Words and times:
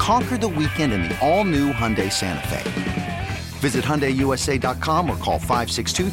Conquer 0.00 0.38
the 0.38 0.48
weekend 0.48 0.94
in 0.94 1.02
the 1.02 1.18
all 1.20 1.44
new 1.44 1.74
Hyundai 1.74 2.10
Santa 2.10 2.48
Fe. 2.48 3.28
Visit 3.58 3.84
HyundaiUSA.com 3.84 5.10
or 5.10 5.16
call 5.18 5.38
562 5.38 6.08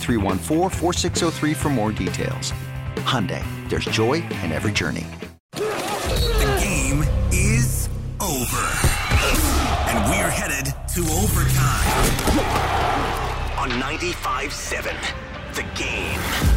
for 1.53 1.69
more 1.69 1.93
details. 1.93 2.51
Hyundai, 2.97 3.41
there's 3.69 3.85
joy 3.85 4.15
in 4.43 4.51
every 4.51 4.73
journey. 4.73 5.05
The 5.53 6.57
game 6.59 7.05
is 7.31 7.87
over. 8.19 8.67
And 9.87 10.09
we're 10.09 10.31
headed 10.31 10.65
to 10.95 11.01
overtime. 11.21 11.87
On 13.57 13.69
95-7, 13.69 14.93
the 15.55 15.63
game. 15.81 16.56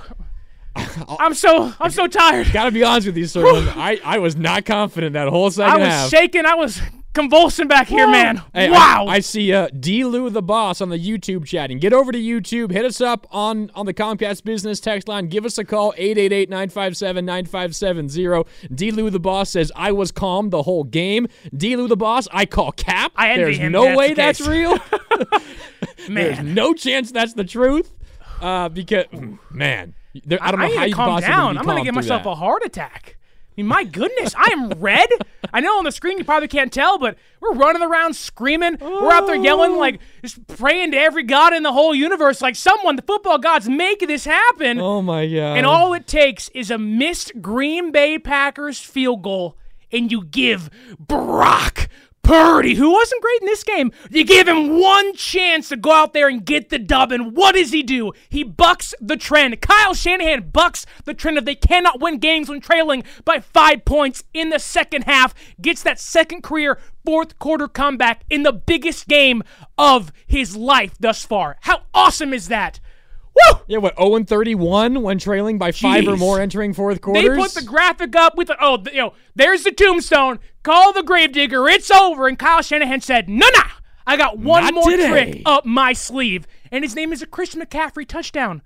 I'm 1.18 1.34
so 1.34 1.72
I'm 1.80 1.90
so 1.90 2.06
tired. 2.06 2.52
Gotta 2.52 2.70
be 2.70 2.84
honest 2.84 3.06
with 3.06 3.16
you, 3.16 3.26
sir. 3.26 3.42
I, 3.46 3.98
I 4.04 4.18
was 4.18 4.36
not 4.36 4.64
confident 4.66 5.14
that 5.14 5.28
whole 5.28 5.50
second 5.50 5.70
half. 5.70 5.78
I 5.80 5.84
was 5.84 5.94
half. 5.94 6.10
shaking. 6.10 6.44
I 6.44 6.54
was 6.54 6.80
convulsing 7.16 7.66
back 7.66 7.88
here, 7.88 8.06
man. 8.06 8.40
Hey, 8.52 8.70
wow. 8.70 9.06
I, 9.08 9.18
see 9.20 9.50
uh, 9.52 9.68
D. 9.68 10.04
Lou 10.04 10.28
the 10.30 10.42
boss 10.42 10.80
on 10.80 10.88
the 10.90 10.98
YouTube 10.98 11.44
chatting. 11.46 11.78
Get 11.78 11.92
over 11.92 12.12
to 12.12 12.18
YouTube. 12.18 12.70
Hit 12.70 12.84
us 12.84 13.00
up 13.00 13.26
on, 13.30 13.70
on 13.74 13.86
the 13.86 13.94
Comcast 13.94 14.44
Business 14.44 14.78
text 14.80 15.08
line. 15.08 15.28
Give 15.28 15.46
us 15.46 15.58
a 15.58 15.64
call, 15.64 15.92
888-957-9570. 15.94 18.46
D. 18.74 18.92
Lou 18.92 19.10
the 19.10 19.18
boss 19.18 19.50
says, 19.50 19.72
I 19.74 19.90
was 19.92 20.12
calm 20.12 20.50
the 20.50 20.62
whole 20.62 20.84
game. 20.84 21.26
D. 21.56 21.74
Lou 21.74 21.88
the 21.88 21.96
boss, 21.96 22.28
I 22.30 22.46
call 22.46 22.70
cap. 22.72 23.12
I 23.16 23.30
envy 23.30 23.44
There's 23.44 23.58
him 23.58 23.72
no 23.72 23.84
that's 23.84 23.98
way 23.98 24.08
the 24.10 24.14
that's 24.14 24.38
case. 24.38 24.48
real. 24.48 24.76
There's 26.08 26.40
no 26.40 26.74
chance 26.74 27.10
that's 27.10 27.32
the 27.32 27.44
truth. 27.44 27.92
Uh, 28.40 28.68
because, 28.68 29.06
man, 29.50 29.94
there, 30.24 30.38
I 30.42 30.50
don't 30.50 30.60
know 30.60 30.66
I 30.66 30.68
need 30.68 30.76
how 30.76 30.82
to 30.82 30.88
you 30.88 30.94
calm 30.94 31.08
possibly 31.08 31.34
down. 31.34 31.58
I'm 31.58 31.64
gonna 31.64 31.82
give 31.82 31.94
myself 31.94 32.24
that. 32.24 32.30
a 32.30 32.34
heart 32.34 32.62
attack. 32.64 33.15
I 33.56 33.62
mean, 33.62 33.68
my 33.68 33.84
goodness, 33.84 34.34
I 34.36 34.50
am 34.52 34.68
red. 34.80 35.08
I 35.50 35.60
know 35.60 35.78
on 35.78 35.84
the 35.84 35.92
screen 35.92 36.18
you 36.18 36.24
probably 36.24 36.48
can't 36.48 36.70
tell, 36.70 36.98
but 36.98 37.16
we're 37.40 37.54
running 37.54 37.82
around 37.82 38.14
screaming. 38.14 38.76
We're 38.78 39.12
out 39.12 39.26
there 39.26 39.34
yelling, 39.34 39.76
like 39.78 39.98
just 40.20 40.46
praying 40.46 40.90
to 40.90 40.98
every 40.98 41.22
god 41.22 41.54
in 41.54 41.62
the 41.62 41.72
whole 41.72 41.94
universe, 41.94 42.42
like 42.42 42.54
someone, 42.54 42.96
the 42.96 43.02
football 43.02 43.38
gods, 43.38 43.66
make 43.66 44.00
this 44.00 44.26
happen. 44.26 44.78
Oh, 44.78 45.00
my 45.00 45.26
God. 45.26 45.56
And 45.56 45.64
all 45.64 45.94
it 45.94 46.06
takes 46.06 46.50
is 46.50 46.70
a 46.70 46.76
missed 46.76 47.40
Green 47.40 47.92
Bay 47.92 48.18
Packers 48.18 48.78
field 48.80 49.22
goal, 49.22 49.56
and 49.90 50.12
you 50.12 50.22
give 50.24 50.68
Brock 50.98 51.88
Purdy, 52.26 52.74
who 52.74 52.90
wasn't 52.90 53.22
great 53.22 53.40
in 53.40 53.46
this 53.46 53.62
game, 53.62 53.92
you 54.10 54.24
give 54.24 54.48
him 54.48 54.80
one 54.80 55.14
chance 55.14 55.68
to 55.68 55.76
go 55.76 55.92
out 55.92 56.12
there 56.12 56.26
and 56.26 56.44
get 56.44 56.70
the 56.70 56.78
dub. 56.80 57.12
And 57.12 57.36
what 57.36 57.54
does 57.54 57.70
he 57.70 57.84
do? 57.84 58.12
He 58.28 58.42
bucks 58.42 58.96
the 59.00 59.16
trend. 59.16 59.60
Kyle 59.60 59.94
Shanahan 59.94 60.50
bucks 60.50 60.86
the 61.04 61.14
trend 61.14 61.38
of 61.38 61.44
they 61.44 61.54
cannot 61.54 62.00
win 62.00 62.18
games 62.18 62.48
when 62.48 62.60
trailing 62.60 63.04
by 63.24 63.38
five 63.38 63.84
points 63.84 64.24
in 64.34 64.50
the 64.50 64.58
second 64.58 65.02
half. 65.02 65.34
Gets 65.62 65.84
that 65.84 66.00
second 66.00 66.42
career 66.42 66.80
fourth 67.04 67.38
quarter 67.38 67.68
comeback 67.68 68.24
in 68.28 68.42
the 68.42 68.52
biggest 68.52 69.06
game 69.06 69.44
of 69.78 70.10
his 70.26 70.56
life 70.56 70.96
thus 70.98 71.24
far. 71.24 71.58
How 71.60 71.82
awesome 71.94 72.34
is 72.34 72.48
that? 72.48 72.80
Woo! 73.36 73.58
Yeah, 73.66 73.78
what, 73.78 73.96
0 73.98 74.24
31 74.24 75.02
when 75.02 75.18
trailing 75.18 75.58
by 75.58 75.72
five 75.72 76.08
or 76.08 76.16
more 76.16 76.40
entering 76.40 76.72
fourth 76.72 77.00
They 77.02 77.28
put 77.28 77.52
the 77.52 77.62
graphic 77.62 78.16
up 78.16 78.36
with 78.36 78.48
the, 78.48 78.56
oh, 78.60 78.78
the, 78.78 78.92
you 78.92 78.98
know, 78.98 79.12
there's 79.34 79.64
the 79.64 79.72
tombstone. 79.72 80.38
Call 80.62 80.92
the 80.92 81.02
gravedigger. 81.02 81.68
It's 81.68 81.90
over. 81.90 82.28
And 82.28 82.38
Kyle 82.38 82.62
Shanahan 82.62 83.00
said, 83.00 83.28
no, 83.28 83.46
no. 83.54 83.62
I 84.06 84.16
got 84.16 84.38
one 84.38 84.62
Not 84.62 84.74
more 84.74 84.90
today." 84.90 85.08
trick 85.08 85.42
up 85.44 85.64
my 85.66 85.92
sleeve. 85.92 86.46
And 86.70 86.84
his 86.84 86.94
name 86.94 87.12
is 87.12 87.22
a 87.22 87.26
Christian 87.26 87.60
McCaffrey 87.60 88.06
touchdown. 88.06 88.62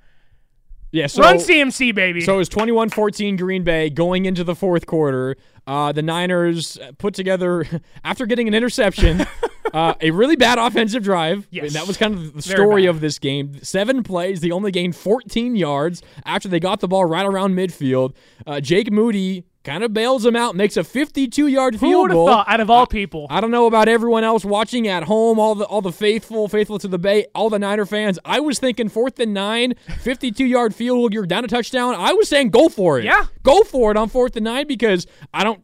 Yeah, 0.92 1.06
so, 1.06 1.22
Run 1.22 1.36
CMC, 1.36 1.94
baby. 1.94 2.20
So 2.20 2.34
it 2.34 2.38
was 2.38 2.48
21-14 2.48 3.38
Green 3.38 3.62
Bay 3.62 3.90
going 3.90 4.26
into 4.26 4.42
the 4.42 4.54
fourth 4.54 4.86
quarter. 4.86 5.36
Uh, 5.66 5.92
the 5.92 6.02
Niners 6.02 6.78
put 6.98 7.14
together, 7.14 7.64
after 8.04 8.26
getting 8.26 8.48
an 8.48 8.54
interception, 8.54 9.24
uh, 9.72 9.94
a 10.00 10.10
really 10.10 10.36
bad 10.36 10.58
offensive 10.58 11.04
drive. 11.04 11.46
Yes. 11.50 11.66
And 11.66 11.72
that 11.74 11.86
was 11.86 11.96
kind 11.96 12.14
of 12.14 12.34
the 12.34 12.42
story 12.42 12.86
of 12.86 13.00
this 13.00 13.18
game. 13.18 13.62
Seven 13.62 14.02
plays. 14.02 14.40
They 14.40 14.50
only 14.50 14.72
gained 14.72 14.96
14 14.96 15.54
yards 15.54 16.02
after 16.24 16.48
they 16.48 16.58
got 16.58 16.80
the 16.80 16.88
ball 16.88 17.04
right 17.04 17.26
around 17.26 17.54
midfield. 17.54 18.14
Uh, 18.46 18.60
Jake 18.60 18.90
Moody 18.90 19.44
kind 19.62 19.84
of 19.84 19.92
bails 19.92 20.22
them 20.22 20.34
out, 20.36 20.56
makes 20.56 20.76
a 20.76 20.80
52-yard 20.80 21.74
Who 21.74 21.78
field 21.80 22.02
would 22.02 22.10
have 22.10 22.14
goal. 22.16 22.26
thought, 22.28 22.48
out 22.48 22.60
of 22.60 22.70
all 22.70 22.86
people? 22.86 23.26
I 23.28 23.40
don't 23.40 23.50
know 23.50 23.66
about 23.66 23.88
everyone 23.88 24.24
else 24.24 24.44
watching 24.44 24.88
at 24.88 25.04
home, 25.04 25.38
all 25.38 25.54
the 25.54 25.64
all 25.66 25.82
the 25.82 25.92
faithful, 25.92 26.48
faithful 26.48 26.78
to 26.78 26.88
the 26.88 26.98
Bay, 26.98 27.26
all 27.34 27.50
the 27.50 27.58
Niner 27.58 27.84
fans. 27.86 28.18
I 28.24 28.40
was 28.40 28.58
thinking 28.58 28.88
fourth 28.88 29.18
and 29.20 29.34
nine, 29.34 29.74
52 30.00 30.44
yard 30.44 30.74
field 30.74 30.98
goal, 30.98 31.12
you're 31.12 31.26
down 31.26 31.44
a 31.44 31.48
touchdown. 31.48 31.94
I 31.94 32.12
was 32.12 32.28
saying 32.28 32.50
go 32.50 32.68
for 32.68 32.98
it. 32.98 33.04
Yeah. 33.04 33.26
Go 33.42 33.62
for 33.64 33.90
it 33.90 33.96
on 33.96 34.08
fourth 34.08 34.36
and 34.36 34.44
nine 34.44 34.66
because 34.66 35.06
I 35.34 35.44
don't 35.44 35.62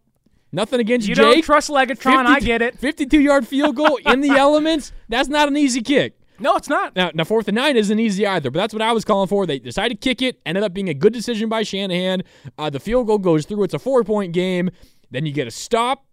nothing 0.53 0.81
against 0.81 1.09
you 1.09 1.15
Jake. 1.15 1.25
don't 1.25 1.43
trust 1.43 1.69
Legatron. 1.71 2.27
I 2.27 2.41
get 2.41 2.63
it. 2.63 2.79
52 2.79 3.21
yard 3.21 3.47
field 3.47 3.77
goal 3.77 3.97
in 4.05 4.21
the 4.21 4.31
elements. 4.37 4.93
That's 5.09 5.29
not 5.29 5.49
an 5.49 5.57
easy 5.57 5.81
kick. 5.83 6.16
No, 6.39 6.57
it's 6.57 6.69
not. 6.69 6.95
Now, 6.97 7.11
now 7.15 7.25
fourth 7.25 7.49
and 7.49 7.55
nine 7.55 7.77
isn't 7.77 7.99
easy 7.99 8.27
either, 8.27 8.51
but 8.51 8.59
that's 8.59 8.75
what 8.75 8.83
I 8.83 8.93
was 8.93 9.05
calling 9.05 9.29
for. 9.29 9.47
They 9.47 9.59
decided 9.59 10.01
to 10.01 10.09
kick 10.09 10.23
it, 10.23 10.41
ended 10.47 10.65
up 10.65 10.73
being 10.75 10.89
a 10.89 10.95
good 10.95 11.13
decision 11.13 11.49
by 11.49 11.63
Shanahan. 11.63 12.23
Uh, 12.59 12.71
the 12.71 12.81
field 12.81 13.07
goal 13.07 13.19
goes 13.19 13.47
through. 13.47 13.65
It's 13.65 13.75
a 13.75 13.79
four 13.79 14.05
point 14.05 14.33
game. 14.33 14.71
Then 15.11 15.25
you 15.25 15.33
get 15.33 15.47
a 15.47 15.51
stop, 15.51 16.05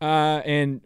uh, 0.00 0.40
and 0.44 0.80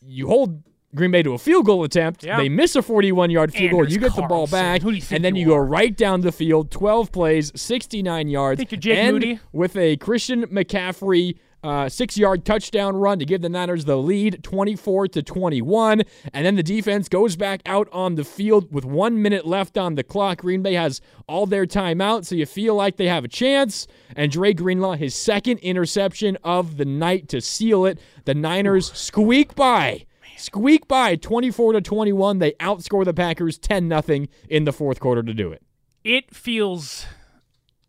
you 0.00 0.28
hold 0.28 0.62
Green 0.94 1.10
Bay 1.10 1.22
to 1.22 1.32
a 1.32 1.38
field 1.38 1.66
goal 1.66 1.84
attempt. 1.84 2.22
Yeah. 2.22 2.36
They 2.36 2.48
miss 2.48 2.76
a 2.76 2.82
41 2.82 3.30
yard 3.30 3.52
field 3.52 3.70
goal. 3.70 3.88
You 3.88 3.98
get 3.98 4.14
the 4.14 4.22
ball 4.22 4.46
back, 4.46 4.82
Who 4.82 4.90
do 4.90 4.96
you 4.96 5.02
think 5.02 5.16
and 5.16 5.24
then 5.24 5.34
you 5.36 5.42
you, 5.42 5.48
go 5.48 5.56
right 5.56 5.96
down 5.96 6.20
the 6.20 6.32
field. 6.32 6.70
12 6.70 7.10
plays, 7.10 7.52
69 7.60 8.28
yards. 8.28 8.58
Think 8.58 8.72
you're 8.72 8.80
Jake 8.80 9.12
Moody? 9.12 9.40
with 9.52 9.76
a 9.76 9.96
Christian 9.96 10.46
McCaffrey 10.46 11.38
uh, 11.62 11.88
six-yard 11.88 12.44
touchdown 12.44 12.96
run 12.96 13.18
to 13.18 13.24
give 13.24 13.42
the 13.42 13.48
Niners 13.48 13.84
the 13.84 13.96
lead, 13.96 14.42
24 14.42 15.08
to 15.08 15.22
21. 15.22 16.02
And 16.32 16.46
then 16.46 16.56
the 16.56 16.62
defense 16.62 17.08
goes 17.08 17.36
back 17.36 17.62
out 17.66 17.88
on 17.92 18.16
the 18.16 18.24
field 18.24 18.72
with 18.72 18.84
one 18.84 19.22
minute 19.22 19.46
left 19.46 19.78
on 19.78 19.94
the 19.94 20.02
clock. 20.02 20.38
Green 20.38 20.62
Bay 20.62 20.74
has 20.74 21.00
all 21.28 21.46
their 21.46 21.66
timeout, 21.66 22.24
so 22.24 22.34
you 22.34 22.46
feel 22.46 22.74
like 22.74 22.96
they 22.96 23.08
have 23.08 23.24
a 23.24 23.28
chance. 23.28 23.86
And 24.16 24.30
Dre 24.30 24.52
Greenlaw, 24.52 24.94
his 24.94 25.14
second 25.14 25.58
interception 25.58 26.36
of 26.42 26.76
the 26.76 26.84
night 26.84 27.28
to 27.28 27.40
seal 27.40 27.86
it. 27.86 27.98
The 28.24 28.34
Niners 28.34 28.92
squeak 28.92 29.54
by. 29.54 30.06
Squeak 30.36 30.88
by 30.88 31.16
24 31.16 31.74
to 31.74 31.80
21. 31.80 32.38
They 32.38 32.52
outscore 32.52 33.04
the 33.04 33.14
Packers 33.14 33.58
10 33.58 33.88
0 33.88 34.26
in 34.48 34.64
the 34.64 34.72
fourth 34.72 34.98
quarter 34.98 35.22
to 35.22 35.34
do 35.34 35.52
it. 35.52 35.62
it 36.04 36.34
feels 36.34 37.06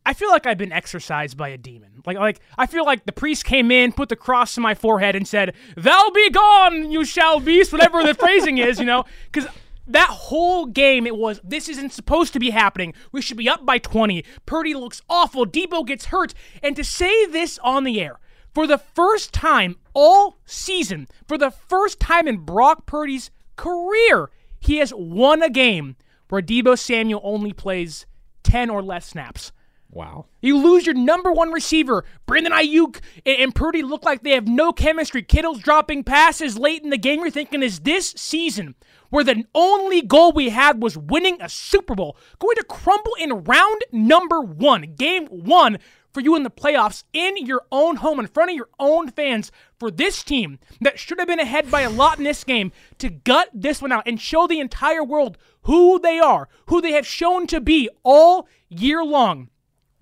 I 0.06 0.14
feel 0.14 0.30
like 0.30 0.46
I've 0.46 0.58
been 0.58 0.72
exercised 0.72 1.38
by 1.38 1.50
a 1.50 1.58
demon. 1.58 2.02
Like 2.06 2.18
like 2.18 2.40
I 2.58 2.66
feel 2.66 2.86
like 2.86 3.06
the 3.06 3.12
priest 3.12 3.46
came 3.46 3.72
in, 3.72 3.94
put 3.94 4.10
the 4.10 4.16
cross 4.16 4.56
to 4.56 4.62
my 4.62 4.76
forehead 4.76 5.16
and 5.16 5.28
said, 5.28 5.54
"Thou 5.78 6.10
be 6.14 6.30
gone, 6.30 6.92
you 6.92 7.06
shall 7.06 7.40
beast," 7.40 7.72
whatever 7.72 8.04
the 8.04 8.14
phrasing 8.14 8.58
is, 8.58 8.80
you 8.80 8.86
know? 8.86 9.06
Cuz 9.32 9.48
that 9.88 10.10
whole 10.10 10.66
game 10.66 11.06
it 11.06 11.16
was 11.16 11.40
this 11.44 11.68
isn't 11.70 11.94
supposed 11.94 12.34
to 12.34 12.40
be 12.40 12.50
happening. 12.50 12.94
We 13.12 13.22
should 13.22 13.38
be 13.38 13.50
up 13.50 13.66
by 13.66 13.78
20. 13.78 14.24
Purdy 14.46 14.74
looks 14.74 15.02
awful. 15.10 15.46
Deebo 15.46 15.86
gets 15.86 16.06
hurt. 16.06 16.34
And 16.62 16.76
to 16.76 16.84
say 16.84 17.26
this 17.26 17.60
on 17.60 17.84
the 17.84 18.02
air, 18.02 18.20
for 18.54 18.68
the 18.68 18.78
first 18.78 19.34
time 19.34 19.78
all 19.94 20.38
season, 20.46 21.08
for 21.28 21.38
the 21.38 21.52
first 21.52 22.00
time 22.00 22.28
in 22.28 22.38
Brock 22.38 22.86
Purdy's 22.86 23.32
career, 23.56 24.30
he 24.60 24.78
has 24.78 24.94
won 24.94 25.42
a 25.42 25.50
game 25.50 25.96
where 26.30 26.42
Deebo 26.42 26.78
Samuel 26.78 27.22
only 27.24 27.54
plays 27.54 28.06
10 28.44 28.70
or 28.70 28.82
less 28.82 29.08
snaps. 29.08 29.52
Wow. 29.94 30.26
You 30.42 30.58
lose 30.58 30.88
your 30.88 30.96
number 30.96 31.32
one 31.32 31.52
receiver. 31.52 32.04
Brandon 32.26 32.52
Aiyuk 32.52 33.00
and, 33.28 33.54
Purdy 33.54 33.84
look 33.84 34.04
like 34.04 34.24
they 34.24 34.32
have 34.32 34.48
no 34.48 34.74
chemistry. 34.74 35.22
Kittle's 35.22 35.60
dropping 35.60 36.04
passes 36.04 36.58
late 36.58 36.84
in 36.84 36.90
the 36.90 36.98
game. 36.98 37.20
You're 37.20 37.30
thinking, 37.30 37.62
is 37.62 37.82
this 37.82 38.10
season 38.18 38.74
where 39.12 39.24
the 39.24 39.46
only 39.54 40.02
goal 40.02 40.32
we 40.32 40.50
had 40.50 40.82
was 40.82 40.98
winning 40.98 41.40
a 41.40 41.48
Super 41.48 41.94
Bowl 41.94 42.18
going 42.40 42.56
to 42.56 42.64
crumble 42.64 43.12
in 43.20 43.44
round 43.44 43.84
number 43.92 44.42
one, 44.42 44.96
game 44.96 45.28
one, 45.28 45.78
for 46.12 46.22
you 46.22 46.36
in 46.36 46.42
the 46.42 46.50
playoffs 46.50 47.04
in 47.14 47.38
your 47.38 47.62
own 47.72 47.98
home, 47.98 48.20
in 48.20 48.26
front 48.26 48.50
of 48.50 48.56
your 48.56 48.70
own 48.80 49.10
fans, 49.10 49.52
for 49.80 49.92
this 49.92 50.24
team 50.24 50.58
that 50.82 50.98
should 50.98 51.20
have 51.20 51.28
been 51.28 51.40
ahead 51.40 51.70
by 51.70 51.82
a 51.82 51.90
lot 51.90 52.18
in 52.18 52.24
this 52.24 52.44
game 52.44 52.72
to 52.98 53.12
gut 53.12 53.50
this 53.54 53.82
one 53.82 53.92
out 53.92 54.08
and 54.08 54.20
show 54.20 54.48
the 54.48 54.60
entire 54.60 55.04
world 55.04 55.38
who 55.64 56.00
they 56.00 56.18
are, 56.20 56.50
who 56.68 56.82
they 56.82 56.94
have 56.94 57.06
shown 57.06 57.46
to 57.48 57.62
be 57.62 57.90
all 58.04 58.48
year 58.70 59.04
long 59.04 59.50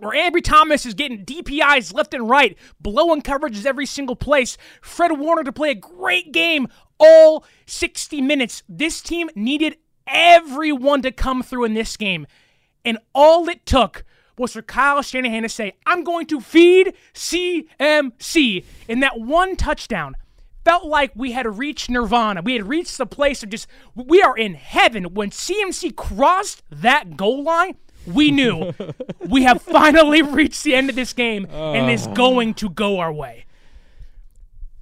where 0.01 0.17
Ambry 0.17 0.43
Thomas 0.43 0.85
is 0.85 0.95
getting 0.95 1.25
DPIs 1.25 1.93
left 1.93 2.13
and 2.13 2.27
right, 2.27 2.57
blowing 2.79 3.21
coverages 3.21 3.65
every 3.65 3.85
single 3.85 4.15
place. 4.15 4.57
Fred 4.81 5.19
Warner 5.19 5.43
to 5.43 5.51
play 5.51 5.71
a 5.71 5.75
great 5.75 6.31
game 6.31 6.67
all 6.99 7.45
60 7.67 8.21
minutes. 8.21 8.63
This 8.67 9.01
team 9.01 9.29
needed 9.35 9.77
everyone 10.07 11.01
to 11.03 11.11
come 11.11 11.43
through 11.43 11.65
in 11.65 11.73
this 11.73 11.97
game. 11.97 12.25
And 12.83 12.97
all 13.13 13.47
it 13.47 13.65
took 13.65 14.03
was 14.37 14.53
for 14.53 14.63
Kyle 14.63 15.01
Shanahan 15.03 15.43
to 15.43 15.49
say, 15.49 15.73
I'm 15.85 16.03
going 16.03 16.25
to 16.27 16.41
feed 16.41 16.95
CMC. 17.13 18.65
in 18.87 18.99
that 19.01 19.19
one 19.19 19.55
touchdown, 19.55 20.15
felt 20.65 20.85
like 20.85 21.11
we 21.15 21.31
had 21.31 21.57
reached 21.57 21.89
nirvana. 21.89 22.41
We 22.41 22.53
had 22.53 22.67
reached 22.67 22.97
the 22.97 23.05
place 23.05 23.43
of 23.43 23.49
just, 23.49 23.67
we 23.95 24.21
are 24.21 24.37
in 24.37 24.55
heaven. 24.55 25.13
When 25.13 25.29
CMC 25.29 25.95
crossed 25.95 26.63
that 26.71 27.17
goal 27.17 27.43
line, 27.43 27.77
we 28.05 28.31
knew 28.31 28.73
we 29.27 29.43
have 29.43 29.61
finally 29.61 30.21
reached 30.21 30.63
the 30.63 30.75
end 30.75 30.89
of 30.89 30.95
this 30.95 31.13
game 31.13 31.45
and 31.51 31.89
it's 31.89 32.07
oh. 32.07 32.13
going 32.13 32.53
to 32.55 32.69
go 32.69 32.99
our 32.99 33.11
way. 33.11 33.45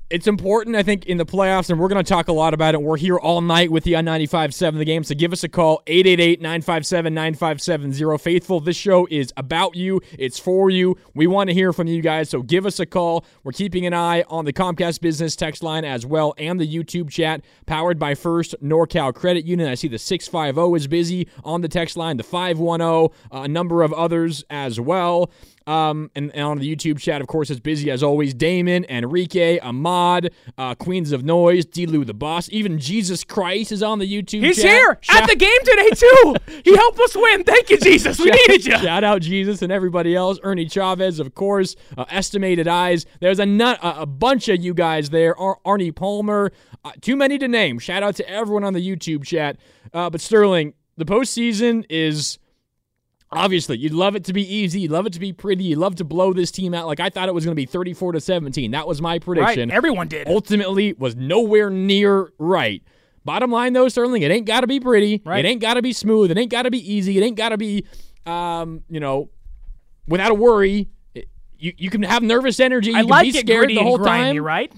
It's 0.09 0.27
important, 0.27 0.75
I 0.75 0.81
think, 0.81 1.05
in 1.05 1.17
the 1.17 1.25
playoffs, 1.25 1.69
and 1.69 1.79
we're 1.79 1.87
going 1.87 2.03
to 2.03 2.09
talk 2.09 2.29
a 2.29 2.33
lot 2.33 2.55
about 2.55 2.73
it. 2.73 2.81
We're 2.81 2.97
here 2.97 3.19
all 3.19 3.41
night 3.41 3.71
with 3.71 3.83
the 3.83 3.95
on 3.95 4.05
95.7 4.05 4.79
The 4.79 4.85
Game, 4.85 5.03
so 5.03 5.13
give 5.13 5.31
us 5.31 5.43
a 5.43 5.49
call, 5.49 5.83
888-957-9570. 5.85 8.19
Faithful, 8.19 8.59
this 8.59 8.75
show 8.75 9.07
is 9.11 9.31
about 9.37 9.75
you. 9.75 10.01
It's 10.17 10.39
for 10.39 10.71
you. 10.71 10.97
We 11.13 11.27
want 11.27 11.49
to 11.49 11.53
hear 11.53 11.71
from 11.71 11.85
you 11.87 12.01
guys, 12.01 12.29
so 12.29 12.41
give 12.41 12.65
us 12.65 12.79
a 12.79 12.87
call. 12.87 13.23
We're 13.43 13.51
keeping 13.51 13.85
an 13.85 13.93
eye 13.93 14.23
on 14.29 14.45
the 14.45 14.53
Comcast 14.53 14.99
Business 14.99 15.35
text 15.35 15.61
line 15.61 15.85
as 15.85 16.07
well 16.07 16.33
and 16.39 16.59
the 16.59 16.67
YouTube 16.67 17.11
chat, 17.11 17.45
powered 17.67 17.99
by 17.99 18.15
First 18.15 18.55
NorCal 18.63 19.13
Credit 19.13 19.45
Union. 19.45 19.69
I 19.69 19.75
see 19.75 19.87
the 19.87 19.99
650 19.99 20.75
is 20.75 20.87
busy 20.87 21.27
on 21.43 21.61
the 21.61 21.67
text 21.67 21.97
line, 21.97 22.17
the 22.17 22.23
510, 22.23 23.15
uh, 23.31 23.43
a 23.43 23.47
number 23.47 23.83
of 23.83 23.93
others 23.93 24.43
as 24.49 24.79
well. 24.79 25.29
Um, 25.69 26.09
and, 26.15 26.31
and 26.33 26.41
on 26.43 26.57
the 26.57 26.75
YouTube 26.75 26.97
chat, 26.99 27.21
of 27.21 27.27
course, 27.27 27.51
it's 27.51 27.59
busy 27.59 27.91
as 27.91 28.01
always. 28.01 28.33
Damon, 28.33 28.85
Enrique, 28.89 29.59
Ahmad, 29.59 30.31
uh, 30.57 30.73
Queens 30.73 31.11
of 31.11 31.23
Noise, 31.23 31.65
D-Lou 31.65 32.03
the 32.05 32.13
Boss, 32.15 32.49
even 32.51 32.79
Jesus 32.79 33.23
Christ 33.23 33.71
is 33.71 33.83
on 33.83 33.99
the 33.99 34.05
YouTube 34.11 34.43
He's 34.43 34.55
chat. 34.55 34.65
here 34.65 34.97
Shout- 35.01 35.21
at 35.23 35.29
the 35.29 35.35
game 35.35 35.59
today, 35.63 35.89
too. 35.91 36.35
He 36.65 36.75
helped 36.75 36.99
us 36.99 37.15
win. 37.15 37.43
Thank 37.43 37.69
you, 37.69 37.77
Jesus. 37.77 38.19
We 38.19 38.31
needed 38.31 38.65
you. 38.65 38.77
Shout 38.79 39.03
out 39.03 39.21
Jesus 39.21 39.61
and 39.61 39.71
everybody 39.71 40.15
else. 40.15 40.39
Ernie 40.43 40.67
Chavez, 40.67 41.19
of 41.19 41.35
course. 41.35 41.75
Uh, 41.97 42.05
Estimated 42.09 42.67
Eyes. 42.67 43.05
There's 43.21 43.39
a, 43.39 43.45
nut, 43.45 43.79
a, 43.83 44.01
a 44.01 44.05
bunch 44.05 44.49
of 44.49 44.61
you 44.63 44.73
guys 44.73 45.09
there. 45.11 45.37
Ar- 45.39 45.59
Arnie 45.65 45.95
Palmer. 45.95 46.51
Uh, 46.83 46.91
too 47.01 47.15
many 47.15 47.37
to 47.37 47.47
name. 47.47 47.77
Shout 47.79 48.01
out 48.03 48.15
to 48.15 48.27
everyone 48.29 48.63
on 48.63 48.73
the 48.73 48.85
YouTube 48.85 49.23
chat. 49.23 49.57
Uh, 49.93 50.09
but 50.09 50.19
Sterling, 50.21 50.73
the 50.97 51.05
postseason 51.05 51.85
is 51.89 52.39
obviously 53.31 53.77
you'd 53.77 53.93
love 53.93 54.15
it 54.15 54.23
to 54.25 54.33
be 54.33 54.41
easy. 54.53 54.81
You'd 54.81 54.91
love 54.91 55.05
it 55.05 55.13
to 55.13 55.19
be 55.19 55.33
pretty. 55.33 55.63
You'd 55.65 55.79
love 55.79 55.95
to 55.95 56.03
blow 56.03 56.33
this 56.33 56.51
team 56.51 56.73
out. 56.73 56.87
Like 56.87 56.99
I 56.99 57.09
thought 57.09 57.27
it 57.29 57.33
was 57.33 57.45
going 57.45 57.53
to 57.53 57.59
be 57.59 57.65
34 57.65 58.13
to 58.13 58.21
17. 58.21 58.71
That 58.71 58.87
was 58.87 59.01
my 59.01 59.19
prediction. 59.19 59.69
Right. 59.69 59.75
Everyone 59.75 60.07
did. 60.07 60.27
Ultimately, 60.27 60.93
was 60.93 61.15
nowhere 61.15 61.69
near 61.69 62.31
right. 62.37 62.81
Bottom 63.25 63.51
line, 63.51 63.73
though, 63.73 63.87
Sterling, 63.89 64.21
it 64.21 64.31
ain't 64.31 64.45
got 64.47 64.61
to 64.61 64.67
be 64.67 64.79
pretty. 64.79 65.21
Right. 65.25 65.43
It 65.43 65.47
ain't 65.47 65.61
got 65.61 65.75
to 65.75 65.81
be 65.81 65.93
smooth. 65.93 66.31
It 66.31 66.37
ain't 66.37 66.49
got 66.49 66.63
to 66.63 66.71
be 66.71 66.93
easy. 66.93 67.17
It 67.17 67.21
ain't 67.21 67.35
got 67.37 67.49
to 67.49 67.57
be, 67.57 67.85
um, 68.25 68.81
you 68.89 68.99
know, 68.99 69.29
without 70.07 70.31
a 70.31 70.35
worry. 70.35 70.87
It- 71.13 71.27
you, 71.57 71.73
you 71.77 71.89
can 71.89 72.01
have 72.03 72.23
nervous 72.23 72.59
energy. 72.59 72.91
You 72.91 72.97
I 72.97 73.01
can 73.01 73.09
like 73.09 73.25
be 73.25 73.31
scared 73.33 73.69
the 73.69 73.83
whole 73.83 73.99
time. 73.99 74.37
right? 74.41 74.71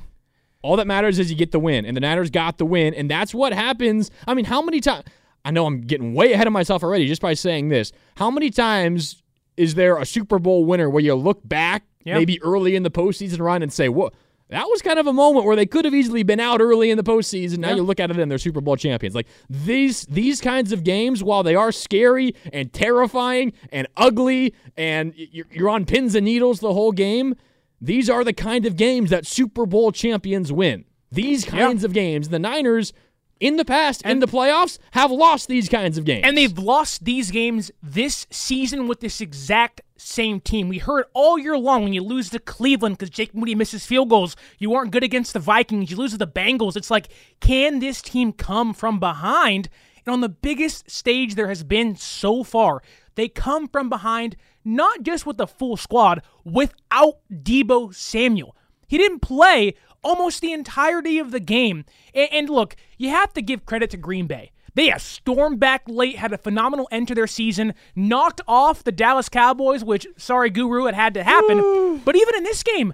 All 0.64 0.76
that 0.78 0.88
matters 0.88 1.18
is 1.20 1.30
you 1.32 1.38
get 1.38 1.52
the 1.52 1.60
win, 1.60 1.86
and 1.86 1.96
the 1.96 2.02
Niners 2.02 2.30
got 2.30 2.58
the 2.58 2.66
win, 2.66 2.94
and 2.94 3.10
that's 3.10 3.34
what 3.34 3.54
happens. 3.54 4.12
I 4.28 4.34
mean, 4.34 4.46
how 4.46 4.62
many 4.62 4.80
times? 4.82 5.06
I 5.44 5.52
know 5.52 5.66
I'm 5.66 5.82
getting 5.82 6.14
way 6.14 6.34
ahead 6.34 6.48
of 6.48 6.54
myself 6.54 6.84
already 6.84 7.08
just 7.08 7.22
by 7.22 7.34
saying 7.34 7.70
this. 7.70 7.92
How 8.16 8.30
many 8.32 8.50
times 8.50 9.22
is 9.58 9.76
there 9.76 9.98
a 9.98 10.06
Super 10.06 10.40
Bowl 10.40 10.66
winner 10.66 10.90
where 10.90 11.04
you 11.04 11.16
look 11.16 11.42
back, 11.48 11.84
Yep. 12.04 12.18
maybe 12.18 12.42
early 12.42 12.76
in 12.76 12.84
the 12.84 12.90
postseason 12.92 13.40
run, 13.40 13.62
and 13.62 13.72
say, 13.72 13.88
"What? 13.90 14.14
That 14.50 14.66
was 14.68 14.82
kind 14.82 15.00
of 15.00 15.08
a 15.08 15.14
moment 15.14 15.46
where 15.46 15.56
they 15.56 15.66
could 15.66 15.86
have 15.86 15.94
easily 15.94 16.24
been 16.24 16.40
out 16.40 16.60
early 16.62 16.90
in 16.90 16.98
the 16.98 17.04
postseason. 17.04 17.60
Now 17.60 17.70
Yeah. 17.70 17.76
you 17.78 17.84
look 17.84 18.00
at 18.02 18.12
it 18.12 18.18
and 18.20 18.30
they're 18.30 18.38
Super 18.38 18.60
Bowl 18.60 18.76
champions. 18.76 19.16
Like 19.16 19.28
these 19.50 20.06
these 20.08 20.42
kinds 20.42 20.72
of 20.74 20.84
games, 20.84 21.24
while 21.24 21.42
they 21.44 21.56
are 21.56 21.72
scary 21.72 22.36
and 22.52 22.74
terrifying 22.74 23.54
and 23.72 23.88
ugly, 23.98 24.54
and 24.76 25.14
you're, 25.16 25.46
you're 25.54 25.70
on 25.70 25.86
pins 25.86 26.16
and 26.16 26.26
needles 26.26 26.60
the 26.60 26.74
whole 26.74 26.92
game, 26.92 27.36
these 27.80 28.10
are 28.10 28.24
the 28.24 28.34
kind 28.34 28.66
of 28.66 28.76
games 28.76 29.10
that 29.10 29.26
Super 29.26 29.66
Bowl 29.66 29.92
champions 29.92 30.52
win. 30.52 30.86
These 31.12 31.46
kinds 31.46 31.84
of 31.84 31.94
games, 31.94 32.30
the 32.30 32.40
Niners 32.40 32.94
in 33.42 33.58
the 33.58 33.66
past 33.66 34.04
in 34.04 34.20
the 34.20 34.28
playoffs 34.28 34.78
have 34.92 35.12
lost 35.12 35.50
these 35.50 35.68
kinds 35.68 35.98
of 35.98 36.06
games. 36.06 36.22
And 36.24 36.38
they've 36.38 36.58
lost 36.58 37.04
these 37.04 37.32
games 37.32 37.72
this 37.82 38.28
season 38.30 38.88
with 38.88 39.02
this 39.02 39.20
exact 39.20 39.82
same 39.98 40.40
team. 40.40 40.70
We 40.70 40.78
heard 40.78 41.06
all 41.14 41.38
year 41.38 41.58
long 41.58 41.84
when 41.84 41.92
you 41.92 42.04
lose 42.04 42.30
to 42.30 42.40
Cleveland 42.40 42.98
because 42.98 43.10
Jake 43.10 43.36
Moody 43.36 43.56
misses 43.56 43.86
field 43.86 44.10
goals, 44.10 44.36
you 44.60 44.74
aren't 44.76 44.92
good 44.92 45.04
against 45.04 45.34
the 45.34 45.40
Vikings, 45.40 45.90
you 45.90 45.98
lose 45.98 46.12
to 46.12 46.18
the 46.18 46.28
Bengals. 46.28 46.78
It's 46.78 46.92
like, 46.92 47.10
can 47.40 47.80
this 47.80 48.02
team 48.02 48.32
come 48.32 48.74
from 48.74 49.00
behind? 49.00 49.70
And 50.06 50.14
on 50.14 50.22
the 50.22 50.30
biggest 50.30 50.90
stage 50.90 51.36
there 51.36 51.50
has 51.50 51.64
been 51.64 51.96
so 51.96 52.44
far, 52.44 52.84
they 53.16 53.28
come 53.28 53.68
from 53.68 53.90
behind 53.90 54.38
not 54.64 55.02
just 55.02 55.26
with 55.26 55.38
the 55.38 55.48
full 55.48 55.76
squad, 55.76 56.22
without 56.44 57.18
Deebo 57.32 57.94
Samuel. 57.94 58.56
He 58.88 58.98
didn't 59.00 59.22
play 59.22 59.74
almost 60.04 60.42
the 60.42 60.54
entirety 60.54 61.20
of 61.20 61.32
the 61.32 61.40
game. 61.40 61.86
And, 62.14 62.50
look, 62.50 62.76
you 62.98 63.10
have 63.10 63.34
to 63.34 63.42
give 63.42 63.66
credit 63.66 63.90
to 63.92 63.98
Green 63.98 64.28
Bay. 64.28 64.52
They 64.74 64.88
have 64.88 65.02
stormed 65.02 65.60
back 65.60 65.84
late, 65.88 66.16
had 66.16 66.32
a 66.32 66.38
phenomenal 66.38 66.88
end 66.92 67.10
to 67.10 67.16
their 67.16 67.28
season, 67.28 67.74
knocked 67.94 68.40
off 68.48 68.84
the 68.84 68.92
Dallas 68.92 69.28
Cowboys, 69.28 69.84
which, 69.84 70.08
sorry, 70.16 70.50
Guru, 70.50 70.86
it 70.88 70.96
had 70.96 71.14
to 71.16 71.24
happen. 71.24 72.02
But 72.06 72.16
even 72.16 72.36
in 72.36 72.44
this 72.44 72.64
game, 72.64 72.94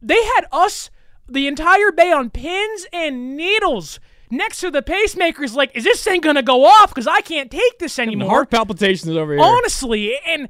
they 0.00 0.22
had 0.22 0.46
us, 0.50 0.90
the 1.28 1.46
entire 1.46 1.92
Bay, 1.92 2.10
on 2.10 2.30
pins 2.30 2.86
and 2.92 3.36
needles. 3.36 4.00
next 4.32 4.60
to 4.60 4.70
the 4.70 4.82
pacemakers, 4.82 5.54
like, 5.54 5.70
is 5.76 5.84
this 5.84 6.02
thing 6.02 6.20
gonna 6.20 6.42
go 6.42 6.64
off? 6.64 6.88
Because 6.88 7.06
I 7.06 7.20
can't 7.20 7.50
take 7.50 7.78
this 7.78 7.98
anymore. 7.98 8.30
Heart 8.30 8.50
palpitations 8.50 9.14
over 9.14 9.34
here. 9.34 9.42
Honestly, 9.42 10.16
and 10.26 10.48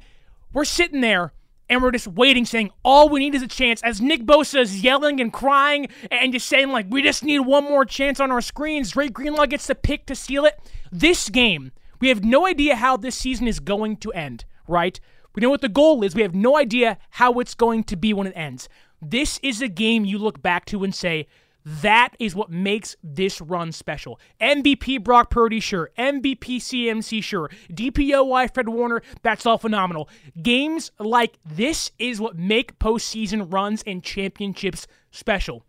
we're 0.53 0.65
sitting 0.65 1.01
there 1.01 1.33
and 1.69 1.81
we're 1.81 1.91
just 1.91 2.07
waiting, 2.07 2.45
saying 2.45 2.71
all 2.83 3.09
we 3.09 3.19
need 3.19 3.35
is 3.35 3.41
a 3.41 3.47
chance. 3.47 3.81
As 3.83 4.01
Nick 4.01 4.25
Bosa 4.25 4.59
is 4.59 4.83
yelling 4.83 5.19
and 5.19 5.31
crying 5.31 5.87
and 6.11 6.33
just 6.33 6.47
saying 6.47 6.69
like 6.69 6.87
we 6.89 7.01
just 7.01 7.23
need 7.23 7.39
one 7.39 7.63
more 7.63 7.85
chance 7.85 8.19
on 8.19 8.31
our 8.31 8.41
screens. 8.41 8.91
Dre 8.91 9.09
Greenlaw 9.09 9.45
gets 9.45 9.67
the 9.67 9.75
pick 9.75 10.05
to 10.07 10.15
seal 10.15 10.45
it. 10.45 10.59
This 10.91 11.29
game, 11.29 11.71
we 11.99 12.09
have 12.09 12.23
no 12.23 12.45
idea 12.45 12.75
how 12.75 12.97
this 12.97 13.15
season 13.15 13.47
is 13.47 13.59
going 13.59 13.97
to 13.97 14.11
end. 14.13 14.45
Right? 14.67 14.99
We 15.35 15.41
know 15.41 15.49
what 15.49 15.61
the 15.61 15.69
goal 15.69 16.03
is. 16.03 16.15
We 16.15 16.21
have 16.21 16.35
no 16.35 16.57
idea 16.57 16.97
how 17.11 17.39
it's 17.39 17.55
going 17.55 17.85
to 17.85 17.95
be 17.95 18.13
when 18.13 18.27
it 18.27 18.33
ends. 18.35 18.69
This 19.01 19.39
is 19.43 19.61
a 19.61 19.67
game 19.67 20.05
you 20.05 20.17
look 20.17 20.41
back 20.41 20.65
to 20.65 20.83
and 20.83 20.93
say, 20.93 21.27
that 21.65 22.09
is 22.19 22.35
what 22.35 22.49
makes 22.49 22.95
this 23.03 23.39
run 23.41 23.71
special. 23.71 24.19
MVP 24.41 25.03
Brock 25.03 25.29
Purdy, 25.29 25.59
sure. 25.59 25.91
MVP 25.97 26.57
CMC, 26.57 27.23
sure. 27.23 27.49
DPOY 27.71 28.53
Fred 28.53 28.69
Warner, 28.69 29.01
that's 29.21 29.45
all 29.45 29.57
phenomenal. 29.57 30.09
Games 30.41 30.91
like 30.99 31.39
this 31.45 31.91
is 31.99 32.19
what 32.19 32.37
make 32.37 32.79
postseason 32.79 33.51
runs 33.51 33.83
and 33.85 34.03
championships 34.03 34.87
special. 35.11 35.63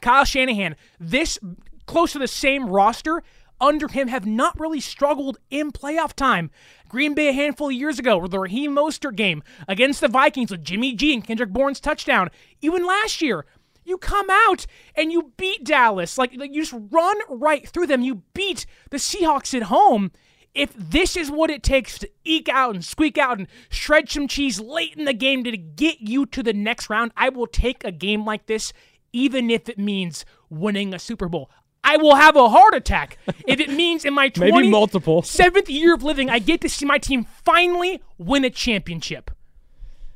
Kyle 0.00 0.24
Shanahan, 0.24 0.76
this 0.98 1.38
close 1.86 2.12
to 2.12 2.18
the 2.18 2.28
same 2.28 2.68
roster 2.68 3.22
under 3.60 3.88
him 3.88 4.08
have 4.08 4.26
not 4.26 4.58
really 4.58 4.80
struggled 4.80 5.38
in 5.50 5.70
playoff 5.70 6.14
time. 6.14 6.50
Green 6.88 7.14
Bay 7.14 7.28
a 7.28 7.32
handful 7.32 7.68
of 7.68 7.74
years 7.74 7.98
ago 7.98 8.16
with 8.18 8.30
the 8.30 8.38
Raheem 8.38 8.74
Mostert 8.74 9.16
game 9.16 9.42
against 9.68 10.00
the 10.00 10.08
Vikings 10.08 10.50
with 10.50 10.64
Jimmy 10.64 10.94
G 10.94 11.12
and 11.12 11.22
Kendrick 11.22 11.50
Bourne's 11.50 11.80
touchdown. 11.80 12.30
Even 12.62 12.86
last 12.86 13.20
year, 13.20 13.44
you 13.90 13.98
come 13.98 14.30
out 14.30 14.64
and 14.94 15.12
you 15.12 15.32
beat 15.36 15.64
Dallas. 15.64 16.16
Like, 16.16 16.34
like 16.36 16.54
you 16.54 16.62
just 16.62 16.82
run 16.90 17.18
right 17.28 17.68
through 17.68 17.88
them. 17.88 18.00
You 18.00 18.22
beat 18.32 18.64
the 18.90 18.96
Seahawks 18.96 19.54
at 19.54 19.64
home. 19.64 20.12
If 20.54 20.72
this 20.74 21.16
is 21.16 21.30
what 21.30 21.50
it 21.50 21.62
takes 21.62 21.98
to 21.98 22.10
eke 22.24 22.48
out 22.48 22.74
and 22.74 22.84
squeak 22.84 23.18
out 23.18 23.38
and 23.38 23.46
shred 23.68 24.08
some 24.08 24.26
cheese 24.26 24.58
late 24.58 24.96
in 24.96 25.04
the 25.04 25.12
game 25.12 25.44
to 25.44 25.56
get 25.56 26.00
you 26.00 26.26
to 26.26 26.42
the 26.42 26.52
next 26.52 26.88
round, 26.90 27.12
I 27.16 27.28
will 27.28 27.46
take 27.46 27.84
a 27.84 27.92
game 27.92 28.24
like 28.24 28.46
this, 28.46 28.72
even 29.12 29.50
if 29.50 29.68
it 29.68 29.78
means 29.78 30.24
winning 30.48 30.92
a 30.94 30.98
Super 30.98 31.28
Bowl. 31.28 31.50
I 31.84 31.96
will 31.96 32.16
have 32.16 32.36
a 32.36 32.48
heart 32.48 32.74
attack 32.74 33.16
if 33.46 33.60
it 33.60 33.70
means 33.70 34.04
in 34.04 34.12
my 34.12 34.30
Maybe 34.36 34.68
multiple. 34.68 35.22
seventh 35.22 35.70
year 35.70 35.94
of 35.94 36.02
living, 36.02 36.28
I 36.28 36.38
get 36.40 36.60
to 36.62 36.68
see 36.68 36.84
my 36.84 36.98
team 36.98 37.24
finally 37.44 38.02
win 38.18 38.44
a 38.44 38.50
championship. 38.50 39.30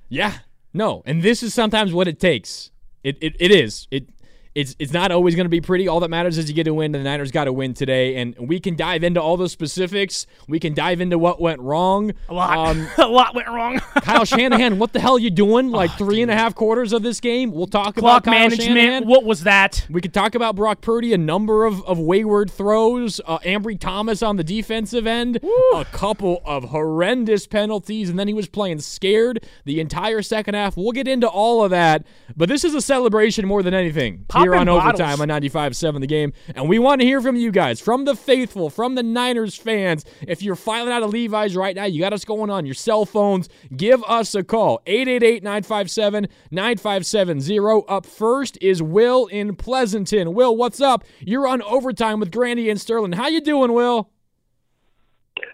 Yeah. 0.08 0.38
No. 0.72 1.02
And 1.06 1.22
this 1.22 1.42
is 1.42 1.54
sometimes 1.54 1.92
what 1.92 2.08
it 2.08 2.18
takes. 2.18 2.70
It, 3.04 3.18
it, 3.20 3.36
it 3.38 3.50
is. 3.52 3.86
It 3.90 4.08
it's 4.54 4.76
it's 4.78 4.92
not 4.92 5.10
always 5.10 5.34
going 5.34 5.46
to 5.46 5.50
be 5.50 5.60
pretty. 5.60 5.88
All 5.88 6.00
that 6.00 6.10
matters 6.10 6.38
is 6.38 6.48
you 6.48 6.54
get 6.54 6.66
a 6.68 6.74
win, 6.74 6.94
and 6.94 7.04
the 7.04 7.08
Niners 7.10 7.30
got 7.32 7.44
to 7.44 7.52
win 7.52 7.74
today. 7.74 8.16
And 8.16 8.36
we 8.38 8.60
can 8.60 8.76
dive 8.76 9.02
into 9.02 9.20
all 9.20 9.36
those 9.36 9.50
specifics. 9.52 10.26
We 10.48 10.60
can 10.60 10.74
dive 10.74 11.00
into 11.00 11.18
what 11.18 11.40
went 11.40 11.60
wrong. 11.60 12.12
A 12.28 12.34
lot, 12.34 12.56
Um, 12.76 12.88
a 12.98 13.06
lot 13.08 13.34
went 13.34 13.48
wrong. 13.48 13.78
Kyle 14.02 14.24
Shanahan, 14.24 14.78
what 14.78 14.92
the 14.92 15.00
hell 15.00 15.14
are 15.16 15.18
you 15.18 15.30
doing? 15.30 15.70
Like 15.70 15.90
three 15.98 16.22
and 16.22 16.30
a 16.30 16.34
half 16.36 16.54
quarters 16.54 16.92
of 16.92 17.02
this 17.02 17.20
game. 17.20 17.50
We'll 17.52 17.66
talk 17.66 17.94
Oh, 17.98 18.00
Clock 18.00 18.22
about 18.26 18.32
Kyle 18.32 18.40
management. 18.40 18.68
Shanahan. 18.78 19.06
What 19.06 19.24
was 19.24 19.42
that? 19.44 19.86
We 19.90 20.00
could 20.00 20.14
talk 20.14 20.34
about 20.34 20.54
Brock 20.56 20.80
Purdy, 20.80 21.12
a 21.12 21.18
number 21.18 21.64
of, 21.64 21.82
of 21.84 21.98
wayward 21.98 22.50
throws, 22.50 23.20
uh, 23.26 23.38
Ambry 23.40 23.78
Thomas 23.78 24.22
on 24.22 24.36
the 24.36 24.44
defensive 24.44 25.06
end, 25.06 25.40
a 25.74 25.84
couple 25.86 26.40
of 26.44 26.64
horrendous 26.64 27.46
penalties, 27.46 28.08
and 28.08 28.18
then 28.18 28.28
he 28.28 28.34
was 28.34 28.48
playing 28.48 28.80
scared 28.80 29.44
the 29.64 29.80
entire 29.80 30.22
second 30.22 30.54
half. 30.54 30.76
We'll 30.76 30.92
get 30.92 31.08
into 31.08 31.26
all 31.28 31.64
of 31.64 31.70
that, 31.70 32.06
but 32.36 32.48
this 32.48 32.64
is 32.64 32.74
a 32.74 32.80
celebration 32.80 33.46
more 33.46 33.62
than 33.62 33.74
anything 33.74 34.24
here 34.44 34.52
Popping 34.52 34.68
on 34.68 34.78
bottles. 34.78 35.00
Overtime 35.00 35.20
on 35.20 35.28
95.7 35.42 36.00
The 36.00 36.06
Game, 36.06 36.32
and 36.54 36.68
we 36.68 36.78
want 36.78 37.00
to 37.00 37.06
hear 37.06 37.20
from 37.20 37.34
you 37.36 37.50
guys, 37.50 37.80
from 37.80 38.04
the 38.04 38.14
faithful, 38.14 38.70
from 38.70 38.94
the 38.94 39.02
Niners 39.02 39.56
fans. 39.56 40.04
If 40.26 40.42
you're 40.42 40.56
filing 40.56 40.92
out 40.92 41.02
of 41.02 41.10
Levi's 41.10 41.56
right 41.56 41.74
now, 41.74 41.84
you 41.84 42.00
got 42.00 42.12
us 42.12 42.24
going 42.24 42.50
on 42.50 42.66
your 42.66 42.74
cell 42.74 43.04
phones, 43.04 43.48
give 43.76 44.02
us 44.04 44.34
a 44.34 44.44
call, 44.44 44.80
888-957-9570. 44.86 47.84
Up 47.88 48.06
first 48.06 48.56
is 48.60 48.82
Will 48.82 49.26
in 49.26 49.56
Pleasanton. 49.56 50.34
Will, 50.34 50.56
what's 50.56 50.80
up? 50.80 51.04
You're 51.20 51.48
on 51.48 51.62
Overtime 51.62 52.20
with 52.20 52.30
Grandi 52.30 52.70
and 52.70 52.80
Sterling. 52.80 53.12
How 53.12 53.28
you 53.28 53.40
doing, 53.40 53.72
Will? 53.72 54.10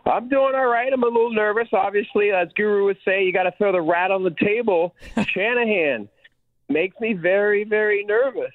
I'm 0.07 0.29
doing 0.29 0.55
all 0.55 0.67
right. 0.67 0.93
I'm 0.93 1.03
a 1.03 1.07
little 1.07 1.33
nervous. 1.33 1.69
Obviously, 1.73 2.31
as 2.31 2.49
Guru 2.57 2.87
would 2.87 2.99
say, 3.05 3.25
you 3.25 3.33
got 3.33 3.45
to 3.45 3.53
throw 3.53 3.73
the 3.73 3.81
rat 3.81 4.11
on 4.11 4.25
the 4.25 4.35
table. 4.43 4.95
Shanahan 5.29 6.09
makes 6.69 6.99
me 7.01 7.13
very, 7.13 7.65
very 7.65 8.05
nervous. 8.05 8.51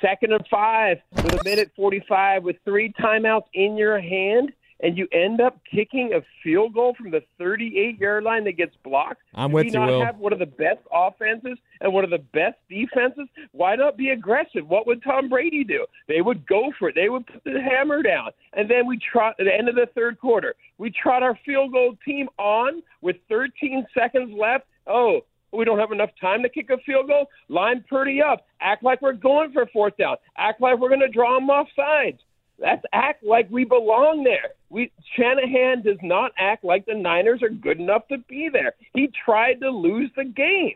Second 0.00 0.32
and 0.32 0.46
five 0.50 0.98
with 1.14 1.40
a 1.40 1.44
minute 1.44 1.70
45 1.76 2.42
with 2.42 2.56
three 2.64 2.92
timeouts 3.00 3.44
in 3.54 3.76
your 3.76 4.00
hand, 4.00 4.52
and 4.82 4.96
you 4.96 5.06
end 5.12 5.40
up 5.40 5.60
kicking 5.70 6.12
a 6.14 6.22
field 6.42 6.74
goal 6.74 6.94
from 6.94 7.10
the 7.10 7.22
38 7.38 7.98
yard 7.98 8.24
line 8.24 8.44
that 8.44 8.52
gets 8.56 8.74
blocked. 8.82 9.22
I'm 9.34 9.50
Do 9.50 9.56
with 9.56 9.64
we 9.66 9.70
you, 9.72 9.78
not 9.78 9.88
Will. 9.88 10.04
have 10.04 10.18
one 10.18 10.32
of 10.32 10.38
the 10.38 10.46
best 10.46 10.80
offenses 10.92 11.58
and 11.80 11.92
one 11.92 12.02
of 12.02 12.10
the 12.10 12.18
best 12.18 12.56
defenses? 12.68 13.28
Why 13.52 13.76
not 13.76 13.96
be 13.96 14.08
aggressive? 14.08 14.66
What 14.66 14.86
would 14.86 15.02
Tom 15.02 15.28
Brady 15.28 15.64
do? 15.64 15.86
They 16.08 16.20
would 16.20 16.46
go 16.46 16.72
for 16.78 16.88
it. 16.88 16.94
They 16.94 17.08
would 17.08 17.26
put 17.26 17.44
the 17.44 17.60
hammer 17.60 18.02
down. 18.02 18.30
And 18.54 18.68
then 18.70 18.86
we 18.86 18.98
trot 18.98 19.36
at 19.38 19.44
the 19.44 19.54
end 19.54 19.68
of 19.68 19.74
the 19.76 19.86
third 19.94 20.18
quarter. 20.18 20.54
We 20.78 20.90
trot 20.90 21.22
our 21.22 21.38
field 21.44 21.72
goal 21.72 21.96
team 22.04 22.28
on 22.38 22.82
with 23.02 23.16
13 23.28 23.86
seconds 23.94 24.32
left. 24.36 24.64
Oh, 24.86 25.20
we 25.52 25.64
don't 25.64 25.78
have 25.78 25.92
enough 25.92 26.10
time 26.20 26.42
to 26.42 26.48
kick 26.48 26.70
a 26.70 26.78
field 26.78 27.08
goal. 27.08 27.26
Line 27.48 27.84
Purdy 27.88 28.22
up. 28.22 28.46
Act 28.60 28.82
like 28.82 29.02
we're 29.02 29.12
going 29.12 29.52
for 29.52 29.66
fourth 29.72 29.96
down. 29.96 30.16
Act 30.36 30.60
like 30.60 30.78
we're 30.78 30.88
going 30.88 31.00
to 31.00 31.08
draw 31.08 31.34
them 31.34 31.50
off 31.50 31.68
sides. 31.74 32.20
That's 32.58 32.84
act 32.92 33.24
like 33.24 33.48
we 33.50 33.64
belong 33.64 34.22
there. 34.22 34.50
We 34.68 34.92
Shanahan 35.16 35.82
does 35.82 35.96
not 36.02 36.32
act 36.36 36.62
like 36.62 36.84
the 36.84 36.94
Niners 36.94 37.42
are 37.42 37.48
good 37.48 37.80
enough 37.80 38.06
to 38.08 38.18
be 38.28 38.50
there. 38.52 38.74
He 38.94 39.10
tried 39.24 39.60
to 39.60 39.70
lose 39.70 40.10
the 40.14 40.24
game. 40.24 40.74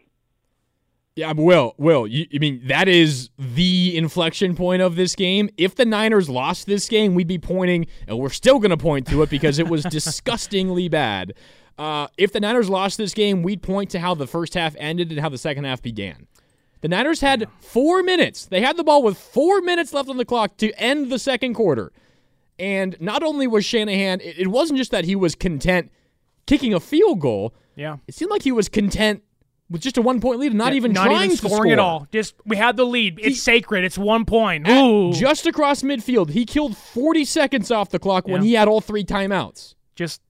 Yeah, 1.17 1.33
Will, 1.33 1.75
Will, 1.79 2.09
you, 2.09 2.27
I 2.35 2.39
mean, 2.39 2.61
that 2.67 2.89
is 2.89 3.31
the 3.39 3.97
inflection 3.97 4.57
point 4.57 4.83
of 4.83 4.97
this 4.97 5.15
game. 5.15 5.49
If 5.57 5.77
the 5.77 5.85
Niners 5.85 6.29
lost 6.29 6.67
this 6.67 6.89
game, 6.89 7.15
we'd 7.15 7.29
be 7.29 7.39
pointing, 7.39 7.87
and 8.09 8.19
we're 8.19 8.31
still 8.31 8.59
going 8.59 8.71
to 8.71 8.77
point 8.77 9.07
to 9.09 9.23
it 9.23 9.31
because 9.31 9.61
it 9.61 9.69
was 9.69 9.85
disgustingly 9.91 10.89
bad. 10.89 11.35
Uh, 11.79 12.07
if 12.17 12.33
the 12.33 12.41
Niners 12.41 12.69
lost 12.69 12.99
this 12.99 13.15
game, 13.15 13.43
we'd 13.43 13.63
point 13.63 13.91
to 13.91 13.99
how 13.99 14.15
the 14.15 14.27
first 14.27 14.55
half 14.55 14.77
ended 14.79 15.11
and 15.11 15.21
how 15.21 15.29
the 15.29 15.39
second 15.39 15.65
half 15.65 15.83
began. 15.83 16.27
The 16.81 16.89
Niners 16.89 17.21
had 17.21 17.49
four 17.61 18.03
minutes. 18.03 18.47
They 18.47 18.61
had 18.61 18.77
the 18.77 18.85
ball 18.85 19.03
with 19.03 19.19
four 19.19 19.61
minutes 19.61 19.93
left 19.93 20.09
on 20.09 20.19
the 20.19 20.25
clock 20.25 20.57
to 20.59 20.71
end 20.81 21.11
the 21.11 21.19
second 21.19 21.55
quarter. 21.55 21.93
And 22.59 22.97
not 23.01 23.23
only 23.23 23.47
was 23.47 23.65
Shanahan, 23.65 24.21
it, 24.21 24.49
wasn't 24.49 24.79
just 24.79 24.91
that 24.91 25.05
he 25.05 25.17
was 25.17 25.35
content 25.35 25.91
kicking 26.47 26.75
a 26.75 26.81
field 26.81 27.21
goal. 27.21 27.55
Yeah. 27.75 27.97
It 28.07 28.15
seemed 28.15 28.31
like 28.31 28.43
he 28.43 28.53
was 28.53 28.69
content 28.69 29.23
with 29.71 29.81
just 29.81 29.97
a 29.97 30.03
one 30.03 30.21
point 30.21 30.39
lead 30.39 30.53
and 30.53 30.59
not 30.59 30.75
even 30.75 30.93
Not 30.93 31.07
trying 31.07 31.31
even 31.33 31.37
to 31.39 31.49
score 31.49 31.67
at 31.67 31.79
all. 31.79 32.07
Just 32.13 32.35
we 32.45 32.57
had 32.57 32.77
the 32.77 32.85
lead. 32.85 33.19
It's 33.21 33.43
sacred. 33.43 33.83
It's 33.83 33.99
one 33.99 34.25
point. 34.25 34.69
Ooh. 34.69 35.13
Just 35.13 35.47
across 35.47 35.83
midfield. 35.83 36.31
He 36.31 36.45
killed 36.45 36.77
40 36.77 37.25
seconds 37.25 37.71
off 37.71 37.89
the 37.91 37.99
clock 37.99 38.29
when 38.29 38.43
he 38.43 38.53
had 38.53 38.69
all 38.69 38.81
three 38.81 39.05
timeouts. 39.05 39.75
just 39.97 40.21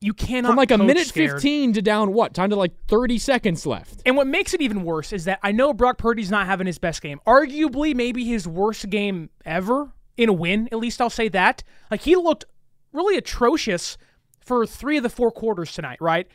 you 0.00 0.14
cannot 0.14 0.48
From 0.48 0.56
like 0.56 0.70
a 0.70 0.78
minute 0.78 1.06
scared. 1.06 1.32
15 1.32 1.74
to 1.74 1.82
down 1.82 2.12
what? 2.14 2.32
Time 2.32 2.50
to 2.50 2.56
like 2.56 2.72
30 2.88 3.18
seconds 3.18 3.66
left. 3.66 4.00
And 4.06 4.16
what 4.16 4.26
makes 4.26 4.54
it 4.54 4.62
even 4.62 4.82
worse 4.82 5.12
is 5.12 5.26
that 5.26 5.40
I 5.42 5.52
know 5.52 5.74
Brock 5.74 5.98
Purdy's 5.98 6.30
not 6.30 6.46
having 6.46 6.66
his 6.66 6.78
best 6.78 7.02
game. 7.02 7.20
Arguably, 7.26 7.94
maybe 7.94 8.24
his 8.24 8.48
worst 8.48 8.88
game 8.88 9.28
ever 9.44 9.92
in 10.16 10.30
a 10.30 10.32
win. 10.32 10.68
At 10.72 10.78
least 10.78 11.02
I'll 11.02 11.10
say 11.10 11.28
that. 11.28 11.62
Like 11.90 12.00
he 12.00 12.16
looked 12.16 12.46
really 12.92 13.18
atrocious 13.18 13.98
for 14.40 14.66
three 14.66 14.96
of 14.96 15.02
the 15.02 15.10
four 15.10 15.30
quarters 15.30 15.72
tonight. 15.72 15.98
Right? 16.00 16.26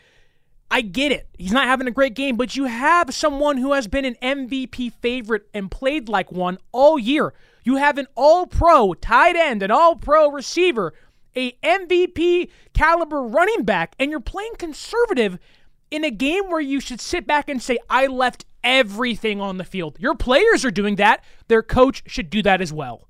I 0.69 0.81
get 0.81 1.11
it. 1.11 1.27
He's 1.37 1.51
not 1.51 1.65
having 1.65 1.87
a 1.87 1.91
great 1.91 2.15
game, 2.15 2.37
but 2.37 2.55
you 2.55 2.65
have 2.65 3.13
someone 3.13 3.57
who 3.57 3.73
has 3.73 3.87
been 3.87 4.05
an 4.05 4.15
MVP 4.21 4.93
favorite 4.93 5.47
and 5.53 5.71
played 5.71 6.07
like 6.07 6.31
one 6.31 6.57
all 6.71 6.99
year. 6.99 7.33
You 7.63 7.77
have 7.77 7.97
an 7.97 8.07
all 8.15 8.45
pro 8.45 8.93
tight 8.93 9.35
end, 9.35 9.63
an 9.63 9.71
all 9.71 9.95
pro 9.95 10.29
receiver, 10.29 10.93
a 11.35 11.53
MVP 11.63 12.49
caliber 12.73 13.21
running 13.23 13.63
back, 13.63 13.95
and 13.99 14.11
you're 14.11 14.19
playing 14.19 14.55
conservative 14.57 15.37
in 15.91 16.03
a 16.03 16.11
game 16.11 16.49
where 16.49 16.61
you 16.61 16.79
should 16.79 16.99
sit 17.01 17.27
back 17.27 17.47
and 17.49 17.61
say, 17.61 17.77
I 17.89 18.07
left 18.07 18.45
everything 18.63 19.39
on 19.41 19.57
the 19.57 19.63
field. 19.63 19.97
Your 19.99 20.15
players 20.15 20.65
are 20.65 20.71
doing 20.71 20.95
that. 20.95 21.23
Their 21.47 21.61
coach 21.63 22.03
should 22.07 22.29
do 22.29 22.41
that 22.43 22.61
as 22.61 22.73
well. 22.73 23.07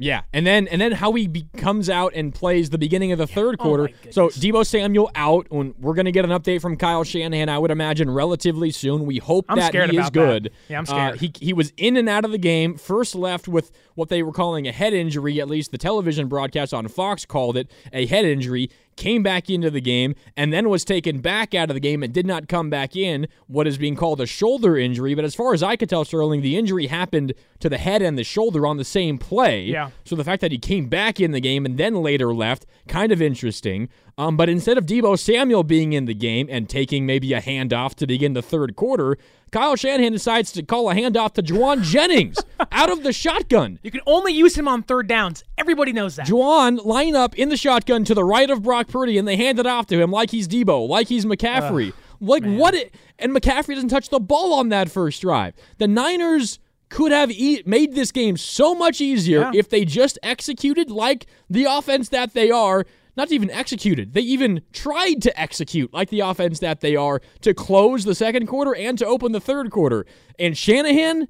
Yeah, 0.00 0.22
and 0.32 0.46
then 0.46 0.68
and 0.68 0.80
then 0.80 0.92
how 0.92 1.12
he 1.14 1.26
be, 1.26 1.48
comes 1.56 1.90
out 1.90 2.12
and 2.14 2.32
plays 2.32 2.70
the 2.70 2.78
beginning 2.78 3.10
of 3.10 3.18
the 3.18 3.26
third 3.26 3.58
quarter. 3.58 3.88
Oh 4.06 4.10
so. 4.12 4.28
Deebo 4.28 4.64
Samuel 4.64 5.10
out. 5.16 5.48
When 5.50 5.74
we're 5.76 5.94
gonna 5.94 6.12
get 6.12 6.24
an 6.24 6.30
update 6.30 6.60
from 6.60 6.76
Kyle 6.76 7.02
Shanahan, 7.02 7.48
I 7.48 7.58
would 7.58 7.72
imagine 7.72 8.08
relatively 8.08 8.70
soon. 8.70 9.06
We 9.06 9.18
hope 9.18 9.46
I'm 9.48 9.58
that 9.58 9.74
he 9.74 9.80
is 9.80 9.88
about 9.88 10.04
that. 10.04 10.12
good. 10.12 10.52
Yeah, 10.68 10.78
I'm 10.78 10.82
Uh, 10.84 10.86
scared. 10.86 11.20
he 11.20 11.32
he 11.40 11.52
was 11.52 11.72
in 11.76 11.96
and 11.96 12.08
out 12.08 12.24
of 12.24 12.30
the 12.30 12.38
game. 12.38 12.76
First 12.76 13.16
left 13.16 13.48
with 13.48 13.72
what 13.98 14.08
they 14.08 14.22
were 14.22 14.32
calling 14.32 14.66
a 14.66 14.72
head 14.72 14.94
injury. 14.94 15.40
At 15.40 15.48
least 15.48 15.72
the 15.72 15.78
television 15.78 16.28
broadcast 16.28 16.72
on 16.72 16.86
Fox 16.88 17.24
called 17.24 17.56
it 17.56 17.70
a 17.92 18.06
head 18.06 18.24
injury. 18.24 18.70
came 18.98 19.22
back 19.22 19.48
into 19.48 19.70
the 19.70 19.80
game, 19.80 20.14
and 20.36 20.52
then 20.52 20.68
was 20.68 20.84
taken 20.84 21.20
back 21.20 21.54
out 21.54 21.70
of 21.70 21.74
the 21.74 21.80
game 21.80 22.02
and 22.02 22.12
did 22.12 22.26
not 22.26 22.48
come 22.48 22.68
back 22.68 22.96
in, 22.96 23.28
what 23.46 23.66
is 23.66 23.78
being 23.78 23.96
called 23.96 24.20
a 24.20 24.26
shoulder 24.26 24.76
injury. 24.76 25.14
But 25.14 25.24
as 25.24 25.34
far 25.34 25.54
as 25.54 25.62
I 25.62 25.76
could 25.76 25.88
tell, 25.88 26.04
Sterling, 26.04 26.42
the 26.42 26.56
injury 26.56 26.88
happened 26.88 27.32
to 27.60 27.68
the 27.68 27.78
head 27.78 28.02
and 28.02 28.18
the 28.18 28.24
shoulder 28.24 28.66
on 28.66 28.76
the 28.76 28.84
same 28.84 29.16
play. 29.16 29.62
Yeah. 29.64 29.90
So 30.04 30.16
the 30.16 30.24
fact 30.24 30.40
that 30.42 30.52
he 30.52 30.58
came 30.58 30.88
back 30.88 31.20
in 31.20 31.30
the 31.30 31.40
game 31.40 31.64
and 31.64 31.78
then 31.78 31.94
later 31.94 32.34
left, 32.34 32.66
kind 32.88 33.12
of 33.12 33.22
interesting. 33.22 33.88
Um, 34.18 34.36
but 34.36 34.48
instead 34.48 34.76
of 34.76 34.84
Deebo 34.84 35.18
Samuel 35.18 35.62
being 35.62 35.92
in 35.92 36.06
the 36.06 36.14
game 36.14 36.48
and 36.50 36.68
taking 36.68 37.06
maybe 37.06 37.32
a 37.32 37.40
handoff 37.40 37.94
to 37.96 38.06
begin 38.06 38.32
the 38.32 38.42
third 38.42 38.74
quarter, 38.74 39.16
Kyle 39.52 39.76
Shanahan 39.76 40.12
decides 40.12 40.50
to 40.52 40.62
call 40.62 40.90
a 40.90 40.94
handoff 40.94 41.34
to 41.34 41.42
Jauan 41.42 41.82
Jennings 41.82 42.38
out 42.72 42.90
of 42.90 43.02
the 43.02 43.12
shotgun. 43.12 43.78
You 43.82 43.90
can 43.90 44.00
only 44.06 44.32
use 44.32 44.56
him 44.56 44.68
on 44.68 44.82
third 44.82 45.06
downs. 45.08 45.44
Everybody 45.56 45.92
knows 45.92 46.16
that. 46.16 46.26
Jauan 46.26 46.84
line 46.84 47.14
up 47.16 47.34
in 47.36 47.48
the 47.48 47.56
shotgun 47.56 48.04
to 48.04 48.14
the 48.14 48.24
right 48.24 48.48
of 48.50 48.62
Brock 48.62 48.88
Purdy, 48.88 49.18
and 49.18 49.26
they 49.26 49.36
hand 49.36 49.58
it 49.58 49.66
off 49.66 49.86
to 49.86 50.00
him 50.00 50.10
like 50.10 50.30
he's 50.30 50.48
Deebo, 50.48 50.88
like 50.88 51.08
he's 51.08 51.24
McCaffrey. 51.24 51.92
like 52.20 52.44
what? 52.44 52.74
It, 52.74 52.94
and 53.18 53.32
McCaffrey 53.32 53.74
doesn't 53.74 53.88
touch 53.90 54.08
the 54.10 54.20
ball 54.20 54.52
on 54.54 54.68
that 54.70 54.90
first 54.90 55.20
drive. 55.22 55.54
The 55.78 55.88
Niners 55.88 56.58
could 56.88 57.12
have 57.12 57.30
e- 57.30 57.62
made 57.66 57.94
this 57.94 58.10
game 58.12 58.36
so 58.36 58.74
much 58.74 59.00
easier 59.00 59.40
Yeah. 59.40 59.50
if 59.54 59.68
they 59.68 59.84
just 59.84 60.18
executed 60.22 60.90
like 60.90 61.26
the 61.50 61.64
offense 61.64 62.08
that 62.10 62.32
they 62.34 62.50
are. 62.50 62.84
Not 63.16 63.32
even 63.32 63.50
executed. 63.50 64.14
They 64.14 64.20
even 64.20 64.62
tried 64.72 65.22
to 65.22 65.40
execute 65.40 65.92
like 65.92 66.08
the 66.08 66.20
offense 66.20 66.60
that 66.60 66.80
they 66.82 66.94
are 66.94 67.20
to 67.40 67.52
close 67.52 68.04
the 68.04 68.14
second 68.14 68.46
quarter 68.46 68.72
and 68.76 68.96
to 68.98 69.04
open 69.06 69.32
the 69.32 69.40
third 69.40 69.72
quarter. 69.72 70.06
And 70.38 70.56
Shanahan, 70.56 71.26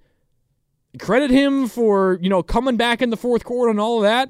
credit 0.99 1.31
him 1.31 1.69
for 1.69 2.19
you 2.21 2.29
know 2.29 2.43
coming 2.43 2.77
back 2.77 3.03
in 3.03 3.11
the 3.11 3.17
fourth 3.17 3.45
quarter 3.45 3.71
and 3.71 3.81
all 3.81 3.99
of 3.99 4.03
that. 4.05 4.29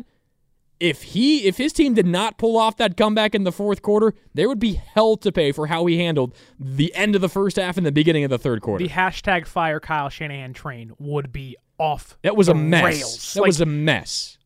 If 0.80 1.02
he 1.02 1.46
if 1.46 1.56
his 1.56 1.72
team 1.72 1.94
did 1.94 2.06
not 2.06 2.38
pull 2.38 2.56
off 2.56 2.76
that 2.76 2.96
comeback 2.96 3.34
in 3.34 3.42
the 3.42 3.50
fourth 3.50 3.82
quarter, 3.82 4.14
there 4.34 4.46
would 4.48 4.60
be 4.60 4.74
hell 4.74 5.16
to 5.16 5.32
pay 5.32 5.50
for 5.50 5.66
how 5.66 5.86
he 5.86 5.98
handled 5.98 6.34
the 6.58 6.94
end 6.94 7.16
of 7.16 7.20
the 7.20 7.28
first 7.28 7.56
half 7.56 7.76
and 7.76 7.84
the 7.84 7.90
beginning 7.90 8.22
of 8.22 8.30
the 8.30 8.38
third 8.38 8.62
quarter. 8.62 8.84
the 8.84 8.90
hashtag 8.90 9.46
fire 9.46 9.80
Kyle 9.80 10.08
Shanahan 10.08 10.52
train 10.52 10.92
would 11.00 11.32
be 11.32 11.56
off. 11.78 12.16
that 12.22 12.36
was 12.36 12.48
a 12.48 12.54
mess. 12.54 12.84
Rails. 12.84 13.34
That 13.34 13.40
Like, 13.40 13.48
was 13.48 13.60
a 13.60 13.66
mess. 13.66 14.38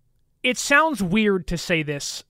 it 0.42 0.57
sounds 0.57 1.02
weird 1.02 1.47
to 1.49 1.59
say 1.59 1.83
this, 1.83 2.25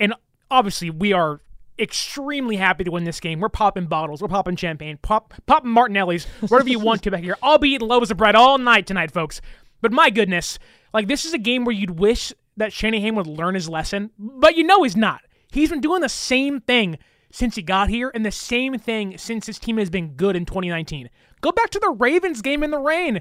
and 0.00 0.12
obviously 0.50 0.90
we 0.90 1.12
are 1.12 1.40
extremely 1.78 2.56
happy 2.56 2.84
to 2.84 2.90
win 2.90 3.04
this 3.04 3.20
game. 3.20 3.40
We're 3.40 3.48
popping 3.48 3.86
bottles, 3.86 4.22
we're 4.22 4.28
popping 4.28 4.56
champagne, 4.56 4.98
pop 5.02 5.34
popping 5.46 5.70
Martinellis, 5.70 6.26
whatever 6.48 6.68
you 6.68 6.78
want 6.78 7.02
to 7.02 7.10
back 7.10 7.22
here. 7.22 7.36
I'll 7.42 7.58
be 7.58 7.70
eating 7.70 7.88
loaves 7.88 8.10
of 8.10 8.16
bread 8.16 8.34
all 8.34 8.58
night 8.58 8.86
tonight, 8.86 9.10
folks. 9.10 9.40
But 9.80 9.92
my 9.92 10.10
goodness, 10.10 10.58
like 10.92 11.08
this 11.08 11.24
is 11.24 11.34
a 11.34 11.38
game 11.38 11.64
where 11.64 11.74
you'd 11.74 11.98
wish 11.98 12.32
that 12.56 12.72
Shanahan 12.72 13.14
would 13.14 13.26
learn 13.26 13.54
his 13.54 13.68
lesson, 13.68 14.10
but 14.18 14.56
you 14.56 14.64
know 14.64 14.82
he's 14.82 14.96
not. 14.96 15.20
He's 15.50 15.70
been 15.70 15.80
doing 15.80 16.00
the 16.00 16.08
same 16.08 16.60
thing 16.60 16.98
since 17.30 17.56
he 17.56 17.62
got 17.62 17.88
here, 17.88 18.10
and 18.14 18.24
the 18.24 18.30
same 18.30 18.78
thing 18.78 19.18
since 19.18 19.46
his 19.46 19.58
team 19.58 19.76
has 19.76 19.90
been 19.90 20.14
good 20.14 20.36
in 20.36 20.46
2019. 20.46 21.10
Go 21.40 21.52
back 21.52 21.70
to 21.70 21.78
the 21.78 21.90
Ravens 21.90 22.40
game 22.40 22.62
in 22.62 22.70
the 22.70 22.78
rain. 22.78 23.20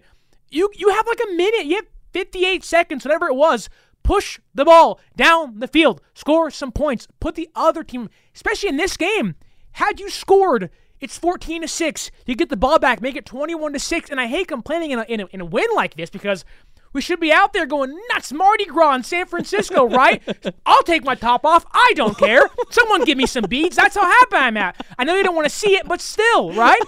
You 0.50 0.70
you 0.76 0.90
have 0.90 1.08
like 1.08 1.20
a 1.28 1.34
minute. 1.34 1.66
You 1.66 1.76
have 1.76 1.88
58 2.14 2.64
seconds, 2.64 3.04
whatever 3.04 3.28
it 3.28 3.36
was. 3.36 3.70
Push 4.06 4.40
the 4.54 4.66
ball 4.66 5.00
down 5.16 5.60
the 5.60 5.68
field, 5.68 6.00
score 6.14 6.52
some 6.52 6.72
points, 6.72 7.08
put 7.20 7.34
the 7.34 7.50
other 7.56 7.84
team, 7.84 8.08
especially 8.36 8.70
in 8.70 8.78
this 8.78 8.98
game. 8.98 9.34
Had 9.72 10.00
you 10.00 10.12
scored, 10.12 10.70
it's 11.00 11.18
14 11.18 11.64
to 11.64 11.68
six. 11.68 12.12
You 12.28 12.36
get 12.36 12.50
the 12.50 12.56
ball 12.56 12.78
back, 12.78 13.02
make 13.02 13.16
it 13.16 13.26
21 13.26 13.74
to 13.74 13.80
six. 13.80 14.12
And 14.12 14.22
I 14.22 14.28
hate 14.28 14.48
complaining 14.48 14.92
in 14.92 15.00
a, 15.00 15.04
in 15.04 15.22
a, 15.22 15.26
in 15.32 15.42
a 15.42 15.46
win 15.46 15.66
like 15.74 15.96
this 15.96 16.12
because 16.12 16.46
we 16.94 17.02
should 17.02 17.20
be 17.20 17.32
out 17.32 17.52
there 17.52 17.66
going 17.66 18.00
nuts, 18.14 18.32
Mardi 18.32 18.66
Gras 18.66 18.94
in 18.94 19.04
San 19.04 19.26
Francisco, 19.26 19.86
right? 19.90 20.22
I'll 20.68 20.84
take 20.84 21.04
my 21.04 21.16
top 21.16 21.44
off. 21.44 21.66
I 21.74 21.94
don't 21.96 22.16
care. 22.16 22.48
Someone 22.70 23.06
give 23.06 23.18
me 23.18 23.26
some 23.26 23.46
beads. 23.46 23.76
That's 23.76 23.96
how 23.96 24.06
happy 24.06 24.36
I'm 24.36 24.56
at. 24.56 24.86
I 25.00 25.04
know 25.04 25.16
you 25.16 25.24
don't 25.24 25.36
want 25.36 25.48
to 25.48 25.54
see 25.56 25.76
it, 25.76 25.88
but 25.88 26.00
still, 26.00 26.54
right? 26.54 26.82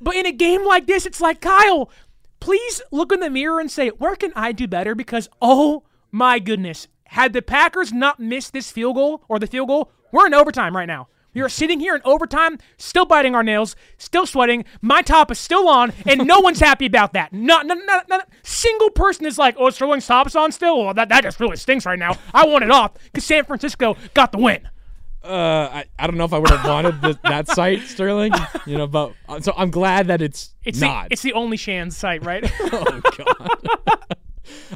But 0.00 0.14
in 0.14 0.26
a 0.26 0.32
game 0.32 0.64
like 0.64 0.86
this, 0.86 1.06
it's 1.06 1.20
like 1.20 1.40
Kyle, 1.40 1.90
please 2.38 2.80
look 2.92 3.10
in 3.10 3.18
the 3.18 3.30
mirror 3.30 3.58
and 3.58 3.68
say, 3.68 3.88
where 3.88 4.14
can 4.14 4.32
I 4.36 4.52
do 4.52 4.68
better? 4.68 4.94
Because 4.94 5.28
oh 5.42 5.82
my 6.12 6.38
goodness, 6.38 6.88
had 7.06 7.32
the 7.32 7.42
Packers 7.42 7.92
not 7.92 8.18
missed 8.20 8.52
this 8.52 8.70
field 8.70 8.96
goal 8.96 9.22
or 9.28 9.38
the 9.38 9.46
field 9.46 9.68
goal, 9.68 9.90
we're 10.12 10.26
in 10.26 10.34
overtime 10.34 10.76
right 10.76 10.86
now. 10.86 11.08
We 11.34 11.42
are 11.42 11.50
sitting 11.50 11.80
here 11.80 11.94
in 11.94 12.00
overtime, 12.06 12.58
still 12.78 13.04
biting 13.04 13.34
our 13.34 13.42
nails, 13.42 13.76
still 13.98 14.24
sweating. 14.24 14.64
My 14.80 15.02
top 15.02 15.30
is 15.30 15.38
still 15.38 15.68
on, 15.68 15.92
and 16.06 16.26
no 16.26 16.40
one's 16.40 16.60
happy 16.60 16.86
about 16.86 17.12
that. 17.12 17.30
Not, 17.30 17.66
not, 17.66 17.76
not, 17.84 18.08
not 18.08 18.22
a 18.22 18.26
single 18.42 18.88
person 18.88 19.26
is 19.26 19.36
like, 19.36 19.54
"Oh, 19.58 19.68
Sterling's 19.68 20.06
top 20.06 20.26
is 20.26 20.34
on 20.34 20.50
still." 20.50 20.82
Well, 20.82 20.94
that 20.94 21.10
that 21.10 21.24
just 21.24 21.38
really 21.38 21.58
stinks 21.58 21.84
right 21.84 21.98
now. 21.98 22.16
I 22.32 22.46
want 22.46 22.64
it 22.64 22.70
off 22.70 22.94
because 23.04 23.24
San 23.26 23.44
Francisco 23.44 23.98
got 24.14 24.32
the 24.32 24.38
win. 24.38 24.66
Uh, 25.22 25.68
I, 25.70 25.84
I 25.98 26.06
don't 26.06 26.16
know 26.16 26.24
if 26.24 26.32
I 26.32 26.38
would 26.38 26.48
have 26.48 26.64
wanted 26.64 27.02
the, 27.02 27.18
that 27.24 27.48
site, 27.48 27.82
Sterling. 27.82 28.32
You 28.64 28.78
know, 28.78 28.86
but 28.86 29.12
uh, 29.28 29.38
so 29.40 29.52
I'm 29.58 29.70
glad 29.70 30.06
that 30.06 30.22
it's, 30.22 30.54
It's 30.64 30.80
not. 30.80 31.08
the 31.08 31.12
it's 31.12 31.22
the 31.22 31.34
only 31.34 31.58
Shan's 31.58 31.96
site, 31.98 32.24
right? 32.24 32.50
oh 32.60 33.00
god. 33.18 34.16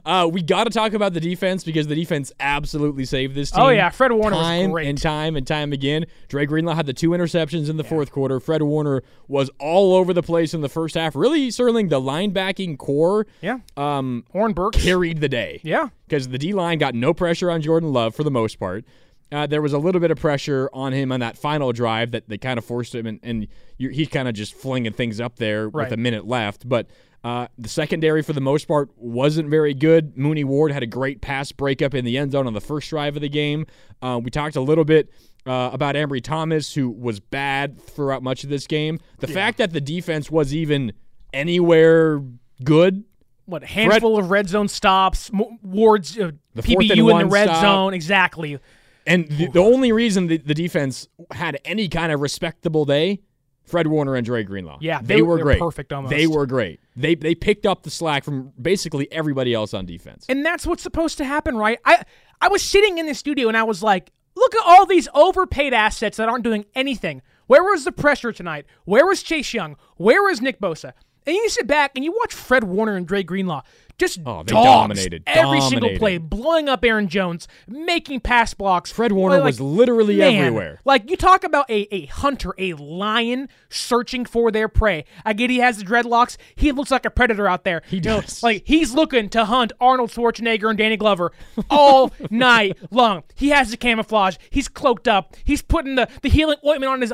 Uh, 0.04 0.28
we 0.30 0.42
got 0.42 0.64
to 0.64 0.70
talk 0.70 0.92
about 0.92 1.12
the 1.12 1.20
defense 1.20 1.64
because 1.64 1.86
the 1.86 1.94
defense 1.94 2.32
absolutely 2.40 3.04
saved 3.04 3.34
this 3.34 3.50
team. 3.50 3.62
Oh, 3.62 3.68
yeah. 3.68 3.90
Fred 3.90 4.12
Warner 4.12 4.36
was 4.36 4.44
time 4.46 4.70
great. 4.70 4.86
and 4.88 5.00
time 5.00 5.36
and 5.36 5.46
time 5.46 5.72
again. 5.72 6.06
Dre 6.28 6.46
Greenlaw 6.46 6.74
had 6.74 6.86
the 6.86 6.92
two 6.92 7.10
interceptions 7.10 7.68
in 7.68 7.76
the 7.76 7.84
fourth 7.84 8.10
quarter. 8.12 8.40
Fred 8.40 8.62
Warner 8.62 9.02
was 9.28 9.50
all 9.58 9.94
over 9.94 10.12
the 10.12 10.22
place 10.22 10.54
in 10.54 10.60
the 10.60 10.68
first 10.68 10.94
half. 10.94 11.14
Really, 11.16 11.50
Sterling, 11.50 11.88
the 11.88 12.00
linebacking 12.00 12.78
core, 12.78 13.26
yeah. 13.40 13.58
um, 13.76 14.24
Oren 14.32 14.52
Burks. 14.52 14.82
carried 14.82 15.20
the 15.20 15.28
day. 15.28 15.60
Yeah. 15.62 15.88
because 16.08 16.28
the 16.28 16.38
D 16.38 16.52
line 16.52 16.78
got 16.78 16.94
no 16.94 17.12
pressure 17.14 17.50
on 17.50 17.62
Jordan 17.62 17.92
Love 17.92 18.14
for 18.14 18.24
the 18.24 18.30
most 18.30 18.58
part. 18.58 18.84
Uh, 19.32 19.46
there 19.46 19.62
was 19.62 19.72
a 19.72 19.78
little 19.78 20.00
bit 20.00 20.10
of 20.10 20.18
pressure 20.18 20.68
on 20.72 20.92
him 20.92 21.12
on 21.12 21.20
that 21.20 21.38
final 21.38 21.72
drive 21.72 22.10
that 22.10 22.28
they 22.28 22.36
kind 22.36 22.58
of 22.58 22.64
forced 22.64 22.92
him, 22.96 23.06
and, 23.06 23.20
and 23.22 23.46
he's 23.78 24.08
kind 24.08 24.26
of 24.26 24.34
just 24.34 24.54
flinging 24.54 24.92
things 24.92 25.20
up 25.20 25.36
there 25.36 25.68
Right. 25.68 25.84
with 25.84 25.92
a 25.92 25.96
minute 25.96 26.26
left. 26.26 26.68
But 26.68 26.88
uh, 27.22 27.48
the 27.58 27.68
secondary, 27.68 28.22
for 28.22 28.32
the 28.32 28.40
most 28.40 28.66
part, 28.66 28.90
wasn't 28.96 29.50
very 29.50 29.74
good. 29.74 30.16
Mooney 30.16 30.44
Ward 30.44 30.72
had 30.72 30.82
a 30.82 30.86
great 30.86 31.20
pass 31.20 31.52
breakup 31.52 31.94
in 31.94 32.04
the 32.04 32.16
end 32.16 32.32
zone 32.32 32.46
on 32.46 32.54
the 32.54 32.60
first 32.60 32.88
drive 32.88 33.16
of 33.16 33.22
the 33.22 33.28
game. 33.28 33.66
Uh, 34.00 34.20
we 34.22 34.30
talked 34.30 34.56
a 34.56 34.60
little 34.60 34.84
bit 34.84 35.10
uh, 35.46 35.70
about 35.72 35.94
Ambry 35.94 36.22
Thomas, 36.22 36.74
who 36.74 36.88
was 36.88 37.20
bad 37.20 37.80
throughout 37.80 38.22
much 38.22 38.44
of 38.44 38.50
this 38.50 38.66
game. 38.66 39.00
The 39.18 39.28
fact 39.28 39.58
that 39.58 39.72
the 39.72 39.80
defense 39.80 40.30
was 40.30 40.54
even 40.54 40.92
anywhere 41.32 42.22
good 42.64 43.04
what 43.50 43.64
handful 43.64 44.16
of 44.16 44.30
red 44.30 44.48
zone 44.48 44.68
stops, 44.68 45.30
Ward's 45.62 46.16
uh, 46.16 46.30
PBU 46.56 47.10
in 47.10 47.18
the 47.18 47.26
red 47.26 47.48
stop. 47.48 47.62
zone, 47.62 47.94
exactly. 47.94 48.58
And 49.06 49.28
the, 49.28 49.48
the 49.48 49.60
only 49.60 49.92
reason 49.92 50.28
the, 50.28 50.38
the 50.38 50.54
defense 50.54 51.08
had 51.32 51.58
any 51.64 51.88
kind 51.88 52.12
of 52.12 52.20
respectable 52.20 52.84
day, 52.84 53.20
Fred 53.70 53.86
Warner 53.86 54.14
and 54.16 54.24
Dre 54.26 54.42
Greenlaw. 54.42 54.78
Yeah, 54.80 55.00
they, 55.00 55.16
they- 55.16 55.22
were 55.22 55.38
great. 55.38 55.58
perfect 55.60 55.92
almost. 55.92 56.10
They 56.10 56.26
were 56.26 56.46
great. 56.46 56.80
They 56.96 57.14
they 57.14 57.34
picked 57.34 57.66
up 57.66 57.82
the 57.82 57.90
slack 57.90 58.24
from 58.24 58.52
basically 58.60 59.10
everybody 59.12 59.54
else 59.54 59.72
on 59.74 59.86
defense. 59.86 60.26
And 60.28 60.44
that's 60.44 60.66
what's 60.66 60.82
supposed 60.82 61.18
to 61.18 61.24
happen, 61.24 61.56
right? 61.56 61.78
I 61.84 62.02
I 62.40 62.48
was 62.48 62.62
sitting 62.62 62.98
in 62.98 63.06
the 63.06 63.14
studio 63.14 63.48
and 63.48 63.56
I 63.56 63.62
was 63.62 63.82
like, 63.82 64.10
look 64.36 64.54
at 64.54 64.62
all 64.66 64.86
these 64.86 65.08
overpaid 65.14 65.72
assets 65.72 66.16
that 66.18 66.28
aren't 66.28 66.44
doing 66.44 66.66
anything. 66.74 67.22
Where 67.46 67.62
was 67.64 67.84
the 67.84 67.92
pressure 67.92 68.32
tonight? 68.32 68.66
Where 68.84 69.06
was 69.06 69.22
Chase 69.22 69.52
Young? 69.54 69.76
Where 69.96 70.22
was 70.22 70.40
Nick 70.40 70.60
Bosa? 70.60 70.92
And 71.26 71.36
you 71.36 71.48
sit 71.48 71.66
back 71.66 71.92
and 71.94 72.04
you 72.04 72.12
watch 72.12 72.32
Fred 72.32 72.64
Warner 72.64 72.96
and 72.96 73.06
Dre 73.06 73.22
Greenlaw 73.22 73.62
just 74.00 74.18
Oh, 74.26 74.42
they 74.42 74.52
dogs 74.52 74.64
dominated. 74.64 75.22
every 75.26 75.60
single 75.60 75.96
play, 75.96 76.18
blowing 76.18 76.68
up 76.68 76.84
Aaron 76.84 77.06
Jones, 77.08 77.46
making 77.68 78.20
pass 78.20 78.54
blocks. 78.54 78.90
Fred 78.90 79.12
Warner 79.12 79.36
Like, 79.36 79.44
was 79.44 79.60
literally 79.60 80.16
man, 80.16 80.34
everywhere. 80.34 80.80
Like 80.84 81.08
you 81.10 81.16
talk 81.16 81.44
about 81.44 81.70
a, 81.70 81.86
a 81.94 82.06
hunter, 82.06 82.54
a 82.58 82.72
lion 82.74 83.48
searching 83.68 84.24
for 84.24 84.50
their 84.50 84.66
prey. 84.68 85.04
I 85.24 85.32
get 85.34 85.50
he 85.50 85.58
has 85.58 85.78
the 85.78 85.84
dreadlocks. 85.84 86.36
He 86.56 86.72
looks 86.72 86.90
like 86.90 87.04
a 87.06 87.10
predator 87.10 87.46
out 87.46 87.64
there. 87.64 87.82
He 87.88 88.00
does. 88.00 88.42
like 88.42 88.62
he's 88.66 88.92
looking 88.94 89.28
to 89.30 89.44
hunt 89.44 89.72
Arnold 89.80 90.10
Schwarzenegger 90.10 90.68
and 90.70 90.78
Danny 90.78 90.96
Glover 90.96 91.30
all 91.68 92.10
night 92.30 92.76
long. 92.90 93.22
He 93.36 93.50
has 93.50 93.70
the 93.70 93.76
camouflage. 93.76 94.36
He's 94.50 94.66
cloaked 94.68 95.06
up. 95.06 95.36
He's 95.44 95.62
putting 95.62 95.94
the, 95.94 96.08
the 96.22 96.28
healing 96.28 96.56
ointment 96.66 96.90
on 96.92 97.00
his 97.02 97.12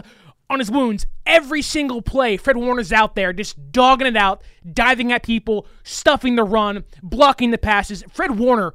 on 0.49 0.59
his 0.59 0.71
wounds. 0.71 1.07
Every 1.25 1.63
single 1.63 2.03
play, 2.03 2.37
Fred 2.37 2.57
Warner's 2.57 2.93
out 2.93 3.15
there 3.15 3.33
just 3.33 3.73
dogging 3.73 4.07
it 4.07 4.17
out, 4.17 4.43
diving 4.73 5.13
at 5.13 5.23
people, 5.23 5.67
stuffing 5.83 6.37
the 6.37 6.45
run, 6.45 6.85
blocking 7.03 7.51
the 7.51 7.59
passes. 7.59 8.05
Fred 8.13 8.39
Warner, 8.39 8.75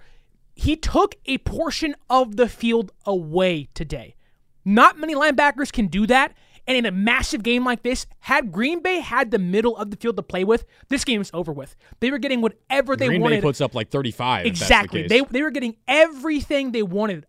he 0.55 0.75
took 0.75 1.15
a 1.25 1.37
portion 1.39 1.95
of 2.09 2.35
the 2.35 2.49
field 2.49 2.91
away 3.05 3.69
today. 3.73 4.15
Not 4.63 4.97
many 4.97 5.15
linebackers 5.15 5.71
can 5.71 5.87
do 5.87 6.05
that. 6.07 6.33
And 6.67 6.77
in 6.77 6.85
a 6.85 6.91
massive 6.91 7.41
game 7.41 7.65
like 7.65 7.81
this, 7.81 8.05
had 8.19 8.51
Green 8.51 8.81
Bay 8.81 8.99
had 8.99 9.31
the 9.31 9.39
middle 9.39 9.75
of 9.75 9.89
the 9.89 9.97
field 9.97 10.15
to 10.17 10.23
play 10.23 10.43
with, 10.43 10.63
this 10.89 11.03
game 11.03 11.19
is 11.19 11.31
over 11.33 11.51
with. 11.51 11.75
They 11.99 12.11
were 12.11 12.19
getting 12.19 12.39
whatever 12.39 12.95
they 12.95 13.07
Green 13.07 13.21
wanted. 13.21 13.37
Bay 13.37 13.41
puts 13.41 13.61
up 13.61 13.73
like 13.73 13.89
35. 13.89 14.45
if 14.45 14.53
that's 14.53 14.59
the 14.59 14.63
exactly. 14.63 15.01
case. 15.01 15.09
They 15.09 15.21
they 15.21 15.41
were 15.41 15.49
getting 15.49 15.75
everything 15.87 16.71
they 16.71 16.83
wanted 16.83 17.25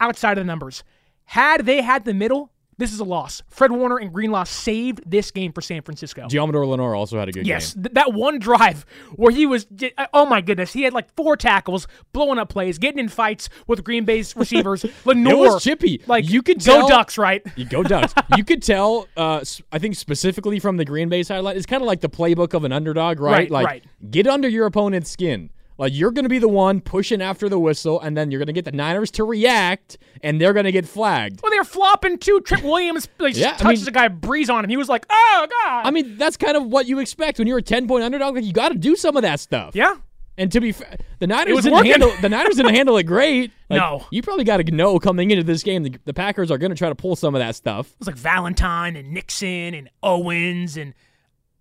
outside 0.00 0.32
of 0.32 0.44
the 0.44 0.44
numbers. 0.44 0.84
Had 1.24 1.64
they 1.64 1.80
had 1.80 2.04
the 2.04 2.12
middle, 2.12 2.52
This 2.78 2.92
is 2.92 3.00
a 3.00 3.04
loss. 3.04 3.42
Fred 3.48 3.70
Warner 3.72 3.98
and 3.98 4.12
Greenlaw 4.12 4.44
saved 4.44 5.02
this 5.06 5.30
game 5.30 5.52
for 5.52 5.60
San 5.60 5.82
Francisco. 5.82 6.26
Deommodore 6.28 6.66
Lenoir 6.66 6.94
also 6.94 7.18
had 7.18 7.28
a 7.28 7.32
good 7.32 7.46
Yes, 7.46 7.74
game. 7.74 7.84
th- 7.84 7.94
that 7.94 8.12
one 8.12 8.38
drive 8.38 8.84
where 9.14 9.32
he 9.32 9.46
was, 9.46 9.66
oh 10.12 10.26
my 10.26 10.40
goodness, 10.40 10.72
he 10.72 10.82
had 10.82 10.92
like 10.92 11.14
four 11.14 11.36
tackles, 11.36 11.86
blowing 12.12 12.38
up 12.38 12.48
plays, 12.48 12.78
getting 12.78 12.98
in 12.98 13.08
fights 13.08 13.48
with 13.66 13.84
Green 13.84 14.04
Bay's 14.04 14.34
receivers. 14.36 14.84
Lenoir, 15.04 15.54
was 15.54 15.62
chippy. 15.62 16.02
Like 16.06 16.28
You 16.28 16.42
could 16.42 16.58
go 16.64 16.78
tell- 16.80 16.88
Ducks, 16.88 17.16
right? 17.18 17.42
You 17.56 17.64
go 17.64 17.82
Ducks. 17.82 18.12
you 18.36 18.44
could 18.44 18.62
tell, 18.62 19.06
uh, 19.16 19.44
I 19.72 19.78
think 19.78 19.94
specifically 19.96 20.58
from 20.58 20.76
the 20.76 20.84
Green 20.84 21.08
Bay 21.08 21.22
sideline, 21.22 21.56
it's 21.56 21.66
kind 21.66 21.82
of 21.82 21.86
like 21.86 22.00
the 22.00 22.08
playbook 22.08 22.54
of 22.54 22.64
an 22.64 22.72
underdog, 22.72 23.20
right? 23.20 23.32
Right, 23.32 23.50
like, 23.50 23.66
right. 23.66 23.84
get 24.10 24.26
under 24.26 24.48
your 24.48 24.66
opponent's 24.66 25.10
skin. 25.10 25.50
Like, 25.76 25.92
you're 25.92 26.12
going 26.12 26.22
to 26.24 26.28
be 26.28 26.38
the 26.38 26.48
one 26.48 26.80
pushing 26.80 27.20
after 27.20 27.48
the 27.48 27.58
whistle, 27.58 28.00
and 28.00 28.16
then 28.16 28.30
you're 28.30 28.38
going 28.38 28.46
to 28.46 28.52
get 28.52 28.64
the 28.64 28.72
Niners 28.72 29.10
to 29.12 29.24
react, 29.24 29.98
and 30.22 30.40
they're 30.40 30.52
going 30.52 30.66
to 30.66 30.72
get 30.72 30.86
flagged. 30.86 31.40
Well, 31.42 31.50
they're 31.50 31.64
flopping 31.64 32.18
too. 32.18 32.40
Trent 32.42 32.62
Williams 32.62 33.08
like, 33.18 33.36
Yeah, 33.36 33.54
I 33.54 33.56
touches 33.56 33.80
mean- 33.82 33.88
a 33.88 33.92
guy, 33.92 34.08
breeze 34.08 34.48
on 34.48 34.62
him. 34.64 34.70
He 34.70 34.76
was 34.76 34.88
like, 34.88 35.04
oh 35.10 35.46
god. 35.64 35.86
I 35.86 35.90
mean, 35.90 36.16
that's 36.16 36.36
kind 36.36 36.56
of 36.56 36.66
what 36.66 36.86
you 36.86 37.00
expect 37.00 37.38
when 37.38 37.48
you're 37.48 37.58
a 37.58 37.62
10 37.62 37.88
point 37.88 38.04
underdog. 38.04 38.36
Like, 38.36 38.44
you 38.44 38.52
got 38.52 38.68
to 38.70 38.78
do 38.78 38.94
some 38.96 39.16
of 39.16 39.22
that 39.22 39.40
stuff. 39.40 39.74
yeah. 39.74 39.96
And 40.36 40.50
to 40.50 40.60
be 40.60 40.72
fair, 40.72 40.96
the 41.20 41.28
Niners 41.28 41.58
didn't 41.62 41.74
working. 41.74 41.92
handle 41.92 42.12
the 42.20 42.28
Niners 42.28 42.56
didn't 42.56 42.74
handle 42.76 42.96
it 42.96 43.04
great. 43.04 43.52
Like, 43.70 43.78
No. 43.80 44.04
you 44.10 44.20
probably 44.20 44.42
got 44.42 44.56
to 44.56 44.64
know 44.72 44.98
coming 44.98 45.30
into 45.30 45.44
this 45.44 45.62
game 45.62 45.84
the, 45.84 45.96
the 46.06 46.12
Packers 46.14 46.50
are 46.50 46.58
going 46.58 46.70
to 46.70 46.76
try 46.76 46.88
to 46.88 46.94
pull 46.96 47.14
some 47.14 47.36
of 47.36 47.38
that 47.38 47.54
stuff. 47.54 47.86
It 47.92 47.98
was 48.00 48.06
like 48.08 48.16
Valentine 48.16 48.96
and 48.96 49.12
Nixon 49.12 49.74
and 49.74 49.88
Owens, 50.02 50.76
and 50.76 50.92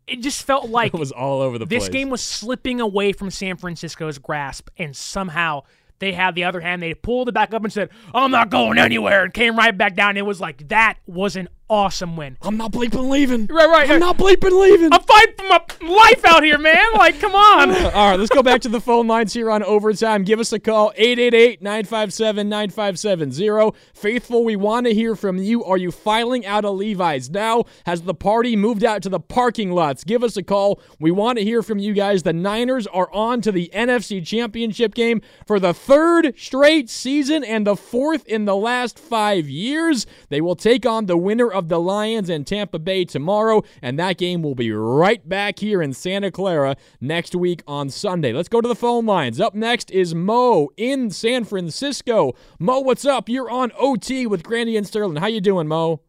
it 0.07 0.21
just 0.21 0.43
felt 0.43 0.69
like 0.69 0.93
It 0.93 0.99
was 0.99 1.11
all 1.11 1.41
over 1.41 1.57
the 1.57 1.65
this 1.65 1.83
place. 1.85 1.89
game 1.93 2.09
was 2.09 2.21
slipping 2.21 2.81
away 2.81 3.13
from 3.13 3.29
San 3.31 3.57
Francisco's 3.57 4.17
grasp, 4.17 4.69
and 4.77 4.95
somehow 4.95 5.63
they 5.99 6.11
had 6.11 6.35
the 6.35 6.43
other 6.43 6.59
hand. 6.59 6.81
They 6.81 6.93
pulled 6.93 7.29
it 7.29 7.33
back 7.33 7.53
up 7.53 7.63
and 7.63 7.71
said, 7.71 7.89
"I'm 8.13 8.31
not 8.31 8.49
going 8.49 8.77
anywhere," 8.77 9.23
and 9.23 9.33
came 9.33 9.55
right 9.55 9.77
back 9.77 9.95
down. 9.95 10.17
It 10.17 10.25
was 10.25 10.41
like 10.41 10.67
that 10.69 10.97
was 11.05 11.35
an 11.35 11.47
awesome 11.73 12.15
win. 12.15 12.38
I'm 12.43 12.55
not 12.55 12.71
bleeping 12.71 13.09
leaving. 13.09 13.47
Right, 13.47 13.67
right. 13.67 13.89
I'm 13.89 13.99
not 13.99 14.15
bleeping 14.17 14.62
leaving. 14.62 14.93
I'm 14.93 15.01
fighting 15.01 15.33
for 15.38 15.47
my 15.47 15.59
life 15.89 16.23
out 16.23 16.43
here, 16.43 16.59
man. 16.59 16.93
Like, 16.93 17.19
come 17.19 17.33
on. 17.33 17.71
All 17.71 18.12
right, 18.12 18.19
let's 18.19 18.29
go 18.29 18.43
back 18.43 18.62
to 18.62 18.69
the 18.69 18.79
phone 18.79 19.07
lines 19.07 19.33
here 19.33 19.49
on 19.49 19.63
overtime. 19.63 20.23
Give 20.23 20.39
us 20.39 20.53
a 20.53 20.59
call 20.59 20.93
888-957-9570. 20.99 23.73
Faithful, 23.95 24.43
we 24.43 24.55
want 24.55 24.86
to 24.86 24.93
hear 24.93 25.15
from 25.15 25.38
you. 25.38 25.63
Are 25.63 25.77
you 25.77 25.89
filing 25.91 26.45
out 26.45 26.63
of 26.63 26.75
Levi's 26.75 27.31
now? 27.31 27.63
Has 27.88 28.03
the 28.03 28.13
party 28.13 28.55
moved 28.55 28.83
out 28.83 29.01
to 29.03 29.09
the 29.09 29.19
parking 29.19 29.71
lots? 29.71 30.03
Give 30.03 30.23
us 30.23 30.38
a 30.38 30.43
call. 30.43 30.79
We 30.99 31.09
want 31.09 31.39
to 31.39 31.43
hear 31.43 31.63
from 31.63 31.79
you 31.79 31.93
guys. 31.93 32.21
The 32.21 32.33
Niners 32.33 32.86
are 32.88 33.12
on 33.12 33.41
to 33.41 33.51
the 33.51 33.71
NFC 33.73 34.23
Championship 34.23 34.93
game 34.93 35.21
for 35.47 35.59
the 35.59 35.73
third 35.73 36.36
straight 36.38 36.91
season 36.91 37.43
and 37.43 37.65
the 37.65 37.75
fourth 37.75 38.27
in 38.27 38.45
the 38.45 38.55
last 38.55 38.99
5 38.99 39.49
years. 39.49 40.05
They 40.29 40.39
will 40.39 40.55
take 40.55 40.86
on 40.86 41.07
the 41.07 41.17
winner 41.17 41.51
of 41.51 41.62
the 41.69 41.80
Lions 41.80 42.30
and 42.30 42.45
Tampa 42.45 42.80
Bay 42.80 43.06
tomorrow, 43.06 43.63
and 43.82 43.97
that 43.99 44.17
game 44.17 44.41
will 44.41 44.56
be 44.56 44.71
right 44.71 45.28
back 45.28 45.60
here 45.60 45.82
in 45.82 45.93
Santa 45.93 46.32
Clara 46.32 46.76
next 47.02 47.36
week 47.36 47.63
on 47.67 47.89
Sunday. 47.89 48.34
Let's 48.34 48.49
go 48.49 48.62
to 48.62 48.67
the 48.67 48.76
phone 48.76 49.06
lines. 49.06 49.39
Up 49.39 49.56
next 49.56 49.91
is 49.91 50.15
Mo 50.15 50.69
in 50.78 51.10
San 51.10 51.43
Francisco. 51.43 52.34
Mo, 52.60 52.80
what's 52.80 53.06
up? 53.06 53.30
You're 53.30 53.49
on 53.49 53.71
OT 53.78 54.28
with 54.28 54.43
Grandi 54.43 54.78
and 54.78 54.88
Sterling. 54.88 55.17
How 55.17 55.28
you 55.28 55.41
doing, 55.41 55.67
Mo? 55.67 56.02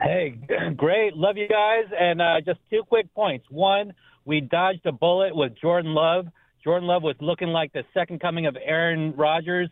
Hey, 0.00 0.38
great. 0.76 1.16
Love 1.16 1.36
you 1.36 1.48
guys. 1.48 1.84
And 1.98 2.22
uh, 2.22 2.40
just 2.44 2.60
two 2.70 2.82
quick 2.88 3.12
points. 3.14 3.46
One, 3.50 3.92
we 4.24 4.40
dodged 4.40 4.86
a 4.86 4.92
bullet 4.92 5.34
with 5.34 5.52
Jordan 5.60 5.94
Love. 5.94 6.26
Jordan 6.62 6.86
Love 6.86 7.02
was 7.02 7.16
looking 7.20 7.48
like 7.48 7.72
the 7.72 7.84
second 7.94 8.20
coming 8.20 8.46
of 8.46 8.56
Aaron 8.62 9.14
Rodgers 9.16 9.68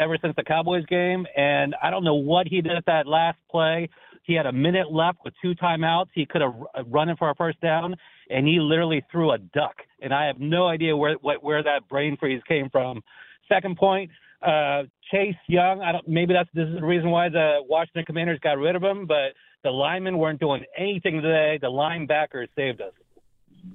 ever 0.00 0.16
since 0.20 0.34
the 0.36 0.44
Cowboys 0.44 0.84
game. 0.86 1.26
And 1.36 1.74
I 1.82 1.90
don't 1.90 2.04
know 2.04 2.14
what 2.14 2.46
he 2.46 2.60
did 2.60 2.72
at 2.72 2.86
that 2.86 3.06
last 3.06 3.38
play. 3.50 3.88
He 4.22 4.34
had 4.34 4.46
a 4.46 4.52
minute 4.52 4.92
left 4.92 5.18
with 5.24 5.34
two 5.42 5.54
timeouts. 5.54 6.06
He 6.14 6.26
could 6.26 6.40
have 6.40 6.54
run 6.86 7.08
it 7.08 7.18
for 7.18 7.30
a 7.30 7.34
first 7.34 7.60
down, 7.60 7.96
and 8.30 8.46
he 8.46 8.60
literally 8.60 9.04
threw 9.10 9.32
a 9.32 9.38
duck. 9.38 9.74
And 10.00 10.14
I 10.14 10.26
have 10.26 10.38
no 10.38 10.66
idea 10.68 10.96
where 10.96 11.14
what, 11.14 11.42
where 11.42 11.62
that 11.62 11.88
brain 11.88 12.16
freeze 12.18 12.42
came 12.46 12.70
from. 12.70 13.02
Second 13.48 13.76
point, 13.76 14.10
uh, 14.42 14.84
Chase 15.10 15.34
Young. 15.48 15.82
I 15.82 15.92
don't. 15.92 16.06
Maybe 16.08 16.32
that's 16.34 16.48
this 16.54 16.68
is 16.68 16.76
the 16.76 16.86
reason 16.86 17.10
why 17.10 17.28
the 17.28 17.58
Washington 17.68 18.04
Commanders 18.04 18.38
got 18.42 18.58
rid 18.58 18.76
of 18.76 18.82
him. 18.82 19.06
But 19.06 19.34
the 19.64 19.70
linemen 19.70 20.18
weren't 20.18 20.40
doing 20.40 20.64
anything 20.76 21.20
today. 21.20 21.58
The 21.60 21.68
linebackers 21.68 22.48
saved 22.56 22.80
us. 22.80 22.92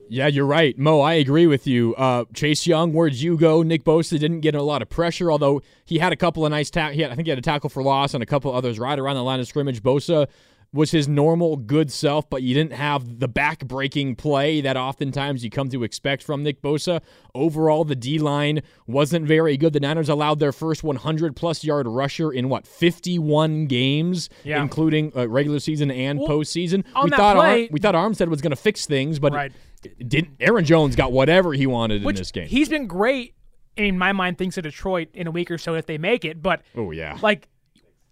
Yeah, 0.09 0.27
you're 0.27 0.45
right. 0.45 0.77
Mo, 0.77 1.01
I 1.01 1.13
agree 1.13 1.47
with 1.47 1.65
you. 1.67 1.95
Uh, 1.95 2.25
Chase 2.33 2.65
Young, 2.67 2.93
where'd 2.93 3.13
you 3.15 3.37
go? 3.37 3.61
Nick 3.63 3.83
Bosa 3.83 4.19
didn't 4.19 4.41
get 4.41 4.55
a 4.55 4.61
lot 4.61 4.81
of 4.81 4.89
pressure, 4.89 5.31
although 5.31 5.61
he 5.85 5.97
had 5.99 6.11
a 6.13 6.15
couple 6.17 6.45
of 6.45 6.51
nice 6.51 6.69
tackles. 6.69 7.01
I 7.03 7.15
think 7.15 7.25
he 7.25 7.29
had 7.29 7.39
a 7.39 7.41
tackle 7.41 7.69
for 7.69 7.81
loss 7.83 8.13
and 8.13 8.21
a 8.23 8.25
couple 8.25 8.53
others 8.53 8.79
right 8.79 8.97
around 8.99 9.15
the 9.15 9.23
line 9.23 9.39
of 9.39 9.47
scrimmage. 9.47 9.81
Bosa 9.83 10.27
was 10.73 10.91
his 10.91 11.07
normal 11.07 11.55
good 11.55 11.89
self, 11.91 12.29
but 12.29 12.43
you 12.43 12.53
didn't 12.53 12.73
have 12.73 13.19
the 13.19 13.27
back-breaking 13.29 14.15
play 14.15 14.59
that 14.59 14.75
oftentimes 14.75 15.41
you 15.43 15.49
come 15.49 15.69
to 15.69 15.83
expect 15.83 16.21
from 16.21 16.43
Nick 16.43 16.61
Bosa. 16.61 17.01
Overall, 17.33 17.85
the 17.85 17.95
D 17.95 18.19
line 18.19 18.61
wasn't 18.85 19.25
very 19.25 19.55
good. 19.55 19.71
The 19.71 19.79
Niners 19.79 20.09
allowed 20.09 20.39
their 20.39 20.51
first 20.51 20.83
100-plus 20.83 21.63
yard 21.63 21.87
rusher 21.87 22.31
in 22.31 22.49
what 22.49 22.67
51 22.67 23.67
games, 23.67 24.29
Yeah. 24.43 24.61
including 24.61 25.13
uh, 25.15 25.27
regular 25.29 25.59
season 25.59 25.89
and 25.89 26.19
Well, 26.19 26.27
postseason. 26.29 26.83
on 26.95 27.05
we 27.05 27.09
thought 27.11 27.35
play- 27.37 27.63
Ar- 27.63 27.69
we 27.71 27.79
thought 27.79 27.95
Armstead 27.95 28.27
was 28.27 28.41
going 28.41 28.51
to 28.51 28.55
fix 28.57 28.85
things, 28.85 29.19
but 29.19 29.31
Right. 29.33 29.51
Didn't 30.07 30.31
Aaron 30.39 30.65
Jones 30.65 30.95
got 30.95 31.11
whatever 31.11 31.53
he 31.53 31.67
wanted 31.67 32.03
Which 32.03 32.15
in 32.17 32.21
this 32.21 32.31
game? 32.31 32.47
he's 32.47 32.69
been 32.69 32.87
great 32.87 33.35
in 33.75 33.97
my 33.97 34.11
mind. 34.11 34.37
Thinks 34.37 34.57
of 34.57 34.63
Detroit 34.63 35.09
in 35.13 35.27
a 35.27 35.31
week 35.31 35.51
or 35.51 35.57
so 35.57 35.73
if 35.75 35.85
they 35.85 35.97
make 35.97 36.25
it, 36.25 36.41
but 36.41 36.61
oh 36.75 36.91
yeah. 36.91 37.17
like 37.21 37.47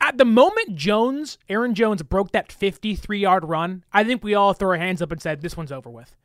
at 0.02 0.18
the 0.18 0.26
moment 0.26 0.76
Jones, 0.76 1.38
Aaron 1.50 1.74
Jones 1.74 2.04
broke 2.04 2.32
that 2.34 2.52
53 2.52 3.20
yard 3.20 3.46
run, 3.46 3.84
I 3.94 4.04
think 4.04 4.24
we 4.24 4.34
all 4.36 4.54
threw 4.54 4.70
our 4.70 4.78
hands 4.78 5.02
up 5.02 5.12
and 5.12 5.22
said 5.22 5.42
this 5.42 5.56
one's 5.58 5.72
over 5.72 5.90
with. 5.90 6.16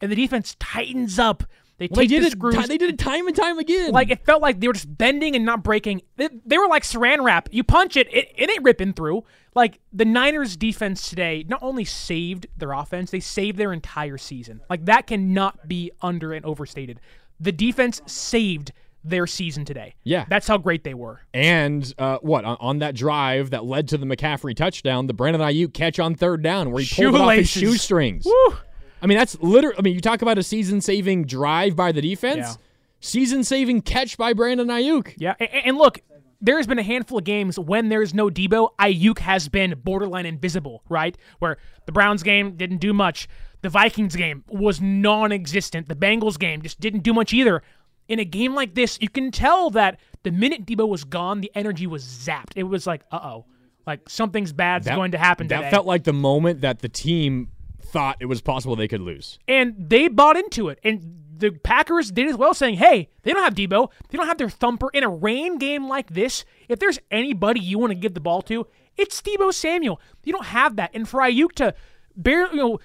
And 0.00 0.10
the 0.12 0.16
defense 0.16 0.56
tightens 0.60 1.18
up. 1.18 1.44
They 1.78 1.88
Well, 1.90 1.96
they 1.96 2.06
did 2.06 2.22
the 2.22 2.26
it. 2.28 2.32
screws. 2.32 2.54
ti- 2.56 2.66
They 2.66 2.78
did 2.78 2.90
it 2.90 2.98
time 2.98 3.26
and 3.26 3.34
time 3.34 3.58
again. 3.58 3.90
like 3.90 4.10
it 4.10 4.24
felt 4.24 4.42
like 4.42 4.60
they 4.60 4.68
were 4.68 4.74
just 4.74 4.96
bending 4.96 5.34
and 5.34 5.44
not 5.44 5.64
breaking. 5.64 6.02
They, 6.16 6.28
they 6.44 6.58
were 6.58 6.68
like 6.68 6.84
saran 6.84 7.24
wrap. 7.24 7.48
You 7.50 7.64
punch 7.64 7.96
it, 7.96 8.06
it, 8.14 8.30
it 8.36 8.50
ain't 8.50 8.62
ripping 8.62 8.92
through. 8.92 9.24
Like 9.54 9.80
the 9.92 10.04
Niners 10.04 10.56
defense 10.56 11.08
today 11.08 11.44
not 11.48 11.62
only 11.62 11.84
saved 11.84 12.46
their 12.56 12.72
offense, 12.72 13.10
they 13.10 13.20
saved 13.20 13.56
their 13.58 13.72
entire 13.72 14.18
season. 14.18 14.60
Like 14.68 14.84
that 14.86 15.06
cannot 15.06 15.68
be 15.68 15.92
under 16.02 16.32
and 16.32 16.44
overstated. 16.44 17.00
The 17.38 17.52
defense 17.52 18.02
saved 18.06 18.72
their 19.06 19.26
season 19.26 19.64
today. 19.64 19.94
Yeah. 20.02 20.24
That's 20.28 20.48
how 20.48 20.56
great 20.58 20.82
they 20.82 20.94
were. 20.94 21.20
and 21.34 21.92
uh, 21.98 22.18
what 22.22 22.44
on, 22.44 22.56
on 22.58 22.78
that 22.78 22.94
drive 22.94 23.50
that 23.50 23.64
led 23.64 23.86
to 23.88 23.98
the 23.98 24.06
McCaffrey 24.06 24.56
touchdown, 24.56 25.06
the 25.06 25.12
Brandon 25.12 25.42
Aiyuk 25.42 25.74
catch 25.74 25.98
on 25.98 26.14
third 26.14 26.42
down 26.42 26.70
where 26.70 26.82
he 26.82 27.02
pulled 27.02 27.14
off 27.14 27.34
his 27.34 27.48
shoestrings. 27.48 28.24
Woo. 28.24 28.56
I 29.02 29.06
mean, 29.06 29.18
that's 29.18 29.38
literally. 29.40 29.76
I 29.78 29.82
mean, 29.82 29.94
you 29.94 30.00
talk 30.00 30.22
about 30.22 30.38
a 30.38 30.42
season-saving 30.42 31.26
drive 31.26 31.76
by 31.76 31.92
the 31.92 32.00
defense. 32.00 32.38
Yeah. 32.38 32.54
Season-saving 33.00 33.82
catch 33.82 34.16
by 34.16 34.32
Brandon 34.32 34.68
Aiyuk. 34.68 35.12
Yeah, 35.18 35.34
and, 35.38 35.50
and 35.52 35.76
look, 35.76 36.00
there's 36.40 36.66
been 36.66 36.78
a 36.78 36.82
handful 36.82 37.18
of 37.18 37.24
games 37.24 37.58
when 37.58 37.88
there's 37.88 38.12
no 38.14 38.28
Deebo, 38.28 38.70
Aiyuk 38.78 39.18
has 39.18 39.48
been 39.48 39.74
borderline 39.82 40.26
invisible, 40.26 40.82
right? 40.88 41.16
Where 41.38 41.56
the 41.86 41.92
Browns 41.92 42.22
game 42.22 42.56
didn't 42.56 42.78
do 42.78 42.92
much, 42.92 43.28
the 43.62 43.68
Vikings 43.68 44.14
game 44.16 44.44
was 44.48 44.80
non-existent, 44.80 45.88
the 45.88 45.94
Bengals 45.96 46.38
game 46.38 46.62
just 46.62 46.80
didn't 46.80 47.00
do 47.02 47.14
much 47.14 47.32
either. 47.32 47.62
In 48.08 48.18
a 48.18 48.24
game 48.24 48.54
like 48.54 48.74
this, 48.74 48.98
you 49.00 49.08
can 49.08 49.30
tell 49.30 49.70
that 49.70 49.98
the 50.24 50.30
minute 50.30 50.66
Deebo 50.66 50.86
was 50.88 51.04
gone, 51.04 51.40
the 51.40 51.50
energy 51.54 51.86
was 51.86 52.04
zapped. 52.04 52.52
It 52.56 52.64
was 52.64 52.86
like, 52.86 53.02
uh 53.10 53.20
oh, 53.22 53.46
like 53.86 54.08
something's 54.08 54.52
bad's 54.52 54.86
That- 54.86 54.96
going 54.96 55.12
to 55.12 55.18
happen 55.18 55.46
That 55.48 55.56
today. 55.58 55.70
felt 55.70 55.86
like 55.86 56.04
the 56.04 56.12
moment 56.12 56.60
that 56.60 56.80
the 56.80 56.88
team 56.88 57.48
thought 57.80 58.16
it 58.20 58.26
was 58.26 58.40
possible 58.42 58.76
they 58.76 58.88
could 58.88 59.00
lose. 59.00 59.38
and 59.48 59.74
they 59.78 60.08
bought 60.08 60.36
into 60.36 60.68
it. 60.68 60.78
And 60.84 61.23
the 61.36 61.50
Packers 61.50 62.10
did 62.10 62.28
as 62.28 62.36
well, 62.36 62.54
saying, 62.54 62.76
"Hey, 62.76 63.08
they 63.22 63.32
don't 63.32 63.42
have 63.42 63.54
Deebo. 63.54 63.90
They 64.08 64.18
don't 64.18 64.26
have 64.26 64.38
their 64.38 64.50
thumper 64.50 64.90
in 64.92 65.04
a 65.04 65.08
rain 65.08 65.58
game 65.58 65.88
like 65.88 66.10
this. 66.10 66.44
If 66.68 66.78
there's 66.78 66.98
anybody 67.10 67.60
you 67.60 67.78
want 67.78 67.90
to 67.90 67.98
give 67.98 68.14
the 68.14 68.20
ball 68.20 68.42
to, 68.42 68.66
it's 68.96 69.20
Deebo 69.20 69.52
Samuel. 69.52 70.00
You 70.22 70.32
don't 70.32 70.46
have 70.46 70.76
that. 70.76 70.90
And 70.94 71.08
for 71.08 71.20
Aiyuk 71.20 71.52
to 71.52 71.74
barely, 72.16 72.56
you 72.56 72.62
know, 72.62 72.78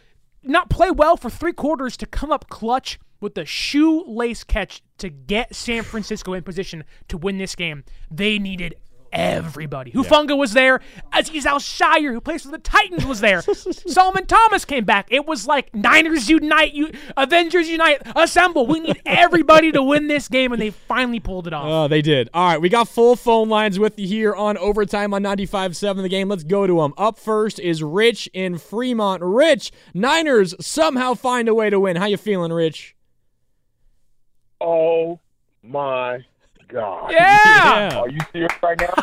not 0.43 0.69
play 0.69 0.91
well 0.91 1.17
for 1.17 1.29
three 1.29 1.53
quarters 1.53 1.97
to 1.97 2.05
come 2.05 2.31
up 2.31 2.49
clutch 2.49 2.99
with 3.19 3.35
the 3.35 3.45
shoelace 3.45 4.43
catch 4.43 4.81
to 4.97 5.09
get 5.09 5.53
San 5.53 5.83
Francisco 5.83 6.33
in 6.33 6.43
position 6.43 6.83
to 7.09 7.17
win 7.17 7.37
this 7.37 7.55
game, 7.55 7.83
they 8.09 8.39
needed." 8.39 8.75
Everybody. 9.11 9.91
Hufanga 9.91 10.37
was 10.37 10.53
there. 10.53 10.81
Azeez 11.13 11.45
Al-Shaair, 11.45 12.11
who 12.13 12.21
plays 12.21 12.43
for 12.43 12.51
the 12.51 12.57
Titans, 12.57 13.05
was 13.05 13.19
there. 13.21 13.41
Solomon 13.87 14.25
Thomas 14.25 14.65
came 14.65 14.85
back. 14.85 15.07
It 15.09 15.25
was 15.25 15.47
like 15.47 15.73
Niners 15.73 16.29
unite, 16.29 16.73
you 16.73 16.91
Avengers 17.17 17.67
unite, 17.67 18.01
assemble. 18.15 18.67
We 18.67 18.79
need 18.79 19.01
everybody 19.05 19.71
to 19.71 19.81
win 19.81 20.07
this 20.07 20.27
game, 20.27 20.51
and 20.51 20.61
they 20.61 20.69
finally 20.69 21.19
pulled 21.19 21.47
it 21.47 21.53
off. 21.53 21.65
Oh, 21.67 21.87
they 21.87 22.01
did. 22.01 22.29
All 22.33 22.49
right, 22.49 22.61
we 22.61 22.69
got 22.69 22.87
full 22.87 23.15
phone 23.15 23.49
lines 23.49 23.79
with 23.79 23.97
you 23.97 24.07
here 24.07 24.35
on 24.35 24.57
Overtime 24.57 25.13
on 25.13 25.23
95.7 25.23 26.01
The 26.01 26.09
Game. 26.09 26.29
Let's 26.29 26.43
go 26.43 26.67
to 26.67 26.77
them. 26.77 26.93
Up 26.97 27.17
first 27.17 27.59
is 27.59 27.81
Rich 27.81 28.29
in 28.33 28.57
Fremont. 28.57 29.23
Rich, 29.23 29.71
Niners 29.93 30.53
somehow 30.59 31.13
find 31.13 31.47
a 31.47 31.53
way 31.53 31.69
to 31.69 31.79
win. 31.79 31.95
How 31.95 32.05
you 32.05 32.17
feeling, 32.17 32.53
Rich? 32.53 32.95
Oh 34.61 35.19
my 35.63 36.25
God. 36.69 37.11
yeah. 37.11 37.89
Are 37.95 38.09
you 38.09 38.19
serious? 38.31 38.51
right 38.61 38.79
now? 38.79 38.93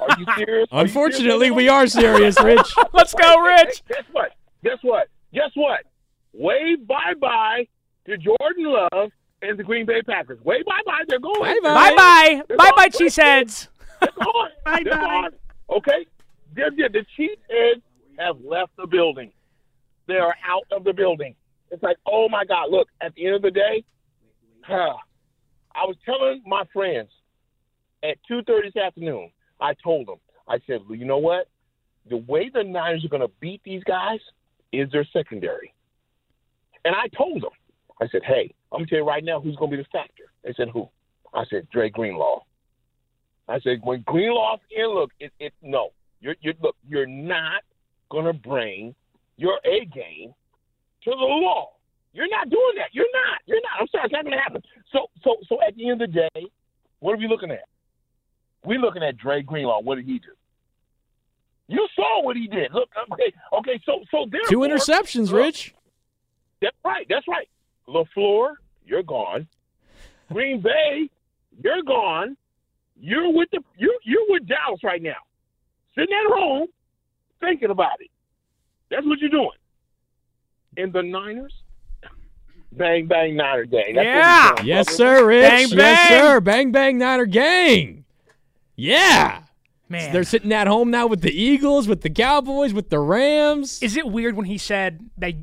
Are 0.00 0.18
you 0.18 0.26
serious? 0.36 0.68
Are 0.70 0.82
you 0.82 0.88
serious 0.88 0.94
Unfortunately, 0.96 1.50
we 1.50 1.68
are 1.68 1.86
serious, 1.86 2.40
Rich. 2.40 2.74
Let's 2.92 3.14
go, 3.14 3.40
Rich. 3.40 3.82
Guess 3.88 4.04
what? 4.12 4.32
Guess 4.62 4.78
what? 4.82 5.08
Guess 5.32 5.50
what? 5.54 5.80
Wave 6.32 6.86
bye 6.86 7.14
bye 7.20 7.66
to 8.06 8.16
Jordan 8.18 8.64
Love 8.64 9.10
and 9.42 9.58
the 9.58 9.62
Green 9.62 9.86
Bay 9.86 10.02
Packers. 10.02 10.38
Wave 10.44 10.64
bye 10.66 10.80
bye. 10.86 11.02
They're 11.08 11.18
going. 11.18 11.62
Bye-bye. 11.62 11.74
Bye 11.74 12.42
bye. 12.48 12.56
Bye 12.56 12.72
bye, 12.76 12.88
cheeseheads. 12.88 13.68
They're 14.00 14.08
gone. 14.22 14.50
They're 14.64 14.94
gone. 14.94 15.30
Okay? 15.70 16.04
They're, 16.52 16.70
they're, 16.76 16.90
the 16.90 17.06
cheeseheads 17.18 17.80
have 18.18 18.36
left 18.44 18.76
the 18.76 18.86
building. 18.86 19.32
They 20.06 20.16
are 20.16 20.34
out 20.46 20.64
of 20.70 20.84
the 20.84 20.92
building. 20.92 21.34
It's 21.70 21.82
like, 21.82 21.96
oh 22.06 22.28
my 22.28 22.44
God! 22.44 22.70
Look, 22.70 22.88
at 23.00 23.14
the 23.14 23.26
end 23.26 23.36
of 23.36 23.42
the 23.42 23.50
day, 23.50 23.82
huh, 24.62 24.94
I 25.74 25.84
was 25.84 25.96
telling 26.04 26.42
my 26.46 26.64
friends 26.72 27.08
at 28.02 28.16
two 28.28 28.42
thirty 28.42 28.70
this 28.74 28.82
afternoon. 28.82 29.30
I 29.60 29.74
told 29.82 30.08
them, 30.08 30.18
I 30.48 30.58
said, 30.66 30.80
well, 30.88 30.98
you 30.98 31.04
know 31.04 31.18
what? 31.18 31.48
The 32.10 32.18
way 32.18 32.50
the 32.52 32.62
Niners 32.62 33.04
are 33.04 33.08
going 33.08 33.22
to 33.22 33.32
beat 33.40 33.62
these 33.64 33.82
guys 33.84 34.18
is 34.72 34.90
their 34.90 35.06
secondary. 35.12 35.72
And 36.84 36.94
I 36.94 37.08
told 37.16 37.42
them, 37.42 37.50
I 38.00 38.08
said, 38.08 38.22
hey, 38.26 38.52
I'm 38.72 38.80
to 38.80 38.86
tell 38.86 38.98
you 38.98 39.06
right 39.06 39.24
now 39.24 39.40
who's 39.40 39.56
going 39.56 39.70
to 39.70 39.76
be 39.76 39.82
the 39.82 39.88
factor. 39.90 40.24
They 40.42 40.52
said, 40.56 40.68
who? 40.68 40.88
I 41.32 41.44
said, 41.48 41.66
Dre 41.70 41.88
Greenlaw. 41.88 42.42
I 43.48 43.60
said, 43.60 43.80
when 43.82 44.02
Greenlaw's 44.02 44.60
in, 44.70 44.86
look, 44.86 45.10
it, 45.20 45.32
it 45.38 45.52
no, 45.62 45.90
you're, 46.20 46.36
you're 46.40 46.54
look, 46.60 46.76
you're 46.86 47.06
not 47.06 47.62
going 48.10 48.26
to 48.26 48.32
bring 48.32 48.94
your 49.36 49.58
A 49.64 49.84
game 49.86 50.34
to 51.04 51.10
the 51.10 51.16
law. 51.16 51.70
You're 52.14 52.28
not 52.28 52.48
doing 52.48 52.74
that. 52.76 52.88
You're 52.92 53.10
not. 53.12 53.40
You're 53.44 53.60
not. 53.60 53.80
I'm 53.80 53.88
sorry, 53.88 54.04
it's 54.04 54.12
not 54.12 54.24
going 54.24 54.36
to 54.36 54.42
happen. 54.42 54.62
So, 54.92 55.06
so, 55.24 55.36
so 55.48 55.58
at 55.66 55.74
the 55.76 55.90
end 55.90 56.00
of 56.00 56.12
the 56.12 56.28
day, 56.30 56.46
what 57.00 57.12
are 57.12 57.18
we 57.18 57.26
looking 57.26 57.50
at? 57.50 57.66
We're 58.64 58.78
looking 58.78 59.02
at 59.02 59.18
Dre 59.18 59.42
Greenlaw. 59.42 59.80
What 59.80 59.96
did 59.96 60.06
he 60.06 60.20
do? 60.20 60.30
You 61.66 61.86
saw 61.96 62.22
what 62.22 62.36
he 62.36 62.46
did. 62.46 62.72
Look, 62.72 62.88
okay, 63.12 63.32
okay. 63.58 63.80
So, 63.84 64.00
so 64.10 64.26
therefore, 64.30 64.48
Two 64.48 64.58
interceptions, 64.60 65.30
look, 65.30 65.42
Rich. 65.42 65.74
That's 66.62 66.76
right. 66.84 67.06
That's 67.08 67.26
right. 67.26 67.48
LaFleur, 67.88 68.54
you're 68.86 69.02
gone. 69.02 69.48
Green 70.32 70.60
Bay, 70.60 71.10
you're 71.62 71.82
gone. 71.82 72.36
You're 72.96 73.32
with 73.32 73.48
the 73.50 73.60
you 73.76 73.98
you're 74.04 74.24
with 74.28 74.46
Dallas 74.46 74.80
right 74.84 75.02
now, 75.02 75.16
sitting 75.96 76.14
at 76.14 76.32
home, 76.32 76.68
thinking 77.40 77.70
about 77.70 78.00
it. 78.00 78.10
That's 78.90 79.04
what 79.04 79.18
you're 79.18 79.30
doing. 79.30 79.50
And 80.76 80.92
the 80.92 81.02
Niners, 81.02 81.52
bang 82.76 83.06
bang 83.06 83.36
Niner 83.36 83.64
gang. 83.64 83.94
That's 83.94 84.04
Yeah. 84.06 84.54
doing, 84.56 84.66
Yes, 84.68 84.94
sir, 84.94 85.26
Rich. 85.26 85.48
Bang, 85.48 85.68
Yes, 85.68 85.74
bang. 85.74 86.08
sir. 86.08 86.40
Bang, 86.40 86.72
bang, 86.72 86.98
Niner 86.98 87.26
gang. 87.26 88.04
Yeah. 88.76 89.40
Man. 89.88 90.12
They're 90.12 90.24
sitting 90.24 90.52
at 90.52 90.66
home 90.66 90.90
now 90.90 91.06
with 91.06 91.20
the 91.20 91.30
Eagles, 91.32 91.86
with 91.86 92.00
the 92.00 92.10
Cowboys, 92.10 92.72
with 92.72 92.90
the 92.90 92.98
Rams. 92.98 93.82
Is 93.82 93.96
it 93.96 94.06
weird 94.06 94.34
when 94.36 94.46
he 94.46 94.58
said 94.58 95.10
that 95.18 95.34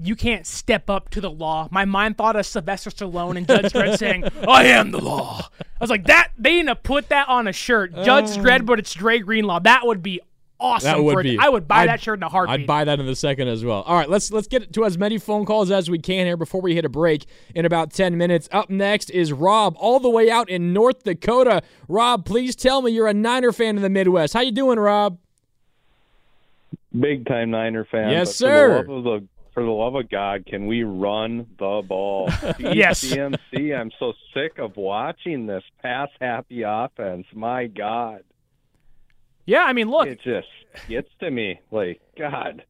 you 0.00 0.14
can't 0.14 0.46
step 0.46 0.90
up 0.90 1.08
to 1.10 1.20
the 1.20 1.30
law? 1.30 1.68
My 1.70 1.84
mind 1.86 2.18
thought 2.18 2.36
of 2.36 2.44
Sylvester 2.46 2.90
Stallone 2.90 3.36
and 3.38 3.48
Judge 3.48 3.72
Dredd 3.72 3.98
saying, 3.98 4.24
"I 4.48 4.64
am 4.66 4.90
the 4.90 5.00
law." 5.00 5.48
I 5.60 5.64
was 5.80 5.90
like, 5.90 6.06
that 6.06 6.28
they 6.38 6.56
need 6.56 6.66
to 6.66 6.76
put 6.76 7.08
that 7.08 7.28
on 7.28 7.48
a 7.48 7.52
shirt, 7.52 7.94
Judge 8.04 8.36
uh. 8.36 8.42
Dredd, 8.42 8.66
but 8.66 8.78
it's 8.78 8.92
Dre 8.92 9.18
Greenlaw. 9.18 9.60
That 9.60 9.86
would 9.86 10.02
be 10.02 10.20
awesome. 10.60 10.86
That 10.86 11.02
would 11.02 11.12
for 11.14 11.20
it. 11.20 11.24
be. 11.24 11.38
I 11.38 11.48
would 11.48 11.66
buy 11.68 11.80
I'd- 11.82 11.88
that 11.88 12.00
shirt 12.00 12.18
in 12.18 12.22
a 12.22 12.28
heartbeat. 12.28 12.60
I'd 12.60 12.66
buy 12.66 12.84
that 12.84 12.98
in 13.00 13.08
a 13.08 13.14
second 13.14 13.48
as 13.48 13.64
well. 13.64 13.82
All 13.82 13.96
right, 13.96 14.08
let's 14.08 14.30
let's 14.30 14.46
get 14.46 14.72
to 14.72 14.84
as 14.84 14.96
many 14.98 15.18
phone 15.18 15.44
calls 15.44 15.70
as 15.70 15.90
we 15.90 15.98
can 15.98 16.26
here 16.26 16.36
before 16.36 16.60
we 16.60 16.74
hit 16.74 16.84
a 16.84 16.88
break 16.88 17.26
in 17.54 17.64
about 17.64 17.92
10 17.92 18.16
minutes. 18.16 18.48
Up 18.52 18.70
next 18.70 19.10
is 19.10 19.32
Rob 19.32 19.76
all 19.78 20.00
the 20.00 20.10
way 20.10 20.30
out 20.30 20.48
in 20.48 20.72
North 20.72 21.02
Dakota. 21.04 21.62
Rob, 21.88 22.24
please 22.24 22.56
tell 22.56 22.82
me 22.82 22.90
you're 22.92 23.06
a 23.08 23.14
Niner 23.14 23.52
fan 23.52 23.76
in 23.76 23.82
the 23.82 23.90
Midwest. 23.90 24.34
How 24.34 24.40
you 24.40 24.52
doing, 24.52 24.78
Rob? 24.78 25.18
Big 26.98 27.26
time 27.26 27.50
Niner 27.50 27.84
fan. 27.84 28.10
Yes, 28.10 28.28
but 28.28 28.34
sir. 28.36 28.78
For 28.78 28.86
the, 28.86 28.92
love 28.92 28.98
of 28.98 29.04
the, 29.22 29.28
for 29.52 29.62
the 29.64 29.70
love 29.70 29.94
of 29.94 30.08
God, 30.10 30.46
can 30.46 30.66
we 30.66 30.82
run 30.82 31.46
the 31.58 31.82
ball? 31.86 32.30
Yes. 32.58 33.04
CMC, 33.04 33.78
I'm 33.78 33.90
so 33.98 34.12
sick 34.34 34.58
of 34.58 34.76
watching 34.76 35.46
this 35.46 35.62
pass 35.82 36.08
happy 36.20 36.62
offense. 36.62 37.26
My 37.34 37.66
God. 37.66 38.22
Yeah, 39.46 39.62
I 39.62 39.72
mean, 39.72 39.88
look, 39.88 40.06
It 40.08 40.20
just 40.22 40.48
gets 40.88 41.08
to 41.20 41.30
me. 41.30 41.60
Like, 41.70 42.00
God. 42.18 42.64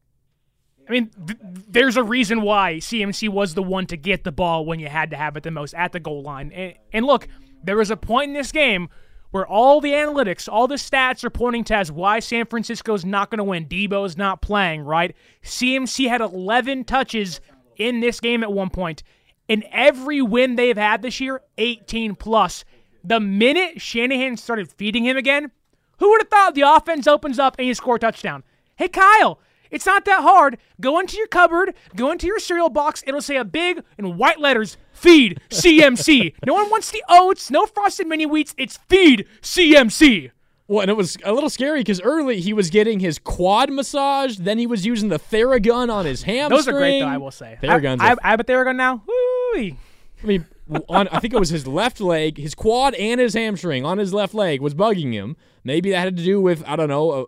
I 0.87 0.91
mean, 0.91 1.11
th- 1.25 1.39
there's 1.67 1.97
a 1.97 2.03
reason 2.03 2.41
why 2.41 2.75
CMC 2.75 3.29
was 3.29 3.55
the 3.55 3.63
one 3.63 3.87
to 3.87 3.97
get 3.97 4.23
the 4.23 4.31
ball 4.31 4.65
when 4.65 4.79
you 4.79 4.87
had 4.87 5.09
to 5.11 5.17
have 5.17 5.35
it 5.35 5.43
the 5.43 5.51
most 5.51 5.73
at 5.73 5.91
the 5.91 5.99
goal 5.99 6.21
line. 6.21 6.51
And, 6.53 6.75
and 6.93 7.05
look, 7.05 7.27
there 7.63 7.75
was 7.75 7.91
a 7.91 7.97
point 7.97 8.29
in 8.29 8.33
this 8.33 8.51
game 8.51 8.89
where 9.31 9.45
all 9.45 9.81
the 9.81 9.91
analytics, 9.91 10.47
all 10.49 10.67
the 10.67 10.75
stats 10.75 11.23
are 11.23 11.29
pointing 11.29 11.65
to 11.65 11.75
as 11.75 11.91
why 11.91 12.19
San 12.19 12.45
Francisco's 12.45 13.03
not 13.03 13.29
going 13.29 13.39
to 13.39 13.43
win. 13.43 13.65
Deebo's 13.65 14.15
not 14.15 14.41
playing, 14.41 14.81
right? 14.81 15.15
CMC 15.43 16.07
had 16.07 16.21
11 16.21 16.85
touches 16.85 17.41
in 17.75 17.99
this 17.99 18.21
game 18.21 18.41
at 18.43 18.53
one 18.53 18.69
point. 18.69 19.03
In 19.49 19.63
every 19.71 20.21
win 20.21 20.55
they've 20.55 20.77
had 20.77 21.01
this 21.01 21.19
year, 21.19 21.41
18 21.57 22.15
plus. 22.15 22.63
The 23.03 23.19
minute 23.19 23.81
Shanahan 23.81 24.37
started 24.37 24.71
feeding 24.71 25.03
him 25.05 25.17
again, 25.17 25.51
who 25.99 26.09
would 26.09 26.21
have 26.21 26.29
thought 26.29 26.55
the 26.55 26.61
offense 26.61 27.07
opens 27.07 27.39
up 27.39 27.55
and 27.57 27.67
you 27.67 27.73
score 27.73 27.95
a 27.95 27.99
touchdown? 27.99 28.43
Hey, 28.75 28.87
Kyle, 28.87 29.39
it's 29.71 29.85
not 29.85 30.05
that 30.05 30.21
hard. 30.21 30.57
Go 30.79 30.99
into 30.99 31.17
your 31.17 31.27
cupboard, 31.27 31.73
go 31.95 32.11
into 32.11 32.27
your 32.27 32.39
cereal 32.39 32.69
box. 32.69 33.03
It'll 33.05 33.21
say 33.21 33.37
a 33.37 33.45
big 33.45 33.83
in 33.97 34.17
white 34.17 34.39
letters, 34.39 34.77
feed 34.91 35.41
CMC. 35.49 36.33
no 36.45 36.53
one 36.53 36.69
wants 36.69 36.91
the 36.91 37.03
oats, 37.09 37.51
no 37.51 37.65
frosted 37.65 38.07
mini 38.07 38.25
wheats. 38.25 38.53
It's 38.57 38.77
feed 38.89 39.25
CMC. 39.41 40.31
Well, 40.69 40.81
and 40.81 40.91
it 40.91 40.95
was 40.95 41.17
a 41.23 41.31
little 41.31 41.49
scary 41.49 41.79
because 41.79 42.01
early 42.01 42.41
he 42.41 42.51
was 42.51 42.69
getting 42.69 42.99
his 42.99 43.19
quad 43.19 43.71
massage, 43.71 44.37
then 44.37 44.57
he 44.57 44.67
was 44.67 44.85
using 44.85 45.07
the 45.07 45.19
Theragun 45.19 45.89
on 45.89 46.05
his 46.05 46.23
hamstring. 46.23 46.57
Those 46.57 46.67
are 46.67 46.73
great, 46.73 46.99
though, 46.99 47.07
I 47.07 47.17
will 47.17 47.31
say. 47.31 47.57
Theraguns. 47.61 48.01
I, 48.01 48.11
I, 48.11 48.15
I 48.21 48.29
have 48.31 48.41
a 48.41 48.43
Theragun 48.43 48.75
now. 48.75 49.01
Woo! 49.07 49.61
I 49.61 50.25
mean, 50.25 50.45
on 50.89 51.07
I 51.09 51.19
think 51.19 51.33
it 51.33 51.39
was 51.39 51.49
his 51.49 51.67
left 51.67 51.99
leg, 51.99 52.37
his 52.37 52.55
quad 52.55 52.93
and 52.95 53.19
his 53.19 53.33
hamstring 53.33 53.85
on 53.85 53.97
his 53.97 54.13
left 54.13 54.33
leg 54.33 54.61
was 54.61 54.73
bugging 54.73 55.13
him. 55.13 55.35
Maybe 55.63 55.91
that 55.91 55.99
had 55.99 56.17
to 56.17 56.23
do 56.23 56.41
with 56.41 56.63
I 56.67 56.75
don't 56.75 56.89
know. 56.89 57.11
Uh, 57.11 57.25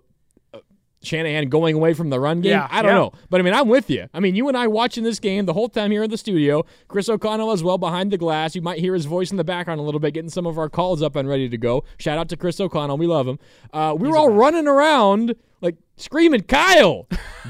uh, 0.54 0.60
Shanahan 1.02 1.50
going 1.50 1.76
away 1.76 1.94
from 1.94 2.10
the 2.10 2.20
run 2.20 2.42
game. 2.42 2.52
Yeah, 2.52 2.68
I 2.70 2.82
don't 2.82 2.92
yeah. 2.92 2.98
know. 2.98 3.12
But 3.30 3.40
I 3.40 3.44
mean, 3.44 3.54
I'm 3.54 3.68
with 3.68 3.90
you. 3.90 4.08
I 4.14 4.20
mean, 4.20 4.36
you 4.36 4.48
and 4.48 4.58
I 4.58 4.68
watching 4.68 5.04
this 5.04 5.20
game 5.20 5.46
the 5.46 5.54
whole 5.54 5.70
time 5.70 5.92
here 5.92 6.04
in 6.04 6.10
the 6.10 6.18
studio. 6.18 6.66
Chris 6.88 7.08
O'Connell 7.08 7.52
as 7.52 7.64
well 7.64 7.78
behind 7.78 8.12
the 8.12 8.18
glass. 8.18 8.56
You 8.56 8.62
might 8.62 8.80
hear 8.80 8.94
his 8.94 9.06
voice 9.06 9.32
in 9.32 9.38
the 9.38 9.44
background 9.44 9.80
a 9.80 9.84
little 9.84 10.00
bit, 10.00 10.14
getting 10.14 10.30
some 10.30 10.46
of 10.46 10.58
our 10.58 10.70
calls 10.70 11.02
up 11.02 11.16
and 11.16 11.30
ready 11.30 11.48
to 11.48 11.58
go. 11.58 11.84
Shout 11.98 12.18
out 12.18 12.30
to 12.30 12.38
Chris 12.38 12.60
O'Connell. 12.60 12.98
We 12.98 13.08
love 13.08 13.28
him. 13.28 13.40
Uh, 13.72 13.96
we 13.98 14.10
were 14.10 14.18
all 14.18 14.30
running 14.30 14.68
around 14.68 15.36
like 15.62 15.76
screaming, 15.98 16.42
Kyle, 16.44 17.08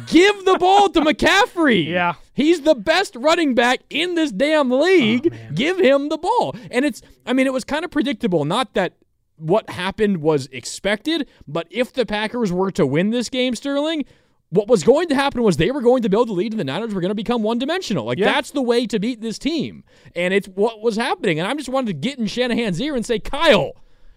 give 0.07 0.45
the 0.45 0.57
ball 0.59 0.89
to 0.89 1.01
McCaffrey. 1.01 1.87
Yeah. 1.87 2.15
He's 2.39 2.61
the 2.61 2.73
best 2.75 3.15
running 3.17 3.53
back 3.53 3.81
in 3.89 4.15
this 4.15 4.31
damn 4.31 4.71
league. 4.71 5.29
Oh, 5.33 5.53
Give 5.53 5.77
him 5.77 6.07
the 6.07 6.17
ball. 6.17 6.55
And 6.71 6.85
it's, 6.85 7.01
I 7.25 7.33
mean, 7.33 7.47
it 7.47 7.53
was 7.53 7.65
kind 7.65 7.83
of 7.83 7.91
predictable. 7.91 8.45
Not 8.45 8.73
that 8.75 8.93
what 9.35 9.69
happened 9.69 10.21
was 10.21 10.47
expected, 10.53 11.27
but 11.47 11.67
if 11.69 11.91
the 11.91 12.05
Packers 12.05 12.51
were 12.51 12.71
to 12.71 12.85
win 12.85 13.09
this 13.09 13.29
game, 13.29 13.55
Sterling, 13.55 14.05
what 14.51 14.67
was 14.69 14.83
going 14.83 15.09
to 15.09 15.15
happen 15.15 15.43
was 15.43 15.57
they 15.57 15.69
were 15.71 15.81
going 15.81 16.01
to 16.03 16.09
build 16.09 16.29
the 16.29 16.33
lead 16.33 16.53
and 16.53 16.59
the 16.59 16.63
Niners 16.63 16.93
were 16.93 17.01
going 17.01 17.09
to 17.09 17.15
become 17.15 17.43
one 17.43 17.59
dimensional. 17.59 18.05
Like, 18.05 18.17
Yeah. 18.17 18.31
that's 18.33 18.51
the 18.51 18.61
way 18.61 18.85
to 18.87 18.99
beat 18.99 19.19
this 19.21 19.37
team. 19.37 19.83
And 20.15 20.33
it's 20.33 20.47
what 20.47 20.81
was 20.81 20.95
happening. 20.95 21.39
And 21.39 21.47
I 21.47 21.53
just 21.55 21.69
wanted 21.69 21.87
to 21.87 21.93
get 21.93 22.19
in 22.19 22.25
Shanahan's 22.27 22.79
ear 22.79 22.95
and 22.95 23.05
say, 23.05 23.19
Kyle, 23.19 23.73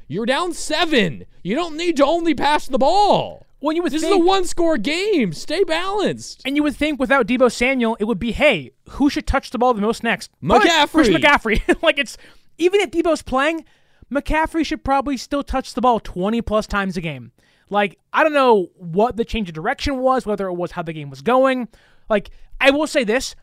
you're 0.09 0.27
down 0.27 0.53
seven. 0.53 1.25
You 1.43 1.55
don't 1.57 1.77
need 1.77 1.97
to 1.97 2.07
only 2.07 2.35
pass 2.35 2.67
the 2.69 2.79
ball. 2.79 3.47
When 3.62 3.77
you 3.77 3.83
would 3.85 3.92
This 3.92 4.03
is 4.03 4.11
a 4.11 4.18
one 4.18 4.44
score 4.44 4.77
game. 4.77 5.33
Stay 5.33 5.62
balanced. 5.62 6.42
and 6.44 6.57
you 6.57 6.64
would 6.64 6.75
think 6.75 6.98
without 6.98 7.29
Deebo 7.29 7.51
Samuel, 7.51 7.96
it 8.01 8.05
would 8.05 8.18
be, 8.18 8.33
hey, 8.33 8.72
who 8.90 9.09
should 9.09 9.25
touch 9.25 9.51
the 9.51 9.59
ball 9.59 9.72
the 9.72 9.81
most 9.81 10.03
next? 10.03 10.33
But 10.42 10.62
Chris 10.90 11.09
McCaffrey. 11.09 11.61
McCaffrey. 11.61 11.83
like 11.83 11.98
it's 11.98 12.18
even 12.59 12.81
if 12.81 12.90
Deebo's 12.90 13.22
playing, 13.22 13.64
McCaffrey 14.12 14.66
should 14.66 14.83
probably 14.83 15.16
still 15.16 15.44
touch 15.44 15.75
the 15.75 15.81
ball 15.81 16.01
20 16.01 16.42
plus 16.42 16.66
times 16.66 16.96
a 16.96 17.01
game. 17.01 17.31
Like 17.70 17.98
I 18.12 18.25
don't 18.25 18.35
know 18.35 18.70
what 18.75 19.16
the 19.16 19.25
change 19.25 19.48
of 19.48 19.55
direction 19.55 19.98
was, 19.98 20.27
whether 20.27 20.48
it 20.48 20.55
was 20.55 20.72
how 20.72 20.83
the 20.83 20.92
game 20.92 21.09
was 21.09 21.22
going. 21.22 21.68
Like 22.11 22.31
I 22.61 22.72
will 22.72 22.88
say 22.88 23.05
this, 23.05 23.37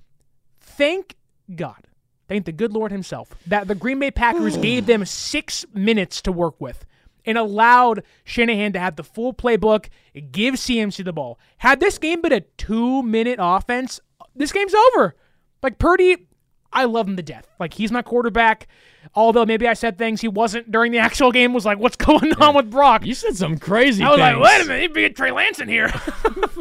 thank 0.59 1.15
God, 1.55 1.87
thank 2.27 2.43
the 2.43 2.51
good 2.51 2.73
Lord 2.73 2.91
Himself 2.91 3.33
that 3.47 3.69
the 3.69 3.75
Green 3.75 3.99
Bay 3.99 4.11
Packers 4.11 4.57
gave 4.69 4.85
them 4.85 5.05
six 5.05 5.65
minutes 5.73 6.21
to 6.23 6.33
work 6.33 6.59
with 6.59 6.85
and 7.25 7.37
allowed 7.37 8.03
Shanahan 8.23 8.73
to 8.73 8.79
have 8.79 8.95
the 8.95 9.03
full 9.03 9.33
playbook, 9.33 9.89
give 10.31 10.55
CMC 10.55 11.03
the 11.03 11.13
ball. 11.13 11.39
Had 11.57 11.79
this 11.79 11.97
game 11.97 12.21
been 12.21 12.33
a 12.33 12.41
two 12.41 13.03
minute 13.03 13.39
offense, 13.41 13.99
this 14.35 14.51
game's 14.51 14.73
over. 14.73 15.15
Like 15.61 15.77
Purdy, 15.77 16.27
I 16.71 16.85
love 16.85 17.07
him 17.07 17.17
to 17.17 17.23
death. 17.23 17.47
Like 17.59 17.73
he's 17.73 17.91
my 17.91 18.01
quarterback. 18.01 18.67
Although 19.15 19.45
maybe 19.45 19.67
I 19.67 19.73
said 19.73 19.97
things 19.97 20.21
he 20.21 20.27
wasn't 20.27 20.71
during 20.71 20.91
the 20.91 20.97
actual 20.99 21.31
game. 21.31 21.53
Was 21.53 21.65
like, 21.65 21.79
what's 21.79 21.95
going 21.95 22.33
on 22.35 22.55
with 22.55 22.69
Brock? 22.69 23.05
You 23.05 23.13
said 23.13 23.35
some 23.35 23.57
crazy 23.57 24.03
I 24.03 24.09
was 24.09 24.19
things. 24.19 24.37
like, 24.37 24.43
wait 24.43 24.61
a 24.61 24.65
minute, 24.65 24.81
he'd 24.81 24.93
be 24.93 25.05
a 25.05 25.09
Trey 25.09 25.31
Lance 25.31 25.59
in 25.59 25.67
here. 25.67 25.91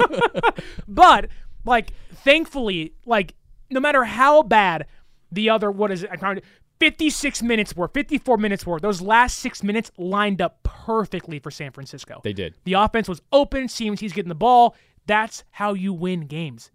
but 0.89 1.29
like, 1.65 1.93
thankfully, 2.15 2.95
like 3.07 3.35
no 3.71 3.81
matter 3.81 4.05
how 4.05 4.43
bad 4.43 4.87
the 5.31 5.51
other, 5.51 5.71
what 5.71 5.91
is 5.91 6.03
it? 6.05 6.11
I'm 6.79 6.87
trying 6.87 6.93
to. 6.93 6.99
56 6.99 7.43
minutes 7.43 7.77
worth, 7.77 7.93
54 7.95 8.39
minutes 8.39 8.67
worth. 8.67 8.83
Those 8.83 9.01
last 9.01 9.39
six 9.39 9.63
minutes 9.63 9.91
lined 9.99 10.41
up 10.41 10.63
perfectly 10.63 11.39
for 11.39 11.51
San 11.51 11.73
Francisco. 11.73 12.21
They 12.25 12.33
did. 12.33 12.55
The 12.65 12.75
offense 12.75 13.09
was 13.09 13.21
open. 13.33 13.67
CMC's 13.67 14.13
getting 14.13 14.29
the 14.29 14.35
ball. 14.35 14.75
That's 15.07 15.45
how 15.51 15.75
you 15.75 15.93
win 15.93 16.27
games. 16.27 16.71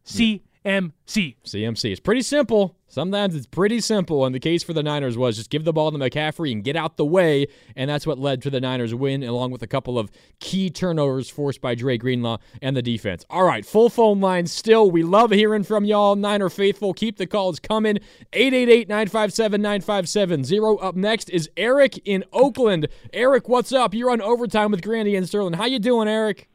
CMC. 0.65 1.35
CMC. 1.45 1.91
It's 1.91 1.99
pretty 1.99 2.21
simple. 2.21 2.77
Sometimes 2.87 3.35
it's 3.35 3.47
pretty 3.47 3.79
simple. 3.81 4.25
And 4.25 4.33
the 4.33 4.39
case 4.39 4.63
for 4.63 4.73
the 4.73 4.83
Niners 4.83 5.17
was 5.17 5.35
just 5.35 5.49
give 5.49 5.65
the 5.65 5.73
ball 5.73 5.91
to 5.91 5.97
McCaffrey 5.97 6.51
and 6.51 6.63
get 6.63 6.75
out 6.75 6.95
the 6.95 7.05
way. 7.05 7.47
And 7.75 7.89
that's 7.89 8.05
what 8.05 8.19
led 8.19 8.41
to 8.43 8.49
the 8.49 8.61
Niners 8.61 8.93
win, 8.93 9.23
along 9.23 9.51
with 9.51 9.63
a 9.63 9.67
couple 9.67 9.97
of 9.97 10.11
key 10.39 10.69
turnovers 10.69 11.29
forced 11.29 11.59
by 11.59 11.75
Dre 11.75 11.97
Greenlaw 11.97 12.37
and 12.61 12.77
the 12.77 12.81
defense. 12.81 13.25
All 13.29 13.43
right, 13.43 13.65
full 13.65 13.89
phone 13.89 14.21
line 14.21 14.45
still. 14.47 14.91
We 14.91 15.03
love 15.03 15.31
hearing 15.31 15.63
from 15.63 15.85
y'all, 15.85 16.15
Niner 16.15 16.49
faithful. 16.49 16.93
Keep 16.93 17.17
the 17.17 17.27
calls 17.27 17.59
coming. 17.59 17.97
888 18.31 18.87
957 18.87 19.61
9570. 19.61 20.85
Up 20.85 20.95
next 20.95 21.29
is 21.29 21.49
Eric 21.57 21.99
in 22.05 22.23
Oakland. 22.31 22.87
Eric, 23.11 23.49
what's 23.49 23.73
up? 23.73 23.93
You're 23.93 24.11
on 24.11 24.21
overtime 24.21 24.71
with 24.71 24.83
Grandi 24.83 25.15
and 25.15 25.27
Sterling. 25.27 25.53
How 25.53 25.65
you 25.65 25.79
doing, 25.79 26.07
Eric? 26.07 26.47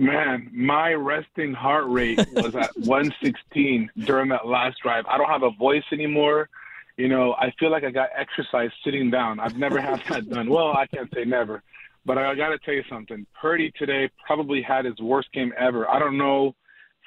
Man, 0.00 0.48
my 0.54 0.94
resting 0.94 1.52
heart 1.52 1.84
rate 1.86 2.18
was 2.32 2.54
at 2.56 2.74
116 2.76 3.90
during 4.06 4.30
that 4.30 4.46
last 4.46 4.78
drive. 4.82 5.04
I 5.06 5.18
don't 5.18 5.28
have 5.28 5.42
a 5.42 5.50
voice 5.50 5.84
anymore. 5.92 6.48
You 6.96 7.08
know, 7.08 7.34
I 7.34 7.52
feel 7.60 7.70
like 7.70 7.84
I 7.84 7.90
got 7.90 8.08
exercise 8.16 8.70
sitting 8.82 9.10
down. 9.10 9.38
I've 9.38 9.58
never 9.58 9.78
had 9.78 10.02
that 10.08 10.30
done. 10.30 10.48
Well, 10.48 10.72
I 10.72 10.86
can't 10.86 11.12
say 11.14 11.26
never, 11.26 11.62
but 12.06 12.16
I 12.16 12.34
got 12.34 12.48
to 12.48 12.58
tell 12.58 12.72
you 12.72 12.82
something. 12.88 13.26
Purdy 13.38 13.70
today 13.78 14.08
probably 14.26 14.62
had 14.62 14.86
his 14.86 14.98
worst 15.00 15.30
game 15.34 15.52
ever. 15.58 15.86
I 15.86 15.98
don't 15.98 16.16
know. 16.16 16.54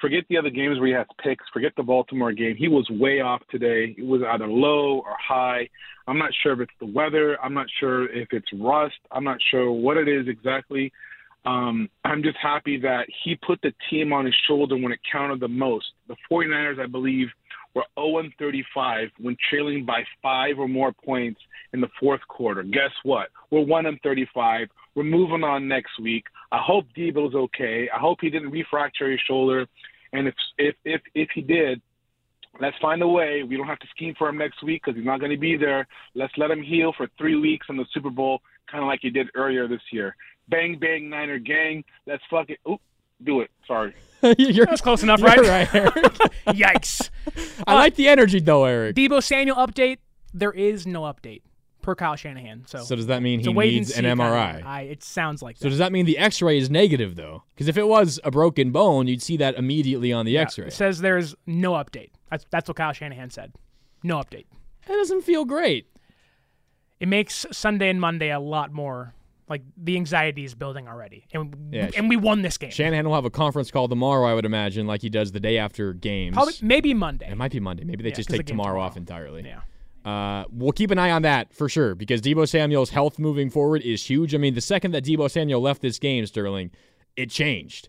Forget 0.00 0.22
the 0.28 0.38
other 0.38 0.50
games 0.50 0.78
where 0.78 0.86
he 0.86 0.94
has 0.94 1.06
picks. 1.20 1.44
Forget 1.52 1.72
the 1.76 1.82
Baltimore 1.82 2.30
game. 2.30 2.54
He 2.54 2.68
was 2.68 2.88
way 2.90 3.20
off 3.20 3.42
today. 3.50 3.96
It 3.98 4.06
was 4.06 4.22
either 4.22 4.46
low 4.46 4.98
or 4.98 5.16
high. 5.20 5.68
I'm 6.06 6.18
not 6.18 6.30
sure 6.44 6.52
if 6.52 6.60
it's 6.60 6.78
the 6.78 6.86
weather. 6.86 7.42
I'm 7.42 7.54
not 7.54 7.66
sure 7.80 8.08
if 8.08 8.28
it's 8.30 8.52
rust. 8.52 8.98
I'm 9.10 9.24
not 9.24 9.38
sure 9.50 9.72
what 9.72 9.96
it 9.96 10.06
is 10.06 10.28
exactly. 10.28 10.92
Um, 11.44 11.90
I'm 12.04 12.22
just 12.22 12.38
happy 12.42 12.78
that 12.80 13.06
he 13.22 13.36
put 13.36 13.60
the 13.62 13.72
team 13.90 14.12
on 14.12 14.24
his 14.24 14.34
shoulder 14.48 14.76
when 14.76 14.92
it 14.92 15.00
counted 15.10 15.40
the 15.40 15.48
most. 15.48 15.86
The 16.08 16.16
49ers, 16.30 16.80
I 16.80 16.86
believe, 16.86 17.28
were 17.74 17.84
0 17.98 18.22
35 18.38 19.08
when 19.18 19.36
trailing 19.50 19.84
by 19.84 20.04
five 20.22 20.58
or 20.58 20.68
more 20.68 20.92
points 20.92 21.40
in 21.72 21.80
the 21.80 21.88
fourth 22.00 22.20
quarter. 22.28 22.62
Guess 22.62 22.92
what? 23.02 23.28
We're 23.50 23.64
1 23.64 23.98
35. 24.02 24.68
We're 24.94 25.02
moving 25.02 25.42
on 25.42 25.68
next 25.68 25.98
week. 26.00 26.24
I 26.52 26.60
hope 26.64 26.86
Deebo's 26.96 27.34
okay. 27.34 27.88
I 27.94 27.98
hope 27.98 28.18
he 28.20 28.30
didn't 28.30 28.52
refracture 28.52 29.10
his 29.10 29.20
shoulder. 29.26 29.66
And 30.12 30.28
if 30.28 30.34
if 30.56 30.76
if 30.84 31.00
if 31.14 31.28
he 31.34 31.42
did, 31.42 31.82
let's 32.60 32.76
find 32.80 33.02
a 33.02 33.08
way. 33.08 33.42
We 33.42 33.56
don't 33.56 33.66
have 33.66 33.80
to 33.80 33.88
scheme 33.94 34.14
for 34.16 34.28
him 34.28 34.38
next 34.38 34.62
week 34.62 34.82
because 34.84 34.96
he's 34.96 35.06
not 35.06 35.18
going 35.18 35.32
to 35.32 35.38
be 35.38 35.56
there. 35.56 35.86
Let's 36.14 36.32
let 36.36 36.50
him 36.50 36.62
heal 36.62 36.92
for 36.96 37.08
three 37.18 37.36
weeks 37.36 37.66
in 37.68 37.76
the 37.76 37.86
Super 37.92 38.10
Bowl, 38.10 38.40
kind 38.70 38.84
of 38.84 38.88
like 38.88 39.00
he 39.02 39.10
did 39.10 39.28
earlier 39.34 39.66
this 39.66 39.82
year. 39.92 40.14
Bang 40.48 40.78
bang 40.78 41.08
Niner 41.10 41.38
gang. 41.38 41.84
Let's 42.06 42.22
fuck 42.30 42.50
it. 42.50 42.58
Oop, 42.68 42.80
do 43.22 43.40
it. 43.40 43.50
Sorry. 43.66 43.94
you're 44.38 44.66
That's 44.66 44.80
close 44.80 45.02
enough, 45.02 45.20
you're 45.20 45.28
right? 45.28 45.38
right, 45.72 45.74
Eric. 45.74 45.92
Yikes. 46.48 47.10
I 47.66 47.72
uh, 47.72 47.74
like 47.76 47.94
the 47.96 48.08
energy 48.08 48.40
though, 48.40 48.64
Eric. 48.64 48.96
Deebo 48.96 49.22
Samuel 49.22 49.56
update. 49.56 49.98
There 50.32 50.52
is 50.52 50.86
no 50.86 51.02
update 51.02 51.42
per 51.82 51.94
Kyle 51.94 52.16
Shanahan. 52.16 52.64
So, 52.66 52.78
So 52.82 52.96
does 52.96 53.06
that 53.08 53.22
mean 53.22 53.40
he 53.40 53.48
wait 53.50 53.74
needs 53.74 53.90
an 53.90 53.96
see 53.96 54.02
kinda- 54.02 54.22
MRI? 54.24 54.64
I, 54.64 54.80
it 54.82 55.02
sounds 55.02 55.42
like 55.42 55.56
So 55.58 55.64
that. 55.64 55.68
does 55.70 55.78
that 55.78 55.92
mean 55.92 56.06
the 56.06 56.16
X-ray 56.18 56.56
is 56.58 56.70
negative 56.70 57.14
though? 57.16 57.42
Because 57.54 57.68
if 57.68 57.76
it 57.76 57.86
was 57.86 58.18
a 58.24 58.30
broken 58.30 58.70
bone, 58.72 59.06
you'd 59.06 59.22
see 59.22 59.36
that 59.38 59.54
immediately 59.56 60.12
on 60.12 60.24
the 60.26 60.32
Yeah, 60.32 60.42
X-ray. 60.42 60.66
It 60.68 60.72
says 60.72 61.00
there's 61.00 61.34
no 61.46 61.72
update. 61.72 62.10
That's, 62.30 62.46
that's 62.50 62.68
what 62.68 62.76
Kyle 62.76 62.92
Shanahan 62.92 63.30
said. 63.30 63.52
No 64.02 64.16
update. 64.18 64.46
That 64.86 64.94
doesn't 64.94 65.22
feel 65.22 65.44
great. 65.44 65.86
It 67.00 67.08
makes 67.08 67.44
Sunday 67.52 67.90
and 67.90 68.00
Monday 68.00 68.30
a 68.30 68.40
lot 68.40 68.72
more 68.72 69.14
like 69.48 69.62
the 69.76 69.96
anxiety 69.96 70.44
is 70.44 70.54
building 70.54 70.88
already, 70.88 71.26
and 71.32 71.54
Yeah, 71.70 71.90
and 71.96 72.08
we 72.08 72.16
won 72.16 72.42
this 72.42 72.56
game. 72.58 72.70
Shanahan 72.70 73.06
will 73.06 73.14
have 73.14 73.24
a 73.26 73.30
conference 73.30 73.70
call 73.70 73.88
tomorrow, 73.88 74.26
I 74.26 74.34
would 74.34 74.44
imagine, 74.46 74.86
like 74.86 75.02
he 75.02 75.10
does 75.10 75.32
the 75.32 75.40
day 75.40 75.58
after 75.58 75.92
games. 75.92 76.34
Probably 76.34 76.54
maybe 76.62 76.94
Monday. 76.94 77.30
It 77.30 77.36
might 77.36 77.52
be 77.52 77.60
Monday. 77.60 77.84
Maybe 77.84 78.02
they 78.02 78.08
Yeah, 78.10 78.14
just 78.14 78.28
the 78.30 78.38
take 78.38 78.46
game's 78.46 78.52
tomorrow, 78.52 78.74
tomorrow. 78.74 78.86
off 78.86 78.96
entirely. 78.96 79.44
Yeah. 79.44 79.60
Uh, 80.10 80.44
we'll 80.50 80.72
keep 80.72 80.90
an 80.90 80.98
eye 80.98 81.10
on 81.10 81.22
that 81.22 81.52
for 81.54 81.68
sure 81.68 81.94
because 81.94 82.20
Deebo 82.20 82.46
Samuel's 82.48 82.90
health 82.90 83.18
moving 83.18 83.48
forward 83.48 83.80
is 83.82 84.04
huge. 84.04 84.34
I 84.34 84.38
mean, 84.38 84.54
the 84.54 84.60
second 84.60 84.90
that 84.90 85.04
Debo 85.04 85.30
Samuel 85.30 85.60
left 85.62 85.80
this 85.80 85.98
game, 85.98 86.26
Sterling, 86.26 86.70
it 87.16 87.30
changed. 87.30 87.88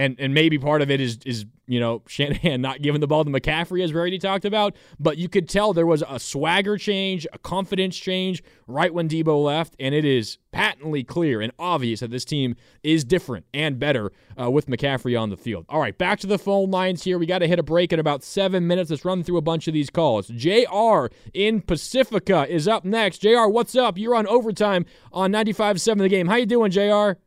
And 0.00 0.16
and 0.18 0.32
maybe 0.32 0.58
part 0.58 0.80
of 0.80 0.90
it 0.90 0.98
is 0.98 1.18
is 1.26 1.44
you 1.66 1.78
know 1.78 2.02
Shanahan 2.08 2.62
not 2.62 2.80
giving 2.80 3.02
the 3.02 3.06
ball 3.06 3.22
to 3.22 3.30
McCaffrey 3.30 3.84
as 3.84 3.92
we 3.92 4.00
already 4.00 4.18
talked 4.18 4.46
about, 4.46 4.74
but 4.98 5.18
you 5.18 5.28
could 5.28 5.46
tell 5.46 5.74
there 5.74 5.84
was 5.84 6.02
a 6.08 6.18
swagger 6.18 6.78
change, 6.78 7.26
a 7.34 7.38
confidence 7.38 7.98
change 7.98 8.42
right 8.66 8.94
when 8.94 9.10
Deebo 9.10 9.44
left, 9.44 9.76
and 9.78 9.94
it 9.94 10.06
is 10.06 10.38
patently 10.52 11.04
clear 11.04 11.42
and 11.42 11.52
obvious 11.58 12.00
that 12.00 12.10
this 12.10 12.24
team 12.24 12.56
is 12.82 13.04
different 13.04 13.44
and 13.52 13.78
better 13.78 14.10
uh, 14.40 14.50
with 14.50 14.68
McCaffrey 14.68 15.20
on 15.20 15.28
the 15.28 15.36
field. 15.36 15.66
All 15.68 15.80
right, 15.80 15.96
back 15.96 16.18
to 16.20 16.26
the 16.26 16.38
phone 16.38 16.70
lines 16.70 17.04
here. 17.04 17.18
We 17.18 17.26
got 17.26 17.40
to 17.40 17.46
hit 17.46 17.58
a 17.58 17.62
break 17.62 17.92
in 17.92 18.00
about 18.00 18.22
seven 18.22 18.66
minutes. 18.66 18.88
Let's 18.88 19.04
run 19.04 19.22
through 19.22 19.36
a 19.36 19.42
bunch 19.42 19.68
of 19.68 19.74
these 19.74 19.90
calls. 19.90 20.28
Jr. 20.28 21.08
in 21.34 21.60
Pacifica 21.60 22.46
is 22.48 22.66
up 22.66 22.86
next. 22.86 23.18
Jr. 23.18 23.48
What's 23.48 23.76
up? 23.76 23.98
You're 23.98 24.14
on 24.14 24.26
overtime 24.28 24.86
on 25.12 25.30
95.7 25.30 25.98
The 25.98 26.08
Game. 26.08 26.26
How 26.26 26.36
you 26.36 26.46
doing, 26.46 26.70
Jr. 26.70 27.20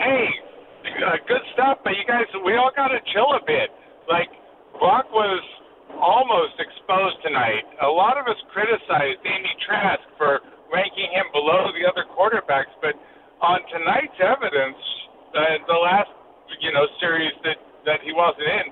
Hey, 0.00 0.28
uh, 1.00 1.16
good 1.26 1.44
stuff, 1.56 1.80
but 1.84 1.96
you 1.96 2.04
guys, 2.04 2.28
we 2.44 2.56
all 2.56 2.72
got 2.74 2.88
to 2.92 3.00
chill 3.12 3.32
a 3.36 3.42
bit. 3.44 3.72
Like, 4.08 4.28
Brock 4.78 5.08
was 5.12 5.42
almost 5.96 6.56
exposed 6.60 7.18
tonight. 7.24 7.64
A 7.82 7.90
lot 7.90 8.16
of 8.16 8.28
us 8.28 8.38
criticized 8.52 9.20
Andy 9.24 9.54
Trask 9.66 10.04
for 10.16 10.40
ranking 10.72 11.10
him 11.10 11.26
below 11.34 11.72
the 11.74 11.84
other 11.84 12.06
quarterbacks, 12.06 12.72
but 12.80 12.94
on 13.42 13.58
tonight's 13.72 14.16
evidence, 14.20 14.78
uh, 15.34 15.62
the 15.66 15.78
last, 15.80 16.12
you 16.60 16.70
know, 16.70 16.86
series 17.00 17.34
that, 17.42 17.58
that 17.86 18.00
he 18.04 18.12
wasn't 18.12 18.46
in, 18.46 18.66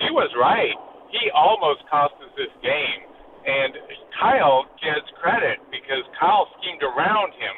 she 0.00 0.08
was 0.10 0.30
right. 0.40 0.74
He 1.12 1.30
almost 1.30 1.86
cost 1.86 2.14
us 2.18 2.32
this 2.34 2.50
game. 2.64 3.00
And 3.44 3.76
Kyle 4.16 4.64
gets 4.80 5.06
credit 5.20 5.60
because 5.68 6.02
Kyle 6.16 6.48
schemed 6.58 6.80
around 6.80 7.36
him 7.36 7.54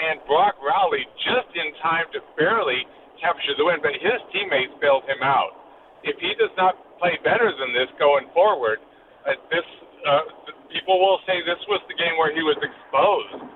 and 0.00 0.20
Brock 0.24 0.56
rallied 0.60 1.08
just 1.24 1.48
in 1.56 1.72
time 1.80 2.08
to 2.12 2.20
barely 2.36 2.84
capture 3.20 3.54
the 3.56 3.64
win, 3.64 3.78
but 3.84 3.94
his 3.94 4.18
teammates 4.32 4.72
bailed 4.80 5.04
him 5.06 5.22
out. 5.22 5.54
If 6.02 6.16
he 6.18 6.32
does 6.40 6.52
not 6.56 6.76
play 6.98 7.20
better 7.22 7.52
than 7.52 7.72
this 7.76 7.88
going 8.00 8.28
forward, 8.32 8.80
uh, 9.28 9.36
this 9.52 9.64
uh, 10.04 10.24
people 10.72 10.96
will 10.96 11.20
say 11.28 11.44
this 11.44 11.60
was 11.68 11.80
the 11.88 11.96
game 11.96 12.16
where 12.16 12.32
he 12.32 12.40
was 12.40 12.56
exposed. 12.60 13.52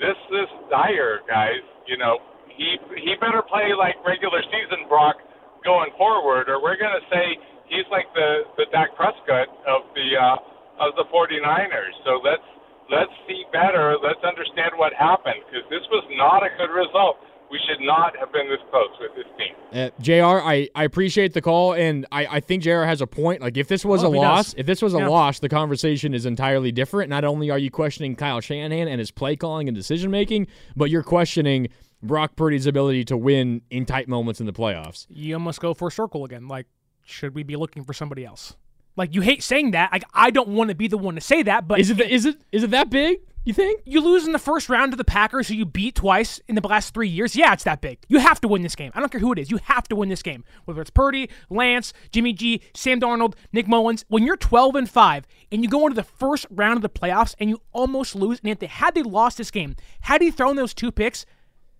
This 0.00 0.16
is 0.32 0.48
dire, 0.72 1.20
guys. 1.28 1.62
You 1.84 2.00
know, 2.00 2.18
he 2.48 2.80
he 2.96 3.12
better 3.20 3.44
play 3.44 3.76
like 3.76 4.00
regular 4.04 4.40
season 4.48 4.88
Brock 4.88 5.20
going 5.64 5.92
forward, 6.00 6.48
or 6.48 6.62
we're 6.64 6.80
gonna 6.80 7.04
say 7.12 7.36
he's 7.68 7.86
like 7.92 8.08
the 8.16 8.48
the 8.56 8.66
Dak 8.72 8.96
Prescott 8.96 9.52
of 9.68 9.88
the 9.92 10.08
uh, 10.16 10.36
of 10.80 10.96
the 10.96 11.04
49ers. 11.12 11.94
So 12.04 12.20
let's 12.24 12.48
let's 12.90 13.12
see 13.28 13.44
better. 13.52 13.96
Let's 14.00 14.22
understand 14.24 14.74
what 14.76 14.92
happened 14.96 15.44
because 15.46 15.66
this 15.68 15.84
was 15.92 16.04
not 16.16 16.42
a 16.42 16.50
good 16.56 16.72
result. 16.72 17.20
We 17.52 17.60
should 17.68 17.84
not 17.84 18.16
have 18.18 18.32
been 18.32 18.48
this 18.48 18.58
close 18.70 18.88
with 18.98 19.10
this 19.14 19.26
team. 19.38 19.54
Uh, 19.72 19.90
Jr. 20.00 20.40
I, 20.42 20.68
I 20.74 20.84
appreciate 20.84 21.34
the 21.34 21.42
call, 21.42 21.74
and 21.74 22.06
I, 22.10 22.26
I 22.26 22.40
think 22.40 22.62
Jr. 22.62 22.82
has 22.84 23.00
a 23.02 23.06
point. 23.06 23.42
Like 23.42 23.56
if 23.58 23.68
this 23.68 23.84
was 23.84 24.02
Oh, 24.02 24.08
a 24.08 24.16
loss, 24.16 24.46
does. 24.46 24.54
if 24.56 24.66
this 24.66 24.80
was 24.80 24.94
a 24.94 24.98
Yeah. 24.98 25.08
loss, 25.08 25.38
the 25.38 25.50
conversation 25.50 26.14
is 26.14 26.24
entirely 26.26 26.72
different. 26.72 27.10
Not 27.10 27.24
only 27.24 27.50
are 27.50 27.58
you 27.58 27.70
questioning 27.70 28.16
Kyle 28.16 28.40
Shanahan 28.40 28.88
and 28.88 28.98
his 28.98 29.10
play 29.10 29.36
calling 29.36 29.68
and 29.68 29.76
decision 29.76 30.10
making, 30.10 30.46
but 30.74 30.88
you're 30.90 31.02
questioning 31.02 31.68
Brock 32.02 32.34
Purdy's 32.36 32.66
ability 32.66 33.04
to 33.04 33.16
win 33.16 33.60
in 33.70 33.84
tight 33.86 34.08
moments 34.08 34.40
in 34.40 34.46
the 34.46 34.52
playoffs. 34.52 35.06
You 35.10 35.34
almost 35.34 35.60
go 35.60 35.74
for 35.74 35.88
a 35.88 35.92
circle 35.92 36.24
again. 36.24 36.48
Like, 36.48 36.66
should 37.04 37.34
we 37.34 37.42
be 37.42 37.56
looking 37.56 37.84
for 37.84 37.92
somebody 37.92 38.24
else? 38.24 38.56
Like, 38.96 39.14
you 39.14 39.20
hate 39.20 39.42
saying 39.42 39.72
that. 39.72 39.92
Like, 39.92 40.04
I 40.12 40.30
don't 40.30 40.50
want 40.50 40.68
to 40.68 40.74
be 40.74 40.88
the 40.88 40.98
one 40.98 41.14
to 41.14 41.20
say 41.20 41.42
that, 41.42 41.66
but 41.66 41.80
Is 41.80 41.90
it 41.90 42.00
is 42.00 42.26
it 42.26 42.36
is 42.52 42.62
it 42.62 42.70
that 42.70 42.90
big? 42.90 43.18
You 43.44 43.52
think? 43.52 43.80
you 43.84 44.00
lose 44.00 44.24
in 44.24 44.30
the 44.30 44.38
first 44.38 44.68
round 44.68 44.92
to 44.92 44.96
the 44.96 45.02
Packers, 45.02 45.48
who 45.48 45.54
you 45.54 45.66
beat 45.66 45.96
twice 45.96 46.40
in 46.46 46.54
the 46.54 46.64
last 46.66 46.94
three 46.94 47.08
years. 47.08 47.34
Yeah, 47.34 47.52
it's 47.52 47.64
that 47.64 47.80
big. 47.80 47.98
You 48.06 48.20
have 48.20 48.40
to 48.42 48.46
win 48.46 48.62
this 48.62 48.76
game. 48.76 48.92
I 48.94 49.00
don't 49.00 49.10
care 49.10 49.20
who 49.20 49.32
it 49.32 49.38
is. 49.40 49.50
You 49.50 49.58
have 49.64 49.88
to 49.88 49.96
win 49.96 50.08
this 50.08 50.22
game. 50.22 50.44
Whether 50.64 50.80
it's 50.80 50.90
Purdy, 50.90 51.28
Lance, 51.50 51.92
Jimmy 52.12 52.34
G, 52.34 52.62
Sam 52.72 53.00
Darnold, 53.00 53.34
Nick 53.52 53.66
Mullins. 53.66 54.04
When 54.06 54.22
you're 54.24 54.36
12 54.36 54.76
and 54.76 54.88
five 54.88 55.26
and 55.50 55.64
you 55.64 55.68
go 55.68 55.84
into 55.86 55.96
the 55.96 56.04
first 56.04 56.46
round 56.50 56.76
of 56.76 56.82
the 56.82 56.88
playoffs 56.88 57.34
and 57.40 57.50
you 57.50 57.60
almost 57.72 58.14
lose, 58.14 58.38
and 58.44 58.52
if 58.52 58.60
they 58.60 58.66
had 58.66 58.94
they 58.94 59.02
lost 59.02 59.38
this 59.38 59.50
game, 59.50 59.74
had 60.02 60.22
he 60.22 60.30
thrown 60.30 60.54
those 60.54 60.72
two 60.72 60.92
picks, 60.92 61.26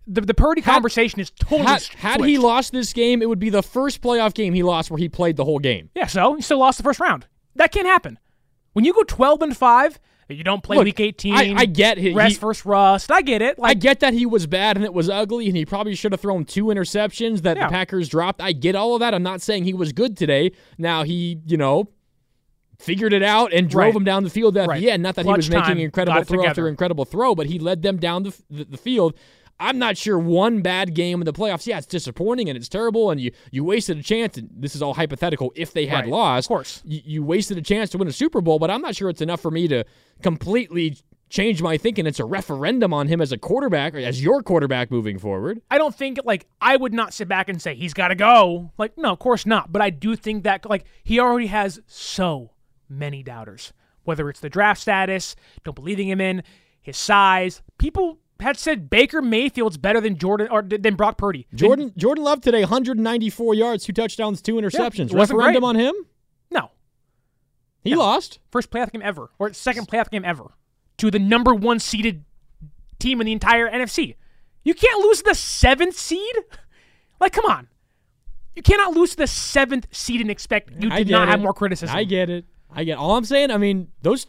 the 0.06 0.20
the 0.22 0.34
Purdy 0.34 0.60
conversation 0.62 1.20
is 1.20 1.30
totally 1.30 1.62
Had, 1.68 1.82
had 1.96 2.24
he 2.24 2.38
lost 2.38 2.72
this 2.72 2.92
game, 2.92 3.22
it 3.22 3.28
would 3.28 3.38
be 3.38 3.50
the 3.50 3.62
first 3.62 4.00
playoff 4.00 4.34
game 4.34 4.52
he 4.54 4.62
lost 4.62 4.90
where 4.90 4.98
he 4.98 5.08
played 5.08 5.36
the 5.36 5.44
whole 5.44 5.58
game. 5.58 5.90
Yeah, 5.94 6.06
so 6.06 6.34
he 6.34 6.42
still 6.42 6.58
lost 6.58 6.78
the 6.78 6.84
first 6.84 7.00
round. 7.00 7.26
That 7.56 7.70
can't 7.72 7.86
happen. 7.86 8.18
When 8.72 8.84
you 8.84 8.92
go 8.94 9.02
12 9.02 9.42
and 9.42 9.56
5, 9.56 10.00
you 10.28 10.42
don't 10.44 10.62
play 10.62 10.76
Look, 10.78 10.84
week 10.86 10.98
18. 11.00 11.34
I- 11.34 11.54
I 11.58 11.64
get 11.66 11.98
he- 11.98 12.14
Rest 12.14 12.36
he- 12.36 12.40
first 12.40 12.64
rust. 12.64 13.12
I 13.12 13.20
get 13.20 13.42
it. 13.42 13.58
I 13.62 13.74
get 13.74 14.00
that 14.00 14.14
he 14.14 14.24
was 14.24 14.46
bad 14.46 14.76
and 14.76 14.84
it 14.84 14.94
was 14.94 15.10
ugly, 15.10 15.46
and 15.46 15.56
he 15.56 15.66
probably 15.66 15.94
should 15.94 16.12
have 16.12 16.20
thrown 16.22 16.44
two 16.46 16.64
interceptions 16.66 17.42
that 17.42 17.56
Yeah. 17.58 17.66
the 17.66 17.70
Packers 17.72 18.08
dropped. 18.08 18.40
I 18.40 18.52
get 18.52 18.74
all 18.74 18.94
of 18.94 19.00
that. 19.00 19.12
I'm 19.12 19.22
not 19.22 19.42
saying 19.42 19.64
he 19.64 19.74
was 19.74 19.92
good 19.92 20.16
today. 20.16 20.52
Now 20.78 21.02
he, 21.02 21.38
you 21.46 21.58
know, 21.58 21.88
figured 22.78 23.12
it 23.12 23.22
out 23.22 23.52
and 23.52 23.68
drove 23.68 23.84
Right. 23.88 23.94
them 23.94 24.04
down 24.04 24.24
the 24.24 24.30
field 24.30 24.56
at 24.56 24.68
Right. 24.68 24.80
the 24.80 24.90
end. 24.90 25.02
Not 25.02 25.14
that 25.16 25.22
he 25.24 25.28
Clutch 25.28 25.36
was 25.36 25.50
making 25.50 25.64
time, 25.64 25.78
incredible 25.78 26.20
it 26.22 26.26
throw 26.26 26.44
after 26.46 26.66
incredible 26.68 27.04
throw, 27.04 27.34
but 27.34 27.46
he 27.46 27.58
led 27.58 27.82
them 27.82 27.98
down 27.98 28.22
the, 28.24 28.34
the, 28.50 28.64
the 28.64 28.76
field. 28.78 29.14
I'm 29.62 29.78
not 29.78 29.96
sure 29.96 30.18
one 30.18 30.60
bad 30.60 30.94
game 30.94 31.20
in 31.20 31.24
the 31.24 31.32
playoffs. 31.32 31.66
Yeah, 31.66 31.78
it's 31.78 31.86
disappointing 31.86 32.48
and 32.48 32.56
it's 32.56 32.68
terrible, 32.68 33.10
and 33.10 33.20
you 33.20 33.32
you 33.50 33.64
wasted 33.64 33.98
a 33.98 34.02
chance. 34.02 34.36
And 34.36 34.50
this 34.54 34.74
is 34.74 34.82
all 34.82 34.94
hypothetical. 34.94 35.52
If 35.56 35.72
they 35.72 35.86
had 35.86 36.00
Right. 36.04 36.08
lost, 36.08 36.46
Of 36.46 36.48
course. 36.48 36.82
you, 36.84 37.00
you 37.04 37.22
wasted 37.24 37.56
a 37.58 37.62
chance 37.62 37.90
to 37.90 37.98
win 37.98 38.08
a 38.08 38.12
Super 38.12 38.40
Bowl. 38.40 38.58
But 38.58 38.70
I'm 38.70 38.82
not 38.82 38.96
sure 38.96 39.08
it's 39.08 39.20
enough 39.22 39.40
for 39.40 39.50
me 39.50 39.68
to 39.68 39.84
completely 40.22 40.96
change 41.28 41.62
my 41.62 41.78
thinking. 41.78 42.06
It's 42.06 42.20
a 42.20 42.24
referendum 42.24 42.92
on 42.92 43.08
him 43.08 43.20
as 43.20 43.32
a 43.32 43.38
quarterback, 43.38 43.94
or 43.94 43.98
as 43.98 44.22
your 44.22 44.42
quarterback 44.42 44.90
moving 44.90 45.18
forward. 45.18 45.62
I 45.70 45.78
don't 45.78 45.94
think 45.94 46.18
like 46.24 46.46
I 46.60 46.76
would 46.76 46.92
not 46.92 47.14
sit 47.14 47.26
back 47.28 47.48
and 47.48 47.60
say 47.60 47.74
he's 47.74 47.94
got 47.94 48.08
to 48.08 48.14
go. 48.14 48.70
Like 48.78 48.96
no, 48.98 49.12
of 49.12 49.18
course 49.18 49.46
not. 49.46 49.72
But 49.72 49.80
I 49.82 49.90
do 49.90 50.16
think 50.16 50.44
that 50.44 50.68
like 50.68 50.84
he 51.02 51.18
already 51.18 51.46
has 51.48 51.80
so 51.86 52.50
many 52.88 53.22
doubters. 53.22 53.72
Whether 54.04 54.28
it's 54.28 54.40
the 54.40 54.50
draft 54.50 54.80
status, 54.80 55.36
don't 55.64 55.74
believing 55.76 56.08
him 56.08 56.20
in 56.20 56.42
his 56.80 56.96
size. 56.96 57.62
People 57.78 58.18
had 58.42 58.58
said 58.58 58.90
Baker 58.90 59.22
Mayfield's 59.22 59.76
better 59.78 60.00
than 60.00 60.16
Jordan 60.18 60.48
or 60.50 60.62
than 60.62 60.94
Brock 60.94 61.16
Purdy. 61.18 61.46
Jordan 61.54 61.92
Jordan 61.96 62.24
Love 62.24 62.40
today, 62.40 62.60
194 62.60 63.54
yards, 63.54 63.84
two 63.84 63.92
touchdowns, 63.92 64.42
two 64.42 64.54
interceptions. 64.54 65.10
it 65.10 65.14
wasn't 65.14 65.38
referendum 65.38 65.62
great. 65.62 65.68
on 65.68 65.76
him? 65.76 65.94
No, 66.50 66.70
He 67.82 67.94
lost. 67.94 68.38
first 68.50 68.70
playoff 68.70 68.92
game 68.92 69.02
ever 69.02 69.30
or 69.38 69.52
second 69.52 69.88
playoff 69.88 70.10
game 70.10 70.24
ever 70.24 70.52
to 70.98 71.10
the 71.10 71.18
number 71.18 71.54
one 71.54 71.78
seeded 71.78 72.24
team 72.98 73.20
in 73.20 73.24
the 73.26 73.32
entire 73.32 73.68
NFC. 73.70 74.16
You 74.64 74.74
can't 74.74 75.00
lose 75.04 75.22
the 75.22 75.34
seventh 75.34 75.96
seed. 75.96 76.36
Like, 77.20 77.32
come 77.32 77.46
on. 77.46 77.68
You 78.54 78.62
cannot 78.62 78.92
lose 78.94 79.14
the 79.14 79.26
seventh 79.26 79.88
seed 79.90 80.20
and 80.20 80.30
expect 80.30 80.70
you 80.82 80.90
did 80.90 81.08
not 81.08 81.26
have 81.28 81.40
more 81.40 81.54
criticism. 81.54 81.96
I 81.96 82.04
get 82.04 82.28
it. 82.30 82.44
I 82.70 82.84
get 82.84 82.98
all 82.98 83.16
I'm 83.16 83.24
saying. 83.24 83.50
I 83.50 83.56
mean, 83.56 83.88
those 84.02 84.26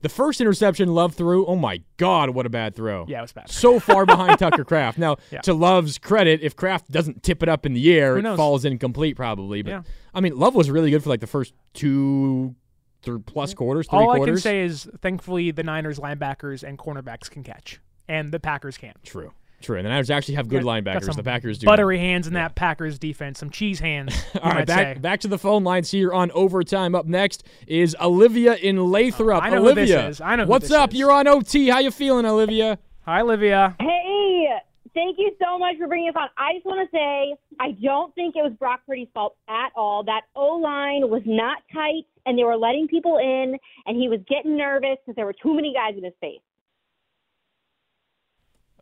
the 0.00 0.08
first 0.08 0.40
interception 0.40 0.88
Love 0.94 1.14
threw. 1.14 1.44
Oh 1.46 1.56
my 1.56 1.82
God, 1.96 2.30
what 2.30 2.46
a 2.46 2.48
bad 2.48 2.74
throw! 2.74 3.04
Yeah, 3.08 3.18
it 3.18 3.22
was 3.22 3.32
bad. 3.32 3.50
So 3.50 3.80
far 3.80 4.06
behind 4.06 4.38
Tucker 4.38 4.64
Kraft. 4.64 4.98
Now, 4.98 5.16
Yeah. 5.30 5.40
to 5.42 5.54
Love's 5.54 5.98
credit, 5.98 6.40
if 6.42 6.54
Kraft 6.56 6.90
doesn't 6.90 7.22
tip 7.22 7.42
it 7.42 7.48
up 7.48 7.66
in 7.66 7.72
the 7.74 7.92
air, 7.98 8.16
it 8.18 8.36
falls 8.36 8.64
incomplete 8.64 9.16
probably. 9.16 9.62
But 9.62 9.70
Yeah. 9.70 9.82
I 10.14 10.20
mean, 10.20 10.36
Love 10.38 10.54
was 10.54 10.70
really 10.70 10.90
good 10.90 11.02
for 11.02 11.08
like 11.08 11.20
the 11.20 11.26
first 11.26 11.52
two, 11.74 12.54
three 13.02 13.18
plus 13.20 13.54
quarters, 13.54 13.86
three 13.88 13.98
All 13.98 14.10
I 14.10 14.24
can 14.24 14.36
say 14.38 14.60
is, 14.62 14.88
thankfully, 15.00 15.50
the 15.50 15.62
Niners 15.62 15.98
linebackers 15.98 16.62
and 16.62 16.78
cornerbacks 16.78 17.30
can 17.30 17.42
catch, 17.42 17.80
and 18.08 18.32
the 18.32 18.40
Packers 18.40 18.76
can't. 18.78 19.02
True, 19.04 19.32
true. 19.60 19.76
And 19.76 19.84
the 19.86 19.90
Niners 19.90 20.10
actually 20.10 20.34
have 20.36 20.48
good 20.48 20.62
Got- 20.62 20.84
got 20.84 20.84
linebackers. 21.02 21.04
some 21.06 21.16
The 21.16 21.22
Packers 21.22 21.58
do. 21.58 21.66
not. 21.66 21.72
Buttery 21.72 21.98
hands 21.98 22.26
in 22.26 22.34
that 22.34 22.54
Packers 22.54 22.98
defense, 22.98 23.38
some 23.38 23.50
cheese 23.50 23.80
hands. 23.80 24.14
you 24.34 24.40
All 24.40 24.50
right, 24.50 24.58
might 24.60 24.66
back 24.66 24.96
say. 24.96 25.00
back 25.00 25.20
to 25.20 25.28
the 25.28 25.38
phone 25.38 25.64
lines 25.64 25.90
here 25.90 26.12
on 26.12 26.30
overtime. 26.32 26.94
Up 26.94 27.06
next 27.06 27.44
is 27.66 27.96
Olivia 28.00 28.54
in 28.54 28.90
Lathrop. 28.90 29.42
Oh, 29.42 29.46
I 29.46 29.50
know 29.50 29.56
who 29.62 29.74
this 29.74 29.90
Olivia, 29.90 30.08
is. 30.08 30.20
I 30.20 30.36
know 30.36 30.44
who 30.44 30.50
what's 30.50 30.68
this 30.68 30.76
up? 30.76 30.92
is. 30.92 30.98
You're 30.98 31.12
on 31.12 31.26
OT. 31.28 31.68
How 31.68 31.78
you 31.80 31.90
feeling, 31.90 32.24
Olivia? 32.26 32.78
Hi, 33.04 33.20
Olivia. 33.22 33.74
Hey, 33.80 34.48
thank 34.94 35.16
you 35.18 35.32
so 35.42 35.58
much 35.58 35.76
for 35.78 35.86
bringing 35.86 36.10
us 36.10 36.14
on. 36.18 36.28
I 36.36 36.54
just 36.54 36.66
want 36.66 36.88
to 36.88 36.96
say 36.96 37.34
I 37.60 37.72
don't 37.82 38.14
think 38.14 38.36
it 38.36 38.42
was 38.42 38.52
Brock 38.58 38.80
Purdy's 38.86 39.08
fault 39.14 39.36
at 39.48 39.70
all. 39.74 40.04
That 40.04 40.22
O 40.36 40.56
line 40.56 41.08
was 41.10 41.22
not 41.24 41.58
tight, 41.72 42.04
and 42.26 42.38
they 42.38 42.44
were 42.44 42.56
letting 42.56 42.86
people 42.88 43.16
in, 43.18 43.56
and 43.86 43.96
he 43.96 44.08
was 44.08 44.20
getting 44.28 44.56
nervous 44.56 44.98
because 45.04 45.16
there 45.16 45.24
were 45.26 45.34
too 45.42 45.54
many 45.54 45.72
guys 45.74 45.96
in 45.96 46.04
his 46.04 46.12
face. 46.20 46.40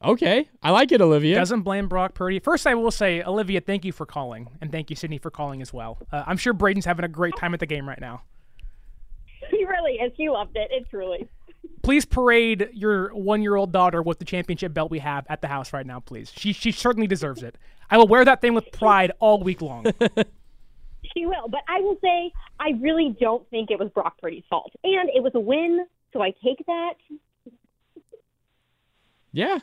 Okay, 0.05 0.49
I 0.63 0.71
like 0.71 0.93
it, 0.93 1.01
Olivia. 1.01 1.37
Doesn't 1.37 1.63
blame 1.63 1.89
Brock 1.89 2.15
Purdy. 2.15 2.39
First, 2.39 2.67
I 2.67 2.75
will 2.75 2.91
say, 2.91 3.23
Olivia, 3.23 3.61
thank 3.61 3.85
you 3.85 3.93
for 3.93 4.05
calling, 4.05 4.49
and 4.61 4.71
thank 4.71 4.91
you, 4.91 4.97
Sydney, 4.97 5.19
for 5.19 5.31
calling 5.31 5.63
as 5.63 5.73
well. 5.73 5.99
Uh, 6.13 6.23
I'm 6.27 6.37
sure 6.37 6.53
Braden's 6.53 6.85
having 6.85 7.05
a 7.05 7.09
great 7.09 7.35
time 7.37 7.55
at 7.55 7.61
the 7.61 7.67
game 7.67 7.89
right 7.89 8.01
now. 8.01 8.23
He 9.51 9.65
really 9.65 9.93
is. 9.93 10.13
He 10.17 10.29
loved 10.29 10.57
it. 10.57 10.69
It 10.73 10.91
truly. 10.91 11.29
Please 11.85 12.05
parade 12.05 12.69
your 12.73 13.15
one-year-old 13.15 13.71
daughter 13.71 14.03
with 14.03 14.19
the 14.19 14.25
championship 14.25 14.75
belt 14.75 14.91
we 14.91 14.99
have 14.99 15.25
at 15.29 15.41
the 15.41 15.47
house 15.47 15.73
right 15.73 15.87
now, 15.87 16.01
please. 16.01 16.33
She 16.35 16.53
she 16.53 16.73
certainly 16.73 17.07
deserves 17.07 17.45
it. 17.45 17.57
I 17.89 17.97
will 17.97 18.09
wear 18.09 18.25
that 18.25 18.41
thing 18.41 18.55
with 18.55 18.73
pride 18.73 19.13
all 19.21 19.41
week 19.41 19.63
long. 19.63 19.87
She 21.15 21.25
will. 21.25 21.49
But 21.49 21.61
I 21.69 21.81
will 21.81 21.97
say 22.03 22.33
I 22.59 22.71
really 22.81 23.17
don't 23.21 23.49
think 23.51 23.71
it 23.71 23.79
was 23.79 23.91
Brock 23.91 24.19
Purdy's 24.21 24.43
fault, 24.51 24.73
and 24.83 25.09
it 25.15 25.23
was 25.23 25.33
a 25.35 25.41
win, 25.41 25.87
so 26.13 26.21
I 26.21 26.35
take 26.45 26.65
that. 26.67 26.95
Yeah, 29.33 29.59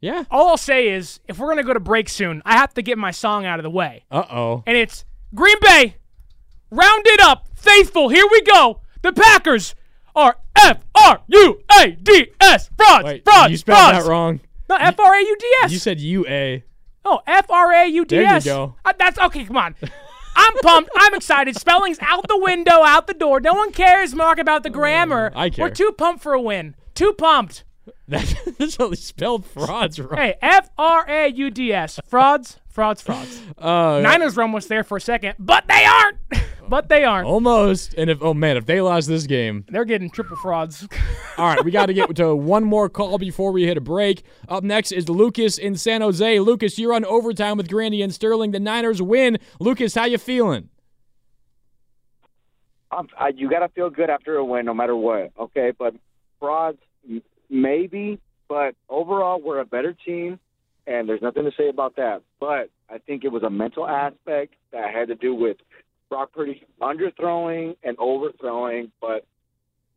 yeah. 0.00 0.24
all 0.30 0.48
I'll 0.48 0.56
say 0.56 0.88
is, 0.88 1.20
if 1.28 1.38
we're 1.38 1.48
gonna 1.48 1.62
go 1.64 1.74
to 1.74 1.80
break 1.80 2.08
soon, 2.08 2.42
I 2.44 2.56
have 2.56 2.74
to 2.74 2.82
get 2.82 2.98
my 2.98 3.10
song 3.10 3.44
out 3.46 3.58
of 3.58 3.62
the 3.62 3.70
way. 3.70 4.04
Uh 4.10 4.24
oh. 4.30 4.62
and 4.66 4.76
it's 4.76 5.04
Green 5.34 5.56
Bay. 5.60 5.96
Round 6.70 7.02
it 7.06 7.20
up, 7.20 7.48
faithful. 7.54 8.08
Here 8.08 8.26
we 8.30 8.42
go. 8.42 8.80
The 9.02 9.12
Packers 9.12 9.74
are 10.14 10.36
F 10.56 10.78
R 10.94 11.22
U 11.26 11.60
A 11.80 11.90
D 11.90 12.32
S. 12.40 12.70
Frauds, 12.76 13.04
Wait, 13.04 13.24
frauds, 13.24 13.50
you 13.50 13.56
spelled 13.56 13.78
frauds. 13.90 14.04
that 14.04 14.10
wrong. 14.10 14.40
No, 14.68 14.76
F 14.76 15.00
R 15.00 15.14
A 15.14 15.20
U 15.20 15.36
D 15.38 15.46
S. 15.64 15.72
You 15.72 15.78
said 15.78 16.00
U 16.00 16.26
A. 16.26 16.64
Oh, 17.04 17.20
F 17.26 17.50
R 17.50 17.72
A 17.72 17.86
U 17.86 18.04
D 18.04 18.18
S. 18.18 18.44
There 18.44 18.52
you 18.52 18.58
go. 18.58 18.74
Uh, 18.84 18.92
that's 18.98 19.18
okay. 19.18 19.44
Come 19.44 19.56
on. 19.56 19.74
I'm 20.36 20.54
pumped. 20.58 20.90
I'm 20.96 21.14
excited. 21.14 21.56
Spelling's 21.56 21.98
out 22.00 22.28
the 22.28 22.38
window, 22.38 22.84
out 22.84 23.06
the 23.06 23.14
door. 23.14 23.40
No 23.40 23.54
one 23.54 23.72
cares, 23.72 24.14
Mark, 24.14 24.38
about 24.38 24.62
the 24.62 24.70
grammar. 24.70 25.32
I 25.34 25.50
care. 25.50 25.64
We're 25.64 25.70
too 25.74 25.92
pumped 25.92 26.22
for 26.22 26.32
a 26.32 26.40
win. 26.40 26.76
Too 26.94 27.12
pumped. 27.14 27.64
That- 28.08 28.34
That's 28.58 28.76
how 28.76 28.88
they 28.88 28.96
spelled 28.96 29.44
frauds 29.46 29.98
wrong. 30.00 30.16
Hey, 30.16 30.34
F 30.42 30.68
R 30.78 31.08
A 31.08 31.28
U 31.28 31.50
D 31.50 31.72
S. 31.72 32.00
Frauds, 32.06 32.58
frauds, 32.68 33.02
frauds. 33.02 33.40
Uh, 33.56 34.00
Niners 34.02 34.36
were 34.36 34.42
almost 34.42 34.68
there 34.68 34.84
for 34.84 34.96
a 34.96 35.00
second, 35.00 35.34
but 35.38 35.66
they 35.68 35.84
aren't. 35.84 36.16
but 36.68 36.88
they 36.88 37.04
aren't. 37.04 37.26
Almost. 37.26 37.94
And 37.94 38.08
if 38.10 38.18
oh 38.22 38.34
man, 38.34 38.56
if 38.56 38.66
they 38.66 38.80
lost 38.80 39.08
this 39.08 39.26
game, 39.26 39.64
They're 39.68 39.84
getting 39.84 40.10
triple 40.10 40.36
frauds. 40.36 40.86
all 41.36 41.46
right, 41.46 41.64
we 41.64 41.70
got 41.70 41.86
to 41.86 41.94
get 41.94 42.14
to 42.16 42.34
one 42.34 42.64
more 42.64 42.88
call 42.88 43.18
before 43.18 43.52
we 43.52 43.64
hit 43.66 43.76
a 43.76 43.80
break. 43.80 44.22
Up 44.48 44.64
next 44.64 44.92
is 44.92 45.08
Lucas 45.08 45.58
in 45.58 45.76
San 45.76 46.00
Jose. 46.00 46.40
Lucas, 46.40 46.78
you're 46.78 46.94
on 46.94 47.04
overtime 47.04 47.56
with 47.56 47.68
Grandi 47.68 48.02
and 48.02 48.12
Sterling. 48.14 48.50
The 48.52 48.60
Niners 48.60 49.00
win. 49.02 49.38
Lucas, 49.60 49.94
how 49.94 50.04
you 50.06 50.18
feeling? 50.18 50.68
I, 52.90 53.28
you 53.36 53.50
got 53.50 53.58
to 53.60 53.68
feel 53.68 53.90
good 53.90 54.08
after 54.08 54.36
a 54.36 54.44
win, 54.44 54.64
no 54.64 54.72
matter 54.72 54.96
what. 54.96 55.30
Okay, 55.38 55.72
but 55.78 55.94
frauds, 56.40 56.78
m- 57.08 57.22
maybe, 57.50 58.20
but 58.48 58.74
overall, 58.88 59.40
we're 59.40 59.60
a 59.60 59.64
better 59.64 59.92
team, 59.92 60.38
and 60.86 61.08
there's 61.08 61.22
nothing 61.22 61.44
to 61.44 61.52
say 61.56 61.68
about 61.68 61.96
that. 61.96 62.22
But 62.40 62.70
I 62.88 62.98
think 62.98 63.24
it 63.24 63.28
was 63.28 63.42
a 63.42 63.50
mental 63.50 63.86
aspect 63.86 64.54
that 64.72 64.92
had 64.92 65.08
to 65.08 65.14
do 65.14 65.34
with 65.34 65.58
Brock 66.08 66.32
Purdy 66.32 66.64
underthrowing 66.80 67.76
and 67.82 67.96
overthrowing. 67.98 68.90
But 69.00 69.26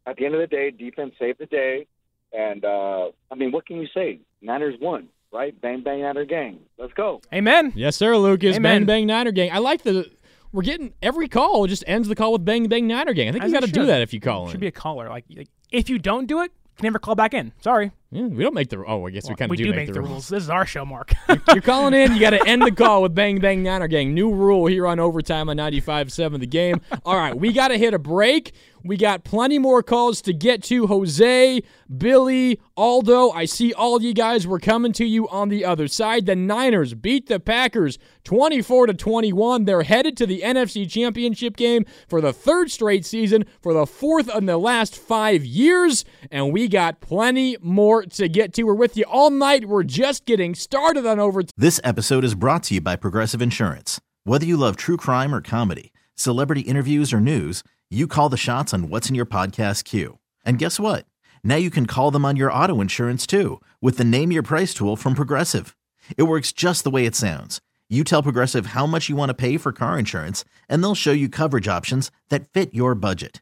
at 0.06 0.18
the 0.18 0.26
end 0.26 0.36
of 0.36 0.42
the 0.42 0.48
day, 0.48 0.72
defense 0.72 1.14
saved 1.20 1.40
the 1.40 1.46
day, 1.46 1.88
and 2.34 2.64
uh, 2.66 3.10
I 3.32 3.36
mean, 3.36 3.52
what 3.52 3.66
can 3.66 3.78
you 3.78 3.88
say? 3.94 4.20
Niners 4.42 4.76
won, 4.82 5.08
right? 5.32 5.60
Bang 5.62 5.84
bang 5.84 6.02
Niner 6.02 6.26
gang. 6.26 6.60
Let's 6.78 6.94
go. 6.94 7.22
Amen. 7.34 7.74
Yes, 7.76 7.96
sir, 7.96 8.18
Lucas. 8.18 8.56
Amen. 8.56 8.82
Bang 8.82 8.86
Bang 8.86 9.08
Niner 9.08 9.32
Gang. 9.32 9.52
I 9.52 9.60
like 9.60 9.84
the. 9.84 10.10
We're 10.54 10.64
getting 10.64 10.94
every 11.02 11.30
call 11.30 11.66
just 11.68 11.86
ends 11.88 12.10
the 12.10 12.16
call 12.16 12.34
with 12.34 12.44
Bang 12.44 12.68
Bang 12.68 12.86
Niner 12.88 13.14
Gang. 13.14 13.30
I 13.30 13.32
think 13.32 13.44
As 13.46 13.52
you 13.52 13.60
got 13.60 13.66
to 13.66 13.72
do 13.72 13.86
that 13.86 14.02
if 14.02 14.14
you 14.14 14.20
call 14.20 14.48
it. 14.48 14.52
Should 14.52 14.60
be 14.60 14.68
a 14.68 14.72
caller. 14.72 15.08
Like, 15.08 15.24
like, 15.34 15.48
if 15.72 15.90
you 15.90 15.98
don't 15.98 16.26
do 16.26 16.42
it, 16.42 16.52
you 16.52 16.58
can 16.58 16.61
never 16.84 17.00
call 17.00 17.16
back 17.16 17.34
in. 17.34 17.52
Sorry. 17.62 17.92
Yeah, 18.14 18.24
we 18.24 18.44
don't 18.44 18.54
make 18.54 18.68
the. 18.68 18.84
Oh, 18.86 19.08
I 19.08 19.10
guess 19.10 19.30
we 19.30 19.36
kind 19.36 19.50
of 19.50 19.58
do, 19.58 19.64
do 19.64 19.74
make, 19.74 19.94
the 19.94 20.02
rules. 20.02 20.28
This 20.28 20.44
is 20.44 20.50
our 20.50 20.66
show, 20.66 20.84
Mark. 20.84 21.14
You're 21.54 21.62
calling 21.62 21.94
in. 21.94 22.14
You 22.14 22.20
got 22.20 22.32
to 22.32 22.46
end 22.46 22.62
the 22.62 22.72
call 22.72 23.04
with 23.04 23.16
Bang 23.16 23.40
Bang 23.40 23.64
Niner 23.64 23.88
Gang. 23.88 24.14
New 24.14 24.34
rule 24.34 24.66
here 24.66 24.86
on 24.86 25.00
Overtime 25.00 25.48
on 25.48 25.56
95.7 25.56 26.42
The 26.42 26.46
Game. 26.46 26.82
All 27.06 27.16
right, 27.16 27.34
we 27.34 27.54
got 27.54 27.70
to 27.70 27.78
hit 27.78 27.94
a 27.94 28.00
break. 28.00 28.52
We 28.84 28.98
got 28.98 29.24
plenty 29.24 29.60
more 29.60 29.84
calls 29.84 30.22
to 30.24 30.34
get 30.34 30.64
to. 30.64 30.88
Jose, 30.88 31.62
Billy, 31.96 32.60
Aldo, 32.76 33.30
I 33.30 33.46
see 33.46 33.74
all 33.74 34.02
you 34.02 34.14
guys. 34.14 34.48
We're 34.48 34.60
coming 34.60 34.92
to 34.94 35.06
you 35.06 35.28
on 35.30 35.50
the 35.50 35.64
other 35.64 35.88
side. 35.88 36.26
The 36.26 36.36
Niners 36.36 36.96
beat 36.96 37.28
the 37.28 37.40
Packers 37.40 38.00
24 38.24 38.88
to 38.88 38.94
21. 38.94 39.66
They're 39.66 39.84
headed 39.84 40.18
to 40.18 40.26
the 40.26 40.42
NFC 40.42 40.90
Championship 40.90 41.56
game 41.58 41.86
for 42.08 42.22
the 42.22 42.34
third 42.34 42.72
straight 42.72 43.06
season, 43.06 43.46
for 43.62 43.74
the 43.74 43.86
fourth 43.86 44.34
in 44.34 44.48
the 44.48 44.58
last 44.58 44.98
five 44.98 45.46
years, 45.46 46.04
and 46.32 46.52
we 46.52 46.68
got 46.68 47.02
plenty 47.02 47.58
more 47.62 48.01
to 48.06 48.28
get 48.28 48.54
to. 48.54 48.64
We're 48.64 48.74
with 48.74 48.98
you 48.98 49.06
all 49.06 49.30
night. 49.30 49.66
We're 49.66 49.84
just 49.84 50.26
getting 50.26 50.56
started 50.56 51.06
on 51.06 51.20
over. 51.20 51.44
This 51.56 51.80
episode 51.84 52.24
is 52.24 52.36
brought 52.36 52.64
to 52.64 52.76
you 52.76 52.82
by 52.82 52.96
Progressive 52.96 53.42
Insurance. 53.42 54.02
Whether 54.24 54.46
you 54.46 54.58
love 54.58 54.76
true 54.76 54.98
crime 54.98 55.36
or 55.36 55.42
comedy, 55.42 55.94
celebrity 56.16 56.62
interviews 56.62 57.14
or 57.14 57.20
news, 57.20 57.64
you 57.90 58.08
call 58.08 58.30
the 58.30 58.38
shots 58.38 58.74
on 58.74 58.90
what's 58.90 59.10
in 59.10 59.16
your 59.16 59.26
podcast 59.28 59.84
queue. 59.84 60.18
And 60.44 60.58
guess 60.58 60.80
what? 60.80 61.06
Now 61.44 61.58
you 61.58 61.70
can 61.70 61.86
call 61.86 62.10
them 62.10 62.26
on 62.26 62.36
your 62.36 62.52
auto 62.52 62.82
insurance 62.82 63.28
too 63.28 63.62
with 63.80 63.98
the 63.98 64.04
Name 64.04 64.32
Your 64.32 64.44
Price 64.44 64.74
tool 64.74 64.96
from 64.96 65.14
Progressive. 65.14 65.76
It 66.18 66.24
works 66.24 66.52
just 66.52 66.84
the 66.84 66.90
way 66.90 67.06
it 67.06 67.16
sounds. 67.16 67.62
You 67.90 68.04
tell 68.04 68.24
Progressive 68.24 68.68
how 68.68 68.86
much 68.86 69.10
you 69.10 69.16
want 69.16 69.30
to 69.30 69.36
pay 69.36 69.58
for 69.58 69.74
car 69.74 70.00
insurance, 70.00 70.46
and 70.70 70.82
they'll 70.82 70.96
show 70.96 71.12
you 71.12 71.28
coverage 71.28 71.68
options 71.68 72.10
that 72.30 72.48
fit 72.48 72.74
your 72.74 72.96
budget. 72.96 73.42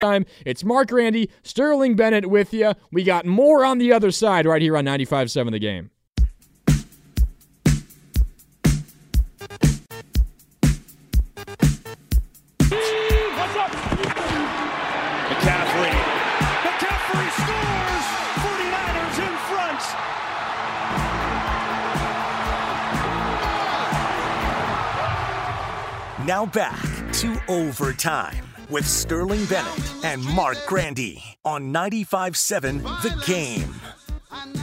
Time. 0.00 0.24
It's 0.46 0.64
Marc 0.64 0.88
Grandi, 0.88 1.30
Sterling 1.42 1.94
Bennett 1.94 2.30
with 2.30 2.54
you. 2.54 2.72
We 2.90 3.04
got 3.04 3.26
more 3.26 3.66
on 3.66 3.76
the 3.76 3.92
other 3.92 4.10
side 4.10 4.46
right 4.46 4.62
here 4.62 4.74
on 4.78 4.86
95.7 4.86 5.50
The 5.50 5.58
Game. 5.58 5.90
McCaffrey. 15.28 15.94
McCaffrey 16.64 17.28
scores. 17.36 18.06
49ers 18.40 19.18
in 19.18 19.34
front. 19.50 19.82
Now 26.26 26.46
back 26.46 26.80
to 27.14 27.40
overtime 27.48 28.49
with 28.70 28.86
Sterling 28.86 29.44
Bennett 29.46 30.04
and 30.04 30.24
Marc 30.24 30.58
Grandi 30.66 31.22
on 31.44 31.72
95.7 31.72 32.82
The 33.02 33.24
Game. 33.26 33.74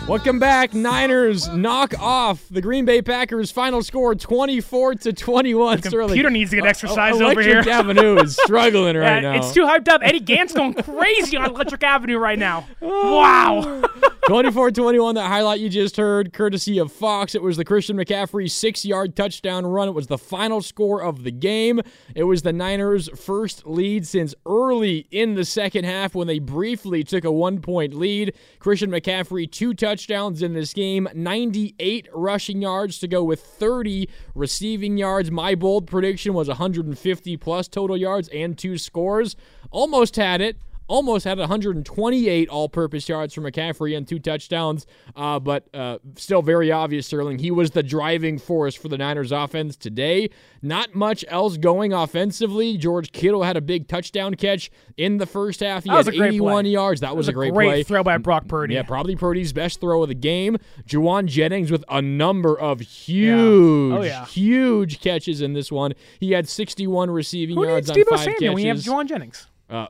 Welcome 0.07 0.39
back. 0.39 0.73
Niners 0.73 1.49
knock 1.49 1.93
off 1.99 2.41
the 2.49 2.61
Green 2.61 2.85
Bay 2.85 3.01
Packers. 3.01 3.51
Final 3.51 3.83
score 3.83 4.15
24 4.15 4.95
to 4.95 5.11
21. 5.13 5.81
The 5.81 5.89
Sterling. 5.89 6.07
computer 6.09 6.29
needs 6.29 6.51
to 6.51 6.55
get 6.55 6.65
Uh, 6.65 6.69
exercised 6.69 7.21
over 7.21 7.41
Electric 7.41 7.65
here. 7.65 7.73
Avenue 7.73 8.17
is 8.19 8.37
struggling 8.45 8.95
right 8.95 9.21
Yeah, 9.21 9.31
now. 9.33 9.35
It's 9.35 9.53
too 9.53 9.65
hyped 9.65 9.89
up. 9.89 10.01
Eddie 10.03 10.21
Gant's 10.21 10.53
going 10.53 10.73
crazy 10.83 11.35
on 11.35 11.49
Electric 11.49 11.83
Avenue 11.83 12.17
right 12.17 12.39
now. 12.39 12.65
Wow. 12.79 13.83
24 14.27 14.71
21, 14.71 15.15
that 15.15 15.29
highlight 15.29 15.61
you 15.61 15.69
just 15.69 15.95
heard, 15.95 16.33
courtesy 16.33 16.77
of 16.79 16.91
Fox. 16.91 17.33
It 17.33 17.41
was 17.41 17.55
the 17.55 17.63
Christian 17.63 17.95
McCaffrey 17.95 18.51
six 18.51 18.83
yard 18.83 19.15
touchdown 19.15 19.65
run. 19.65 19.87
It 19.87 19.93
was 19.93 20.07
the 20.07 20.17
final 20.17 20.61
score 20.61 21.01
of 21.01 21.23
the 21.23 21.31
game. 21.31 21.79
It 22.13 22.23
was 22.23 22.41
the 22.41 22.51
Niners' 22.51 23.07
first 23.17 23.65
lead 23.65 24.05
since 24.05 24.35
early 24.45 25.07
in 25.11 25.35
the 25.35 25.45
second 25.45 25.85
half 25.85 26.13
when 26.13 26.27
they 26.27 26.39
briefly 26.39 27.05
took 27.05 27.23
a 27.23 27.31
one 27.31 27.61
point 27.61 27.93
lead. 27.93 28.35
Christian 28.59 28.91
McCaffrey, 28.91 29.49
two 29.49 29.73
touchdowns 29.73 30.41
in 30.41 30.51
this 30.53 30.73
game, 30.73 31.07
98 31.15 32.09
rushing 32.13 32.61
yards 32.61 32.99
to 32.99 33.07
go 33.07 33.23
with 33.23 33.41
30 33.41 34.09
receiving 34.35 34.97
yards. 34.97 35.31
My 35.31 35.55
bold 35.55 35.87
prediction 35.87 36.33
was 36.33 36.49
150 36.49 37.37
plus 37.37 37.69
total 37.69 37.95
yards 37.95 38.27
and 38.27 38.57
two 38.57 38.77
scores. 38.77 39.37
Almost 39.71 40.17
had 40.17 40.41
it 40.41 40.57
almost 40.87 41.25
had 41.25 41.37
128 41.37 42.49
all-purpose 42.49 43.07
yards 43.09 43.33
for 43.33 43.41
McCaffrey 43.41 43.95
and 43.97 44.07
two 44.07 44.19
touchdowns, 44.19 44.85
uh, 45.15 45.39
but 45.39 45.67
uh, 45.73 45.97
still 46.15 46.41
very 46.41 46.71
obvious, 46.71 47.07
Sterling. 47.07 47.39
He 47.39 47.51
was 47.51 47.71
the 47.71 47.83
driving 47.83 48.37
force 48.37 48.75
for 48.75 48.87
the 48.87 48.97
Niners 48.97 49.31
offense 49.31 49.75
today. 49.75 50.29
Not 50.61 50.95
much 50.95 51.23
else 51.27 51.57
going 51.57 51.93
offensively. 51.93 52.77
George 52.77 53.11
Kittle 53.11 53.43
had 53.43 53.57
a 53.57 53.61
big 53.61 53.87
touchdown 53.87 54.35
catch 54.35 54.71
in 54.97 55.17
the 55.17 55.25
first 55.25 55.59
half. 55.59 55.83
He 55.83 55.89
That 55.89 55.97
was 55.97 56.05
had 56.07 56.15
a 56.15 56.17
great 56.17 56.27
81 56.29 56.63
play. 56.63 56.71
yards. 56.71 57.01
That, 57.01 57.07
That 57.07 57.15
was, 57.15 57.25
was 57.25 57.29
a 57.29 57.33
great, 57.33 57.53
great 57.53 57.67
play. 57.67 57.83
throw 57.83 58.03
by 58.03 58.17
Brock 58.17 58.47
Purdy. 58.47 58.73
Yeah, 58.75 58.83
probably 58.83 59.15
Purdy's 59.15 59.53
best 59.53 59.79
throw 59.81 60.01
of 60.03 60.09
the 60.09 60.15
game. 60.15 60.57
Jauan 60.87 61.25
Jennings 61.27 61.69
with 61.71 61.83
a 61.89 62.01
number 62.01 62.57
of 62.59 62.79
huge, 62.79 63.93
Oh, 63.93 64.01
yeah. 64.03 64.25
huge 64.25 64.99
catches 64.99 65.41
in 65.41 65.53
this 65.53 65.71
one. 65.71 65.93
He 66.19 66.31
had 66.31 66.47
61 66.47 67.11
receiving 67.11 67.55
Who 67.55 67.67
yards 67.67 67.89
on 67.89 67.97
Deebo 67.97 68.09
five 68.09 68.19
Samuel 68.21 68.55
catches. 68.55 68.63
you 68.63 68.67
have 68.67 68.77
Jauan 69.05 69.07
Jennings? 69.07 69.47
Uh, 69.69 69.87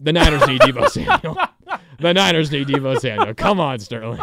the 0.00 0.12
Niners 0.12 0.46
need 0.46 0.60
Deebo 0.60 0.88
Samuel. 0.88 1.36
the 1.98 2.14
Niners 2.14 2.50
need 2.50 2.66
Deebo 2.68 2.98
Samuel. 2.98 3.34
Come 3.34 3.60
on, 3.60 3.78
Sterling. 3.78 4.20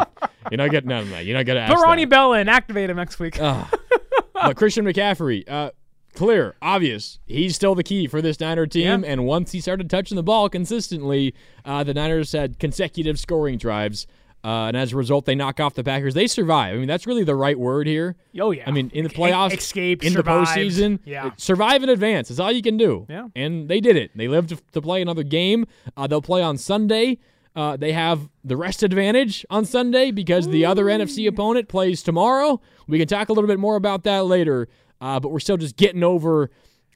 You're 0.50 0.58
not 0.58 0.70
getting 0.70 0.88
none 0.88 1.02
of 1.02 1.10
that. 1.10 1.24
You're 1.24 1.36
not 1.36 1.46
going 1.46 1.56
to 1.56 1.62
ask 1.62 1.74
Put 1.74 1.82
Ronnie 1.82 2.04
that. 2.04 2.10
Bell 2.10 2.32
in. 2.34 2.48
Activate 2.48 2.90
him 2.90 2.96
next 2.96 3.18
week. 3.18 3.38
but 3.38 4.56
Christian 4.56 4.84
McCaffrey, 4.84 5.48
uh, 5.48 5.70
clear, 6.14 6.56
obvious. 6.62 7.18
He's 7.26 7.54
still 7.54 7.74
the 7.74 7.82
key 7.82 8.06
for 8.06 8.20
this 8.22 8.40
Niner 8.40 8.66
team. 8.66 9.02
Yeah. 9.04 9.10
And 9.10 9.26
once 9.26 9.52
he 9.52 9.60
started 9.60 9.88
touching 9.90 10.16
the 10.16 10.22
ball 10.22 10.48
consistently, 10.48 11.34
uh, 11.64 11.84
the 11.84 11.94
Niners 11.94 12.32
had 12.32 12.58
consecutive 12.58 13.18
scoring 13.18 13.58
drives. 13.58 14.06
Uh, 14.44 14.66
and 14.68 14.76
as 14.76 14.92
a 14.92 14.96
result, 14.96 15.24
they 15.26 15.34
knock 15.34 15.58
off 15.58 15.74
the 15.74 15.82
Packers. 15.82 16.14
They 16.14 16.26
survive. 16.28 16.74
I 16.74 16.78
mean, 16.78 16.86
that's 16.86 17.06
really 17.06 17.24
the 17.24 17.34
right 17.34 17.58
word 17.58 17.86
here. 17.88 18.14
Oh, 18.40 18.52
yeah. 18.52 18.62
I 18.66 18.70
mean, 18.70 18.90
in 18.94 19.02
the 19.02 19.10
playoffs, 19.10 19.52
escape, 19.58 20.04
in 20.04 20.12
survived. 20.12 20.48
the 20.48 20.52
postseason, 20.60 21.00
Yeah. 21.04 21.30
survive 21.36 21.82
in 21.82 21.88
advance. 21.88 22.28
That's 22.28 22.38
all 22.38 22.52
you 22.52 22.62
can 22.62 22.76
do. 22.76 23.04
Yeah. 23.10 23.26
And 23.34 23.68
they 23.68 23.80
did 23.80 23.96
it. 23.96 24.12
They 24.16 24.28
lived 24.28 24.50
to, 24.50 24.58
to 24.72 24.80
play 24.80 25.02
another 25.02 25.24
game. 25.24 25.66
Uh, 25.96 26.06
they'll 26.06 26.22
play 26.22 26.40
on 26.40 26.56
Sunday. 26.56 27.18
Uh, 27.56 27.76
they 27.76 27.90
have 27.92 28.28
the 28.44 28.56
rest 28.56 28.84
advantage 28.84 29.44
on 29.50 29.64
Sunday 29.64 30.12
because 30.12 30.46
the 30.46 30.64
other 30.64 30.84
NFC 30.84 31.26
opponent 31.26 31.68
plays 31.68 32.04
tomorrow. 32.04 32.60
We 32.86 32.98
can 32.98 33.08
talk 33.08 33.30
a 33.30 33.32
little 33.32 33.48
bit 33.48 33.58
more 33.58 33.74
about 33.74 34.04
that 34.04 34.26
later. 34.26 34.68
Uh, 35.00 35.18
but 35.18 35.30
we're 35.30 35.40
still 35.40 35.56
just 35.56 35.76
getting 35.76 36.04
over 36.04 36.50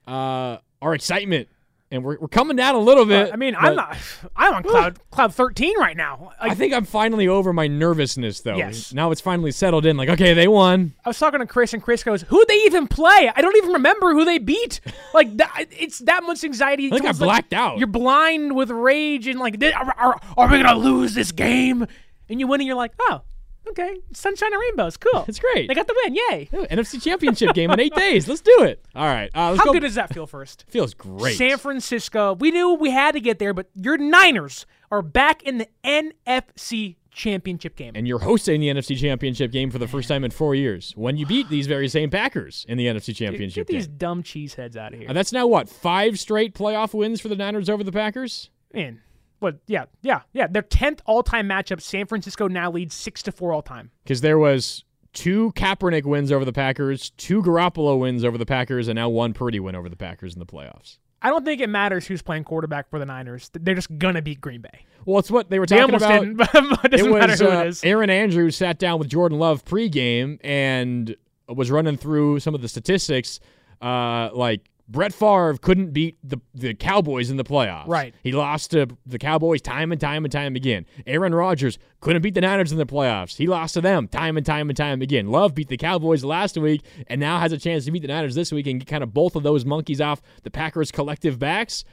uh, 0.06 0.58
our 0.80 0.94
excitement, 0.94 1.48
and 1.92 2.02
we're, 2.02 2.18
we're 2.18 2.28
coming 2.28 2.56
down 2.56 2.74
a 2.74 2.78
little 2.78 3.04
bit. 3.04 3.32
I 3.32 3.36
mean, 3.36 3.54
I'm 3.54 3.76
not. 3.76 3.96
I'm 4.34 4.54
on 4.54 4.62
cloud 4.62 4.98
cloud 5.10 5.34
13 5.34 5.78
right 5.78 5.96
now. 5.96 6.32
I 6.40 6.54
think 6.54 6.72
I'm 6.72 6.86
finally 6.86 7.28
over 7.28 7.52
my 7.52 7.66
nervousness, 7.68 8.40
though. 8.40 8.56
Yes. 8.56 8.94
Now 8.94 9.10
it's 9.10 9.20
finally 9.20 9.52
settled 9.52 9.84
in. 9.84 9.98
Like, 9.98 10.08
okay, 10.08 10.32
they 10.32 10.48
won. 10.48 10.94
I 11.04 11.10
was 11.10 11.18
talking 11.18 11.40
to 11.40 11.46
Chris, 11.46 11.74
and 11.74 11.82
Chris 11.82 12.02
goes, 12.02 12.22
"Who'd 12.22 12.48
they 12.48 12.56
even 12.64 12.88
play? 12.88 13.30
I 13.36 13.42
don't 13.42 13.56
even 13.58 13.74
remember 13.74 14.12
who 14.14 14.24
they 14.24 14.38
beat. 14.38 14.80
Like, 15.14 15.36
that, 15.36 15.66
it's 15.70 15.98
that 16.00 16.22
much 16.22 16.42
anxiety. 16.42 16.86
I 16.86 16.90
think 16.90 17.04
I 17.04 17.10
It's 17.10 17.20
like 17.20 17.26
blacked 17.26 17.52
out. 17.52 17.76
You're 17.76 17.86
blind 17.86 18.56
with 18.56 18.70
rage, 18.70 19.26
and 19.26 19.38
like, 19.38 19.62
are, 19.62 19.94
are, 19.98 20.20
are 20.38 20.48
we 20.48 20.62
gonna 20.62 20.78
lose 20.78 21.12
this 21.12 21.32
game? 21.32 21.86
And 22.30 22.40
you 22.40 22.46
win, 22.46 22.62
and 22.62 22.66
you're 22.66 22.76
like, 22.76 22.92
oh, 22.98 23.20
okay, 23.68 23.96
sunshine 24.12 24.52
and 24.52 24.60
rainbows, 24.60 24.96
cool. 24.96 25.24
It's 25.28 25.38
great. 25.38 25.68
They 25.68 25.74
got 25.74 25.86
the 25.86 25.94
win, 26.04 26.14
yay! 26.14 26.48
NFC 26.52 27.02
Championship 27.02 27.54
game 27.54 27.70
in 27.70 27.80
eight 27.80 27.94
days. 27.94 28.28
Let's 28.28 28.40
do 28.40 28.62
it. 28.62 28.84
All 28.94 29.06
right. 29.06 29.30
Uh, 29.34 29.50
let's 29.50 29.60
How 29.60 29.66
go. 29.66 29.72
good 29.72 29.80
does 29.80 29.94
that 29.96 30.12
feel? 30.12 30.26
First, 30.26 30.64
Feels 30.68 30.94
great. 30.94 31.36
San 31.36 31.58
Francisco. 31.58 32.34
We 32.34 32.50
knew 32.50 32.74
we 32.74 32.90
had 32.90 33.12
to 33.12 33.20
get 33.20 33.38
there, 33.38 33.52
but 33.54 33.66
your 33.74 33.96
Niners 33.98 34.66
are 34.90 35.02
back 35.02 35.42
in 35.42 35.58
the 35.58 35.68
NFC 35.84 36.96
Championship 37.10 37.76
game. 37.76 37.92
and 37.94 38.08
you're 38.08 38.18
hosting 38.20 38.60
the 38.60 38.68
NFC 38.68 38.98
Championship 38.98 39.52
game 39.52 39.70
for 39.70 39.78
the 39.78 39.86
first 39.86 40.08
time 40.08 40.24
in 40.24 40.30
four 40.30 40.54
years 40.54 40.92
when 40.96 41.16
you 41.18 41.26
beat 41.26 41.48
these 41.50 41.66
very 41.66 41.86
same 41.88 42.08
Packers 42.08 42.64
in 42.68 42.78
the 42.78 42.86
NFC 42.86 43.14
Championship 43.14 43.66
game. 43.68 43.74
Get 43.74 43.78
these 43.80 43.86
game. 43.86 43.96
dumb 43.98 44.22
cheeseheads 44.22 44.76
out 44.76 44.94
of 44.94 44.98
here. 44.98 45.08
And 45.08 45.16
that's 45.16 45.30
now 45.32 45.46
what 45.46 45.68
five 45.68 46.18
straight 46.18 46.54
playoff 46.54 46.94
wins 46.94 47.20
for 47.20 47.28
the 47.28 47.36
Niners 47.36 47.68
over 47.68 47.84
the 47.84 47.92
Packers. 47.92 48.48
Man, 48.72 49.02
what? 49.42 49.58
Yeah, 49.66 49.86
yeah, 50.02 50.22
yeah. 50.32 50.46
Their 50.46 50.62
tenth 50.62 51.02
all-time 51.04 51.48
matchup. 51.48 51.80
San 51.80 52.06
Francisco 52.06 52.48
now 52.48 52.70
leads 52.70 52.94
six 52.94 53.22
to 53.24 53.32
four 53.32 53.52
all-time. 53.52 53.90
Because 54.04 54.20
there 54.20 54.38
was 54.38 54.84
two 55.12 55.52
Kaepernick 55.56 56.04
wins 56.04 56.32
over 56.32 56.44
the 56.44 56.52
Packers, 56.52 57.10
two 57.10 57.42
Garoppolo 57.42 57.98
wins 57.98 58.24
over 58.24 58.38
the 58.38 58.46
Packers, 58.46 58.88
and 58.88 58.96
now 58.96 59.08
one 59.08 59.32
Purdy 59.32 59.60
win 59.60 59.74
over 59.74 59.88
the 59.88 59.96
Packers 59.96 60.34
in 60.34 60.38
the 60.38 60.46
playoffs. 60.46 60.98
I 61.20 61.28
don't 61.28 61.44
think 61.44 61.60
it 61.60 61.68
matters 61.68 62.06
who's 62.06 62.20
playing 62.20 62.44
quarterback 62.44 62.90
for 62.90 62.98
the 62.98 63.06
Niners. 63.06 63.48
They're 63.52 63.76
just 63.76 63.96
gonna 63.96 64.22
beat 64.22 64.40
Green 64.40 64.60
Bay. 64.60 64.84
Well, 65.04 65.18
it's 65.18 65.30
what 65.30 65.50
they 65.50 65.58
were 65.58 65.66
talking 65.66 65.84
almost 65.84 66.04
about. 66.04 66.20
didn't, 66.20 66.36
but 66.36 66.54
it 66.54 66.90
doesn't 66.90 67.06
it 67.06 67.12
was, 67.12 67.20
matter 67.20 67.44
who 67.44 67.50
uh, 67.50 67.60
it 67.62 67.66
is. 67.68 67.84
Erin 67.84 68.10
Andrews 68.10 68.56
sat 68.56 68.78
down 68.78 68.98
with 68.98 69.08
Jordan 69.08 69.38
Love 69.38 69.64
pregame 69.64 70.38
and 70.42 71.14
was 71.48 71.70
running 71.70 71.96
through 71.96 72.40
some 72.40 72.54
of 72.54 72.62
the 72.62 72.68
statistics. 72.68 73.38
Uh, 73.80 74.30
like 74.32 74.68
Brett 74.92 75.14
Favre 75.14 75.56
couldn't 75.56 75.92
beat 75.92 76.18
the 76.22 76.38
the 76.52 76.74
Cowboys 76.74 77.30
in 77.30 77.38
the 77.38 77.44
playoffs. 77.44 77.88
Right. 77.88 78.14
He 78.22 78.30
lost 78.30 78.72
to 78.72 78.86
the 79.06 79.18
Cowboys 79.18 79.62
time 79.62 79.90
and 79.90 79.98
time 80.00 80.24
and 80.24 80.30
time 80.30 80.54
again. 80.54 80.84
Aaron 81.06 81.34
Rodgers 81.34 81.78
couldn't 82.00 82.20
beat 82.20 82.34
the 82.34 82.42
Niners 82.42 82.72
in 82.72 82.78
the 82.78 82.84
playoffs. 82.84 83.36
He 83.38 83.46
lost 83.46 83.72
to 83.74 83.80
them 83.80 84.06
time 84.06 84.36
and 84.36 84.44
time 84.44 84.68
and 84.68 84.76
time 84.76 85.00
again. 85.00 85.28
Love 85.28 85.54
beat 85.54 85.68
the 85.68 85.78
Cowboys 85.78 86.24
last 86.24 86.58
week 86.58 86.82
and 87.06 87.18
now 87.20 87.38
has 87.40 87.52
a 87.52 87.58
chance 87.58 87.86
to 87.86 87.90
beat 87.90 88.02
the 88.02 88.08
Niners 88.08 88.34
this 88.34 88.52
week 88.52 88.66
and 88.66 88.80
get 88.80 88.86
kind 88.86 89.02
of 89.02 89.14
both 89.14 89.34
of 89.34 89.42
those 89.42 89.64
monkeys 89.64 90.00
off 90.00 90.20
the 90.42 90.50
Packers' 90.50 90.92
collective 90.92 91.38
backs. 91.38 91.84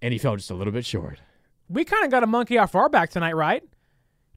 And 0.00 0.12
he 0.12 0.18
fell 0.18 0.36
just 0.36 0.50
a 0.50 0.54
little 0.54 0.72
bit 0.72 0.86
short. 0.86 1.18
we 1.68 1.84
kind 1.84 2.04
of 2.04 2.10
got 2.12 2.22
a 2.22 2.26
monkey 2.28 2.56
off 2.56 2.76
our 2.76 2.88
back 2.88 3.10
tonight, 3.10 3.34
right? 3.34 3.64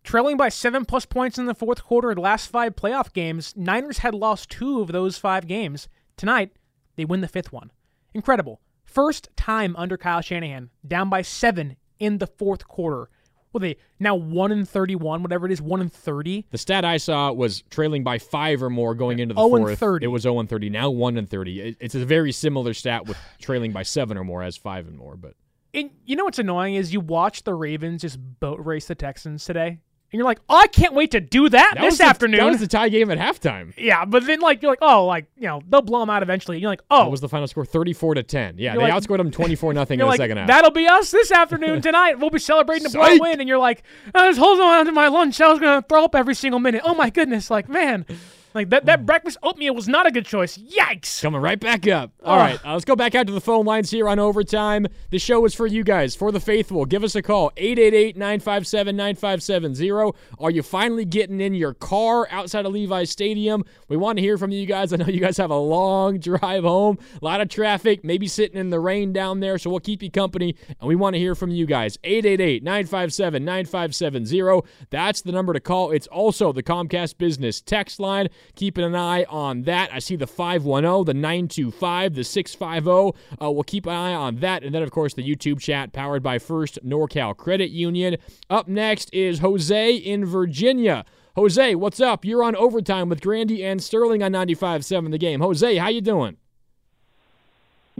Trailing 0.03 0.37
by 0.37 0.49
seven 0.49 0.85
plus 0.85 1.05
points 1.05 1.37
in 1.37 1.45
the 1.45 1.53
fourth 1.53 1.83
quarter, 1.83 2.15
the 2.15 2.21
last 2.21 2.47
five 2.47 2.75
playoff 2.75 3.13
games, 3.13 3.53
Niners 3.55 3.99
had 3.99 4.15
lost 4.15 4.49
two 4.49 4.81
of 4.81 4.87
those 4.91 5.19
five 5.19 5.45
games. 5.45 5.87
Tonight, 6.17 6.53
they 6.95 7.05
win 7.05 7.21
the 7.21 7.27
fifth 7.27 7.53
one. 7.53 7.69
Incredible. 8.13 8.61
First 8.83 9.29
time 9.35 9.75
under 9.77 9.97
Kyle 9.97 10.21
Shanahan, 10.21 10.69
down 10.85 11.09
by 11.09 11.21
seven 11.21 11.77
in 11.99 12.17
the 12.17 12.27
fourth 12.27 12.67
quarter. 12.67 13.09
Well, 13.53 13.59
they 13.59 13.75
now 13.99 14.15
one 14.15 14.51
and 14.51 14.67
thirty-one, 14.67 15.23
whatever 15.23 15.45
it 15.45 15.51
is, 15.51 15.61
one 15.61 15.81
and 15.81 15.91
thirty. 15.91 16.45
The 16.51 16.57
stat 16.57 16.85
I 16.85 16.97
saw 16.97 17.31
was 17.33 17.63
trailing 17.63 18.03
by 18.03 18.17
five 18.17 18.63
or 18.63 18.69
more 18.69 18.95
going 18.95 19.19
into 19.19 19.33
the 19.35 19.41
0 19.41 19.55
and 19.55 19.65
fourth. 19.65 19.79
30. 19.79 20.05
It 20.05 20.07
was 20.07 20.21
0 20.23 20.39
and 20.39 20.49
30. 20.49 20.69
Now 20.69 20.89
1 20.89 21.17
and 21.17 21.29
30. 21.29 21.75
It's 21.79 21.95
a 21.95 22.05
very 22.05 22.31
similar 22.31 22.73
stat 22.73 23.05
with 23.07 23.17
trailing 23.41 23.71
by 23.73 23.83
seven 23.83 24.17
or 24.17 24.23
more 24.23 24.41
as 24.41 24.55
five 24.55 24.87
and 24.87 24.97
more. 24.97 25.17
But 25.17 25.35
And 25.73 25.89
you 26.05 26.15
know 26.15 26.23
what's 26.23 26.39
annoying 26.39 26.75
is 26.75 26.93
you 26.93 27.01
watch 27.01 27.43
the 27.43 27.53
Ravens 27.53 28.01
just 28.01 28.19
boat 28.39 28.59
race 28.63 28.85
the 28.87 28.95
Texans 28.95 29.43
today, 29.43 29.79
and 30.11 30.17
you're 30.17 30.25
like, 30.25 30.39
oh, 30.49 30.57
I 30.57 30.67
can't 30.67 30.93
wait 30.93 31.11
to 31.11 31.21
do 31.21 31.47
that, 31.49 31.73
that 31.75 31.81
this 31.81 31.99
the- 31.99 32.03
afternoon. 32.05 32.39
that 32.41 32.49
was 32.51 32.59
the 32.59 32.67
tie 32.67 32.89
game 32.89 33.09
at 33.11 33.17
halftime. 33.17 33.73
yeah, 33.77 34.03
but 34.03 34.25
then 34.25 34.39
like 34.41 34.61
you're 34.61 34.71
like, 34.71 34.79
oh, 34.81 35.05
like 35.05 35.25
you 35.37 35.47
know 35.47 35.61
they'll 35.69 35.81
blow 35.81 36.01
them 36.01 36.09
out 36.09 36.21
eventually. 36.21 36.59
You're 36.59 36.69
like, 36.69 36.81
oh, 36.91 37.03
What 37.03 37.11
was 37.11 37.21
the 37.21 37.29
final 37.29 37.47
score? 37.47 37.63
34 37.65 38.15
to 38.15 38.23
10. 38.23 38.55
Yeah, 38.57 38.75
they 38.75 38.81
like- 38.81 38.93
outscored 38.93 39.17
them 39.17 39.31
24 39.31 39.73
nothing 39.73 39.95
in 39.99 39.99
the 39.99 40.05
like, 40.07 40.17
second 40.17 40.37
half. 40.37 40.47
That'll 40.47 40.71
be 40.71 40.87
us 40.87 41.11
this 41.11 41.31
afternoon 41.31 41.81
tonight. 41.81 42.19
We'll 42.19 42.29
be 42.29 42.39
celebrating 42.39 42.87
a 42.87 42.89
blow 42.89 43.17
win, 43.19 43.39
and 43.39 43.47
you're 43.47 43.57
like, 43.57 43.83
I 44.13 44.27
was 44.27 44.37
holding 44.37 44.63
on 44.65 44.85
to 44.85 44.91
my 44.91 45.07
lunch. 45.07 45.39
I 45.39 45.47
was 45.49 45.59
gonna 45.59 45.81
throw 45.87 46.03
up 46.05 46.15
every 46.15 46.35
single 46.35 46.59
minute. 46.59 46.81
Oh 46.83 46.93
my 46.95 47.09
goodness! 47.09 47.49
Like 47.49 47.69
man, 47.69 48.05
like 48.53 48.69
that 48.69 48.85
that 48.85 49.05
breakfast 49.05 49.37
oatmeal 49.43 49.73
was 49.73 49.87
not 49.87 50.07
a 50.07 50.11
good 50.11 50.25
choice. 50.25 50.57
Yikes! 50.57 51.21
Coming 51.21 51.41
right 51.41 51.59
back 51.59 51.87
up. 51.87 52.11
All 52.23 52.37
right, 52.37 52.59
uh, 52.65 52.73
let's 52.73 52.85
go 52.85 52.95
back 52.95 53.15
out 53.15 53.27
to 53.27 53.33
the 53.33 53.41
phone 53.41 53.65
lines 53.65 53.91
here 53.91 54.07
on 54.09 54.19
overtime. 54.19 54.87
The 55.09 55.19
show 55.19 55.43
is 55.45 55.53
for 55.53 55.67
you 55.67 55.83
guys, 55.83 56.15
for 56.15 56.31
the 56.31 56.39
faithful. 56.39 56.85
Give 56.85 57.03
us 57.03 57.15
a 57.15 57.21
call, 57.21 57.51
888-957-9570. 57.57 60.15
Are 60.39 60.51
you 60.51 60.63
finally 60.63 61.05
getting 61.05 61.41
in 61.41 61.53
your 61.53 61.73
car 61.73 62.27
outside 62.31 62.65
of 62.65 62.73
Levi's 62.73 63.09
Stadium? 63.09 63.63
We 63.87 63.97
want 63.97 64.17
to 64.17 64.21
hear 64.21 64.37
from 64.37 64.51
you 64.51 64.65
guys. 64.65 64.93
I 64.93 64.97
know 64.97 65.07
you 65.07 65.19
guys 65.19 65.37
have 65.37 65.51
a 65.51 65.57
long 65.57 66.19
drive 66.19 66.63
home, 66.63 66.97
a 67.21 67.25
lot 67.25 67.41
of 67.41 67.49
traffic, 67.49 68.03
maybe 68.03 68.27
sitting 68.27 68.59
in 68.59 68.69
the 68.69 68.79
rain 68.79 69.13
down 69.13 69.39
there, 69.39 69.57
so 69.57 69.69
we'll 69.69 69.79
keep 69.79 70.03
you 70.03 70.11
company, 70.11 70.55
and 70.79 70.87
we 70.87 70.95
want 70.95 71.15
to 71.15 71.19
hear 71.19 71.35
from 71.35 71.51
you 71.51 71.65
guys. 71.65 71.97
888-957-9570. 71.97 74.65
That's 74.89 75.21
the 75.21 75.31
number 75.31 75.53
to 75.53 75.59
call. 75.59 75.91
It's 75.91 76.07
also 76.07 76.51
the 76.51 76.63
Comcast 76.63 77.17
Business 77.17 77.61
text 77.61 77.99
line. 77.99 78.27
Keeping 78.55 78.83
an 78.83 78.95
eye 78.95 79.23
on 79.25 79.63
that. 79.63 79.91
I 79.93 79.99
see 79.99 80.15
the 80.15 80.27
510, 80.27 81.05
the 81.05 81.13
925, 81.13 82.15
the 82.15 82.23
650. 82.23 83.17
Uh, 83.41 83.51
we'll 83.51 83.63
keep 83.63 83.85
an 83.85 83.93
eye 83.93 84.13
on 84.13 84.37
that. 84.37 84.63
And 84.63 84.73
then, 84.73 84.83
of 84.83 84.91
course, 84.91 85.13
the 85.13 85.23
YouTube 85.23 85.59
chat 85.59 85.93
powered 85.93 86.23
by 86.23 86.39
First 86.39 86.79
NorCal 86.85 87.35
Credit 87.35 87.69
Union. 87.69 88.17
Up 88.49 88.67
next 88.67 89.13
is 89.13 89.39
Jose 89.39 89.95
in 89.95 90.25
Virginia. 90.25 91.05
Jose, 91.35 91.75
what's 91.75 92.01
up? 92.01 92.25
You're 92.25 92.43
on 92.43 92.55
overtime 92.57 93.07
with 93.07 93.21
Grandi 93.21 93.63
and 93.63 93.81
Sterling 93.81 94.21
on 94.21 94.33
95.7 94.33 95.11
The 95.11 95.17
Game. 95.17 95.39
Jose, 95.39 95.77
how 95.77 95.87
you 95.87 96.01
doing? 96.01 96.37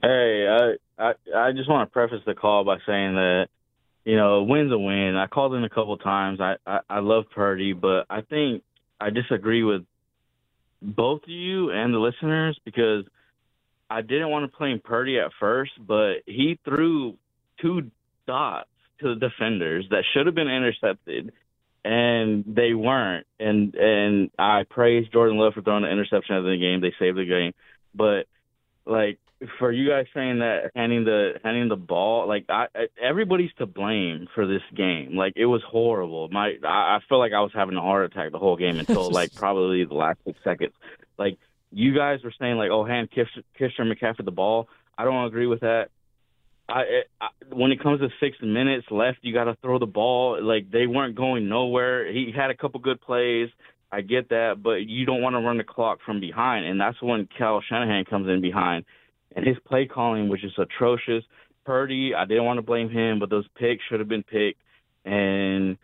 Hey, 0.01 0.47
I, 0.47 1.03
I 1.03 1.13
I 1.35 1.51
just 1.51 1.69
want 1.69 1.87
to 1.87 1.93
preface 1.93 2.21
the 2.25 2.33
call 2.33 2.63
by 2.63 2.77
saying 2.87 3.15
that 3.15 3.47
you 4.03 4.15
know 4.15 4.35
a 4.35 4.43
win's 4.43 4.71
a 4.71 4.77
win. 4.77 5.15
I 5.15 5.27
called 5.27 5.53
in 5.53 5.63
a 5.63 5.69
couple 5.69 5.95
times. 5.97 6.39
I, 6.41 6.55
I 6.65 6.79
I 6.89 6.99
love 6.99 7.25
Purdy, 7.33 7.73
but 7.73 8.05
I 8.09 8.21
think 8.21 8.63
I 8.99 9.11
disagree 9.11 9.63
with 9.63 9.83
both 10.81 11.23
of 11.23 11.29
you 11.29 11.69
and 11.71 11.93
the 11.93 11.99
listeners 11.99 12.59
because 12.65 13.05
I 13.89 14.01
didn't 14.01 14.29
want 14.29 14.49
to 14.49 14.57
blame 14.57 14.79
Purdy 14.83 15.19
at 15.19 15.31
first, 15.39 15.71
but 15.79 16.23
he 16.25 16.57
threw 16.63 17.17
two 17.61 17.91
dots 18.25 18.69
to 19.01 19.13
the 19.13 19.19
defenders 19.19 19.85
that 19.89 20.03
should 20.13 20.27
have 20.27 20.35
been 20.35 20.47
intercepted, 20.47 21.33
and 21.83 22.45
they 22.47 22.73
weren't. 22.73 23.27
And 23.39 23.75
and 23.75 24.31
I 24.39 24.63
praise 24.69 25.07
Jordan 25.11 25.37
Love 25.37 25.53
for 25.53 25.61
throwing 25.61 25.83
the 25.83 25.91
interception 25.91 26.35
at 26.35 26.41
the 26.41 26.57
game. 26.57 26.81
They 26.81 26.93
saved 26.99 27.17
the 27.17 27.25
game, 27.25 27.53
but 27.93 28.27
like 28.85 29.19
for 29.57 29.71
you 29.71 29.89
guys 29.89 30.05
saying 30.13 30.39
that 30.39 30.71
handing 30.75 31.03
the 31.03 31.33
handing 31.43 31.69
the 31.69 31.75
ball 31.75 32.27
like 32.27 32.45
I, 32.49 32.67
everybody's 33.01 33.51
to 33.57 33.65
blame 33.65 34.27
for 34.35 34.45
this 34.45 34.61
game. 34.75 35.15
Like 35.15 35.33
it 35.35 35.45
was 35.45 35.61
horrible. 35.67 36.29
My 36.29 36.53
I, 36.63 36.97
I 36.97 36.99
feel 37.09 37.19
like 37.19 37.33
I 37.33 37.41
was 37.41 37.51
having 37.53 37.75
a 37.75 37.81
heart 37.81 38.05
attack 38.05 38.31
the 38.31 38.37
whole 38.37 38.55
game 38.55 38.77
until 38.77 39.09
like 39.11 39.33
probably 39.33 39.85
the 39.85 39.93
last 39.93 40.19
six 40.25 40.37
seconds. 40.43 40.73
Like 41.17 41.37
you 41.71 41.95
guys 41.95 42.19
were 42.23 42.33
saying 42.39 42.57
like 42.57 42.69
oh 42.71 42.85
hand 42.85 43.09
Kisher, 43.11 43.43
Kisher 43.59 43.81
McCaffrey 43.81 44.25
the 44.25 44.31
ball. 44.31 44.67
I 44.97 45.05
don't 45.05 45.25
agree 45.25 45.47
with 45.47 45.61
that. 45.61 45.89
I, 46.69 47.01
I 47.19 47.27
when 47.51 47.71
it 47.71 47.81
comes 47.81 47.99
to 48.01 48.09
six 48.19 48.37
minutes 48.41 48.87
left 48.91 49.19
you 49.21 49.33
got 49.33 49.45
to 49.45 49.57
throw 49.61 49.79
the 49.79 49.85
ball. 49.85 50.41
Like 50.41 50.71
they 50.71 50.87
weren't 50.87 51.15
going 51.15 51.49
nowhere. 51.49 52.11
He 52.11 52.31
had 52.35 52.51
a 52.51 52.55
couple 52.55 52.79
good 52.79 53.01
plays. 53.01 53.49
I 53.91 54.01
get 54.01 54.29
that, 54.29 54.63
but 54.63 54.87
you 54.87 55.05
don't 55.05 55.21
want 55.21 55.33
to 55.33 55.39
run 55.39 55.57
the 55.57 55.65
clock 55.65 55.99
from 56.05 56.21
behind, 56.21 56.65
and 56.65 56.79
that's 56.79 57.01
when 57.01 57.27
Cal 57.37 57.61
Shanahan 57.67 58.05
comes 58.05 58.29
in 58.29 58.39
behind, 58.39 58.85
and 59.35 59.45
his 59.45 59.57
play 59.65 59.85
calling 59.85 60.29
was 60.29 60.41
just 60.41 60.57
atrocious. 60.57 61.23
Purdy, 61.65 62.13
I 62.15 62.25
didn't 62.25 62.45
want 62.45 62.57
to 62.57 62.63
blame 62.63 62.89
him, 62.89 63.19
but 63.19 63.29
those 63.29 63.45
picks 63.55 63.83
should 63.89 63.99
have 63.99 64.09
been 64.09 64.23
picked, 64.23 64.59
and 65.05 65.77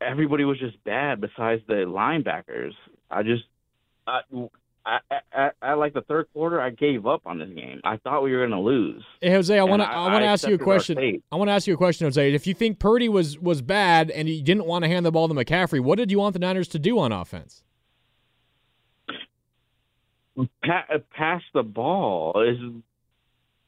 everybody 0.00 0.44
was 0.44 0.58
just 0.58 0.82
bad 0.84 1.20
besides 1.20 1.62
the 1.66 1.84
linebackers. 1.86 2.72
I 3.10 3.22
just, 3.22 3.44
I, 4.06 4.20
I, 4.86 4.98
I, 5.32 5.50
I 5.60 5.72
like 5.74 5.92
the 5.92 6.00
third 6.02 6.28
quarter, 6.32 6.60
I 6.60 6.70
gave 6.70 7.06
up 7.06 7.22
on 7.26 7.38
this 7.38 7.50
game. 7.50 7.80
I 7.84 7.98
thought 7.98 8.22
we 8.22 8.32
were 8.32 8.46
going 8.46 8.58
to 8.58 8.60
lose. 8.60 9.04
Hey 9.20 9.32
Jose, 9.32 9.56
I 9.56 9.62
want 9.62 9.82
to 9.82 9.88
I, 9.88 10.10
want 10.10 10.22
to 10.22 10.26
ask 10.26 10.48
you 10.48 10.54
a 10.54 10.58
question. 10.58 11.20
I 11.30 11.36
want 11.36 11.48
to 11.48 11.52
ask 11.52 11.66
you 11.66 11.74
a 11.74 11.76
question, 11.76 12.06
Jose. 12.06 12.32
If 12.32 12.46
you 12.46 12.54
think 12.54 12.78
Purdy 12.78 13.08
was 13.08 13.38
was 13.38 13.60
bad 13.60 14.10
and 14.10 14.26
he 14.26 14.40
didn't 14.40 14.64
want 14.64 14.84
to 14.84 14.88
hand 14.88 15.04
the 15.04 15.12
ball 15.12 15.28
to 15.28 15.34
McCaffrey, 15.34 15.80
what 15.80 15.98
did 15.98 16.10
you 16.10 16.18
want 16.18 16.32
the 16.32 16.38
Niners 16.38 16.68
to 16.68 16.78
do 16.78 16.98
on 16.98 17.12
offense? 17.12 17.62
Pa- 20.64 20.86
pass 21.16 21.42
the 21.54 21.62
ball 21.62 22.44
is 22.46 22.82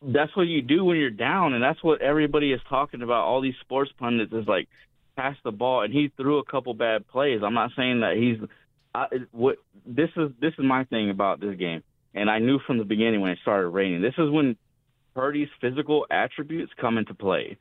that's 0.03 0.35
what 0.37 0.47
you 0.47 0.63
do 0.63 0.85
when 0.85 0.97
you're 0.97 1.11
down 1.11 1.53
and 1.53 1.63
that's 1.63 1.83
what 1.83 2.01
everybody 2.01 2.53
is 2.53 2.61
talking 2.69 3.03
about 3.03 3.25
all 3.25 3.41
these 3.41 3.55
sports 3.61 3.91
pundits 3.99 4.33
is 4.33 4.47
like 4.47 4.69
pass 5.17 5.37
the 5.45 5.51
ball 5.51 5.83
and 5.83 5.93
he 5.93 6.11
threw 6.17 6.39
a 6.39 6.45
couple 6.45 6.73
bad 6.73 7.07
plays. 7.09 7.41
I'm 7.45 7.55
not 7.55 7.71
saying 7.77 8.01
that 8.01 8.17
he's 8.17 8.49
I, 8.95 9.07
what 9.33 9.57
this 9.87 10.09
is 10.17 10.31
this 10.41 10.53
is 10.59 10.65
my 10.65 10.85
thing 10.85 11.11
about 11.11 11.41
this 11.41 11.57
game 11.57 11.83
and 12.13 12.29
i 12.29 12.41
knew 12.41 12.59
from 12.67 12.79
the 12.79 12.85
beginning 12.85 13.21
when 13.21 13.31
it 13.31 13.39
started 13.43 13.69
raining. 13.69 14.03
This 14.03 14.15
is 14.19 14.31
when 14.31 14.57
Purdy's 15.15 15.49
physical 15.61 16.07
attributes 16.11 16.73
come 16.81 16.97
into 16.97 17.15
play. 17.15 17.59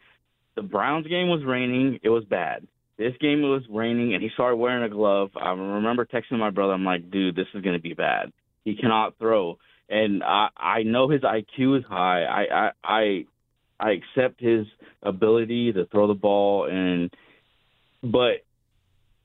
The 0.55 0.61
browns 0.61 1.07
game 1.07 1.29
was 1.29 1.43
raining 1.45 1.99
it 2.03 2.09
was 2.09 2.23
bad. 2.25 2.67
This 2.97 3.13
game 3.19 3.41
was 3.41 3.63
raining 3.69 4.13
and 4.13 4.23
he 4.23 4.29
started 4.33 4.57
wearing 4.57 4.83
a 4.83 4.89
glove. 4.89 5.31
I 5.35 5.51
remember 5.51 6.05
texting 6.05 6.39
my 6.39 6.51
brother 6.51 6.73
i'm 6.73 6.85
like 6.85 7.11
dude 7.11 7.35
this 7.35 7.47
is 7.53 7.61
going 7.61 7.75
to 7.75 7.81
be 7.81 7.93
bad 7.93 8.31
he 8.69 8.75
cannot 8.75 9.17
throw, 9.17 9.57
and 9.89 10.23
I 10.23 10.49
I 10.55 10.83
know 10.83 11.09
his 11.09 11.21
IQ 11.21 11.79
is 11.79 11.85
high. 11.85 12.23
I 12.23 12.43
I 12.43 12.71
I, 12.83 13.25
I 13.79 13.91
accept 13.91 14.39
his 14.39 14.65
ability 15.01 15.73
to 15.73 15.85
throw 15.85 16.07
the 16.07 16.13
ball, 16.13 16.67
and 16.69 17.13
but 18.03 18.45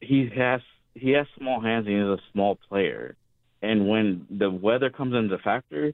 he 0.01 0.31
has 0.35 0.61
he 0.95 1.11
has 1.11 1.27
small 1.39 1.61
hands 1.61 1.87
and 1.87 1.97
he's 1.97 2.05
a 2.05 2.19
small 2.33 2.59
player, 2.69 3.17
and 3.63 3.89
when 3.89 4.27
the 4.31 4.51
weather 4.51 4.91
comes 4.91 5.15
into 5.15 5.39
factor, 5.39 5.93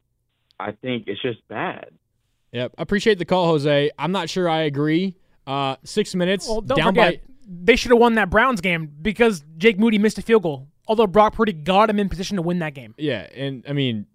I 0.58 0.72
think 0.72 1.04
it's 1.06 1.22
just 1.22 1.46
bad. 1.48 1.90
Yep, 2.52 2.74
I 2.78 2.82
appreciate 2.82 3.18
the 3.18 3.24
call, 3.24 3.46
Jose. 3.46 3.90
I'm 3.98 4.12
not 4.12 4.28
sure 4.28 4.48
I 4.48 4.62
agree. 4.62 5.16
Uh, 5.46 5.76
six 5.84 6.14
minutes 6.14 6.46
Well, 6.46 6.60
don't 6.60 6.76
down 6.76 6.94
forget, 6.94 7.22
they 7.46 7.76
should 7.76 7.90
have 7.90 8.00
won 8.00 8.14
that 8.14 8.30
Browns 8.30 8.60
game 8.60 8.92
because 9.02 9.44
Jake 9.56 9.78
Moody 9.78 9.98
missed 9.98 10.18
a 10.18 10.22
field 10.22 10.42
goal. 10.42 10.68
Although 10.88 11.06
Brock 11.06 11.34
Purdy 11.34 11.52
got 11.52 11.88
him 11.90 11.98
in 11.98 12.08
position 12.08 12.36
to 12.36 12.42
win 12.42 12.58
that 12.60 12.74
game. 12.74 12.94
yeah, 12.98 13.28
and 13.34 13.64
I 13.68 13.72
mean, 13.72 14.06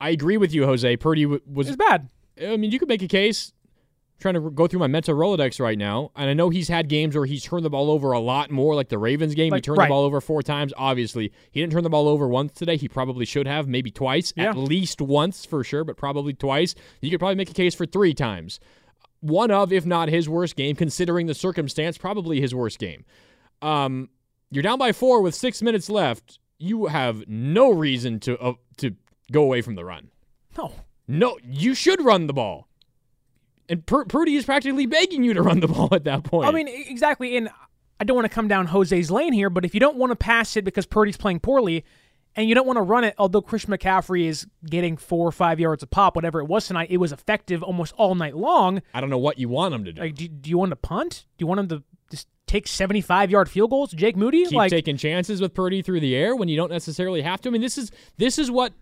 I 0.00 0.10
agree 0.10 0.36
with 0.36 0.52
you, 0.54 0.64
Jose. 0.64 0.96
Purdy 0.96 1.22
w- 1.24 1.40
was 1.46 1.68
It's 1.68 1.76
bad. 1.76 2.08
I 2.42 2.56
mean, 2.56 2.70
you 2.72 2.78
could 2.78 2.88
make 2.88 3.02
a 3.02 3.08
case. 3.08 3.52
I'm 4.16 4.20
trying 4.22 4.34
to 4.42 4.50
go 4.50 4.66
through 4.66 4.78
my 4.80 4.86
mental 4.86 5.14
Rolodex 5.14 5.60
right 5.60 5.76
now, 5.76 6.10
and 6.16 6.30
I 6.30 6.32
know 6.32 6.48
he's 6.48 6.68
had 6.68 6.88
games 6.88 7.14
where 7.14 7.26
he's 7.26 7.42
turned 7.42 7.64
the 7.64 7.70
ball 7.70 7.90
over 7.90 8.12
a 8.12 8.20
lot 8.20 8.50
more, 8.50 8.74
like 8.74 8.88
the 8.88 8.98
Ravens 8.98 9.34
game. 9.34 9.52
he 9.52 9.60
turned 9.60 9.78
right. 9.78 9.86
the 9.86 9.90
ball 9.90 10.04
over 10.04 10.20
four 10.20 10.42
times. 10.42 10.72
Obviously, 10.76 11.30
he 11.50 11.60
didn't 11.60 11.72
turn 11.72 11.82
the 11.82 11.90
ball 11.90 12.08
over 12.08 12.26
once 12.28 12.52
today. 12.52 12.76
He 12.76 12.88
probably 12.88 13.24
should 13.26 13.46
have, 13.46 13.68
maybe 13.68 13.90
twice, 13.90 14.32
Yeah. 14.36 14.50
at 14.50 14.56
least 14.56 15.00
once 15.00 15.44
for 15.44 15.62
sure, 15.64 15.84
but 15.84 15.96
probably 15.96 16.32
twice. 16.32 16.74
You 17.00 17.10
could 17.10 17.18
probably 17.20 17.34
make 17.34 17.50
a 17.50 17.54
case 17.54 17.74
for 17.74 17.84
three 17.84 18.14
times. 18.14 18.60
One 19.20 19.50
of, 19.50 19.72
if 19.72 19.84
not 19.84 20.08
his 20.08 20.28
worst 20.28 20.56
game, 20.56 20.74
considering 20.74 21.26
the 21.26 21.34
circumstance, 21.34 21.98
probably 21.98 22.40
his 22.40 22.54
worst 22.54 22.78
game. 22.78 23.04
Um, 23.60 24.08
you're 24.52 24.62
down 24.62 24.78
by 24.78 24.92
four 24.92 25.22
with 25.22 25.34
six 25.34 25.62
minutes 25.62 25.88
left. 25.88 26.38
You 26.58 26.86
have 26.86 27.26
no 27.26 27.72
reason 27.72 28.20
to 28.20 28.38
uh, 28.38 28.52
to 28.76 28.94
go 29.32 29.42
away 29.42 29.62
from 29.62 29.74
the 29.74 29.84
run. 29.84 30.10
No. 30.56 30.72
No, 31.08 31.38
you 31.42 31.74
should 31.74 32.00
run 32.00 32.26
the 32.26 32.32
ball. 32.32 32.68
And 33.68 33.84
Pur- 33.84 34.04
Purdy 34.04 34.36
is 34.36 34.44
practically 34.44 34.86
begging 34.86 35.24
you 35.24 35.34
to 35.34 35.42
run 35.42 35.60
the 35.60 35.68
ball 35.74 35.88
at 35.92 36.04
that 36.04 36.24
point. 36.24 36.48
I 36.48 36.52
mean, 36.52 36.68
exactly. 36.68 37.36
And 37.36 37.48
I 37.98 38.04
don't 38.04 38.14
want 38.14 38.26
to 38.26 38.34
come 38.34 38.46
down 38.46 38.66
Jose's 38.66 39.10
lane 39.10 39.32
here, 39.32 39.50
but 39.50 39.64
if 39.64 39.74
you 39.74 39.80
don't 39.80 39.96
want 39.96 40.10
to 40.10 40.16
pass 40.16 40.56
it 40.56 40.64
because 40.64 40.86
Purdy's 40.86 41.16
playing 41.16 41.40
poorly, 41.40 41.84
and 42.36 42.48
you 42.48 42.54
don't 42.54 42.66
want 42.66 42.78
to 42.78 42.82
run 42.82 43.04
it. 43.04 43.14
Although 43.18 43.42
Chris 43.42 43.66
McCaffrey 43.66 44.26
is 44.26 44.46
getting 44.64 44.96
four 44.96 45.26
or 45.26 45.32
five 45.32 45.60
yards 45.60 45.82
a 45.82 45.86
pop, 45.86 46.16
whatever 46.16 46.40
it 46.40 46.46
was 46.46 46.66
tonight, 46.66 46.88
it 46.90 46.96
was 46.96 47.12
effective 47.12 47.62
almost 47.62 47.94
all 47.96 48.14
night 48.14 48.36
long. 48.36 48.82
I 48.94 49.00
don't 49.00 49.10
know 49.10 49.18
what 49.18 49.38
you 49.38 49.48
want 49.48 49.74
him 49.74 49.84
to 49.84 49.92
do. 49.92 50.00
Like, 50.00 50.14
do, 50.14 50.28
do 50.28 50.50
you 50.50 50.58
want 50.58 50.70
to 50.70 50.76
punt? 50.76 51.26
Do 51.36 51.42
you 51.42 51.46
want 51.46 51.60
him 51.60 51.68
to 51.68 51.82
just 52.12 52.28
take 52.46 52.68
75 52.68 53.30
yard 53.30 53.50
field 53.50 53.70
goals, 53.70 53.90
Jake 53.92 54.16
Moody? 54.16 54.44
Keep 54.44 54.52
like, 54.52 54.70
taking 54.70 54.96
chances 54.96 55.40
with 55.40 55.54
Purdy 55.54 55.82
through 55.82 56.00
the 56.00 56.14
air 56.14 56.36
when 56.36 56.48
you 56.48 56.56
don't 56.56 56.70
necessarily 56.70 57.22
have 57.22 57.40
to. 57.40 57.48
I 57.48 57.52
mean, 57.52 57.62
this 57.62 57.76
is 57.76 57.90
this 58.18 58.38
is 58.38 58.50
what 58.50 58.72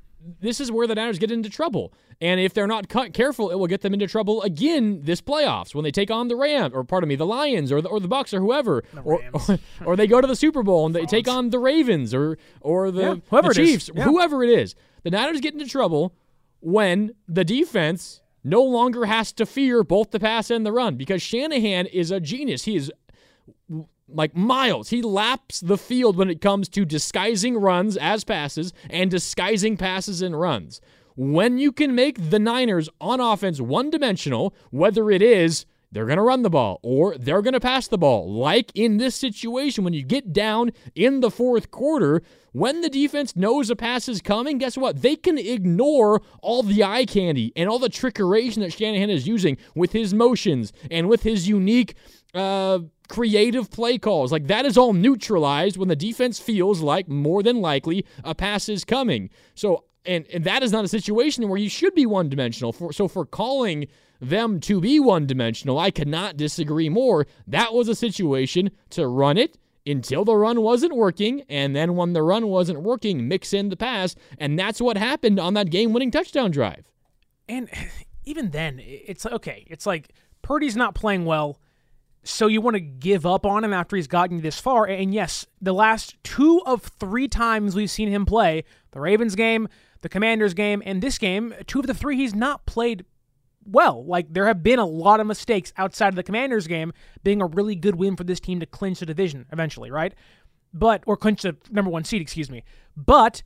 this 0.40 0.60
is 0.60 0.70
where 0.70 0.86
the 0.86 0.94
Niners 0.94 1.18
get 1.18 1.30
into 1.30 1.48
trouble. 1.48 1.94
And 2.20 2.38
if 2.38 2.52
they're 2.52 2.66
not 2.66 2.90
cut 2.90 3.14
careful, 3.14 3.50
it 3.50 3.54
will 3.54 3.66
get 3.68 3.80
them 3.80 3.94
into 3.94 4.06
trouble 4.06 4.42
again 4.42 5.00
this 5.04 5.22
playoffs 5.22 5.74
when 5.74 5.82
they 5.82 5.90
take 5.90 6.10
on 6.10 6.28
the 6.28 6.36
Rams, 6.36 6.74
or 6.74 6.84
pardon 6.84 7.08
me, 7.08 7.16
the 7.16 7.24
Lions, 7.24 7.72
or 7.72 7.80
the, 7.80 7.88
or 7.88 7.98
the 8.00 8.08
Bucks, 8.08 8.34
or 8.34 8.40
whoever, 8.40 8.84
or, 9.02 9.22
or 9.32 9.58
or 9.86 9.96
they 9.96 10.06
go 10.06 10.20
to 10.20 10.26
the 10.26 10.36
Super 10.36 10.62
Bowl 10.62 10.84
and 10.84 10.94
they 10.94 11.06
take 11.06 11.26
on 11.28 11.48
the 11.48 11.58
Ravens, 11.58 12.12
or 12.12 12.36
or 12.60 12.90
the, 12.90 13.00
Yeah, 13.02 13.14
whoever 13.30 13.54
the 13.54 13.60
it 13.60 13.64
is. 13.64 13.70
Chiefs, 13.70 13.90
Yeah. 13.94 14.02
whoever 14.04 14.44
it 14.44 14.50
is. 14.50 14.74
The 15.04 15.10
Niners 15.10 15.40
get 15.40 15.54
into 15.54 15.66
trouble 15.66 16.14
when 16.60 17.12
the 17.26 17.44
defense 17.44 18.20
no 18.44 18.62
longer 18.62 19.04
has 19.06 19.32
to 19.32 19.44
fear 19.46 19.82
both 19.82 20.10
the 20.10 20.20
pass 20.20 20.50
and 20.50 20.64
the 20.64 20.72
run 20.72 20.96
because 20.96 21.22
Shanahan 21.22 21.86
is 21.86 22.10
a 22.10 22.20
genius. 22.20 22.64
He 22.64 22.76
is 22.76 22.90
like 24.08 24.36
miles. 24.36 24.90
He 24.90 25.02
laps 25.02 25.60
the 25.60 25.78
field 25.78 26.16
when 26.16 26.30
it 26.30 26.40
comes 26.40 26.68
to 26.70 26.84
disguising 26.84 27.56
runs 27.56 27.96
as 27.96 28.24
passes 28.24 28.72
and 28.88 29.10
disguising 29.10 29.76
passes 29.76 30.22
and 30.22 30.38
runs. 30.38 30.80
When 31.16 31.58
you 31.58 31.72
can 31.72 31.94
make 31.94 32.30
the 32.30 32.38
Niners 32.38 32.88
on 33.00 33.20
offense 33.20 33.60
one 33.60 33.90
dimensional, 33.90 34.54
whether 34.70 35.10
it 35.10 35.22
is 35.22 35.66
they're 35.92 36.06
going 36.06 36.18
to 36.18 36.22
run 36.22 36.42
the 36.42 36.50
ball 36.50 36.78
or 36.82 37.16
they're 37.18 37.42
going 37.42 37.54
to 37.54 37.60
pass 37.60 37.88
the 37.88 37.98
ball, 37.98 38.32
like 38.32 38.70
in 38.74 38.98
this 38.98 39.16
situation, 39.16 39.82
when 39.84 39.92
you 39.92 40.04
get 40.04 40.32
down 40.32 40.70
in 40.94 41.20
the 41.20 41.30
fourth 41.30 41.70
quarter, 41.70 42.22
when 42.52 42.80
the 42.80 42.88
defense 42.88 43.34
knows 43.34 43.70
a 43.70 43.76
pass 43.76 44.08
is 44.08 44.20
coming, 44.20 44.58
guess 44.58 44.76
what? 44.76 45.02
They 45.02 45.16
can 45.16 45.36
ignore 45.36 46.22
all 46.42 46.62
the 46.62 46.84
eye 46.84 47.06
candy 47.06 47.52
and 47.56 47.68
all 47.68 47.78
the 47.78 47.90
trickeration 47.90 48.56
that 48.56 48.72
Shanahan 48.72 49.10
is 49.10 49.26
using 49.26 49.56
with 49.74 49.92
his 49.92 50.14
motions 50.14 50.72
and 50.90 51.08
with 51.08 51.22
his 51.22 51.48
unique 51.48 51.96
uh, 52.34 52.80
creative 53.10 53.70
play 53.70 53.98
calls. 53.98 54.32
Like 54.32 54.46
that 54.46 54.64
is 54.64 54.78
all 54.78 54.94
neutralized 54.94 55.76
when 55.76 55.88
the 55.88 55.96
defense 55.96 56.38
feels 56.38 56.80
like 56.80 57.08
more 57.08 57.42
than 57.42 57.60
likely 57.60 58.06
a 58.24 58.34
pass 58.34 58.68
is 58.68 58.84
coming. 58.84 59.28
So, 59.54 59.84
and, 60.06 60.26
and 60.32 60.44
that 60.44 60.62
is 60.62 60.72
not 60.72 60.84
a 60.84 60.88
situation 60.88 61.48
where 61.48 61.58
you 61.58 61.68
should 61.68 61.94
be 61.94 62.06
one 62.06 62.30
dimensional. 62.30 62.72
For, 62.72 62.92
so, 62.92 63.08
for 63.08 63.26
calling 63.26 63.88
them 64.20 64.60
to 64.60 64.80
be 64.80 65.00
one 65.00 65.26
dimensional, 65.26 65.78
I 65.78 65.90
cannot 65.90 66.36
disagree 66.36 66.88
more. 66.88 67.26
That 67.46 67.74
was 67.74 67.88
a 67.88 67.94
situation 67.94 68.70
to 68.90 69.06
run 69.06 69.36
it 69.36 69.58
until 69.84 70.24
the 70.24 70.36
run 70.36 70.60
wasn't 70.60 70.94
working, 70.94 71.42
and 71.48 71.74
then 71.74 71.96
when 71.96 72.12
the 72.12 72.22
run 72.22 72.46
wasn't 72.46 72.80
working, 72.82 73.26
mix 73.26 73.52
in 73.52 73.70
the 73.70 73.76
pass, 73.76 74.14
and 74.38 74.58
that's 74.58 74.80
what 74.80 74.96
happened 74.96 75.40
on 75.40 75.54
that 75.54 75.70
game-winning 75.70 76.10
touchdown 76.10 76.50
drive. 76.50 76.86
And 77.48 77.68
even 78.24 78.50
then, 78.50 78.78
it's 78.78 79.26
okay, 79.26 79.66
it's 79.68 79.86
like 79.86 80.12
Purdy's 80.42 80.76
not 80.76 80.94
playing 80.94 81.24
well, 81.24 81.58
so 82.22 82.46
you 82.46 82.60
want 82.60 82.74
to 82.74 82.80
give 82.80 83.24
up 83.24 83.46
on 83.46 83.64
him 83.64 83.72
after 83.72 83.96
he's 83.96 84.06
gotten 84.06 84.36
you 84.36 84.42
this 84.42 84.58
far. 84.58 84.86
And 84.86 85.14
yes, 85.14 85.46
the 85.60 85.72
last 85.72 86.22
two 86.22 86.62
of 86.66 86.82
three 86.82 87.28
times 87.28 87.74
we've 87.74 87.90
seen 87.90 88.08
him 88.08 88.26
play, 88.26 88.64
the 88.90 89.00
Ravens 89.00 89.34
game, 89.34 89.68
the 90.02 90.08
Commanders 90.08 90.54
game, 90.54 90.82
and 90.84 91.02
this 91.02 91.18
game, 91.18 91.54
two 91.66 91.80
of 91.80 91.86
the 91.86 91.94
three 91.94 92.16
he's 92.16 92.34
not 92.34 92.66
played 92.66 93.04
well. 93.64 94.04
Like 94.04 94.32
there 94.32 94.46
have 94.46 94.62
been 94.62 94.78
a 94.78 94.86
lot 94.86 95.20
of 95.20 95.26
mistakes 95.26 95.72
outside 95.76 96.08
of 96.08 96.16
the 96.16 96.22
Commanders 96.22 96.66
game 96.66 96.92
being 97.22 97.40
a 97.40 97.46
really 97.46 97.74
good 97.74 97.96
win 97.96 98.16
for 98.16 98.24
this 98.24 98.40
team 98.40 98.60
to 98.60 98.66
clinch 98.66 99.00
the 99.00 99.06
division 99.06 99.46
eventually, 99.52 99.90
right? 99.90 100.14
But 100.72 101.02
or 101.06 101.16
clinch 101.16 101.42
the 101.42 101.56
number 101.70 101.90
1 101.90 102.04
seed, 102.04 102.22
excuse 102.22 102.50
me. 102.50 102.64
But 102.96 103.42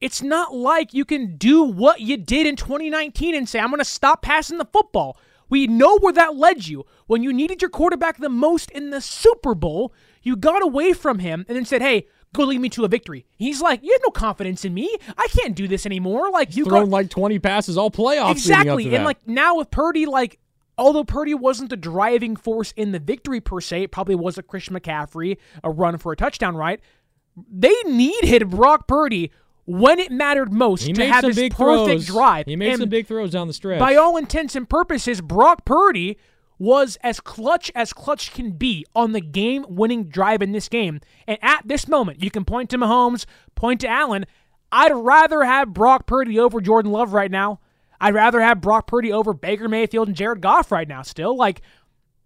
it's 0.00 0.22
not 0.22 0.54
like 0.54 0.94
you 0.94 1.04
can 1.04 1.36
do 1.36 1.62
what 1.62 2.00
you 2.00 2.16
did 2.16 2.46
in 2.46 2.56
2019 2.56 3.34
and 3.34 3.48
say, 3.48 3.58
I'm 3.58 3.68
going 3.68 3.78
to 3.78 3.84
stop 3.84 4.22
passing 4.22 4.58
the 4.58 4.64
football. 4.64 5.18
We 5.50 5.66
know 5.66 5.98
where 5.98 6.12
that 6.14 6.36
led 6.36 6.66
you. 6.66 6.86
When 7.06 7.22
you 7.22 7.32
needed 7.32 7.60
your 7.60 7.70
quarterback 7.70 8.18
the 8.18 8.28
most 8.28 8.70
in 8.70 8.90
the 8.90 9.00
Super 9.00 9.54
Bowl, 9.54 9.92
you 10.22 10.36
got 10.36 10.62
away 10.62 10.92
from 10.92 11.18
him 11.18 11.44
and 11.48 11.56
then 11.56 11.64
said, 11.64 11.82
hey, 11.82 12.06
go 12.32 12.44
lead 12.44 12.60
me 12.60 12.68
to 12.70 12.84
a 12.84 12.88
victory. 12.88 13.26
He's 13.36 13.60
like, 13.60 13.82
you 13.82 13.92
have 13.92 14.02
no 14.04 14.10
confidence 14.10 14.64
in 14.64 14.72
me. 14.72 14.96
I 15.18 15.26
can't 15.28 15.54
do 15.54 15.66
this 15.68 15.86
anymore. 15.86 16.30
Like 16.30 16.56
you've 16.56 16.68
Thrown 16.68 16.84
got 16.84 16.90
like 16.90 17.10
20 17.10 17.38
passes 17.40 17.76
all 17.76 17.90
playoffs. 17.90 18.32
exactly. 18.32 18.94
And 18.94 19.04
like 19.04 19.26
now 19.26 19.56
with 19.56 19.70
Purdy, 19.70 20.06
like 20.06 20.38
although 20.78 21.04
Purdy 21.04 21.34
wasn't 21.34 21.70
the 21.70 21.76
driving 21.76 22.36
force 22.36 22.72
in 22.76 22.92
the 22.92 22.98
victory 22.98 23.40
per 23.40 23.60
se, 23.60 23.84
it 23.84 23.90
probably 23.92 24.14
was 24.14 24.38
a 24.38 24.42
Christian 24.42 24.78
McCaffrey, 24.78 25.38
a 25.64 25.70
run 25.70 25.98
for 25.98 26.12
a 26.12 26.16
touchdown, 26.16 26.56
right? 26.56 26.80
They 27.50 27.74
needed 27.86 28.50
Brock 28.50 28.86
Purdy 28.86 29.30
when 29.66 29.98
it 29.98 30.10
mattered 30.10 30.52
most 30.52 30.84
he 30.84 30.92
to 30.92 30.98
made 31.00 31.10
have 31.10 31.22
big 31.34 31.54
perfect 31.54 31.56
throws. 31.56 32.06
drive. 32.06 32.46
He 32.46 32.56
made 32.56 32.70
And 32.72 32.80
some 32.80 32.88
big 32.88 33.06
throws 33.06 33.30
down 33.32 33.46
the 33.46 33.52
stretch. 33.54 33.78
by 33.78 33.94
all 33.96 34.16
intents 34.16 34.56
and 34.56 34.68
purposes, 34.68 35.20
Brock 35.20 35.64
Purdy 35.64 36.18
was 36.58 36.98
as 37.02 37.20
clutch 37.20 37.70
as 37.74 37.92
clutch 37.92 38.32
can 38.34 38.50
be 38.52 38.84
on 38.94 39.12
the 39.12 39.20
game 39.20 39.64
winning 39.68 40.04
drive 40.04 40.42
in 40.42 40.52
this 40.52 40.68
game. 40.68 41.00
And 41.26 41.38
at 41.40 41.62
this 41.66 41.88
moment, 41.88 42.22
you 42.22 42.30
can 42.30 42.44
point 42.44 42.68
to 42.70 42.78
Mahomes, 42.78 43.24
point 43.54 43.80
to 43.80 43.88
Allen. 43.88 44.26
I'd 44.70 44.92
rather 44.94 45.42
have 45.44 45.72
Brock 45.72 46.06
Purdy 46.06 46.38
over 46.38 46.60
Jordan 46.60 46.92
Love 46.92 47.12
right 47.14 47.30
now. 47.30 47.60
I'd 48.00 48.14
rather 48.14 48.40
have 48.40 48.60
Brock 48.60 48.86
Purdy 48.86 49.12
over 49.12 49.32
Baker 49.32 49.68
Mayfield 49.68 50.08
and 50.08 50.16
Jared 50.16 50.40
Goff 50.40 50.70
right 50.70 50.86
now, 50.88 51.02
still. 51.02 51.36
Like, 51.36 51.60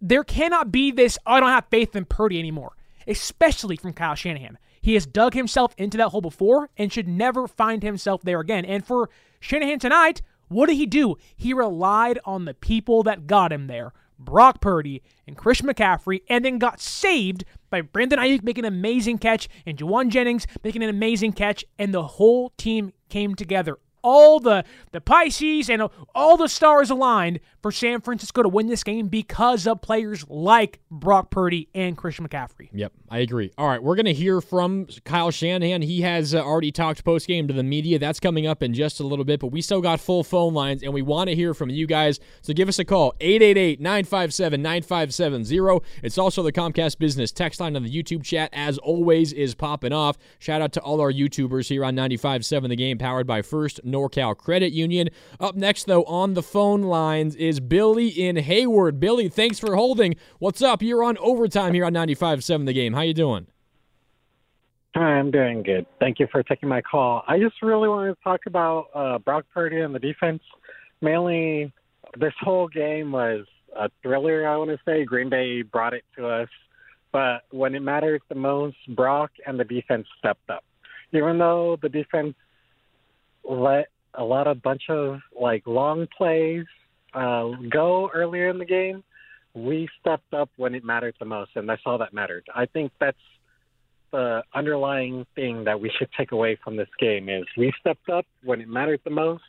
there 0.01 0.23
cannot 0.23 0.71
be 0.71 0.91
this, 0.91 1.17
"Oh, 1.25 1.33
I 1.33 1.39
don't 1.39 1.49
have 1.49 1.65
faith 1.71 1.95
in 1.95 2.05
Purdy 2.05 2.37
anymore, 2.39 2.75
especially 3.07 3.75
from 3.77 3.93
Kyle 3.93 4.15
Shanahan. 4.15 4.57
He 4.85 4.93
has 4.93 5.07
dug 5.07 5.33
himself 5.33 5.73
into 5.79 5.97
that 5.97 6.09
hole 6.09 6.21
before 6.21 6.69
and 6.77 6.93
should 6.93 7.07
never 7.07 7.47
find 7.47 7.81
himself 7.81 8.21
there 8.21 8.39
again. 8.39 8.65
And 8.65 8.85
for 8.85 9.09
Shanahan 9.39 9.79
tonight, 9.79 10.21
what 10.47 10.67
did 10.67 10.75
he 10.75 10.85
do? 10.85 11.15
He 11.35 11.55
relied 11.55 12.19
on 12.23 12.45
the 12.45 12.53
people 12.53 13.01
that 13.01 13.25
got 13.25 13.51
him 13.51 13.65
there. 13.65 13.93
Brock 14.19 14.61
Purdy 14.61 15.01
and 15.25 15.35
Chris 15.35 15.61
McCaffrey, 15.61 16.21
and 16.29 16.45
then 16.45 16.59
got 16.59 16.79
saved 16.79 17.45
by 17.71 17.81
Brandon 17.81 18.19
Aiyuk 18.19 18.43
making 18.43 18.63
an 18.63 18.71
amazing 18.71 19.17
catch 19.17 19.49
and 19.65 19.75
Jauan 19.75 20.09
Jennings 20.09 20.45
making 20.63 20.83
an 20.83 20.89
amazing 20.89 21.33
catch, 21.33 21.65
and 21.79 21.91
the 21.91 22.03
whole 22.03 22.51
team 22.55 22.93
came 23.09 23.33
together. 23.33 23.79
All 24.05 24.39
the 24.39 24.63
the 24.91 25.01
Pisces 25.01 25.67
and 25.69 25.89
all 26.13 26.37
the 26.37 26.47
stars 26.47 26.91
aligned 26.91 27.39
for 27.63 27.71
San 27.71 27.99
Francisco 27.99 28.43
to 28.43 28.47
win 28.49 28.67
this 28.67 28.83
game 28.83 29.07
because 29.07 29.65
of 29.65 29.81
players 29.81 30.23
like 30.29 30.79
Brock 30.91 31.31
Purdy 31.31 31.67
and 31.73 31.97
Christian 31.97 32.27
McCaffrey. 32.27 32.69
Yep, 32.71 32.93
I 33.09 33.17
agree. 33.17 33.51
All 33.57 33.67
right, 33.67 33.81
we're 33.81 33.95
going 33.95 34.05
to 34.05 34.13
hear 34.13 34.39
from 34.39 34.85
Kyle 35.03 35.31
Shanahan. 35.31 35.81
He 35.81 36.01
has 36.01 36.35
uh, 36.35 36.43
already 36.43 36.71
talked 36.71 37.03
post 37.03 37.27
game 37.27 37.47
to 37.47 37.53
the 37.55 37.63
media. 37.63 37.97
That's 37.97 38.19
coming 38.19 38.45
up 38.45 38.61
in 38.61 38.75
just 38.75 38.99
a 38.99 39.03
little 39.03 39.25
bit, 39.25 39.39
but 39.39 39.47
we 39.47 39.63
still 39.63 39.81
got 39.81 39.99
full 39.99 40.23
phone 40.23 40.53
lines 40.53 40.83
and 40.83 40.93
we 40.93 41.01
want 41.01 41.29
to 41.31 41.35
hear 41.35 41.55
from 41.55 41.71
you 41.71 41.87
guys. 41.87 42.19
So 42.43 42.53
give 42.53 42.69
us 42.69 42.77
a 42.77 42.85
call 42.85 43.15
888 43.19 43.79
957 43.81 44.61
9570. 44.61 45.89
It's 46.03 46.19
also 46.19 46.43
the 46.43 46.51
Comcast 46.51 46.99
Business 46.99 47.31
text 47.31 47.59
line 47.59 47.75
on 47.75 47.81
the 47.81 47.89
YouTube 47.89 48.23
chat, 48.23 48.51
as 48.53 48.77
always, 48.77 49.33
is 49.33 49.55
popping 49.55 49.91
off. 49.91 50.19
Shout 50.37 50.61
out 50.61 50.71
to 50.73 50.81
all 50.81 51.01
our 51.01 51.11
YouTubers 51.11 51.67
here 51.67 51.83
on 51.83 51.95
95.7 51.95 52.69
The 52.69 52.75
Game, 52.75 52.99
powered 52.99 53.25
by 53.25 53.41
First 53.41 53.83
NorCal 53.95 54.35
Credit 54.37 54.73
Union. 54.73 55.09
Up 55.39 55.55
next, 55.55 55.85
though, 55.85 56.03
on 56.03 56.33
the 56.33 56.43
phone 56.43 56.83
lines 56.83 57.35
is 57.35 57.59
Billy 57.59 58.09
in 58.09 58.35
Hayward. 58.35 58.99
Billy, 58.99 59.29
thanks 59.29 59.59
for 59.59 59.75
holding. 59.75 60.15
What's 60.39 60.61
up? 60.61 60.81
You're 60.81 61.03
on 61.03 61.17
overtime 61.17 61.73
here 61.73 61.85
on 61.85 61.93
95.7 61.93 62.65
The 62.65 62.73
Game. 62.73 62.93
How 62.93 63.01
you 63.01 63.13
doing? 63.13 63.47
Hi, 64.95 65.01
I'm 65.01 65.29
doing 65.29 65.61
good. 65.61 65.85
Thank 65.99 66.19
you 66.19 66.27
for 66.31 66.41
taking 66.43 66.69
my 66.69 66.81
call. 66.81 67.23
I 67.27 67.37
just 67.37 67.61
really 67.61 67.89
wanted 67.89 68.15
to 68.15 68.23
talk 68.23 68.41
about 68.47 68.87
uh, 68.93 69.17
Brock 69.19 69.45
Purdy 69.53 69.81
and 69.81 69.93
the 69.93 69.99
defense. 69.99 70.41
Mainly, 71.01 71.73
this 72.17 72.33
whole 72.39 72.67
game 72.69 73.11
was 73.11 73.45
a 73.75 73.89
thriller, 74.01 74.47
I 74.47 74.55
want 74.55 74.69
to 74.69 74.79
say. 74.85 75.03
Green 75.03 75.29
Bay 75.29 75.63
brought 75.63 75.93
it 75.93 76.03
to 76.17 76.27
us. 76.27 76.47
But 77.11 77.43
when 77.51 77.75
it 77.75 77.81
mattered 77.81 78.21
the 78.29 78.35
most, 78.35 78.77
Brock 78.89 79.31
and 79.45 79.59
the 79.59 79.65
defense 79.65 80.07
stepped 80.17 80.49
up. 80.49 80.63
Even 81.11 81.37
though 81.37 81.77
the 81.81 81.89
defense 81.89 82.35
let 83.47 83.87
a 84.13 84.23
lot 84.23 84.47
of 84.47 84.61
bunch 84.61 84.83
of 84.89 85.19
like 85.39 85.63
long 85.65 86.07
plays 86.17 86.65
uh, 87.13 87.49
go 87.69 88.09
earlier 88.13 88.49
in 88.49 88.57
the 88.57 88.65
game, 88.65 89.03
we 89.53 89.87
stepped 89.99 90.33
up 90.33 90.49
when 90.57 90.75
it 90.75 90.83
mattered 90.83 91.15
the 91.19 91.25
most, 91.25 91.51
and 91.55 91.67
that's 91.67 91.81
all 91.85 91.97
that 91.97 92.13
mattered. 92.13 92.45
I 92.53 92.65
think 92.65 92.91
that's 92.99 93.17
the 94.11 94.43
underlying 94.53 95.25
thing 95.35 95.63
that 95.65 95.79
we 95.79 95.91
should 95.97 96.09
take 96.17 96.31
away 96.31 96.57
from 96.63 96.75
this 96.75 96.89
game 96.99 97.29
is 97.29 97.45
we 97.57 97.73
stepped 97.79 98.09
up 98.09 98.25
when 98.43 98.61
it 98.61 98.67
mattered 98.67 99.01
the 99.03 99.09
most, 99.09 99.43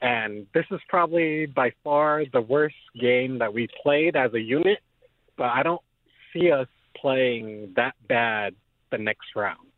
and 0.00 0.46
this 0.54 0.64
is 0.70 0.80
probably 0.88 1.46
by 1.46 1.72
far 1.82 2.24
the 2.32 2.40
worst 2.40 2.76
game 3.00 3.38
that 3.38 3.52
we 3.52 3.68
played 3.82 4.16
as 4.16 4.32
a 4.34 4.40
unit. 4.40 4.78
But 5.36 5.46
I 5.46 5.62
don't 5.62 5.82
see 6.32 6.50
us 6.50 6.68
playing 6.96 7.72
that 7.76 7.94
bad 8.08 8.54
the 8.90 8.98
next 8.98 9.34
round. 9.36 9.68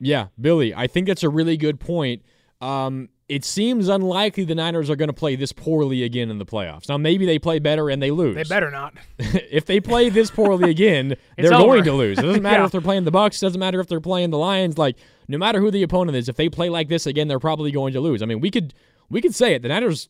Yeah, 0.00 0.28
Billy, 0.40 0.74
I 0.74 0.86
think 0.86 1.06
that's 1.06 1.22
a 1.22 1.28
really 1.28 1.56
good 1.56 1.80
point. 1.80 2.22
Um, 2.60 3.08
it 3.28 3.44
seems 3.44 3.88
unlikely 3.88 4.44
the 4.44 4.54
Niners 4.54 4.88
are 4.90 4.96
going 4.96 5.08
to 5.08 5.12
play 5.14 5.36
this 5.36 5.52
poorly 5.52 6.02
again 6.02 6.30
in 6.30 6.38
the 6.38 6.46
playoffs. 6.46 6.88
Now, 6.88 6.96
maybe 6.96 7.26
they 7.26 7.38
play 7.38 7.58
better 7.58 7.90
and 7.90 8.02
they 8.02 8.10
lose. 8.10 8.34
They 8.34 8.42
better 8.44 8.70
not. 8.70 8.94
if 9.18 9.66
they 9.66 9.80
play 9.80 10.08
this 10.08 10.30
poorly 10.30 10.70
again, 10.70 11.14
they're 11.36 11.52
over. 11.54 11.64
going 11.66 11.84
to 11.84 11.92
lose. 11.92 12.18
It 12.18 12.22
doesn't 12.22 12.42
matter 12.42 12.60
Yeah. 12.60 12.64
if 12.66 12.72
they're 12.72 12.80
playing 12.80 13.04
the 13.04 13.10
Bucks. 13.10 13.38
Doesn't 13.40 13.60
matter 13.60 13.80
if 13.80 13.86
they're 13.86 14.00
playing 14.00 14.30
the 14.30 14.38
Lions. 14.38 14.78
Like 14.78 14.96
no 15.28 15.36
matter 15.38 15.60
who 15.60 15.70
the 15.70 15.82
opponent 15.82 16.16
is, 16.16 16.28
if 16.28 16.36
they 16.36 16.48
play 16.48 16.68
like 16.70 16.88
this 16.88 17.06
again, 17.06 17.28
they're 17.28 17.38
probably 17.38 17.70
going 17.70 17.92
to 17.92 18.00
lose. 18.00 18.22
I 18.22 18.26
mean, 18.26 18.40
we 18.40 18.50
could 18.50 18.72
we 19.10 19.20
could 19.20 19.34
say 19.34 19.54
it. 19.54 19.62
The 19.62 19.68
Niners 19.68 20.08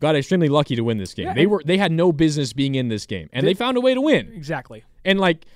got 0.00 0.14
extremely 0.16 0.48
lucky 0.48 0.74
to 0.76 0.82
win 0.82 0.98
this 0.98 1.14
game. 1.14 1.26
Yeah, 1.26 1.34
they 1.34 1.46
were 1.46 1.62
they 1.64 1.78
had 1.78 1.92
no 1.92 2.12
business 2.12 2.52
being 2.52 2.74
in 2.74 2.88
this 2.88 3.06
game, 3.06 3.28
and 3.32 3.46
They- 3.46 3.50
they 3.50 3.54
found 3.54 3.76
a 3.76 3.80
way 3.80 3.94
to 3.94 4.00
win. 4.00 4.30
Exactly. 4.34 4.82
And 5.04 5.18
like 5.20 5.46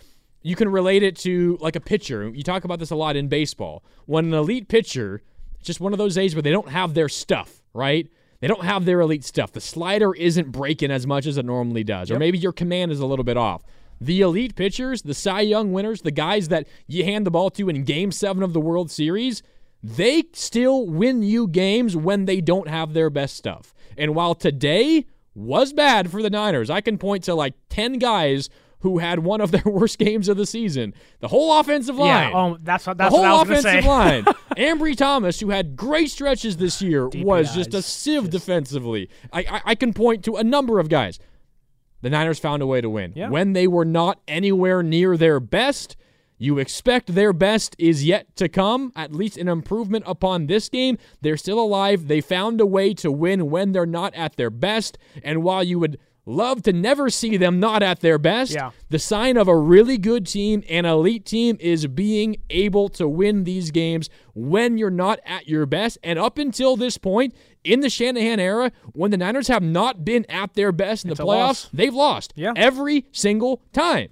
you 0.42 0.54
can 0.56 0.68
relate 0.70 1.02
it 1.02 1.16
to 1.16 1.58
like 1.60 1.74
a 1.76 1.80
pitcher. 1.80 2.28
You 2.28 2.42
talk 2.44 2.64
about 2.64 2.78
this 2.78 2.90
a 2.90 2.96
lot 2.96 3.16
in 3.16 3.26
baseball. 3.28 3.82
When 4.06 4.26
an 4.26 4.34
elite 4.34 4.68
pitcher, 4.68 5.20
it's 5.62 5.68
just 5.68 5.80
one 5.80 5.92
of 5.92 5.98
those 5.98 6.16
days 6.16 6.34
where 6.34 6.42
they 6.42 6.50
don't 6.50 6.70
have 6.70 6.94
their 6.94 7.08
stuff, 7.08 7.62
right? 7.72 8.10
They 8.40 8.48
don't 8.48 8.64
have 8.64 8.84
their 8.84 9.00
elite 9.00 9.22
stuff. 9.22 9.52
The 9.52 9.60
slider 9.60 10.12
isn't 10.12 10.50
breaking 10.50 10.90
as 10.90 11.06
much 11.06 11.24
as 11.24 11.38
it 11.38 11.44
normally 11.44 11.84
does, 11.84 12.10
or 12.10 12.18
maybe 12.18 12.36
your 12.36 12.50
command 12.50 12.90
is 12.90 12.98
a 12.98 13.06
little 13.06 13.24
bit 13.24 13.36
off. 13.36 13.62
The 14.00 14.22
elite 14.22 14.56
pitchers, 14.56 15.02
the 15.02 15.14
Cy 15.14 15.42
Young 15.42 15.72
winners, 15.72 16.02
the 16.02 16.10
guys 16.10 16.48
that 16.48 16.66
you 16.88 17.04
hand 17.04 17.24
the 17.24 17.30
ball 17.30 17.48
to 17.50 17.68
in 17.68 17.84
game 17.84 18.10
seven 18.10 18.42
of 18.42 18.52
the 18.52 18.60
World 18.60 18.90
Series, 18.90 19.44
they 19.84 20.24
still 20.32 20.84
win 20.84 21.22
you 21.22 21.46
games 21.46 21.96
when 21.96 22.24
they 22.24 22.40
don't 22.40 22.66
have 22.66 22.92
their 22.92 23.08
best 23.08 23.36
stuff. 23.36 23.72
And 23.96 24.16
while 24.16 24.34
today 24.34 25.06
was 25.36 25.72
bad 25.72 26.10
for 26.10 26.22
the 26.22 26.30
Niners, 26.30 26.70
I 26.70 26.80
can 26.80 26.98
point 26.98 27.22
to 27.24 27.36
like 27.36 27.54
10 27.68 28.00
guys 28.00 28.50
who 28.82 28.98
had 28.98 29.20
one 29.20 29.40
of 29.40 29.50
their 29.50 29.62
worst 29.66 29.98
games 29.98 30.28
of 30.28 30.36
the 30.36 30.46
season. 30.46 30.94
The 31.20 31.28
whole 31.28 31.58
offensive 31.58 31.96
line. 31.96 32.30
Yeah. 32.30 32.38
Oh, 32.38 32.58
that's 32.62 32.86
what 32.86 32.98
the 32.98 33.04
that's 33.04 33.14
whole 33.14 33.22
what 33.22 33.30
I 33.30 33.32
was 33.32 33.48
gonna 33.48 33.58
offensive 33.60 33.84
say. 33.84 33.88
line. 33.88 34.24
Ambry 34.56 34.96
Thomas, 34.96 35.40
who 35.40 35.50
had 35.50 35.76
great 35.76 36.10
stretches 36.10 36.56
this 36.56 36.82
year, 36.82 37.08
was 37.08 37.54
just 37.54 37.74
a 37.74 37.78
DPIs. 37.78 37.84
sieve 37.84 38.30
defensively. 38.30 39.08
I, 39.32 39.40
I 39.40 39.60
I 39.66 39.74
can 39.74 39.92
point 39.92 40.24
to 40.24 40.36
a 40.36 40.44
number 40.44 40.78
of 40.78 40.88
guys. 40.88 41.18
The 42.02 42.10
Niners 42.10 42.38
found 42.40 42.62
a 42.62 42.66
way 42.66 42.80
to 42.80 42.90
win. 42.90 43.12
Yeah. 43.14 43.28
When 43.30 43.52
they 43.52 43.68
were 43.68 43.84
not 43.84 44.20
anywhere 44.26 44.82
near 44.82 45.16
their 45.16 45.38
best, 45.38 45.96
you 46.36 46.58
expect 46.58 47.14
their 47.14 47.32
best 47.32 47.76
is 47.78 48.04
yet 48.04 48.34
to 48.34 48.48
come, 48.48 48.92
at 48.96 49.12
least 49.12 49.36
an 49.36 49.46
improvement 49.46 50.02
upon 50.08 50.48
this 50.48 50.68
game. 50.68 50.98
They're 51.20 51.36
still 51.36 51.60
alive. 51.60 52.08
They 52.08 52.20
found 52.20 52.60
a 52.60 52.66
way 52.66 52.94
to 52.94 53.12
win 53.12 53.48
when 53.48 53.70
they're 53.70 53.86
not 53.86 54.12
at 54.16 54.34
their 54.36 54.50
best. 54.50 54.98
And 55.22 55.44
while 55.44 55.62
you 55.62 55.78
would 55.78 55.98
love 56.24 56.62
to 56.62 56.72
never 56.72 57.10
see 57.10 57.36
them 57.36 57.58
not 57.58 57.82
at 57.82 58.00
their 58.00 58.18
best, 58.18 58.52
Yeah. 58.54 58.70
the 58.90 58.98
sign 58.98 59.36
of 59.36 59.48
a 59.48 59.56
really 59.56 59.98
good 59.98 60.26
team, 60.26 60.62
an 60.68 60.84
elite 60.84 61.24
team, 61.24 61.56
is 61.60 61.86
being 61.88 62.36
able 62.50 62.88
to 62.90 63.08
win 63.08 63.44
these 63.44 63.70
games 63.70 64.08
when 64.34 64.78
you're 64.78 64.90
not 64.90 65.18
at 65.26 65.48
your 65.48 65.66
best. 65.66 65.98
And 66.04 66.18
up 66.18 66.38
until 66.38 66.76
this 66.76 66.96
point, 66.98 67.34
in 67.64 67.80
the 67.80 67.90
Shanahan 67.90 68.38
era, 68.40 68.70
when 68.92 69.10
the 69.10 69.16
Niners 69.16 69.48
have 69.48 69.62
not 69.62 70.04
been 70.04 70.24
at 70.28 70.54
their 70.54 70.72
best 70.72 71.04
in 71.04 71.10
It's 71.10 71.18
the 71.18 71.24
playoffs, 71.24 71.68
they've 71.72 71.94
lost 71.94 72.32
Yeah. 72.36 72.52
every 72.56 73.06
single 73.12 73.62
time. 73.72 74.10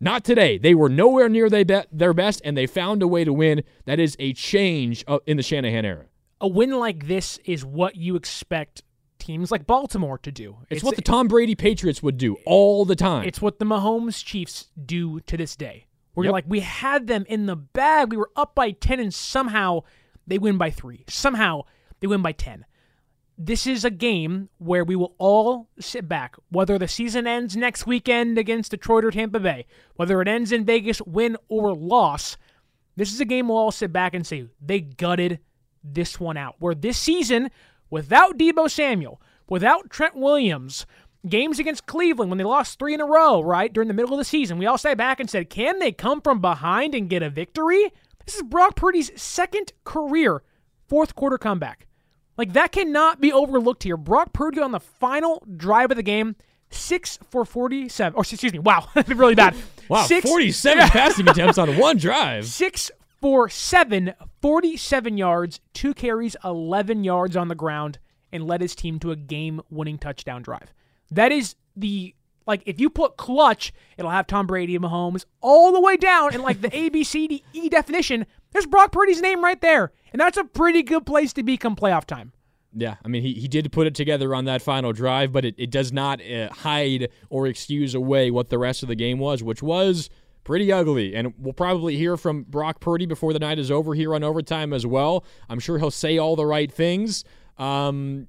Not 0.00 0.22
today. 0.24 0.58
They 0.58 0.74
were 0.76 0.88
nowhere 0.88 1.28
near 1.28 1.50
their 1.50 2.14
best, 2.14 2.40
and 2.44 2.56
they 2.56 2.66
found 2.66 3.02
a 3.02 3.08
way 3.08 3.24
to 3.24 3.32
win. 3.32 3.64
That 3.84 3.98
is 3.98 4.16
a 4.20 4.32
change 4.32 5.04
uh, 5.08 5.18
in 5.26 5.36
the 5.36 5.42
Shanahan 5.42 5.84
era. 5.84 6.04
A 6.40 6.46
win 6.46 6.70
like 6.78 7.08
this 7.08 7.40
is 7.44 7.64
what 7.64 7.96
you 7.96 8.14
expect 8.14 8.84
teams 9.28 9.52
like 9.52 9.66
Baltimore 9.66 10.16
to 10.16 10.32
do. 10.32 10.56
It's, 10.70 10.82
what 10.82 10.96
the 10.96 11.02
Tom 11.02 11.28
Brady 11.28 11.54
Patriots 11.54 12.02
would 12.02 12.16
do 12.16 12.38
all 12.46 12.86
the 12.86 12.96
time. 12.96 13.26
It's 13.26 13.42
what 13.42 13.58
the 13.58 13.66
Mahomes 13.66 14.24
Chiefs 14.24 14.68
do 14.86 15.20
to 15.20 15.36
this 15.36 15.54
day. 15.54 15.86
Where 16.14 16.24
Yep. 16.24 16.28
you're 16.28 16.32
like, 16.32 16.44
we 16.48 16.60
had 16.60 17.06
them 17.08 17.26
in 17.28 17.44
the 17.44 17.54
bag. 17.54 18.10
We 18.10 18.16
were 18.16 18.30
up 18.36 18.54
by 18.54 18.70
10, 18.70 18.98
and 18.98 19.12
somehow 19.12 19.82
they 20.26 20.38
win 20.38 20.56
by 20.56 20.70
three. 20.70 21.04
Somehow 21.08 21.64
they 22.00 22.06
win 22.06 22.22
by 22.22 22.32
10. 22.32 22.64
This 23.36 23.66
is 23.66 23.84
a 23.84 23.90
game 23.90 24.48
where 24.56 24.82
we 24.82 24.96
will 24.96 25.14
all 25.18 25.68
sit 25.78 26.08
back, 26.08 26.36
whether 26.50 26.78
the 26.78 26.88
season 26.88 27.26
ends 27.26 27.54
next 27.54 27.86
weekend 27.86 28.38
against 28.38 28.70
Detroit 28.70 29.04
or 29.04 29.10
Tampa 29.10 29.38
Bay, 29.40 29.66
whether 29.96 30.22
it 30.22 30.26
ends 30.26 30.52
in 30.52 30.64
Vegas, 30.64 31.02
win 31.02 31.36
or 31.48 31.74
loss. 31.74 32.38
This 32.96 33.12
is 33.12 33.20
a 33.20 33.26
game 33.26 33.48
we'll 33.48 33.58
all 33.58 33.72
sit 33.72 33.92
back 33.92 34.14
and 34.14 34.26
say, 34.26 34.46
they 34.60 34.80
gutted 34.80 35.38
this 35.84 36.18
one 36.18 36.38
out. 36.38 36.56
Where 36.58 36.74
this 36.74 36.96
season, 36.96 37.50
without 37.90 38.38
Deebo 38.38 38.70
Samuel, 38.70 39.20
without 39.48 39.90
Trent 39.90 40.14
Williams, 40.16 40.86
games 41.28 41.58
against 41.58 41.86
Cleveland 41.86 42.30
when 42.30 42.38
they 42.38 42.44
lost 42.44 42.78
three 42.78 42.94
in 42.94 43.00
a 43.00 43.06
row, 43.06 43.40
right, 43.40 43.72
during 43.72 43.88
the 43.88 43.94
middle 43.94 44.12
of 44.14 44.18
the 44.18 44.24
season, 44.24 44.58
we 44.58 44.66
all 44.66 44.78
sat 44.78 44.96
back 44.96 45.20
and 45.20 45.28
said, 45.28 45.50
can 45.50 45.78
they 45.78 45.92
come 45.92 46.20
from 46.20 46.40
behind 46.40 46.94
and 46.94 47.10
get 47.10 47.22
a 47.22 47.30
victory? 47.30 47.92
This 48.24 48.36
is 48.36 48.42
Brock 48.42 48.76
Purdy's 48.76 49.10
second 49.20 49.72
career 49.84 50.42
fourth 50.86 51.14
quarter 51.14 51.38
comeback. 51.38 51.86
Like, 52.36 52.52
that 52.52 52.70
cannot 52.72 53.20
be 53.20 53.32
overlooked 53.32 53.82
here. 53.82 53.96
Brock 53.96 54.32
Purdy 54.32 54.60
on 54.60 54.70
the 54.70 54.78
final 54.80 55.42
drive 55.56 55.90
of 55.90 55.96
the 55.96 56.02
game, 56.04 56.36
six 56.70 57.18
for 57.30 57.44
47. 57.44 58.16
Or, 58.16 58.20
excuse 58.22 58.52
me, 58.52 58.60
wow, 58.60 58.88
really 59.08 59.34
bad. 59.34 59.56
wow, 59.88 60.04
Six- 60.04 60.28
47 60.28 60.88
passing 60.90 61.26
attempts 61.28 61.58
on 61.58 61.76
one 61.76 61.96
drive. 61.96 62.46
Six 62.46 62.90
for 63.20 63.48
seven, 63.48 64.14
47 64.42 65.18
yards, 65.18 65.60
two 65.72 65.94
carries, 65.94 66.36
11 66.44 67.04
yards 67.04 67.36
on 67.36 67.48
the 67.48 67.54
ground, 67.54 67.98
and 68.32 68.46
led 68.46 68.60
his 68.60 68.74
team 68.74 68.98
to 69.00 69.10
a 69.10 69.16
game 69.16 69.60
winning 69.70 69.98
touchdown 69.98 70.42
drive. 70.42 70.72
That 71.10 71.32
is 71.32 71.56
the, 71.76 72.14
like, 72.46 72.62
if 72.66 72.78
you 72.80 72.90
put 72.90 73.16
clutch, 73.16 73.72
it'll 73.96 74.10
have 74.10 74.26
Tom 74.26 74.46
Brady 74.46 74.76
and 74.76 74.84
Mahomes 74.84 75.24
all 75.40 75.72
the 75.72 75.80
way 75.80 75.96
down 75.96 76.34
in, 76.34 76.42
like, 76.42 76.60
the 76.60 76.76
A, 76.76 76.88
B, 76.90 77.02
C, 77.04 77.26
D, 77.26 77.44
E 77.52 77.68
definition. 77.68 78.26
There's 78.52 78.66
Brock 78.66 78.92
Purdy's 78.92 79.20
name 79.20 79.42
right 79.42 79.60
there. 79.60 79.92
And 80.12 80.20
that's 80.20 80.38
a 80.38 80.44
pretty 80.44 80.82
good 80.82 81.04
place 81.06 81.32
to 81.34 81.42
be 81.42 81.56
come 81.56 81.76
playoff 81.76 82.04
time. 82.04 82.32
Yeah, 82.74 82.96
I 83.04 83.08
mean, 83.08 83.22
he, 83.22 83.32
he 83.32 83.48
did 83.48 83.70
put 83.72 83.86
it 83.86 83.94
together 83.94 84.34
on 84.34 84.44
that 84.44 84.62
final 84.62 84.92
drive, 84.92 85.32
but 85.32 85.44
it, 85.44 85.54
it 85.58 85.70
does 85.70 85.90
not 85.90 86.20
uh, 86.24 86.50
hide 86.50 87.08
or 87.30 87.46
excuse 87.46 87.94
away 87.94 88.30
what 88.30 88.50
the 88.50 88.58
rest 88.58 88.82
of 88.82 88.88
the 88.88 88.94
game 88.94 89.18
was, 89.18 89.42
which 89.42 89.62
was 89.62 90.10
pretty 90.48 90.72
ugly. 90.72 91.14
And 91.14 91.34
we'll 91.38 91.52
probably 91.52 91.98
hear 91.98 92.16
from 92.16 92.44
Brock 92.44 92.80
Purdy 92.80 93.04
before 93.04 93.34
the 93.34 93.38
night 93.38 93.58
is 93.58 93.70
over 93.70 93.92
here 93.92 94.14
on 94.14 94.24
overtime 94.24 94.72
as 94.72 94.86
well. 94.86 95.26
I'm 95.50 95.60
sure 95.60 95.78
he'll 95.78 95.90
say 95.90 96.16
all 96.16 96.36
the 96.36 96.46
right 96.46 96.72
things. 96.72 97.22
Um, 97.58 98.28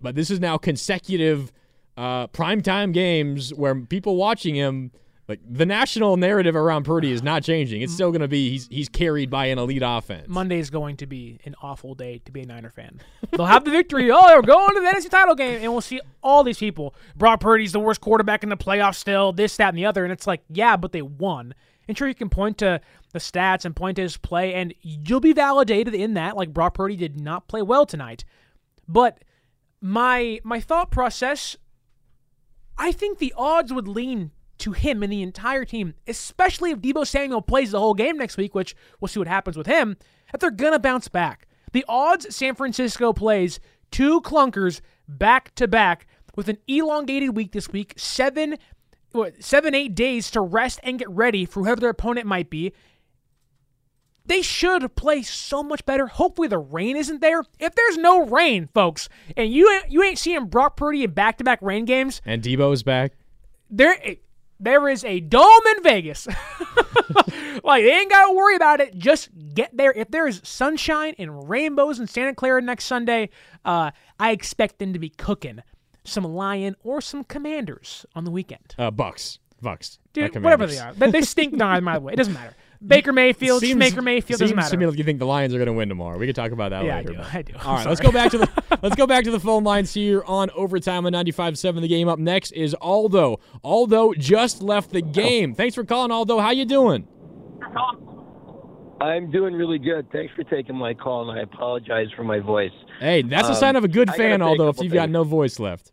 but 0.00 0.14
this 0.14 0.30
is 0.30 0.38
now 0.38 0.58
consecutive 0.58 1.50
uh, 1.96 2.28
primetime 2.28 2.92
games 2.92 3.52
where 3.52 3.74
people 3.74 4.14
watching 4.14 4.54
him. 4.54 4.92
Like 5.28 5.40
the 5.48 5.66
national 5.66 6.16
narrative 6.16 6.54
around 6.54 6.84
Purdy 6.84 7.10
is 7.10 7.20
not 7.20 7.42
changing. 7.42 7.82
It's 7.82 7.92
still 7.92 8.12
going 8.12 8.20
to 8.20 8.28
be 8.28 8.50
he's 8.50 8.68
he's 8.68 8.88
carried 8.88 9.28
by 9.28 9.46
an 9.46 9.58
elite 9.58 9.82
offense. 9.84 10.28
Monday 10.28 10.60
is 10.60 10.70
going 10.70 10.96
to 10.98 11.06
be 11.06 11.40
an 11.44 11.56
awful 11.60 11.96
day 11.96 12.20
to 12.24 12.32
be 12.32 12.42
a 12.42 12.46
Niner 12.46 12.70
fan. 12.70 13.00
They'll 13.32 13.46
have 13.46 13.64
the 13.64 13.72
victory. 13.72 14.08
Oh, 14.10 14.26
they're 14.28 14.42
going 14.42 14.74
to 14.74 14.80
the 14.80 14.86
NFC 14.86 15.10
title 15.10 15.34
game, 15.34 15.60
and 15.62 15.72
we'll 15.72 15.80
see 15.80 16.00
all 16.22 16.44
these 16.44 16.58
people. 16.58 16.94
Brock 17.16 17.40
Purdy's 17.40 17.72
the 17.72 17.80
worst 17.80 18.00
quarterback 18.00 18.44
in 18.44 18.50
the 18.50 18.56
playoffs 18.56 18.96
still, 18.96 19.32
this, 19.32 19.56
that, 19.56 19.70
and 19.70 19.78
the 19.78 19.86
other. 19.86 20.04
And 20.04 20.12
it's 20.12 20.28
like, 20.28 20.42
yeah, 20.48 20.76
but 20.76 20.92
they 20.92 21.02
won. 21.02 21.54
And 21.88 21.98
sure, 21.98 22.06
you 22.06 22.14
can 22.14 22.28
point 22.28 22.58
to 22.58 22.80
the 23.12 23.18
stats 23.18 23.64
and 23.64 23.74
point 23.74 23.96
to 23.96 24.02
his 24.02 24.16
play, 24.16 24.54
and 24.54 24.74
you'll 24.80 25.20
be 25.20 25.32
validated 25.32 25.94
in 25.94 26.14
that. 26.14 26.36
Like, 26.36 26.52
Brock 26.52 26.74
Purdy 26.74 26.96
did 26.96 27.20
not 27.20 27.48
play 27.48 27.62
well 27.62 27.84
tonight. 27.84 28.24
But 28.86 29.24
my 29.80 30.40
my 30.44 30.60
thought 30.60 30.92
process, 30.92 31.56
I 32.78 32.92
think 32.92 33.18
the 33.18 33.34
odds 33.36 33.72
would 33.72 33.88
lean 33.88 34.30
to 34.58 34.72
him 34.72 35.02
and 35.02 35.12
the 35.12 35.22
entire 35.22 35.64
team, 35.64 35.94
especially 36.06 36.70
if 36.70 36.78
Deebo 36.78 37.06
Samuel 37.06 37.42
plays 37.42 37.70
the 37.72 37.80
whole 37.80 37.94
game 37.94 38.16
next 38.16 38.36
week, 38.36 38.54
which 38.54 38.74
we'll 39.00 39.08
see 39.08 39.18
what 39.18 39.28
happens 39.28 39.56
with 39.56 39.66
him, 39.66 39.96
that 40.32 40.40
they're 40.40 40.50
going 40.50 40.72
to 40.72 40.78
bounce 40.78 41.08
back. 41.08 41.46
The 41.72 41.84
odds 41.88 42.34
San 42.34 42.54
Francisco 42.54 43.12
plays 43.12 43.60
two 43.90 44.20
clunkers 44.22 44.80
back 45.08 45.54
to 45.56 45.68
back 45.68 46.06
with 46.34 46.48
an 46.48 46.58
elongated 46.66 47.36
week 47.36 47.52
this 47.52 47.68
week, 47.68 47.94
seven, 47.96 48.56
what, 49.12 49.42
seven, 49.42 49.74
eight 49.74 49.94
days 49.94 50.30
to 50.32 50.40
rest 50.40 50.80
and 50.82 50.98
get 50.98 51.10
ready 51.10 51.44
for 51.44 51.62
whoever 51.62 51.80
their 51.80 51.90
opponent 51.90 52.26
might 52.26 52.50
be. 52.50 52.72
They 54.24 54.42
should 54.42 54.96
play 54.96 55.22
so 55.22 55.62
much 55.62 55.86
better. 55.86 56.08
Hopefully 56.08 56.48
the 56.48 56.58
rain 56.58 56.96
isn't 56.96 57.20
there. 57.20 57.44
If 57.60 57.74
there's 57.76 57.96
no 57.96 58.24
rain, 58.26 58.68
folks, 58.74 59.08
and 59.36 59.52
you 59.52 59.70
ain't, 59.70 59.92
you 59.92 60.02
ain't 60.02 60.18
seeing 60.18 60.46
Brock 60.46 60.76
Purdy 60.76 61.04
in 61.04 61.12
back-to-back 61.12 61.60
rain 61.62 61.84
games, 61.84 62.20
And 62.26 62.42
Deebo's 62.42 62.82
back. 62.82 63.12
there 63.70 63.96
there 64.58 64.88
is 64.88 65.04
a 65.04 65.20
dome 65.20 65.66
in 65.76 65.82
Vegas. 65.82 66.26
like 67.64 67.82
they 67.82 67.92
ain't 67.92 68.10
got 68.10 68.28
to 68.28 68.34
worry 68.34 68.56
about 68.56 68.80
it. 68.80 68.96
Just 68.96 69.28
get 69.54 69.76
there. 69.76 69.92
If 69.92 70.10
there 70.10 70.26
is 70.26 70.40
sunshine 70.44 71.14
and 71.18 71.48
rainbows 71.48 71.98
in 72.00 72.06
Santa 72.06 72.34
Clara 72.34 72.62
next 72.62 72.84
Sunday, 72.84 73.30
uh, 73.64 73.90
I 74.18 74.30
expect 74.30 74.78
them 74.78 74.92
to 74.92 74.98
be 74.98 75.10
cooking 75.10 75.62
some 76.04 76.24
lion 76.24 76.76
or 76.82 77.00
some 77.00 77.24
commanders 77.24 78.06
on 78.14 78.24
the 78.24 78.30
weekend. 78.30 78.74
Uh, 78.78 78.90
Bucks. 78.90 79.38
Bucks. 79.60 79.98
Dude, 80.12 80.34
whatever 80.42 80.66
they 80.66 80.78
are, 80.78 80.92
they, 80.94 81.10
they 81.10 81.22
stink. 81.22 81.52
No, 81.52 81.80
by 81.80 81.94
the 81.94 82.00
way, 82.00 82.12
it 82.12 82.16
doesn't 82.16 82.34
matter. 82.34 82.54
Baker 82.84 83.12
Mayfield, 83.12 83.60
Seems- 83.60 83.78
Baker 83.78 84.02
Mayfield 84.02 84.40
doesn't 84.40 84.48
seems 84.48 84.56
matter. 84.56 84.70
to 84.70 84.76
me 84.76 84.86
like 84.86 84.98
you 84.98 85.04
think 85.04 85.18
the 85.18 85.26
Lions 85.26 85.54
are 85.54 85.58
going 85.58 85.66
to 85.66 85.72
win 85.72 85.88
tomorrow. 85.88 86.18
We 86.18 86.26
could 86.26 86.34
talk 86.36 86.52
about 86.52 86.70
that 86.70 86.84
Yeah, 86.84 86.94
I 86.94 86.98
later. 86.98 87.10
do. 87.12 87.16
but- 87.18 87.26
I 87.34 87.42
do. 87.42 87.52
All 87.64 87.74
right, 87.74 87.82
I'm 87.82 87.88
let's 87.88 88.00
go 88.00 88.12
back 88.12 88.30
to 88.32 88.38
the 88.38 88.48
let's 88.82 88.96
go 88.96 89.06
back 89.06 89.24
to 89.24 89.30
the 89.30 89.40
phone 89.40 89.64
lines 89.64 89.92
here 89.94 90.22
on 90.26 90.50
overtime 90.54 91.06
on 91.06 91.12
95.7 91.12 91.80
The 91.80 91.88
game. 91.88 92.08
Up 92.08 92.18
next 92.18 92.52
is 92.52 92.74
Aldo. 92.80 93.40
Aldo 93.62 94.14
just 94.14 94.62
left 94.62 94.90
the 94.90 95.02
game. 95.02 95.54
Thanks 95.54 95.74
for 95.74 95.84
calling, 95.84 96.10
Aldo. 96.10 96.38
How 96.38 96.50
you 96.50 96.64
doing? 96.64 97.06
I'm 99.00 99.30
doing 99.30 99.54
really 99.54 99.78
good. 99.78 100.10
Thanks 100.10 100.32
for 100.34 100.42
taking 100.44 100.74
my 100.74 100.94
call, 100.94 101.28
and 101.30 101.38
I 101.38 101.42
apologize 101.42 102.06
for 102.16 102.24
my 102.24 102.38
voice. 102.40 102.70
Hey, 102.98 103.22
that's 103.22 103.48
a 103.48 103.52
Um, 103.52 103.56
sign 103.58 103.76
of 103.76 103.84
a 103.84 103.88
good 103.88 104.08
fan, 104.08 104.16
say 104.16 104.32
a 104.32 104.40
although 104.40 104.68
if 104.70 104.80
you've 104.82 104.92
got 104.92 105.10
no 105.10 105.22
voice 105.22 105.58
left. 105.58 105.92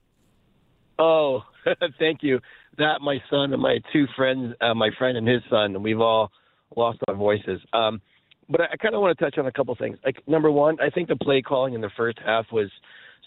Oh, 0.97 1.41
thank 1.99 2.23
you. 2.23 2.39
That 2.77 3.01
my 3.01 3.21
son 3.29 3.51
and 3.53 3.61
my 3.61 3.79
two 3.91 4.07
friends, 4.15 4.55
uh, 4.61 4.73
my 4.73 4.89
friend 4.97 5.17
and 5.17 5.27
his 5.27 5.41
son, 5.49 5.83
we've 5.83 5.99
all 5.99 6.31
lost 6.77 6.99
our 7.07 7.15
voices. 7.15 7.61
Um, 7.73 8.01
but 8.49 8.61
I, 8.61 8.65
I 8.73 8.77
kind 8.77 8.95
of 8.95 9.01
want 9.01 9.17
to 9.17 9.23
touch 9.23 9.37
on 9.37 9.47
a 9.47 9.51
couple 9.51 9.75
things. 9.75 9.97
Like 10.05 10.17
number 10.27 10.51
one, 10.51 10.77
I 10.81 10.89
think 10.89 11.07
the 11.07 11.15
play 11.15 11.41
calling 11.41 11.73
in 11.73 11.81
the 11.81 11.91
first 11.95 12.19
half 12.25 12.45
was 12.51 12.69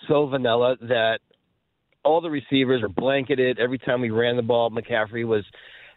so 0.08 0.26
vanilla 0.26 0.76
that 0.82 1.20
all 2.04 2.20
the 2.20 2.30
receivers 2.30 2.82
are 2.82 2.88
blanketed. 2.88 3.58
Every 3.58 3.78
time 3.78 4.00
we 4.00 4.10
ran 4.10 4.36
the 4.36 4.42
ball, 4.42 4.70
McCaffrey 4.70 5.26
was 5.26 5.44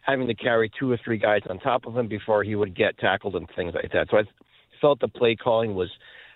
having 0.02 0.26
to 0.26 0.34
carry 0.34 0.70
two 0.78 0.90
or 0.90 0.98
three 1.04 1.18
guys 1.18 1.42
on 1.48 1.58
top 1.60 1.86
of 1.86 1.96
him 1.96 2.08
before 2.08 2.42
he 2.42 2.54
would 2.56 2.74
get 2.74 2.98
tackled 2.98 3.36
and 3.36 3.46
things 3.54 3.74
like 3.74 3.92
that. 3.92 4.08
So 4.10 4.18
I 4.18 4.22
felt 4.80 5.00
the 5.00 5.08
play 5.08 5.36
calling 5.36 5.74
was 5.74 5.90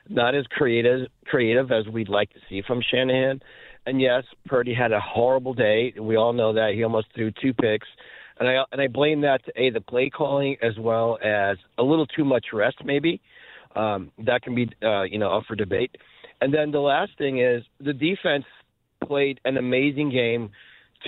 not 0.09 0.35
as 0.35 0.45
creative 0.51 1.09
creative 1.27 1.73
as 1.73 1.87
we'd 1.89 2.09
like 2.09 2.31
to 2.35 2.39
see 2.49 2.63
from 2.67 2.83
Shanahan. 2.91 3.41
And 3.87 4.01
yes, 4.01 4.25
Purdy 4.47 4.75
had 4.75 4.93
a 4.93 5.01
horrible 5.01 5.55
day. 5.55 5.93
We 5.99 6.17
all 6.17 6.33
know 6.33 6.53
that 6.53 6.73
he 6.75 6.85
almost 6.85 7.09
threw 7.15 7.31
two 7.43 7.53
picks, 7.53 7.87
and 8.45 8.59
I 8.59 8.65
and 8.73 8.81
I 8.81 8.89
blame 8.89 9.21
that 9.23 9.45
to 9.47 9.53
a 9.57 9.71
the 9.71 9.81
play 9.81 10.11
calling 10.11 10.57
as 10.63 10.79
well 10.79 11.19
as 11.25 11.57
a 11.79 11.83
little 11.83 12.07
too 12.07 12.25
much 12.25 12.47
rest 12.53 12.77
maybe. 12.85 13.21
Um, 13.77 14.13
that 14.25 14.43
can 14.43 14.55
be 14.55 14.71
uh, 14.83 15.03
you 15.03 15.19
know 15.19 15.31
up 15.31 15.45
for 15.47 15.57
debate. 15.57 15.97
And 16.41 16.53
then 16.53 16.71
the 16.71 16.81
last 16.81 17.13
thing 17.17 17.41
is 17.41 17.63
the 17.81 17.93
defense 17.93 18.45
played 19.05 19.41
an 19.45 19.57
amazing 19.57 20.11
game. 20.11 20.51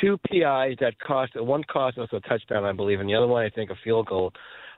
Two 0.01 0.18
PIs 0.28 0.76
that 0.80 0.95
cost 1.07 1.32
one 1.37 1.64
cost 1.64 1.99
us 1.99 2.09
a 2.12 2.20
touchdown, 2.20 2.64
I 2.64 2.72
believe, 2.72 3.01
and 3.01 3.09
the 3.09 3.14
other 3.14 3.26
one 3.26 3.45
I 3.45 3.51
think 3.51 3.70
a 3.70 3.76
field 3.84 4.07
goal. 4.07 4.32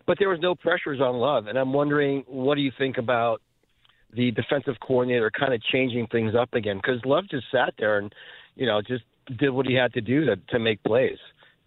But 0.07 0.19
there 0.19 0.29
was 0.29 0.41
no 0.41 0.55
pressures 0.55 1.01
on 1.01 1.17
Love, 1.17 1.47
and 1.47 1.59
I'm 1.59 1.73
wondering 1.73 2.25
what 2.27 2.55
do 2.55 2.63
you 2.63 2.73
think 2.79 2.99
about 2.99 3.43
the 4.15 4.31
defensive 4.31 4.77
coordinator 4.81 5.31
kind 5.31 5.53
of 5.53 5.63
changing 5.63 6.07
things 6.07 6.35
up 6.35 6.55
again 6.55 6.79
because 6.79 7.01
Love 7.05 7.25
just 7.31 7.45
sat 7.53 7.75
there 7.79 7.99
and 7.99 8.15
you 8.57 8.67
know 8.67 8.81
just 8.81 9.05
did 9.39 9.51
what 9.51 9.67
he 9.67 9.75
had 9.75 9.93
to 9.95 10.01
do 10.01 10.25
to 10.25 10.37
to 10.37 10.59
make 10.59 10.83
plays, 10.83 11.19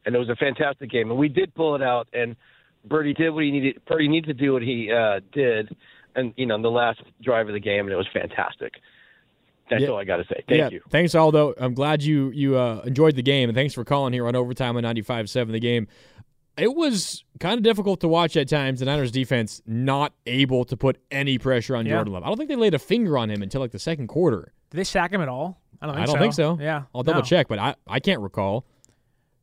and 0.06 0.16
it 0.16 0.20
was 0.20 0.30
a 0.30 0.36
fantastic 0.36 0.90
game, 0.90 1.10
and 1.10 1.20
we 1.20 1.30
did 1.30 1.54
pull 1.56 1.76
it 1.76 1.82
out, 1.82 2.08
and 2.14 2.36
Birdie 2.86 3.14
did 3.14 3.30
what 3.32 3.44
he 3.44 3.52
needed. 3.52 3.82
Birdie 3.88 4.08
needed 4.08 4.28
to 4.38 4.44
do 4.46 4.54
what 4.54 4.62
he 4.62 4.92
uh, 4.92 5.20
did, 5.32 5.76
and 6.16 6.34
you 6.38 6.46
know 6.46 6.56
in 6.56 6.62
the 6.62 6.72
last 6.72 7.02
drive 7.22 7.48
of 7.48 7.54
the 7.54 7.60
game, 7.60 7.82
and 7.86 7.92
it 7.92 7.96
was 7.98 8.08
fantastic. 8.14 8.74
That's 9.70 9.84
Yeah. 9.84 9.90
all 9.90 9.98
I 10.00 10.04
got 10.04 10.18
to 10.18 10.24
say. 10.26 10.44
Thank 10.50 10.60
yeah, 10.60 10.70
you. 10.70 10.82
Thanks, 10.90 11.16
Aldo. 11.16 11.54
I'm 11.58 11.74
glad 11.74 12.04
you 12.04 12.32
you 12.32 12.58
uh, 12.58 12.82
enjoyed 12.86 13.16
the 13.16 13.22
game, 13.22 13.50
and 13.50 13.56
thanks 13.56 13.74
for 13.74 13.84
calling 13.86 14.12
here 14.14 14.28
on 14.28 14.36
overtime 14.36 14.76
on 14.78 14.84
95.7 14.84 15.52
The 15.52 15.60
game. 15.60 15.88
It 16.58 16.76
was 16.76 17.24
kind 17.40 17.58
of 17.58 17.64
difficult 17.64 18.02
to 18.02 18.10
watch 18.10 18.36
at 18.36 18.50
times. 18.50 18.82
The 18.82 18.86
Niners 18.86 19.12
defense 19.12 19.62
not 19.66 20.14
able 20.28 20.66
to 20.66 20.76
put 20.76 20.98
any 21.10 21.38
pressure 21.38 21.78
on 21.78 21.86
Yeah. 21.86 21.94
Jordan 21.96 22.14
Love. 22.14 22.24
I 22.24 22.28
don't 22.28 22.36
think 22.38 22.50
they 22.50 22.58
laid 22.58 22.74
a 22.74 22.80
finger 22.80 23.18
on 23.18 23.32
him 23.32 23.42
until 23.42 23.62
like 23.62 23.72
the 23.72 23.80
second 23.80 24.08
quarter. 24.08 24.52
Did 24.70 24.78
they 24.78 24.84
sack 24.84 25.14
him 25.14 25.22
at 25.22 25.30
all? 25.30 25.62
I 25.82 25.86
don't 25.86 25.96
think 25.96 26.04
I 26.04 26.06
don't 26.08 26.16
so. 26.16 26.20
think 26.20 26.34
so. 26.34 26.58
Yeah. 26.62 26.84
I'll 26.94 27.04
double 27.04 27.22
no. 27.22 27.26
check, 27.26 27.48
but 27.48 27.58
I, 27.58 27.76
I 27.88 28.00
can't 28.02 28.20
recall. 28.20 28.66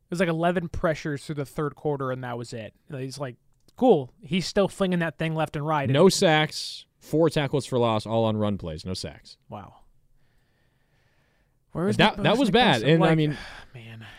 It 0.09 0.13
was 0.13 0.19
like 0.19 0.29
11 0.29 0.69
pressures 0.69 1.23
through 1.23 1.35
the 1.35 1.45
third 1.45 1.75
quarter, 1.75 2.11
and 2.11 2.23
that 2.23 2.35
was 2.35 2.51
it. 2.51 2.73
He's 2.91 3.19
like, 3.19 3.35
cool. 3.75 4.11
He's 4.21 4.47
still 4.47 4.67
flinging 4.67 4.99
that 4.99 5.19
thing 5.19 5.35
left 5.35 5.55
and 5.55 5.65
right. 5.65 5.87
No 5.87 6.09
sacks, 6.09 6.85
four 6.99 7.29
tackles 7.29 7.67
for 7.67 7.77
loss, 7.77 8.07
all 8.07 8.25
on 8.25 8.35
run 8.35 8.57
plays. 8.57 8.83
No 8.83 8.95
sacks. 8.95 9.37
Wow. 9.49 9.78
Where 11.71 11.87
is 11.87 11.97
that 11.97 12.21
that 12.23 12.37
was 12.37 12.49
bad. 12.49 12.81
And 12.83 13.03
I 13.03 13.09
like, 13.09 13.17
mean, 13.17 13.37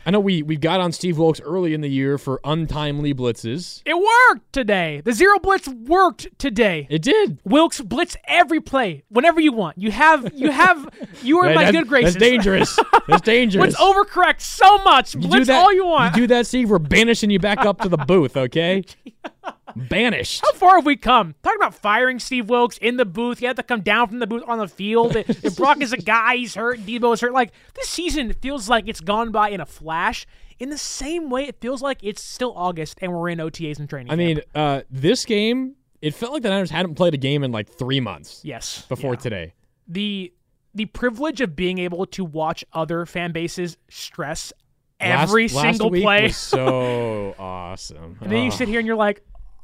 I 0.06 0.10
know 0.10 0.20
we 0.20 0.42
we 0.42 0.56
got 0.56 0.80
on 0.80 0.92
Steve 0.92 1.18
Wilkes 1.18 1.40
early 1.40 1.74
in 1.74 1.80
the 1.82 1.88
year 1.88 2.16
for 2.16 2.40
untimely 2.44 3.12
blitzes. 3.12 3.82
It 3.84 3.96
worked 3.96 4.52
today. 4.52 5.02
The 5.04 5.12
zero 5.12 5.38
blitz 5.38 5.68
worked 5.68 6.26
today. 6.38 6.86
It 6.88 7.02
did. 7.02 7.38
Wilkes 7.44 7.80
blitz 7.80 8.16
every 8.24 8.60
play 8.60 9.04
whenever 9.08 9.40
you 9.40 9.52
want. 9.52 9.78
You 9.78 9.90
have 9.90 10.32
you 10.34 10.50
have 10.50 10.88
you 11.22 11.38
are 11.38 11.48
in 11.48 11.54
my 11.54 11.70
good 11.70 11.86
graces. 11.86 12.14
That's 12.14 12.24
dangerous. 12.24 12.78
That's 13.08 13.20
dangerous. 13.24 13.76
Blitz 13.76 13.80
overcorrect 13.80 14.40
so 14.40 14.78
much. 14.78 15.14
You 15.14 15.20
do 15.20 15.28
blitz 15.28 15.46
that, 15.48 15.60
all 15.60 15.72
you 15.72 15.86
want. 15.86 16.16
You 16.16 16.22
do 16.22 16.26
that, 16.28 16.46
Steve. 16.46 16.70
We're 16.70 16.78
banishing 16.78 17.30
you 17.30 17.38
back 17.38 17.58
up 17.58 17.80
to 17.80 17.88
the 17.88 17.98
booth, 17.98 18.36
okay? 18.36 18.84
Banished. 19.76 20.40
How 20.44 20.52
far 20.52 20.76
have 20.76 20.86
we 20.86 20.96
come? 20.96 21.34
Talking 21.42 21.58
about 21.60 21.74
firing 21.74 22.18
Steve 22.18 22.48
Wilkes 22.48 22.78
in 22.78 22.96
the 22.96 23.04
booth. 23.04 23.38
He 23.40 23.46
had 23.46 23.56
to 23.56 23.62
come 23.62 23.80
down 23.80 24.08
from 24.08 24.18
the 24.18 24.26
booth 24.26 24.42
on 24.46 24.58
the 24.58 24.68
field. 24.68 25.16
if 25.16 25.56
Brock 25.56 25.80
is 25.80 25.92
a 25.92 25.96
guy, 25.96 26.36
he's 26.36 26.54
hurt. 26.54 26.80
Deebo 26.80 27.14
is 27.14 27.20
hurt. 27.20 27.32
Like 27.32 27.52
this 27.74 27.88
season 27.88 28.32
feels 28.34 28.68
like 28.68 28.88
it's 28.88 29.00
gone 29.00 29.30
by 29.32 29.50
in 29.50 29.60
a 29.60 29.66
flash. 29.66 30.26
In 30.58 30.68
the 30.70 30.78
same 30.78 31.30
way, 31.30 31.44
it 31.44 31.60
feels 31.60 31.80
like 31.80 31.98
it's 32.02 32.22
still 32.22 32.52
August 32.54 32.98
and 33.00 33.12
we're 33.12 33.30
in 33.30 33.38
OTAs 33.38 33.78
and 33.78 33.88
training. 33.88 34.12
I 34.12 34.16
mean, 34.16 34.40
uh, 34.54 34.82
this 34.90 35.24
game, 35.24 35.76
it 36.02 36.14
felt 36.14 36.32
like 36.34 36.42
the 36.42 36.50
Niners 36.50 36.70
hadn't 36.70 36.96
played 36.96 37.14
a 37.14 37.18
game 37.18 37.42
in 37.44 37.50
like 37.52 37.68
three 37.68 38.00
months. 38.00 38.40
Yes. 38.44 38.84
Before 38.88 39.14
yeah. 39.14 39.18
today. 39.20 39.54
the 39.88 40.32
the 40.74 40.84
privilege 40.86 41.40
of 41.40 41.56
being 41.56 41.78
able 41.78 42.06
to 42.06 42.24
watch 42.24 42.64
other 42.72 43.04
fan 43.04 43.32
bases 43.32 43.76
stress 43.88 44.52
every 45.00 45.48
last 45.48 45.62
single 45.78 45.90
week 45.90 46.02
play. 46.04 46.22
was 46.24 46.36
so 46.36 47.34
awesome. 47.38 48.18
and 48.20 48.30
then 48.30 48.44
you 48.44 48.50
Oh. 48.52 48.54
sit 48.54 48.68
here 48.68 48.78
and 48.78 48.86
you're 48.86 48.96
like, 48.96 49.22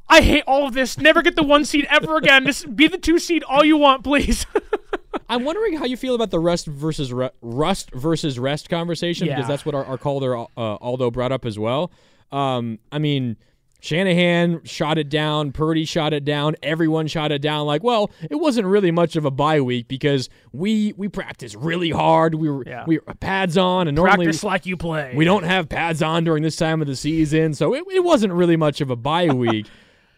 I 0.08 0.20
hate 0.20 0.44
all 0.46 0.66
of 0.66 0.74
this. 0.74 0.98
Never 0.98 1.20
get 1.22 1.36
the 1.36 1.42
one 1.42 1.64
seed 1.64 1.86
ever 1.90 2.16
again. 2.16 2.44
Just 2.46 2.74
be 2.76 2.86
the 2.88 2.98
two 2.98 3.18
seed 3.18 3.42
all 3.44 3.64
you 3.64 3.76
want, 3.76 4.04
please. 4.04 4.46
I'm 5.28 5.44
wondering 5.44 5.76
how 5.76 5.84
you 5.86 5.96
feel 5.96 6.14
about 6.14 6.30
the 6.30 6.38
rust 6.38 6.66
versus 6.66 7.12
re- 7.12 7.30
rust 7.42 7.90
versus 7.92 8.38
rest 8.38 8.68
conversation 8.68 9.26
Yeah. 9.26 9.34
because 9.34 9.48
that's 9.48 9.64
what 9.66 9.74
our, 9.74 9.84
our 9.84 9.98
caller 9.98 10.36
uh, 10.38 10.46
Aldo 10.56 11.10
brought 11.10 11.32
up 11.32 11.44
as 11.44 11.58
well. 11.58 11.90
Um, 12.30 12.78
I 12.92 12.98
mean, 13.00 13.36
Shanahan 13.80 14.62
shot 14.64 14.98
it 14.98 15.08
down, 15.08 15.52
Purdy 15.52 15.84
shot 15.84 16.12
it 16.12 16.24
down, 16.24 16.54
everyone 16.62 17.06
shot 17.08 17.32
it 17.32 17.40
down. 17.42 17.66
Like, 17.66 17.82
well, 17.82 18.10
it 18.30 18.36
wasn't 18.36 18.66
really 18.68 18.90
much 18.90 19.16
of 19.16 19.24
a 19.24 19.30
bye 19.30 19.60
week 19.60 19.88
because 19.88 20.28
we 20.52 20.92
we 20.96 21.08
practiced 21.08 21.56
really 21.56 21.90
hard. 21.90 22.34
We 22.36 22.48
were 22.48 22.62
Yeah. 22.66 22.84
we 22.86 22.98
were 22.98 23.14
pads 23.14 23.58
on, 23.58 23.88
and 23.88 23.96
normally 23.96 24.26
Practice 24.26 24.44
like 24.44 24.66
you 24.66 24.76
play. 24.76 25.12
we 25.16 25.24
don't 25.24 25.44
have 25.44 25.68
pads 25.68 26.02
on 26.02 26.24
during 26.24 26.42
this 26.42 26.56
time 26.56 26.80
of 26.80 26.86
the 26.86 26.96
season, 26.96 27.54
so 27.54 27.74
it, 27.74 27.84
it 27.92 28.04
wasn't 28.04 28.32
really 28.32 28.56
much 28.56 28.80
of 28.80 28.90
a 28.90 28.96
bye 28.96 29.28
week. 29.32 29.66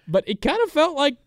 but 0.09 0.25
it 0.27 0.41
kind 0.41 0.59
of 0.65 0.71
felt 0.71 0.97
like 0.97 1.19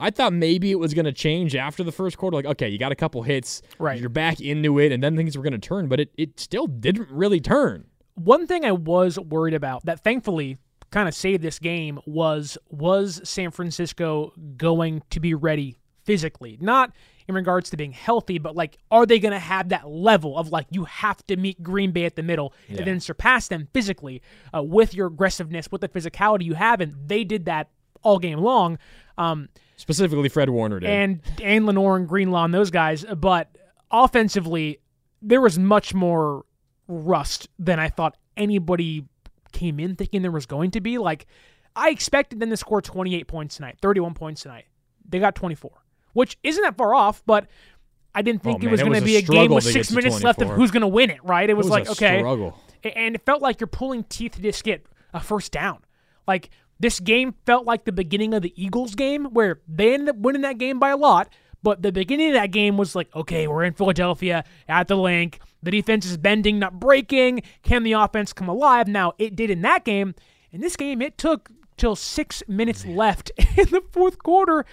I 0.00 0.10
thought 0.10 0.32
maybe 0.32 0.70
it 0.70 0.78
was 0.78 0.92
going 0.94 1.04
to 1.04 1.12
change 1.12 1.54
after 1.54 1.84
the 1.84 1.92
first 1.92 2.18
quarter. 2.18 2.36
Like, 2.36 2.46
okay, 2.46 2.68
you 2.68 2.78
got 2.78 2.92
a 2.92 2.96
couple 2.96 3.22
hits, 3.22 3.62
Right. 3.78 4.00
You're 4.00 4.08
back 4.08 4.40
into 4.40 4.78
it, 4.78 4.90
and 4.92 5.02
then 5.02 5.16
things 5.16 5.36
were 5.36 5.42
going 5.42 5.52
to 5.52 5.58
turn, 5.58 5.88
but 5.88 6.00
it, 6.00 6.10
it 6.16 6.40
still 6.40 6.66
didn't 6.66 7.10
really 7.10 7.40
turn. 7.40 7.86
One 8.14 8.46
thing 8.46 8.64
I 8.64 8.72
was 8.72 9.18
worried 9.18 9.54
about 9.54 9.84
that 9.86 10.00
thankfully 10.02 10.58
kind 10.90 11.08
of 11.08 11.14
saved 11.14 11.42
this 11.42 11.58
game 11.58 11.98
was 12.06 12.56
was 12.70 13.20
San 13.24 13.50
Francisco 13.50 14.32
going 14.56 15.02
to 15.10 15.18
be 15.20 15.34
ready 15.34 15.76
physically? 16.04 16.56
Not 16.60 16.92
in 17.26 17.34
regards 17.34 17.70
to 17.70 17.76
being 17.76 17.92
healthy, 17.92 18.38
but 18.38 18.54
like 18.54 18.78
are 18.90 19.06
they 19.06 19.18
going 19.18 19.32
to 19.32 19.38
have 19.40 19.70
that 19.70 19.88
level 19.88 20.36
of 20.38 20.50
like 20.52 20.66
you 20.70 20.84
have 20.84 21.24
to 21.26 21.36
meet 21.36 21.60
Green 21.62 21.90
Bay 21.90 22.04
at 22.04 22.14
the 22.16 22.22
middle 22.22 22.52
Yeah. 22.68 22.78
and 22.78 22.86
then 22.86 23.00
surpass 23.00 23.48
them 23.48 23.66
physically 23.72 24.22
uh, 24.54 24.62
with 24.62 24.94
your 24.94 25.06
aggressiveness, 25.08 25.68
with 25.72 25.80
the 25.80 25.88
physicality 25.88 26.44
you 26.44 26.54
have, 26.54 26.80
and 26.80 26.94
they 27.06 27.24
did 27.24 27.46
that 27.46 27.70
all 28.04 28.18
game 28.18 28.38
long. 28.38 28.78
Um, 29.18 29.48
Specifically, 29.76 30.28
Fred 30.28 30.50
Warner 30.50 30.78
did. 30.78 30.88
and 30.88 31.20
and 31.42 31.66
Lenoir 31.66 31.96
and 31.96 32.08
Greenlaw 32.08 32.44
and 32.44 32.54
those 32.54 32.70
guys. 32.70 33.04
But 33.04 33.56
offensively, 33.90 34.78
there 35.20 35.40
was 35.40 35.58
much 35.58 35.94
more 35.94 36.44
rust 36.86 37.48
than 37.58 37.80
I 37.80 37.88
thought 37.88 38.16
anybody 38.36 39.04
came 39.52 39.80
in 39.80 39.96
thinking 39.96 40.22
there 40.22 40.30
was 40.30 40.46
going 40.46 40.70
to 40.72 40.80
be. 40.80 40.98
Like 40.98 41.26
I 41.74 41.90
expected 41.90 42.40
them 42.40 42.50
to 42.50 42.56
score 42.56 42.80
28 42.80 43.26
points 43.26 43.56
tonight, 43.56 43.78
31 43.82 44.14
points 44.14 44.42
tonight. 44.42 44.66
They 45.08 45.18
got 45.18 45.34
24, 45.34 45.70
which 46.12 46.38
isn't 46.42 46.62
that 46.62 46.76
far 46.76 46.94
off, 46.94 47.22
but 47.26 47.46
I 48.14 48.22
didn't 48.22 48.42
think 48.42 48.62
Oh, 48.62 48.66
it 48.66 48.70
was 48.70 48.80
going 48.80 48.94
to 48.94 49.00
be 49.00 49.16
a 49.16 49.22
game 49.22 49.50
with 49.52 49.64
six 49.64 49.90
minutes 49.90 50.22
left 50.22 50.40
of 50.40 50.50
who's 50.50 50.70
going 50.70 50.82
to 50.82 50.88
win 50.88 51.10
it. 51.10 51.22
Right? 51.24 51.48
It 51.50 51.54
was, 51.54 51.64
was 51.66 51.70
like 51.70 51.90
okay, 51.90 52.20
struggle. 52.20 52.58
And 52.84 53.14
it 53.14 53.24
felt 53.24 53.42
like 53.42 53.60
you're 53.60 53.66
pulling 53.66 54.04
teeth 54.04 54.36
to 54.36 54.42
just 54.42 54.62
get 54.62 54.86
a 55.12 55.20
first 55.20 55.52
down. 55.52 55.80
Like 56.26 56.50
this 56.78 57.00
game 57.00 57.34
felt 57.46 57.64
like 57.64 57.84
the 57.84 57.92
beginning 57.92 58.34
of 58.34 58.42
the 58.42 58.52
Eagles 58.62 58.94
game 58.94 59.26
where 59.26 59.60
they 59.68 59.94
ended 59.94 60.10
up 60.10 60.16
winning 60.16 60.42
that 60.42 60.58
game 60.58 60.78
by 60.78 60.90
a 60.90 60.96
lot, 60.96 61.28
but 61.62 61.82
the 61.82 61.92
beginning 61.92 62.28
of 62.28 62.34
that 62.34 62.50
game 62.50 62.76
was 62.76 62.94
like, 62.94 63.08
okay, 63.14 63.46
we're 63.46 63.64
in 63.64 63.72
Philadelphia 63.72 64.44
at 64.68 64.88
the 64.88 64.96
Linc. 64.96 65.40
The 65.62 65.70
defense 65.70 66.04
is 66.04 66.18
bending, 66.18 66.58
not 66.58 66.78
breaking. 66.78 67.42
Can 67.62 67.84
the 67.84 67.92
offense 67.92 68.32
come 68.32 68.48
alive? 68.48 68.86
Now 68.86 69.14
it 69.18 69.34
did 69.34 69.50
in 69.50 69.62
that 69.62 69.84
game. 69.84 70.14
In 70.52 70.60
this 70.60 70.76
game, 70.76 71.00
it 71.00 71.16
took 71.16 71.50
till 71.76 71.96
six 71.96 72.42
minutes 72.46 72.84
left 72.84 73.30
in 73.56 73.70
the 73.70 73.82
fourth 73.92 74.18
quarter. 74.18 74.66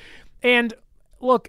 And 0.44 0.74
look, 1.22 1.48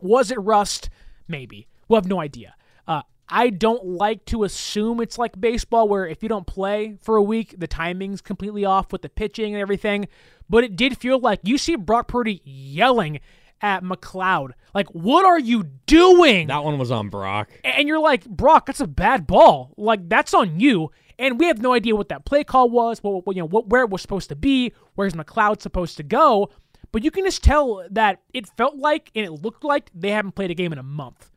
was 0.00 0.30
it 0.30 0.38
rust? 0.40 0.90
Maybe. 1.28 1.68
We'll 1.88 2.00
have 2.00 2.08
no 2.08 2.20
idea. 2.20 2.54
Uh, 2.88 3.02
I 3.28 3.50
don't 3.50 3.84
like 3.84 4.24
to 4.26 4.44
assume 4.44 5.00
it's 5.00 5.18
like 5.18 5.40
baseball 5.40 5.88
where 5.88 6.06
if 6.06 6.22
you 6.22 6.28
don't 6.28 6.46
play 6.46 6.96
for 7.00 7.16
a 7.16 7.22
week, 7.22 7.54
the 7.58 7.66
timing's 7.66 8.20
completely 8.20 8.64
off 8.64 8.92
with 8.92 9.02
the 9.02 9.08
pitching 9.08 9.54
and 9.54 9.60
everything. 9.60 10.08
But 10.48 10.64
it 10.64 10.76
did 10.76 10.98
feel 10.98 11.18
like 11.18 11.40
you 11.42 11.56
see 11.56 11.76
Brock 11.76 12.08
Purdy 12.08 12.42
yelling 12.44 13.20
at 13.62 13.82
McLeod. 13.82 14.50
Like, 14.74 14.88
what 14.88 15.24
are 15.24 15.38
you 15.38 15.64
doing? 15.86 16.48
that 16.48 16.64
one 16.64 16.78
was 16.78 16.90
on 16.90 17.08
Brock. 17.08 17.48
And 17.64 17.88
you're 17.88 17.98
like, 17.98 18.26
Brock, 18.26 18.66
that's 18.66 18.80
a 18.80 18.86
bad 18.86 19.26
ball. 19.26 19.72
Like 19.76 20.08
that's 20.08 20.34
on 20.34 20.60
you. 20.60 20.90
And 21.18 21.38
we 21.38 21.46
have 21.46 21.62
no 21.62 21.72
idea 21.72 21.96
what 21.96 22.08
that 22.10 22.24
play 22.24 22.44
call 22.44 22.68
was. 22.68 22.98
What, 23.02 23.24
you 23.34 23.40
know, 23.40 23.48
what, 23.48 23.68
where 23.68 23.82
it 23.82 23.90
was 23.90 24.02
supposed 24.02 24.28
to 24.28 24.36
be. 24.36 24.72
Where's 24.96 25.14
McLeod 25.14 25.62
supposed 25.62 25.96
to 25.96 26.02
go? 26.02 26.50
but 26.94 27.02
you 27.02 27.10
can 27.10 27.24
just 27.24 27.42
tell 27.42 27.84
that 27.90 28.22
it 28.32 28.46
felt 28.56 28.76
like 28.76 29.10
and 29.16 29.26
it 29.26 29.32
looked 29.32 29.64
like 29.64 29.90
they 29.92 30.10
haven't 30.10 30.36
played 30.36 30.52
a 30.52 30.54
game 30.54 30.72
in 30.72 30.78
a 30.78 30.82
month. 30.84 31.28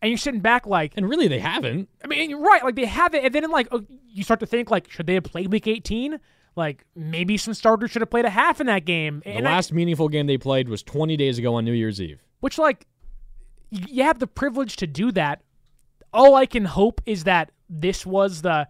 And 0.00 0.10
you're 0.10 0.18
sitting 0.18 0.40
back 0.40 0.66
like, 0.66 0.92
and 0.96 1.08
really 1.08 1.26
they 1.28 1.40
haven't. 1.40 1.88
I 2.04 2.06
mean, 2.06 2.30
you're 2.30 2.40
right, 2.40 2.62
like 2.62 2.76
they 2.76 2.84
haven't, 2.86 3.24
and 3.24 3.34
then 3.34 3.50
like 3.50 3.68
oh, 3.72 3.84
you 4.06 4.22
start 4.22 4.40
to 4.40 4.46
think 4.46 4.70
like, 4.70 4.90
should 4.90 5.06
they 5.06 5.14
have 5.14 5.24
played 5.24 5.50
Week 5.52 5.66
18? 5.66 6.18
Like 6.56 6.84
maybe 6.94 7.36
some 7.36 7.54
starters 7.54 7.90
should 7.90 8.02
have 8.02 8.10
played 8.10 8.24
a 8.24 8.30
half 8.30 8.60
in 8.60 8.66
that 8.68 8.84
game. 8.84 9.22
The 9.24 9.30
And 9.30 9.48
I- 9.48 9.52
last 9.52 9.72
meaningful 9.72 10.08
game 10.08 10.26
they 10.26 10.38
played 10.38 10.68
was 10.68 10.82
20 10.82 11.16
days 11.16 11.38
ago 11.38 11.54
on 11.54 11.64
New 11.64 11.72
Year's 11.72 12.00
Eve. 12.00 12.20
which 12.40 12.58
like 12.58 12.86
you 13.70 14.02
have 14.04 14.18
the 14.18 14.26
privilege 14.26 14.76
to 14.76 14.86
do 14.86 15.12
that. 15.12 15.42
All 16.12 16.34
I 16.34 16.46
can 16.46 16.64
hope 16.64 17.00
is 17.04 17.24
that 17.24 17.50
this 17.68 18.06
was 18.06 18.42
the 18.42 18.66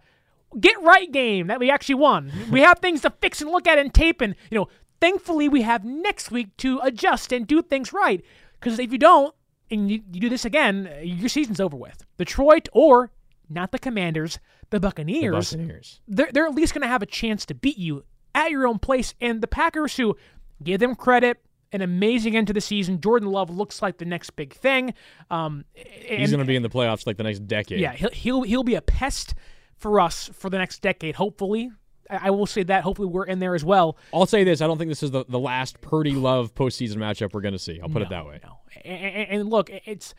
get 0.59 0.81
right 0.81 1.11
game 1.11 1.47
that 1.47 1.59
we 1.59 1.69
actually 1.71 1.95
won. 1.95 2.31
we 2.51 2.61
have 2.61 2.79
things 2.79 3.01
to 3.01 3.09
fix 3.21 3.41
and 3.41 3.49
look 3.51 3.67
at 3.67 3.77
and 3.77 3.93
tape, 3.93 4.19
and 4.21 4.35
you 4.51 4.57
know, 4.57 4.67
thankfully 4.99 5.47
we 5.47 5.61
have 5.61 5.85
next 5.85 6.31
week 6.31 6.55
to 6.57 6.79
adjust 6.83 7.31
and 7.31 7.47
do 7.47 7.61
things 7.61 7.93
right. 7.93 8.23
Because 8.59 8.77
if 8.77 8.91
you 8.91 8.97
don't 8.97 9.33
and 9.71 9.89
you, 9.91 10.01
you 10.11 10.19
do 10.19 10.29
this 10.29 10.45
again, 10.45 10.89
uh, 10.91 10.99
your 11.01 11.29
season's 11.29 11.59
over 11.59 11.77
with. 11.77 12.05
Detroit 12.17 12.67
or 12.73 13.11
not 13.49 13.71
the 13.71 13.79
Commanders, 13.79 14.39
the 14.69 14.79
Buccaneers. 14.79 15.51
The 15.51 15.57
Buccaneers. 15.57 16.01
They're 16.07 16.29
they're 16.31 16.45
at 16.45 16.55
least 16.55 16.73
going 16.73 16.81
to 16.83 16.87
have 16.87 17.01
a 17.01 17.07
chance 17.07 17.45
to 17.47 17.53
beat 17.53 17.77
you 17.77 18.03
at 18.35 18.51
your 18.51 18.67
own 18.67 18.79
place. 18.79 19.13
And 19.19 19.41
the 19.41 19.47
Packers, 19.47 19.97
who 19.97 20.15
give 20.63 20.79
them 20.79 20.95
credit, 20.95 21.37
an 21.71 21.81
amazing 21.81 22.35
end 22.35 22.47
to 22.47 22.53
the 22.53 22.61
season. 22.61 22.99
Jordan 23.01 23.29
Love 23.29 23.49
looks 23.49 23.81
like 23.81 23.97
the 23.97 24.05
next 24.05 24.31
big 24.35 24.53
thing. 24.53 24.93
Um, 25.29 25.65
He's 25.73 26.31
going 26.31 26.39
to 26.39 26.45
be 26.45 26.55
in 26.55 26.63
the 26.63 26.69
playoffs 26.69 27.05
like 27.05 27.17
the 27.17 27.23
next 27.23 27.47
decade. 27.47 27.79
yeah, 27.79 27.93
he'll, 27.93 28.11
he'll 28.11 28.41
he'll 28.43 28.63
be 28.63 28.75
a 28.75 28.81
pest 28.81 29.35
for 29.77 29.99
us 29.99 30.29
for 30.33 30.49
the 30.49 30.57
next 30.57 30.81
decade. 30.81 31.15
Hopefully, 31.15 31.71
I, 32.09 32.29
will 32.31 32.45
say 32.45 32.63
that. 32.63 32.83
Hopefully, 32.83 33.07
we're 33.07 33.25
in 33.25 33.39
there 33.39 33.55
as 33.55 33.63
well. 33.63 33.97
I'll 34.13 34.25
say 34.25 34.43
this: 34.43 34.61
I 34.61 34.67
don't 34.67 34.77
think 34.77 34.89
this 34.89 35.03
is 35.03 35.11
the, 35.11 35.25
the 35.29 35.39
last 35.39 35.79
Purdy 35.81 36.11
Love 36.13 36.55
postseason 36.55 36.95
matchup 36.95 37.33
we're 37.33 37.41
going 37.41 37.53
to 37.53 37.59
see. 37.59 37.79
I'll 37.81 37.89
put 37.89 38.01
it 38.01 38.09
that 38.09 38.25
way. 38.25 38.39
And, 38.83 38.97
and, 39.15 39.29
and 39.41 39.49
look, 39.49 39.69
it's 39.85 40.15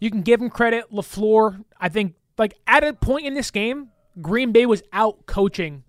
you 0.00 0.10
can 0.10 0.22
give 0.22 0.40
him 0.40 0.50
credit. 0.50 0.90
LaFleur, 0.92 1.64
I 1.80 1.88
think, 1.88 2.14
like 2.38 2.54
at 2.66 2.84
a 2.84 2.92
point 2.92 3.26
in 3.26 3.34
this 3.34 3.50
game, 3.50 3.88
Green 4.20 4.52
Bay 4.52 4.66
was 4.66 4.82
out 4.92 5.26
coaching 5.26 5.82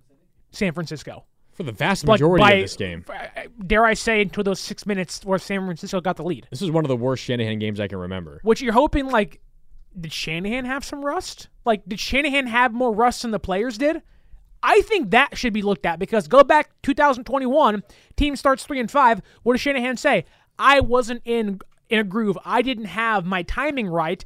San 0.52 0.74
Francisco. 0.74 1.26
For 1.54 1.64
the 1.64 1.72
vast 1.72 2.06
Like, 2.06 2.20
majority 2.20 2.44
by- 2.44 2.52
of 2.54 2.62
this 2.62 2.76
game, 2.76 3.04
Dare 3.66 3.84
I 3.84 3.96
say, 3.96 4.22
into 4.22 4.44
those 4.44 4.60
six 4.60 4.86
minutes 4.86 5.26
where 5.26 5.40
San 5.40 5.66
Francisco 5.66 6.00
got 6.00 6.16
the 6.16 6.24
lead. 6.24 6.46
this 6.52 6.62
is 6.62 6.70
one 6.70 6.86
of 6.86 6.88
the 6.90 6.96
worst 6.96 7.24
Shanahan 7.24 7.58
games 7.58 7.80
I 7.80 7.88
can 7.88 7.98
remember. 7.98 8.40
Which 8.44 8.62
you're 8.62 8.74
hoping, 8.74 9.08
like, 9.08 9.42
did 10.00 10.14
Shanahan 10.14 10.66
have 10.66 10.86
some 10.86 11.04
rust? 11.04 11.48
Like, 11.66 11.82
did 11.88 12.00
Shanahan 12.00 12.46
have 12.46 12.74
more 12.74 12.94
rust 12.94 13.24
than 13.24 13.32
the 13.32 13.40
players 13.40 13.80
did? 13.80 14.04
I 14.64 14.82
think 14.82 15.12
that 15.12 15.38
should 15.38 15.54
be 15.54 15.62
looked 15.62 15.86
at 15.86 16.00
because 16.00 16.28
go 16.28 16.44
back 16.44 16.72
2021, 16.84 17.84
team 18.16 18.36
starts 18.36 18.66
three 18.66 18.80
and 18.80 18.90
five. 18.90 19.22
What 19.44 19.54
does 19.54 19.62
Shanahan 19.62 19.98
say? 19.98 20.26
I 20.60 20.80
wasn't 20.80 21.22
in 21.26 21.60
in 21.90 22.00
a 22.00 22.04
groove. 22.04 22.38
I 22.44 22.62
didn't 22.62 22.86
have 22.86 23.26
my 23.26 23.44
timing 23.44 23.88
right. 23.88 24.24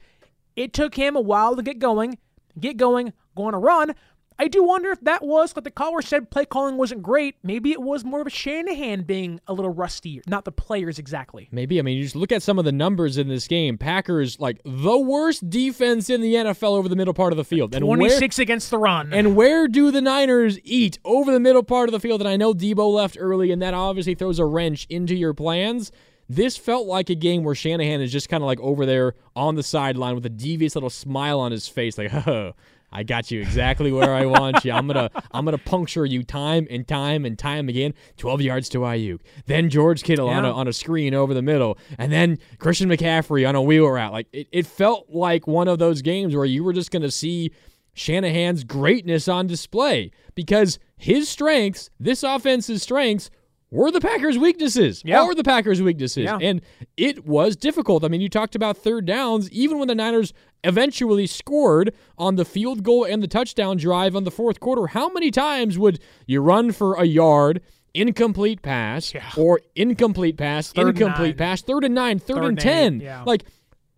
It 0.55 0.73
took 0.73 0.95
him 0.95 1.15
a 1.15 1.21
while 1.21 1.55
to 1.55 1.61
get 1.61 1.79
going, 1.79 2.17
get 2.59 2.77
going, 2.77 3.13
go 3.35 3.43
on 3.43 3.53
a 3.53 3.59
run. 3.59 3.93
I 4.41 4.47
do 4.47 4.63
wonder 4.63 4.89
if 4.89 4.99
that 5.01 5.23
was 5.23 5.55
like 5.55 5.65
the 5.65 5.69
caller 5.69 6.01
said 6.01 6.31
play 6.31 6.45
calling 6.45 6.75
wasn't 6.75 7.03
great. 7.03 7.35
Maybe 7.43 7.71
it 7.73 7.79
was 7.79 8.03
more 8.03 8.21
of 8.21 8.25
a 8.25 8.31
Shanahan 8.31 9.03
being 9.03 9.39
a 9.47 9.53
little 9.53 9.71
rusty, 9.71 10.19
not 10.25 10.45
the 10.45 10.51
players 10.51 10.97
exactly. 10.97 11.47
Maybe. 11.51 11.77
I 11.77 11.83
mean, 11.83 11.95
you 11.95 12.01
just 12.01 12.15
look 12.15 12.31
at 12.31 12.41
some 12.41 12.57
of 12.57 12.65
the 12.65 12.71
numbers 12.71 13.19
in 13.19 13.27
this 13.27 13.47
game. 13.47 13.77
Packers, 13.77 14.39
like 14.39 14.59
the 14.65 14.97
worst 14.97 15.47
defense 15.47 16.09
in 16.09 16.21
the 16.21 16.33
NFL 16.33 16.71
over 16.75 16.89
the 16.89 16.95
middle 16.95 17.13
part 17.13 17.31
of 17.31 17.37
the 17.37 17.43
field. 17.43 17.75
And 17.75 17.87
where- 17.87 17.97
26 17.97 18.39
against 18.39 18.71
the 18.71 18.79
run. 18.79 19.13
And 19.13 19.35
where 19.35 19.67
do 19.67 19.91
the 19.91 20.01
Niners 20.01 20.57
eat? 20.63 20.97
Over 21.05 21.31
the 21.31 21.39
middle 21.39 21.61
part 21.61 21.87
of 21.87 21.93
the 21.93 21.99
field. 21.99 22.19
And 22.19 22.27
I 22.27 22.35
know 22.35 22.51
Deebo 22.55 22.91
left 22.91 23.17
early, 23.19 23.51
and 23.51 23.61
that 23.61 23.75
obviously 23.75 24.15
throws 24.15 24.39
a 24.39 24.45
wrench 24.45 24.87
into 24.89 25.13
your 25.13 25.35
plans. 25.35 25.91
This 26.27 26.57
felt 26.57 26.87
like 26.87 27.11
a 27.11 27.15
game 27.15 27.43
where 27.43 27.53
Shanahan 27.53 28.01
is 28.01 28.11
just 28.11 28.27
kind 28.27 28.41
of 28.41 28.47
like 28.47 28.59
over 28.59 28.87
there 28.87 29.13
on 29.35 29.53
the 29.53 29.61
sideline 29.61 30.15
with 30.15 30.25
a 30.25 30.29
devious 30.29 30.73
little 30.75 30.89
smile 30.89 31.39
on 31.39 31.51
his 31.51 31.67
face, 31.67 31.95
like, 31.99 32.11
oh, 32.27 32.53
I 32.91 33.03
got 33.03 33.31
you 33.31 33.41
exactly 33.41 33.91
where 33.91 34.13
I 34.13 34.25
want 34.25 34.65
you. 34.65 34.71
I'm 34.71 34.87
gonna 34.87 35.09
I'm 35.31 35.45
gonna 35.45 35.57
puncture 35.57 36.05
you 36.05 36.23
time 36.23 36.67
and 36.69 36.87
time 36.87 37.25
and 37.25 37.37
time 37.37 37.69
again. 37.69 37.93
12 38.17 38.41
yards 38.41 38.69
to 38.69 38.79
Aiyuk. 38.79 39.21
Then 39.45 39.69
George 39.69 40.03
Kittle 40.03 40.29
on 40.29 40.45
a 40.45 40.51
on 40.51 40.67
a 40.67 40.73
screen 40.73 41.13
over 41.13 41.33
the 41.33 41.41
middle. 41.41 41.77
And 41.97 42.11
then 42.11 42.37
Christian 42.59 42.89
McCaffrey 42.89 43.47
on 43.47 43.55
a 43.55 43.61
wheel 43.61 43.87
route. 43.87 44.11
Like 44.11 44.27
it, 44.33 44.47
it 44.51 44.67
felt 44.67 45.09
like 45.09 45.47
one 45.47 45.67
of 45.67 45.79
those 45.79 46.01
games 46.01 46.35
where 46.35 46.45
you 46.45 46.63
were 46.63 46.73
just 46.73 46.91
gonna 46.91 47.11
see 47.11 47.51
Shanahan's 47.93 48.63
greatness 48.63 49.27
on 49.27 49.47
display 49.47 50.11
because 50.35 50.79
his 50.97 51.27
strengths, 51.29 51.89
this 51.99 52.23
offense's 52.23 52.81
strengths, 52.83 53.29
were 53.71 53.89
the 53.89 54.01
Packers' 54.01 54.37
weaknesses. 54.37 55.01
Yeah. 55.05 55.25
were 55.25 55.33
the 55.33 55.43
Packers' 55.43 55.81
weaknesses. 55.81 56.25
Yeah. 56.25 56.37
And 56.41 56.61
it 56.97 57.25
was 57.25 57.55
difficult. 57.55 58.03
I 58.03 58.09
mean, 58.09 58.21
you 58.21 58.29
talked 58.29 58.55
about 58.55 58.77
third 58.77 59.05
downs, 59.05 59.49
even 59.51 59.79
when 59.79 59.87
the 59.87 59.95
Niners 59.95 60.33
eventually 60.63 61.25
scored 61.25 61.93
on 62.17 62.35
the 62.35 62.45
field 62.45 62.83
goal 62.83 63.05
and 63.05 63.23
the 63.23 63.27
touchdown 63.27 63.77
drive 63.77 64.15
on 64.15 64.25
the 64.25 64.31
fourth 64.31 64.59
quarter. 64.59 64.87
How 64.87 65.09
many 65.09 65.31
times 65.31 65.79
would 65.79 65.99
you 66.27 66.41
run 66.41 66.71
for 66.71 66.95
a 66.95 67.05
yard? 67.05 67.61
Incomplete 67.93 68.61
pass 68.61 69.13
or 69.37 69.59
incomplete 69.75 70.37
pass, 70.37 70.71
Third 70.71 70.97
incomplete 70.97 71.37
pass, 71.37 71.61
third 71.61 71.83
and 71.83 71.93
nine, 71.93 72.19
third, 72.19 72.35
Third 72.35 72.43
and 72.45 72.47
and 72.47 72.59
ten. 72.59 72.99
yeah. 73.01 73.23
Like 73.23 73.43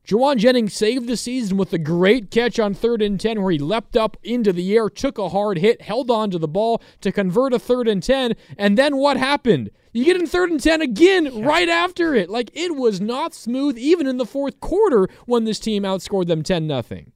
Jauan 0.05 0.35
Jennings 0.37 0.73
saved 0.73 1.07
the 1.07 1.15
season 1.15 1.55
with 1.55 1.71
a 1.71 1.77
great 1.77 2.29
catch 2.29 2.59
on 2.59 2.73
third 2.73 3.01
and 3.01 3.17
10 3.17 3.41
where 3.41 3.51
he 3.53 3.57
leapt 3.57 3.95
up 3.95 4.17
into 4.21 4.51
the 4.51 4.75
air, 4.75 4.89
took 4.89 5.17
a 5.17 5.29
hard 5.29 5.59
hit, 5.59 5.81
held 5.81 6.11
on 6.11 6.29
to 6.31 6.37
the 6.37 6.47
ball 6.47 6.81
to 6.99 7.11
convert 7.11 7.53
a 7.53 7.59
third 7.59 7.87
and 7.87 8.03
10. 8.03 8.33
And 8.57 8.77
then 8.77 8.97
what 8.97 9.15
happened? 9.15 9.71
You 9.93 10.03
get 10.03 10.17
in 10.19 10.27
third 10.27 10.51
and 10.51 10.61
10 10.61 10.81
again 10.81 11.43
right 11.43 11.69
after 11.69 12.13
it. 12.15 12.29
Like 12.29 12.51
it 12.53 12.75
was 12.75 12.99
not 12.99 13.33
smooth 13.33 13.77
even 13.77 14.05
in 14.05 14.17
the 14.17 14.25
fourth 14.25 14.59
quarter 14.59 15.07
when 15.25 15.45
this 15.45 15.59
team 15.59 15.83
outscored 15.83 16.27
them 16.27 16.43
10 16.43 16.67
nothing. 16.67 17.13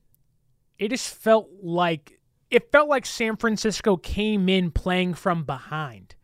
it 0.79 0.89
just 0.89 1.13
felt 1.13 1.49
like 1.61 2.19
it 2.49 2.71
felt 2.71 2.87
like 2.87 3.05
San 3.05 3.35
Francisco 3.35 3.97
came 3.97 4.47
in 4.47 4.71
playing 4.71 5.15
from 5.15 5.43
behind, 5.43 6.15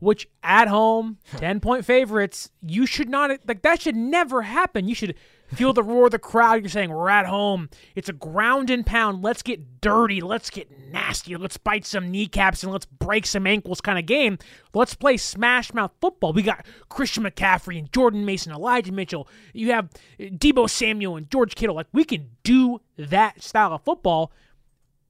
which 0.00 0.28
at 0.42 0.68
home, 0.68 1.18
10 1.36 1.60
point 1.60 1.84
favorites, 1.84 2.50
you 2.60 2.86
should 2.86 3.08
not 3.08 3.30
like 3.46 3.62
that 3.62 3.82
should 3.82 3.96
never 3.96 4.42
happen. 4.42 4.88
You 4.88 4.94
should 4.94 5.14
feel 5.54 5.72
the 5.72 5.82
roar 5.82 6.06
of 6.06 6.10
the 6.10 6.18
crowd. 6.18 6.62
You're 6.62 6.70
saying 6.70 6.90
we're 6.90 7.08
at 7.08 7.26
home. 7.26 7.68
It's 7.94 8.08
a 8.08 8.12
ground 8.12 8.70
and 8.70 8.84
pound. 8.84 9.22
Let's 9.22 9.42
get 9.42 9.80
dirty. 9.80 10.20
Let's 10.20 10.50
get 10.50 10.70
nasty. 10.90 11.36
Let's 11.36 11.56
bite 11.56 11.86
some 11.86 12.10
kneecaps 12.10 12.62
and 12.62 12.72
let's 12.72 12.86
break 12.86 13.26
some 13.26 13.46
ankles 13.46 13.80
kind 13.80 13.98
of 13.98 14.06
game. 14.06 14.38
Let's 14.74 14.94
play 14.94 15.16
smash 15.16 15.72
mouth 15.74 15.92
football. 16.00 16.32
We 16.32 16.42
got 16.42 16.66
Christian 16.88 17.24
McCaffrey 17.24 17.78
and 17.78 17.92
Jordan 17.92 18.24
Mason, 18.24 18.52
Elijah 18.52 18.92
Mitchell. 18.92 19.28
You 19.52 19.72
have 19.72 19.86
uh, 19.86 20.24
Deebo 20.24 20.68
Samuel 20.68 21.16
and 21.16 21.30
George 21.30 21.54
Kittle. 21.54 21.76
Like 21.76 21.88
we 21.92 22.04
can 22.04 22.30
do 22.42 22.80
that 22.96 23.42
style 23.42 23.72
of 23.72 23.82
football. 23.82 24.32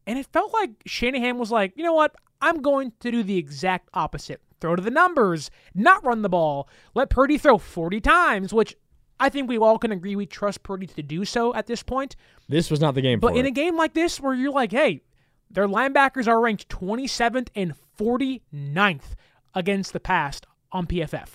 And 0.06 0.18
it 0.18 0.26
felt 0.26 0.52
like 0.52 0.70
Shanahan 0.86 1.38
was 1.38 1.50
like, 1.50 1.72
you 1.76 1.84
know 1.84 1.92
what? 1.92 2.14
I'm 2.40 2.62
going 2.62 2.92
to 3.00 3.10
do 3.10 3.22
the 3.22 3.36
exact 3.36 3.90
opposite. 3.92 4.40
Throw 4.60 4.76
to 4.76 4.82
the 4.82 4.90
numbers, 4.90 5.50
not 5.74 6.04
run 6.04 6.22
the 6.22 6.28
ball. 6.28 6.68
Let 6.94 7.10
Purdy 7.10 7.38
throw 7.38 7.58
40 7.58 8.00
times, 8.00 8.52
which 8.52 8.76
I 9.18 9.28
think 9.28 9.48
we 9.48 9.58
all 9.58 9.78
can 9.78 9.92
agree 9.92 10.16
we 10.16 10.26
trust 10.26 10.62
Purdy 10.62 10.86
to 10.86 11.02
do 11.02 11.24
so 11.24 11.54
at 11.54 11.66
this 11.66 11.82
point. 11.82 12.16
This 12.48 12.70
was 12.70 12.80
not 12.80 12.94
the 12.94 13.02
game 13.02 13.20
But 13.20 13.36
in 13.36 13.46
it. 13.46 13.48
a 13.48 13.52
game 13.52 13.76
like 13.76 13.94
this 13.94 14.20
where 14.20 14.34
you're 14.34 14.50
like, 14.52 14.72
hey, 14.72 15.02
their 15.50 15.66
linebackers 15.66 16.26
are 16.28 16.40
ranked 16.40 16.68
27th 16.68 17.48
and 17.54 17.74
49th 17.98 19.14
against 19.54 19.92
the 19.92 20.00
pass 20.00 20.40
on 20.72 20.86
PFF. 20.86 21.30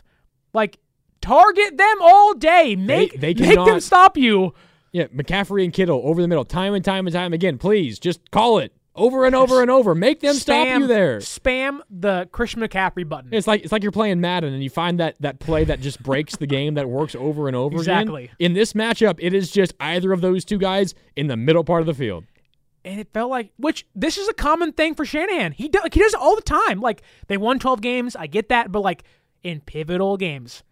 Like, 0.54 0.78
target 1.22 1.78
them 1.78 1.98
all 2.02 2.34
day. 2.34 2.76
Make, 2.76 3.20
they 3.20 3.34
make 3.34 3.56
them 3.56 3.80
stop 3.80 4.18
you. 4.18 4.54
Yeah, 4.92 5.08
McCaffrey 5.08 5.64
and 5.64 5.74
Kittle 5.74 6.02
over 6.06 6.22
the 6.22 6.28
middle, 6.28 6.46
time 6.46 6.74
and 6.74 6.86
time 6.86 7.06
and 7.08 7.14
time 7.14 7.34
again. 7.34 7.58
Please 7.58 8.00
just 8.00 8.32
call 8.32 8.60
it 8.60 8.72
over 8.96 9.26
and 9.26 9.36
over 9.36 9.62
and 9.62 9.70
over. 9.70 9.94
Make 9.94 10.22
them 10.22 10.36
stop 10.36 10.68
you 10.68 10.88
there. 10.88 11.18
Spam 11.20 11.82
the 11.90 12.28
Christian 12.32 12.62
McCaffrey 12.62 13.08
button. 13.08 13.34
It's 13.34 13.46
like 13.48 13.64
it's 13.64 13.72
like 13.72 13.84
you're 13.84 13.92
playing 13.92 14.22
Madden 14.22 14.54
and 14.54 14.64
you 14.64 14.70
find 14.70 15.00
that 15.00 15.16
that 15.20 15.40
play 15.40 15.64
that 15.66 15.82
just 15.82 16.02
breaks 16.02 16.36
the 16.38 16.48
game 16.48 16.76
that 16.76 16.88
works 16.90 17.16
over 17.16 17.48
and 17.48 17.56
over 17.56 17.78
Exactly. 17.78 18.26
again. 18.26 18.36
In 18.40 18.54
this 18.54 18.74
matchup, 18.74 19.16
it 19.20 19.34
is 19.34 19.52
just 19.52 19.74
either 19.80 20.12
of 20.14 20.22
those 20.22 20.46
two 20.46 20.58
guys 20.58 20.94
in 21.16 21.28
the 21.28 21.38
middle 21.38 21.64
part 21.64 21.82
of 21.82 21.88
the 21.88 21.94
field. 21.94 22.24
and 22.86 23.00
it 23.00 23.08
felt 23.14 23.30
like 23.32 23.52
which 23.58 23.86
this 23.96 24.18
is 24.18 24.28
a 24.30 24.34
common 24.34 24.72
thing 24.72 24.96
for 24.96 25.06
Shanahan. 25.06 25.52
He 25.52 25.68
does 25.68 25.84
like, 25.84 25.94
he 25.94 26.00
does 26.00 26.14
it 26.14 26.20
all 26.20 26.36
the 26.36 26.42
time. 26.42 26.80
Like 26.82 27.02
they 27.28 27.38
won 27.38 27.60
12 27.60 27.82
games, 27.82 28.16
I 28.16 28.28
get 28.28 28.50
that, 28.50 28.72
but 28.72 28.82
like 28.82 29.04
in 29.44 29.60
pivotal 29.62 30.18
games, 30.18 30.64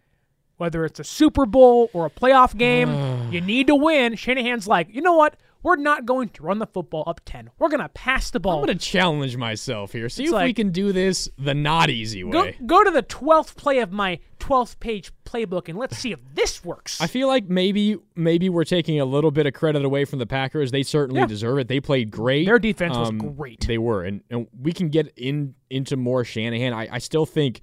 whether 0.56 0.84
it's 0.84 1.00
a 1.00 1.04
Super 1.04 1.44
Bowl 1.46 1.90
or 1.92 2.06
a 2.06 2.10
playoff 2.10 2.56
game, 2.56 3.28
you 3.32 3.40
need 3.40 3.66
to 3.66 3.74
win. 3.74 4.14
Shanahan's 4.16 4.66
like, 4.68 4.88
"You 4.94 5.02
know 5.02 5.14
what? 5.14 5.36
We're 5.64 5.76
not 5.76 6.06
going 6.06 6.28
to 6.28 6.42
run 6.44 6.60
the 6.60 6.66
football 6.66 7.02
up 7.08 7.20
10. 7.24 7.50
We're 7.58 7.68
going 7.70 7.80
to 7.80 7.88
pass 7.88 8.30
the 8.30 8.38
ball." 8.38 8.60
I'm 8.60 8.66
going 8.66 8.78
to 8.78 8.84
challenge 8.84 9.36
myself 9.36 9.90
here. 9.92 10.08
See 10.08 10.24
It's 10.24 10.32
if 10.32 10.42
we 10.42 10.52
can 10.54 10.70
do 10.70 10.92
this 10.92 11.28
the 11.38 11.54
not 11.54 11.90
easy 11.90 12.22
way. 12.22 12.56
go 12.64 12.84
to 12.84 12.90
the 12.92 13.02
12th 13.02 13.56
play 13.56 13.78
of 13.78 13.90
my 13.90 14.20
12th 14.38 14.78
page 14.78 15.10
playbook 15.24 15.68
and 15.70 15.78
let's 15.78 15.96
see 15.96 16.12
if 16.12 16.20
this 16.34 16.62
works. 16.64 17.00
I 17.00 17.06
feel 17.06 17.26
like 17.28 17.48
maybe 17.48 17.96
maybe 18.14 18.48
we're 18.50 18.64
taking 18.64 19.00
a 19.00 19.04
little 19.06 19.30
bit 19.30 19.46
of 19.46 19.54
credit 19.54 19.84
away 19.84 20.04
from 20.04 20.18
the 20.18 20.26
Packers. 20.26 20.70
They 20.70 20.82
certainly 20.82 21.22
Yeah. 21.22 21.26
deserve 21.26 21.58
it. 21.60 21.68
They 21.68 21.80
played 21.80 22.10
great. 22.10 22.44
Their 22.44 22.58
defense 22.58 22.96
was 22.96 23.08
Um, 23.08 23.18
great. 23.34 23.66
They 23.66 23.78
were, 23.78 24.04
and, 24.04 24.20
and 24.30 24.46
we 24.60 24.72
can 24.72 24.90
get 24.90 25.12
in 25.16 25.54
into 25.70 25.96
more 25.96 26.24
Shanahan. 26.24 26.74
I, 26.74 26.88
I 26.92 26.98
still 26.98 27.24
think 27.24 27.62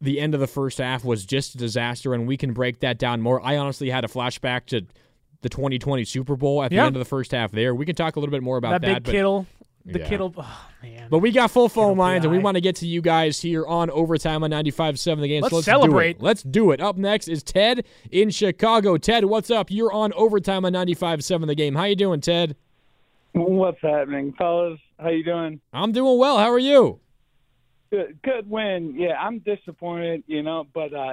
the 0.00 0.18
end 0.18 0.34
of 0.34 0.40
the 0.40 0.48
first 0.48 0.78
half 0.78 1.04
was 1.04 1.24
just 1.24 1.54
a 1.54 1.58
disaster, 1.58 2.12
and 2.12 2.26
we 2.26 2.36
can 2.36 2.52
break 2.52 2.80
that 2.80 2.98
down 2.98 3.20
more. 3.20 3.40
I 3.40 3.56
honestly 3.56 3.88
had 3.88 4.04
a 4.04 4.08
flashback 4.08 4.66
to 4.66 4.84
the 5.42 5.48
2020 5.48 6.04
Super 6.04 6.36
Bowl 6.36 6.62
at 6.62 6.70
the 6.70 6.76
Yeah. 6.76 6.86
end 6.86 6.96
of 6.96 7.00
the 7.00 7.04
first 7.04 7.32
half 7.32 7.52
there. 7.52 7.74
We 7.74 7.84
can 7.84 7.94
talk 7.94 8.16
a 8.16 8.20
little 8.20 8.30
bit 8.32 8.42
more 8.42 8.56
about 8.56 8.80
that 8.80 8.82
that. 8.82 8.94
big 8.94 9.04
but- 9.04 9.10
Kittle, 9.12 9.46
the 9.84 9.98
Yeah. 9.98 10.08
Kittle. 10.08 10.34
Oh 10.38 10.60
man. 10.82 11.08
But 11.10 11.18
we 11.18 11.30
got 11.32 11.50
full 11.50 11.68
phone 11.68 11.98
lines, 11.98 12.24
and 12.24 12.32
we 12.32 12.38
want 12.38 12.54
to 12.54 12.60
get 12.60 12.76
to 12.76 12.86
you 12.86 13.02
guys 13.02 13.40
here 13.42 13.66
on 13.66 13.90
Overtime 13.90 14.42
on 14.44 14.50
95.7 14.50 15.20
The 15.20 15.28
Game. 15.28 15.42
Let's 15.42 15.50
so 15.50 15.56
let's 15.56 15.66
celebrate. 15.66 16.18
Do 16.18 16.18
it. 16.20 16.22
Let's 16.24 16.42
do 16.42 16.70
it. 16.70 16.80
Up 16.80 16.96
next 16.96 17.28
is 17.28 17.42
Ted 17.42 17.84
in 18.10 18.30
Chicago. 18.30 18.96
Ted, 18.96 19.24
what's 19.26 19.50
up? 19.50 19.70
You're 19.70 19.92
on 19.92 20.12
Overtime 20.14 20.64
on 20.64 20.72
95.7 20.72 21.46
The 21.48 21.54
Game. 21.54 21.74
How 21.74 21.84
you 21.84 21.96
doing, 21.96 22.20
Ted? 22.20 22.56
What's 23.32 23.80
happening, 23.80 24.32
fellas? 24.34 24.78
How 24.98 25.08
you 25.08 25.24
doing? 25.24 25.60
I'm 25.72 25.92
doing 25.92 26.18
well. 26.18 26.38
How 26.38 26.50
are 26.52 26.58
you? 26.58 27.00
Good, 27.90 28.18
good 28.22 28.48
win. 28.48 28.94
Yeah, 28.98 29.20
I'm 29.20 29.40
disappointed, 29.40 30.22
you 30.26 30.42
know, 30.42 30.66
but 30.72 30.94
uh 30.94 31.12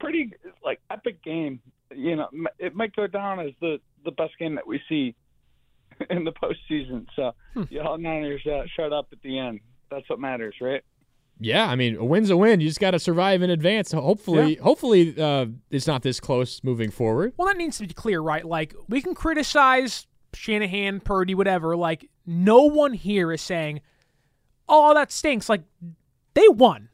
pretty 0.00 0.32
like 0.64 0.80
epic 0.90 1.22
game. 1.22 1.60
You 1.94 2.16
know, 2.16 2.28
it 2.58 2.74
might 2.74 2.94
go 2.94 3.06
down 3.06 3.40
as 3.40 3.52
the 3.60 3.78
the 4.04 4.10
best 4.10 4.38
game 4.38 4.54
that 4.56 4.66
we 4.66 4.80
see 4.88 5.14
in 6.10 6.24
the 6.24 6.32
postseason. 6.32 7.06
So, 7.16 7.32
y'all 7.70 7.98
Niners 7.98 8.46
uh, 8.46 8.64
shut 8.76 8.92
up 8.92 9.08
at 9.12 9.20
the 9.22 9.38
end. 9.38 9.60
That's 9.90 10.08
what 10.08 10.18
matters, 10.18 10.54
right? 10.60 10.82
Yeah, 11.38 11.66
I 11.66 11.76
mean, 11.76 11.96
a 11.96 12.04
win's 12.04 12.30
a 12.30 12.36
win. 12.36 12.60
You 12.60 12.68
just 12.68 12.80
got 12.80 12.92
to 12.92 12.98
survive 12.98 13.42
in 13.42 13.50
advance. 13.50 13.92
Hopefully, 13.92 14.54
hopefully, 14.56 15.14
uh, 15.20 15.46
it's 15.70 15.86
not 15.86 16.02
this 16.02 16.18
close 16.18 16.64
moving 16.64 16.90
forward. 16.90 17.34
Well, 17.36 17.46
that 17.48 17.58
needs 17.58 17.76
to 17.78 17.86
be 17.86 17.92
clear, 17.92 18.20
right? 18.20 18.44
Like, 18.44 18.74
we 18.88 19.02
can 19.02 19.14
criticize 19.14 20.06
Shanahan, 20.32 21.00
Purdy, 21.00 21.34
whatever. 21.34 21.76
Like, 21.76 22.08
no 22.24 22.62
one 22.62 22.94
here 22.94 23.32
is 23.32 23.42
saying, 23.42 23.82
oh, 24.66 24.94
that 24.94 25.12
stinks. 25.12 25.50
Like, 25.50 25.62
they 26.32 26.48
won. 26.48 26.88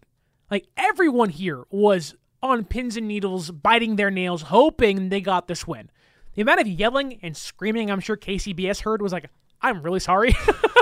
Like, 0.50 0.66
everyone 0.76 1.28
here 1.28 1.62
was 1.70 2.16
on 2.42 2.64
pins 2.64 2.96
and 2.96 3.06
needles, 3.06 3.50
biting 3.50 3.96
their 3.96 4.10
nails, 4.10 4.42
hoping 4.42 5.08
they 5.08 5.20
got 5.20 5.48
this 5.48 5.66
win. 5.66 5.90
The 6.34 6.42
amount 6.42 6.60
of 6.60 6.66
yelling 6.66 7.18
and 7.22 7.36
screaming 7.36 7.90
I'm 7.90 8.00
sure 8.00 8.16
KCBS 8.16 8.82
heard 8.82 9.02
was 9.02 9.12
like, 9.12 9.30
I'm 9.60 9.82
really 9.82 10.00
sorry. 10.00 10.34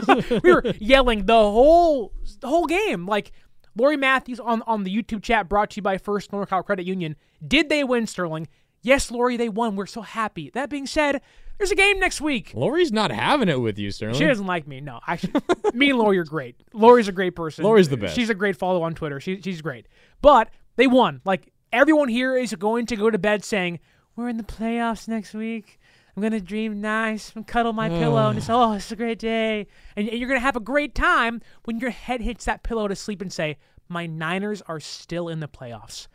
we 0.43 0.53
were 0.53 0.63
yelling 0.79 1.27
the 1.27 1.35
whole 1.35 2.13
the 2.41 2.49
whole 2.49 2.67
game. 2.67 3.07
Like 3.07 3.33
Lori 3.77 3.97
Matthews 3.97 4.41
on, 4.41 4.63
on 4.63 4.85
the 4.85 4.95
YouTube 4.95 5.23
chat 5.23 5.49
brought 5.49 5.71
to 5.71 5.77
you 5.77 5.83
by 5.83 5.99
First 5.99 6.31
NorCal 6.31 6.65
Credit 6.65 6.87
Union. 6.87 7.17
Did 7.47 7.69
they 7.69 7.85
win, 7.85 8.07
Sterling? 8.07 8.49
Yes, 8.83 9.11
Lori, 9.11 9.37
they 9.37 9.49
won. 9.49 9.77
We're 9.77 9.87
so 9.87 10.01
happy. 10.01 10.51
That 10.55 10.71
being 10.71 10.87
said, 10.87 11.21
there's 11.59 11.71
a 11.71 11.77
game 11.77 12.01
next 12.01 12.23
week. 12.23 12.53
Lori's 12.55 12.91
not 12.93 13.11
having 13.11 13.51
it 13.51 13.61
with 13.61 13.79
you, 13.79 13.91
Sterling. 13.91 14.17
She 14.17 14.25
doesn't 14.25 14.47
like 14.47 14.67
me. 14.67 14.81
No, 14.81 15.01
actually, 15.07 15.35
me 15.75 15.91
and 15.91 15.99
Lori 15.99 16.17
are 16.19 16.25
great. 16.25 16.57
Lori's 16.73 17.09
a 17.09 17.13
great 17.13 17.37
person. 17.37 17.65
Lori's 17.65 17.91
the 17.91 17.99
best. 17.99 18.15
She's 18.15 18.31
a 18.31 18.35
great 18.35 18.57
follow 18.57 18.83
on 18.83 18.95
Twitter. 18.95 19.21
She, 19.21 19.43
she's 19.43 19.61
great. 19.61 19.87
But 20.23 20.49
they 20.77 20.87
won. 20.87 21.21
Like 21.25 21.53
everyone 21.73 22.09
here 22.09 22.37
is 22.37 22.55
going 22.55 22.87
to 22.87 22.97
go 22.97 23.11
to 23.11 23.19
bed 23.19 23.45
saying, 23.45 23.81
"We're 24.17 24.29
in 24.29 24.37
the 24.37 24.43
playoffs 24.43 25.09
next 25.09 25.35
week. 25.35 25.79
I'm 26.17 26.23
gonna 26.23 26.41
dream 26.41 26.81
nice 26.81 27.33
and 27.35 27.47
cuddle 27.47 27.73
my 27.73 27.89
pillow 27.89 28.29
and 28.29 28.39
it's 28.39 28.51
oh, 28.51 28.73
it's 28.73 28.93
a 28.93 28.97
great 28.97 29.19
day." 29.19 29.67
And, 29.97 30.09
and 30.09 30.19
you're 30.19 30.29
gonna 30.29 30.41
have 30.41 30.57
a 30.57 30.61
great 30.61 30.95
time 30.95 31.41
when 31.65 31.79
your 31.79 31.91
head 31.91 32.21
hits 32.21 32.45
that 32.45 32.63
pillow 32.63 32.89
to 32.89 32.97
sleep 32.97 33.21
and 33.23 33.33
say, 33.33 33.57
"My 33.89 34.07
Niners 34.07 34.63
are 34.63 34.81
still 34.81 35.29
in 35.29 35.41
the 35.41 35.49
playoffs." 35.49 36.09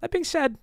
That 0.00 0.10
being 0.10 0.24
said, 0.24 0.56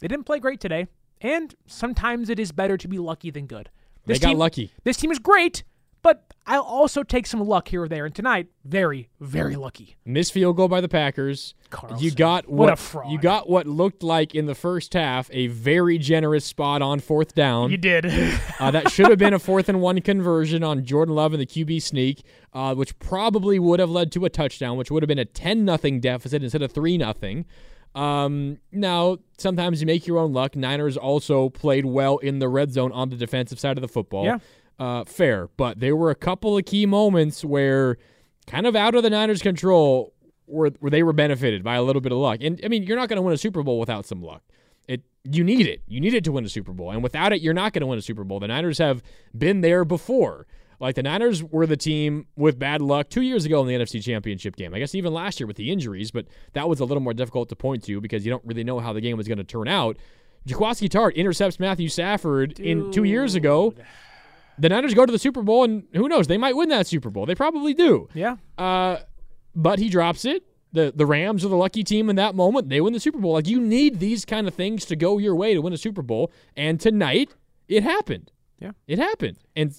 they 0.00 0.08
didn't 0.08 0.26
play 0.26 0.38
great 0.38 0.60
today, 0.60 0.86
and 1.20 1.54
sometimes 1.66 2.28
it 2.28 2.38
is 2.38 2.52
better 2.52 2.76
to 2.76 2.88
be 2.88 2.98
lucky 2.98 3.30
than 3.30 3.46
good. 3.46 3.70
They 4.04 4.18
got 4.18 4.36
lucky. 4.36 4.72
This 4.84 4.96
team 4.96 5.10
is 5.12 5.18
great, 5.18 5.62
but 6.02 6.32
I'll 6.46 6.62
also 6.62 7.04
take 7.04 7.26
some 7.26 7.40
luck 7.40 7.68
here 7.68 7.84
or 7.84 7.88
there. 7.88 8.04
And 8.04 8.14
tonight, 8.14 8.48
very, 8.64 9.08
very 9.20 9.54
lucky. 9.54 9.96
Missed 10.04 10.32
field 10.32 10.56
goal 10.56 10.66
by 10.68 10.80
the 10.80 10.88
Packers. 10.88 11.54
You 11.98 12.10
got 12.10 12.48
What 12.48 12.56
what, 12.56 12.72
a 12.72 12.76
fraud. 12.76 13.12
you 13.12 13.18
got 13.18 13.48
what 13.48 13.66
looked 13.66 14.02
like 14.02 14.34
in 14.34 14.46
the 14.46 14.54
first 14.54 14.92
half 14.92 15.30
a 15.32 15.46
very 15.46 15.98
generous 15.98 16.44
spot 16.44 16.82
on 16.82 16.98
fourth 17.00 17.34
down. 17.34 17.70
You 17.70 17.76
did. 17.76 18.06
uh, 18.60 18.70
that 18.72 18.90
should 18.90 19.08
have 19.08 19.18
been 19.18 19.34
a 19.34 19.38
fourth 19.38 19.68
and 19.68 19.80
one 19.80 20.00
conversion 20.00 20.64
on 20.64 20.84
Jordan 20.84 21.14
Love 21.14 21.32
and 21.32 21.40
the 21.40 21.46
QB 21.46 21.80
sneak, 21.80 22.24
uh, 22.52 22.74
which 22.74 22.98
probably 22.98 23.58
would 23.58 23.78
have 23.80 23.90
led 23.90 24.10
to 24.12 24.24
a 24.24 24.30
touchdown, 24.30 24.76
which 24.76 24.90
would 24.90 25.02
have 25.02 25.08
been 25.08 25.18
a 25.20 25.24
ten 25.24 25.64
nothing 25.64 26.00
deficit 26.00 26.42
instead 26.42 26.62
of 26.62 26.72
three 26.72 26.98
nothing. 26.98 27.46
Um, 27.94 28.58
now 28.70 29.18
sometimes 29.38 29.80
you 29.80 29.86
make 29.86 30.06
your 30.06 30.18
own 30.18 30.32
luck. 30.32 30.56
Niners 30.56 30.96
also 30.96 31.50
played 31.50 31.84
well 31.84 32.18
in 32.18 32.38
the 32.38 32.48
red 32.48 32.72
zone 32.72 32.90
on 32.92 33.10
the 33.10 33.16
defensive 33.16 33.60
side 33.60 33.76
of 33.76 33.82
the 33.82 33.88
football. 33.88 34.24
Yeah. 34.24 34.38
Uh, 34.78 35.04
fair, 35.04 35.48
but 35.56 35.80
there 35.80 35.94
were 35.94 36.10
a 36.10 36.14
couple 36.14 36.56
of 36.56 36.64
key 36.64 36.86
moments 36.86 37.44
where, 37.44 37.98
kind 38.46 38.66
of 38.66 38.74
out 38.74 38.94
of 38.94 39.02
the 39.02 39.10
Niners' 39.10 39.42
control, 39.42 40.12
where, 40.46 40.70
where 40.80 40.90
they 40.90 41.02
were 41.02 41.12
benefited 41.12 41.62
by 41.62 41.76
a 41.76 41.82
little 41.82 42.02
bit 42.02 42.10
of 42.10 42.18
luck. 42.18 42.38
And 42.42 42.60
I 42.64 42.68
mean, 42.68 42.82
you're 42.82 42.96
not 42.96 43.08
going 43.08 43.16
to 43.16 43.22
win 43.22 43.34
a 43.34 43.38
Super 43.38 43.62
Bowl 43.62 43.78
without 43.78 44.06
some 44.06 44.22
luck. 44.22 44.42
It 44.88 45.02
you 45.24 45.44
need 45.44 45.66
it. 45.66 45.82
You 45.86 46.00
need 46.00 46.14
it 46.14 46.24
to 46.24 46.32
win 46.32 46.44
a 46.44 46.48
Super 46.48 46.72
Bowl, 46.72 46.90
and 46.90 47.02
without 47.02 47.32
it, 47.32 47.40
you're 47.40 47.54
not 47.54 47.72
going 47.72 47.82
to 47.82 47.86
win 47.86 47.98
a 47.98 48.02
Super 48.02 48.24
Bowl. 48.24 48.40
The 48.40 48.48
Niners 48.48 48.78
have 48.78 49.02
been 49.36 49.60
there 49.60 49.84
before. 49.84 50.46
Like 50.80 50.96
the 50.96 51.02
Niners 51.04 51.44
were 51.44 51.64
the 51.64 51.76
team 51.76 52.26
with 52.34 52.58
bad 52.58 52.82
luck 52.82 53.08
two 53.08 53.20
years 53.20 53.44
ago 53.44 53.60
in 53.60 53.68
the 53.68 53.74
NFC 53.74 54.02
Championship 54.02 54.56
game. 54.56 54.74
I 54.74 54.80
guess 54.80 54.96
even 54.96 55.14
last 55.14 55.38
year 55.38 55.46
with 55.46 55.56
the 55.56 55.70
injuries, 55.70 56.10
but 56.10 56.26
that 56.54 56.68
was 56.68 56.80
a 56.80 56.84
little 56.84 57.00
more 57.00 57.14
difficult 57.14 57.48
to 57.50 57.56
point 57.56 57.84
to 57.84 58.00
because 58.00 58.26
you 58.26 58.32
don't 58.32 58.44
really 58.44 58.64
know 58.64 58.80
how 58.80 58.92
the 58.92 59.00
game 59.00 59.16
was 59.16 59.28
going 59.28 59.38
to 59.38 59.44
turn 59.44 59.68
out. 59.68 59.96
Jaquiski 60.48 60.88
Tartt 60.88 61.14
intercepts 61.14 61.60
Matthew 61.60 61.88
Stafford 61.88 62.58
in 62.58 62.90
two 62.90 63.04
years 63.04 63.36
ago. 63.36 63.74
The 64.62 64.68
Niners 64.68 64.94
go 64.94 65.04
to 65.04 65.10
the 65.10 65.18
Super 65.18 65.42
Bowl, 65.42 65.64
and 65.64 65.88
who 65.92 66.08
knows? 66.08 66.28
They 66.28 66.38
might 66.38 66.54
win 66.54 66.68
that 66.68 66.86
Super 66.86 67.10
Bowl. 67.10 67.26
They 67.26 67.34
probably 67.34 67.74
do. 67.74 68.08
Yeah. 68.14 68.36
Uh, 68.56 68.98
but 69.56 69.80
he 69.80 69.88
drops 69.88 70.24
it. 70.24 70.44
The 70.70 70.92
the 70.94 71.04
Rams 71.04 71.44
are 71.44 71.48
the 71.48 71.56
lucky 71.56 71.82
team 71.82 72.08
in 72.08 72.14
that 72.14 72.36
moment. 72.36 72.68
They 72.68 72.80
win 72.80 72.92
the 72.92 73.00
Super 73.00 73.18
Bowl. 73.18 73.32
Like 73.32 73.48
you 73.48 73.60
need 73.60 73.98
these 73.98 74.24
kind 74.24 74.46
of 74.46 74.54
things 74.54 74.84
to 74.84 74.94
go 74.94 75.18
your 75.18 75.34
way 75.34 75.52
to 75.52 75.60
win 75.60 75.72
a 75.72 75.76
Super 75.76 76.00
Bowl. 76.00 76.30
And 76.56 76.80
tonight 76.80 77.34
it 77.66 77.82
happened. 77.82 78.30
Yeah. 78.60 78.70
It 78.86 79.00
happened. 79.00 79.38
And 79.56 79.76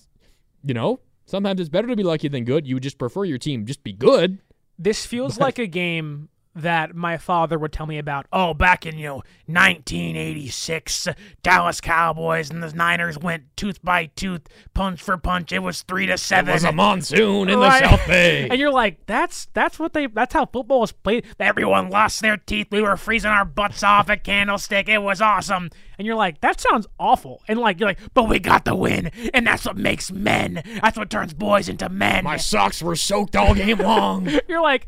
you 0.65 0.73
know, 0.73 0.99
sometimes 1.27 1.61
it's 1.61 1.69
better 1.69 1.87
to 1.87 1.95
be 1.95 2.03
lucky 2.03 2.27
than 2.27 2.43
good. 2.43 2.67
You 2.67 2.75
would 2.75 2.83
just 2.83 2.97
prefer 2.97 3.23
your 3.23 3.37
team 3.37 3.65
just 3.65 3.85
be 3.85 3.93
good. 3.93 4.39
This 4.77 5.05
feels 5.05 5.39
like 5.39 5.59
a 5.59 5.67
game 5.67 6.27
that 6.55 6.95
my 6.95 7.17
father 7.17 7.57
would 7.57 7.71
tell 7.71 7.85
me 7.85 7.97
about. 7.97 8.27
Oh, 8.31 8.53
back 8.53 8.85
in 8.85 8.97
you 8.97 9.07
know 9.07 9.23
1986, 9.47 11.07
Dallas 11.41 11.81
Cowboys 11.81 12.49
and 12.49 12.61
the 12.61 12.71
Niners 12.71 13.17
went 13.17 13.45
tooth 13.57 13.83
by 13.83 14.05
tooth, 14.15 14.41
punch 14.73 15.01
for 15.01 15.17
punch. 15.17 15.51
It 15.51 15.59
was 15.59 15.81
three 15.81 16.05
to 16.05 16.17
seven. 16.17 16.49
It 16.49 16.53
was 16.53 16.63
a 16.63 16.71
monsoon 16.71 17.49
in 17.49 17.59
the 17.59 17.79
South 17.79 18.05
Bay. 18.07 18.47
and 18.51 18.59
you're 18.59 18.71
like, 18.71 19.05
that's 19.05 19.47
that's 19.53 19.79
what 19.79 19.93
they 19.93 20.07
that's 20.07 20.33
how 20.33 20.45
football 20.45 20.83
is 20.83 20.91
played. 20.91 21.25
Everyone 21.39 21.89
lost 21.89 22.21
their 22.21 22.37
teeth. 22.37 22.67
We 22.71 22.81
were 22.81 22.97
freezing 22.97 23.31
our 23.31 23.45
butts 23.45 23.83
off 23.83 24.09
at 24.09 24.23
Candlestick. 24.23 24.87
It 24.87 25.01
was 25.01 25.21
awesome. 25.21 25.69
And 25.97 26.05
you're 26.05 26.15
like, 26.15 26.41
that 26.41 26.59
sounds 26.59 26.87
awful. 26.99 27.41
And 27.47 27.59
like 27.59 27.79
you're 27.79 27.89
like, 27.89 27.99
but 28.13 28.29
we 28.29 28.39
got 28.39 28.65
the 28.65 28.75
win, 28.75 29.11
and 29.33 29.45
that's 29.45 29.65
what 29.65 29.77
makes 29.77 30.11
men. 30.11 30.61
That's 30.81 30.97
what 30.97 31.09
turns 31.09 31.33
boys 31.33 31.69
into 31.69 31.89
men. 31.89 32.23
My 32.23 32.37
socks 32.37 32.81
were 32.81 32.95
soaked 32.95 33.35
all 33.35 33.53
game 33.55 33.79
long. 33.79 34.29
you're 34.47 34.61
like, 34.61 34.87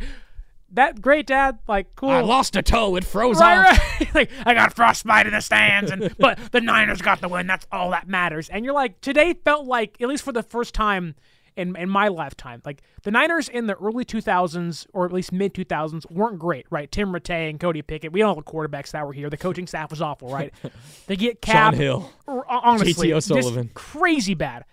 that 0.71 1.01
great 1.01 1.27
dad. 1.27 1.59
Like 1.67 1.95
cool. 1.95 2.09
I 2.09 2.21
lost 2.21 2.55
a 2.55 2.61
toe. 2.61 2.95
It 2.95 3.03
froze 3.03 3.39
Right, 3.39 3.71
off. 3.71 3.99
right. 4.01 4.15
like 4.15 4.31
I 4.45 4.53
got 4.53 4.75
frostbite 4.75 5.27
in 5.27 5.33
the 5.33 5.41
stands, 5.41 5.91
and 5.91 6.13
but 6.19 6.39
the 6.51 6.61
Niners 6.61 7.01
got 7.01 7.21
the 7.21 7.27
win. 7.29 7.47
That's 7.47 7.67
all 7.71 7.91
that 7.91 8.07
matters. 8.07 8.49
And 8.49 8.65
you're 8.65 8.73
like, 8.73 8.99
today 9.01 9.33
felt 9.33 9.65
like, 9.65 10.01
at 10.01 10.07
least 10.07 10.23
for 10.23 10.31
the 10.31 10.43
first 10.43 10.73
time 10.73 11.15
in 11.55 11.75
in 11.77 11.89
my 11.89 12.09
lifetime, 12.09 12.61
like 12.65 12.81
the 13.03 13.11
Niners 13.11 13.47
in 13.47 13.67
the 13.67 13.75
early 13.75 14.03
2000s 14.03 14.87
or 14.91 15.05
at 15.05 15.13
least 15.13 15.31
mid 15.31 15.53
2000s 15.53 16.09
weren't 16.11 16.37
great, 16.39 16.65
right? 16.69 16.91
Tim 16.91 17.13
Rattay 17.13 17.49
and 17.49 17.59
Cody 17.59 17.81
Pickett. 17.81 18.11
We 18.11 18.19
don't 18.19 18.35
have 18.35 18.43
the 18.43 18.51
quarterbacks 18.51 18.91
that 18.91 19.05
were 19.07 19.13
here. 19.13 19.29
The 19.29 19.37
coaching 19.37 19.65
staff 19.67 19.89
was 19.91 20.01
awful, 20.01 20.29
right? 20.29 20.53
They 21.07 21.15
get 21.15 21.37
Shaun 21.45 21.73
Hill. 21.75 22.11
honestly, 22.27 22.93
J.T. 22.93 23.09
just 23.09 23.31
O'Sullivan. 23.31 23.69
crazy 23.73 24.33
bad. 24.33 24.65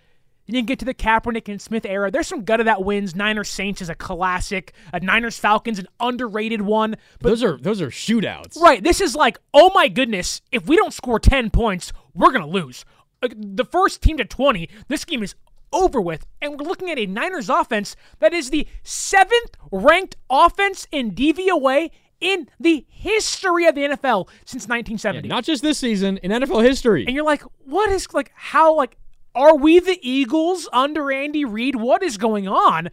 You 0.52 0.58
didn't 0.58 0.68
get 0.68 0.78
to 0.80 0.84
the 0.84 0.92
Kaepernick 0.92 1.48
and 1.48 1.60
Smith 1.60 1.86
era. 1.86 2.10
There's 2.10 2.26
some 2.26 2.44
gut 2.44 2.60
of 2.60 2.66
that 2.66 2.84
wins. 2.84 3.16
Niners 3.16 3.48
Saints 3.48 3.80
is 3.80 3.88
a 3.88 3.94
classic. 3.94 4.74
A 4.92 5.00
Niners 5.00 5.38
Falcons 5.38 5.78
an 5.78 5.88
underrated 5.98 6.60
one. 6.60 6.96
But 7.20 7.30
those 7.30 7.42
are 7.42 7.56
those 7.56 7.80
are 7.80 7.88
shootouts. 7.88 8.60
Right. 8.60 8.84
This 8.84 9.00
is 9.00 9.14
like, 9.14 9.38
oh 9.54 9.70
my 9.74 9.88
goodness, 9.88 10.42
if 10.52 10.66
we 10.66 10.76
don't 10.76 10.92
score 10.92 11.18
10 11.18 11.48
points, 11.48 11.94
we're 12.12 12.32
going 12.32 12.44
to 12.44 12.50
lose. 12.50 12.84
The 13.22 13.64
first 13.64 14.02
team 14.02 14.18
to 14.18 14.26
20, 14.26 14.68
this 14.88 15.06
game 15.06 15.22
is 15.22 15.34
over 15.72 16.02
with. 16.02 16.26
And 16.42 16.60
we're 16.60 16.66
looking 16.66 16.90
at 16.90 16.98
a 16.98 17.06
Niners 17.06 17.48
offense 17.48 17.96
that 18.18 18.34
is 18.34 18.50
the 18.50 18.66
seventh 18.82 19.56
ranked 19.70 20.16
offense 20.28 20.86
in 20.92 21.12
DVOA 21.12 21.90
in 22.20 22.48
the 22.60 22.86
history 22.88 23.66
of 23.66 23.74
the 23.74 23.82
NFL 23.82 24.28
since 24.44 24.68
1970. 24.68 25.28
Not 25.28 25.44
just 25.44 25.62
this 25.62 25.78
season 25.78 26.18
in 26.18 26.30
NFL 26.30 26.62
history. 26.62 27.04
And 27.06 27.14
you're 27.14 27.24
like, 27.24 27.42
what 27.64 27.90
is, 27.90 28.12
like, 28.12 28.32
how, 28.34 28.76
like, 28.76 28.96
are 29.34 29.56
we 29.56 29.80
the 29.80 29.98
Eagles 30.02 30.68
under 30.72 31.10
Andy 31.10 31.44
Reid? 31.44 31.76
What 31.76 32.02
is 32.02 32.16
going 32.16 32.48
on? 32.48 32.90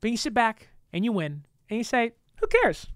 But 0.00 0.10
you 0.10 0.16
sit 0.16 0.34
back 0.34 0.68
and 0.92 1.04
you 1.04 1.12
win 1.12 1.44
and 1.68 1.78
you 1.78 1.84
say, 1.84 2.12
who 2.40 2.46
cares? 2.46 2.86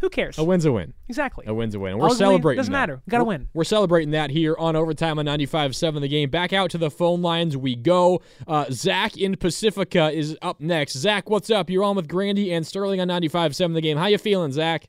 Who 0.00 0.08
cares? 0.08 0.38
A 0.38 0.44
win's 0.44 0.64
a 0.64 0.70
win. 0.70 0.94
Exactly. 1.08 1.44
A 1.48 1.52
win's 1.52 1.74
a 1.74 1.80
win. 1.80 1.92
And 1.94 2.00
we're 2.00 2.10
celebrating. 2.10 2.58
doesn't 2.58 2.72
that. 2.72 2.78
matter. 2.78 3.02
Gotta 3.08 3.24
win. 3.24 3.48
We're 3.52 3.64
celebrating 3.64 4.12
that 4.12 4.30
here 4.30 4.54
on 4.56 4.76
overtime 4.76 5.18
on 5.18 5.26
95.7 5.26 6.00
The 6.00 6.06
Game. 6.08 6.30
Back 6.30 6.52
out 6.52 6.70
to 6.70 6.78
the 6.78 6.90
phone 6.90 7.20
lines 7.20 7.56
we 7.56 7.74
go. 7.74 8.22
Uh, 8.46 8.66
Zach 8.70 9.16
in 9.16 9.36
Pacifica 9.36 10.12
is 10.12 10.38
up 10.40 10.60
next. 10.60 10.96
Zach, 10.96 11.28
what's 11.28 11.50
up? 11.50 11.68
You're 11.68 11.82
on 11.82 11.96
with 11.96 12.06
Grandi 12.06 12.52
and 12.52 12.64
Sterling 12.64 13.00
on 13.00 13.08
95.7 13.08 13.74
The 13.74 13.80
Game. 13.80 13.96
How 13.96 14.06
you 14.06 14.18
feeling, 14.18 14.52
Zach? 14.52 14.88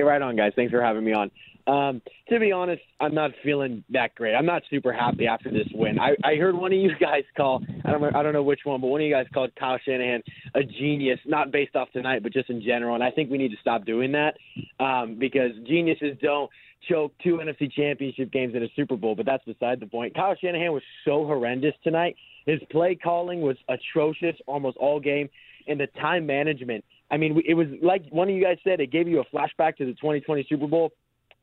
Hey, 0.00 0.04
right 0.04 0.22
on, 0.22 0.34
guys. 0.34 0.52
Thanks 0.56 0.70
for 0.70 0.80
having 0.82 1.04
me 1.04 1.12
on. 1.12 1.30
Um, 1.66 2.00
to 2.30 2.40
be 2.40 2.52
honest, 2.52 2.80
I'm 3.00 3.14
not 3.14 3.32
feeling 3.44 3.84
that 3.90 4.14
great. 4.14 4.34
I'm 4.34 4.46
not 4.46 4.62
super 4.70 4.94
happy 4.94 5.26
after 5.26 5.50
this 5.50 5.68
win. 5.74 5.98
I, 5.98 6.16
I 6.24 6.36
heard 6.36 6.54
one 6.54 6.72
of 6.72 6.78
you 6.78 6.92
guys 6.98 7.24
call. 7.36 7.62
I 7.84 7.90
don't. 7.90 8.00
know- 8.00 8.10
I 8.14 8.22
don't 8.22 8.32
know 8.32 8.42
which 8.42 8.60
one, 8.64 8.80
but 8.80 8.86
one 8.86 9.02
of 9.02 9.06
you 9.06 9.12
guys 9.12 9.26
called 9.34 9.50
Kyle 9.60 9.78
Shanahan 9.84 10.22
a 10.54 10.62
genius, 10.64 11.18
not 11.26 11.52
based 11.52 11.76
off 11.76 11.90
tonight, 11.92 12.22
but 12.22 12.32
just 12.32 12.48
in 12.48 12.62
general. 12.62 12.94
And 12.94 13.04
I 13.04 13.10
think 13.10 13.30
we 13.30 13.36
need 13.36 13.50
to 13.50 13.58
stop 13.60 13.84
doing 13.84 14.10
that 14.12 14.36
um, 14.82 15.16
because 15.20 15.50
geniuses 15.68 16.16
don't 16.22 16.48
choke 16.88 17.12
two 17.22 17.40
NFC 17.44 17.70
Championship 17.70 18.32
games 18.32 18.54
in 18.54 18.62
a 18.62 18.68
Super 18.74 18.96
Bowl. 18.96 19.14
But 19.14 19.26
that's 19.26 19.44
beside 19.44 19.80
the 19.80 19.86
point. 19.86 20.14
Kyle 20.14 20.34
Shanahan 20.40 20.72
was 20.72 20.82
so 21.04 21.26
horrendous 21.26 21.74
tonight. 21.84 22.16
His 22.46 22.58
play 22.70 22.94
calling 22.94 23.42
was 23.42 23.58
atrocious 23.68 24.34
almost 24.46 24.78
all 24.78 24.98
game, 24.98 25.28
and 25.68 25.78
the 25.78 25.88
time 26.00 26.24
management. 26.24 26.86
I 27.10 27.16
mean, 27.16 27.42
it 27.46 27.54
was 27.54 27.66
like 27.82 28.04
one 28.10 28.28
of 28.28 28.34
you 28.34 28.42
guys 28.42 28.58
said. 28.62 28.80
It 28.80 28.92
gave 28.92 29.08
you 29.08 29.20
a 29.20 29.24
flashback 29.36 29.76
to 29.76 29.84
the 29.84 29.92
2020 29.92 30.46
Super 30.48 30.66
Bowl. 30.66 30.92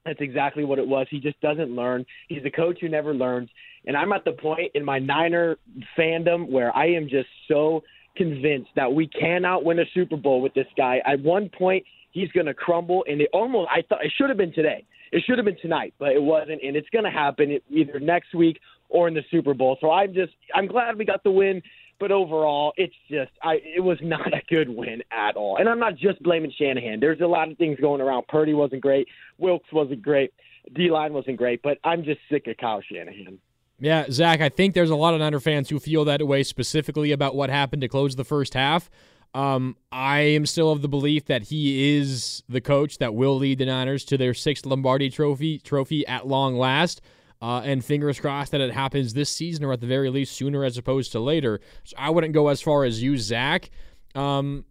That's 0.06 0.22
exactly 0.22 0.64
what 0.64 0.80
it 0.80 0.88
was. 0.88 1.07
He 1.10 1.19
just 1.19 1.39
doesn't 1.41 1.76
learn. 1.76 2.06
He's 2.30 2.45
a 2.45 2.49
coach 2.49 2.77
who 2.80 2.88
never 2.88 3.14
learns. 3.14 3.49
And 3.85 3.98
I'm 3.98 4.14
at 4.14 4.23
the 4.23 4.31
point 4.31 4.72
in 4.73 4.84
my 4.85 4.99
Niner 4.99 5.57
fandom 5.98 6.49
where 6.49 6.76
I 6.76 6.88
am 6.88 7.10
just 7.10 7.27
so 7.48 7.84
convinced 8.15 8.69
that 8.76 8.91
we 8.91 9.07
cannot 9.07 9.65
win 9.65 9.80
a 9.80 9.85
Super 9.94 10.18
Bowl 10.18 10.41
with 10.41 10.53
this 10.53 10.68
guy. 10.77 11.02
At 11.06 11.22
one 11.22 11.49
point, 11.49 11.84
he's 12.11 12.31
going 12.31 12.48
to 12.48 12.53
crumble, 12.53 13.06
and 13.07 13.22
it 13.22 13.30
almost 13.34 13.69
I 13.72 13.81
thought 13.81 14.03
it 14.03 14.11
should 14.18 14.30
have 14.30 14.38
been 14.38 14.53
today. 14.53 14.85
It 15.11 15.23
should 15.26 15.38
have 15.38 15.45
been 15.45 15.57
tonight, 15.61 15.94
but 15.99 16.10
it 16.10 16.22
wasn't, 16.22 16.61
and 16.64 16.76
it's 16.76 16.89
going 16.89 17.06
to 17.06 17.11
happen 17.11 17.60
either 17.69 17.99
next 17.99 18.34
week 18.34 18.60
or 18.89 19.07
in 19.07 19.14
the 19.14 19.23
Super 19.30 19.53
Bowl. 19.53 19.77
So 19.80 19.91
I'm 19.91 20.14
just 20.14 20.34
I'm 20.53 20.68
glad 20.68 20.98
we 20.98 21.06
got 21.06 21.23
the 21.23 21.31
win. 21.31 21.61
But 21.99 22.11
overall, 22.11 22.73
it's 22.77 22.95
just 23.09 23.31
I 23.41 23.59
it 23.63 23.83
was 23.83 23.97
not 24.01 24.33
a 24.33 24.41
good 24.49 24.69
win 24.69 25.03
at 25.11 25.35
all. 25.35 25.57
And 25.57 25.67
I'm 25.67 25.79
not 25.79 25.95
just 25.95 26.21
blaming 26.21 26.51
Shanahan. 26.57 26.99
There's 26.99 27.21
a 27.21 27.27
lot 27.27 27.51
of 27.51 27.57
things 27.57 27.79
going 27.79 28.01
around. 28.01 28.27
Purdy 28.27 28.53
wasn't 28.53 28.81
great. 28.81 29.07
Wilkes 29.37 29.71
wasn't 29.71 30.01
great. 30.01 30.33
D 30.73 30.91
line 30.91 31.13
wasn't 31.13 31.37
great. 31.37 31.61
But 31.61 31.79
I'm 31.83 32.03
just 32.03 32.19
sick 32.29 32.47
of 32.47 32.57
Kyle 32.57 32.81
Shanahan. 32.81 33.39
Yeah, 33.79 34.05
Zach, 34.09 34.41
I 34.41 34.49
think 34.49 34.73
there's 34.73 34.89
a 34.89 34.95
lot 34.95 35.13
of 35.13 35.19
Niner 35.19 35.39
fans 35.39 35.69
who 35.69 35.79
feel 35.79 36.03
that 36.05 36.25
way 36.25 36.41
specifically 36.41 37.11
about 37.11 37.35
what 37.35 37.51
happened 37.51 37.83
to 37.83 37.87
close 37.87 38.15
the 38.15 38.23
first 38.23 38.55
half. 38.55 38.89
Um, 39.35 39.77
I 39.91 40.19
am 40.19 40.47
still 40.47 40.71
of 40.71 40.81
the 40.81 40.87
belief 40.87 41.25
that 41.25 41.43
he 41.43 41.97
is 41.97 42.41
the 42.49 42.61
coach 42.61 42.97
that 42.97 43.13
will 43.13 43.37
lead 43.37 43.59
the 43.59 43.65
Niners 43.65 44.03
to 44.05 44.17
their 44.17 44.33
sixth 44.33 44.65
Lombardi 44.65 45.09
trophy 45.11 45.59
trophy 45.59 46.07
at 46.07 46.27
long 46.27 46.55
last. 46.55 47.01
Uh, 47.39 47.61
and 47.64 47.85
fingers 47.85 48.19
crossed 48.19 48.51
that 48.51 48.61
it 48.61 48.73
happens 48.73 49.14
this 49.14 49.30
season 49.30 49.64
or 49.64 49.72
at 49.72 49.80
the 49.80 49.85
very 49.88 50.09
least 50.09 50.35
sooner 50.35 50.64
as 50.64 50.77
opposed 50.77 51.11
to 51.11 51.19
later. 51.19 51.59
So 51.84 51.95
I 51.99 52.09
wouldn't 52.09 52.34
go 52.34 52.47
as 52.47 52.61
far 52.61 52.84
as 52.84 53.03
you, 53.03 53.15
Zach. 53.18 53.69
Um, 54.15 54.65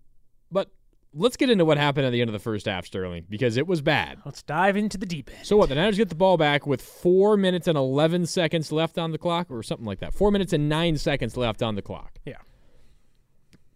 but 0.50 0.72
let's 1.14 1.36
get 1.36 1.48
into 1.48 1.64
what 1.64 1.78
happened 1.78 2.06
at 2.06 2.10
the 2.10 2.20
end 2.20 2.28
of 2.28 2.32
the 2.32 2.40
first 2.40 2.66
half, 2.66 2.84
Sterling, 2.84 3.24
because 3.28 3.56
it 3.56 3.68
was 3.68 3.82
bad. 3.82 4.18
Let's 4.24 4.42
dive 4.42 4.76
into 4.76 4.98
the 4.98 5.06
deep 5.06 5.30
end. 5.30 5.46
So 5.46 5.56
what? 5.56 5.68
The 5.68 5.76
Niners 5.76 5.96
get 5.96 6.08
the 6.08 6.16
ball 6.16 6.36
back 6.36 6.66
with 6.66 6.82
four 6.82 7.36
minutes 7.36 7.68
and 7.68 7.78
eleven 7.78 8.26
seconds 8.26 8.72
left 8.72 8.98
on 8.98 9.12
the 9.12 9.18
clock, 9.18 9.46
or 9.48 9.62
something 9.62 9.86
like 9.86 10.00
that. 10.00 10.12
Four 10.12 10.32
minutes 10.32 10.52
and 10.52 10.68
nine 10.68 10.96
seconds 10.96 11.36
left 11.36 11.62
on 11.62 11.76
the 11.76 11.82
clock. 11.82 12.18
Yeah. 12.24 12.38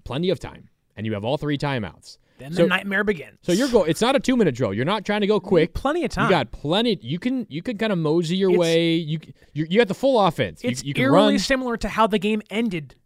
Plenty 0.03 0.31
of 0.31 0.41
time, 0.41 0.69
and 0.97 1.07
you 1.07 1.13
have 1.13 1.25
all 1.25 1.39
three 1.39 1.57
timeouts. 1.57 2.19
Then 2.41 2.53
So- 2.53 2.63
the 2.63 2.69
nightmare 2.69 3.05
begins. 3.05 3.39
So 3.43 3.53
you're 3.53 3.69
go. 3.69 3.85
It's 3.85 4.01
not 4.01 4.17
a 4.17 4.21
two 4.21 4.37
minute 4.37 4.55
drill. 4.55 4.75
You're 4.75 4.85
not 4.85 5.05
trying 5.05 5.21
to 5.21 5.27
go 5.27 5.39
mm, 5.39 5.45
quick. 5.45 5.75
Plenty 5.75 6.05
of 6.05 6.11
time. 6.11 6.25
You 6.25 6.31
got 6.31 6.51
plenty. 6.51 6.99
You 7.03 7.19
can 7.19 7.47
you 7.49 7.63
can 7.63 7.79
kind 7.79 7.93
of 7.93 7.99
mosey 7.99 8.37
your 8.37 8.51
It's- 8.51 8.61
way. 8.61 8.95
You 8.95 9.19
you 9.53 9.67
you 9.71 9.79
got 9.79 9.89
the 9.89 9.95
full 9.95 10.21
offense. 10.21 10.61
It's 10.65 10.83
you 10.83 10.95
can 10.95 11.03
eerily 11.05 11.35
run. 11.35 11.39
similar 11.39 11.77
to 11.77 11.89
how 11.89 12.07
the 12.07 12.19
game 12.19 12.43
ended. 12.51 12.97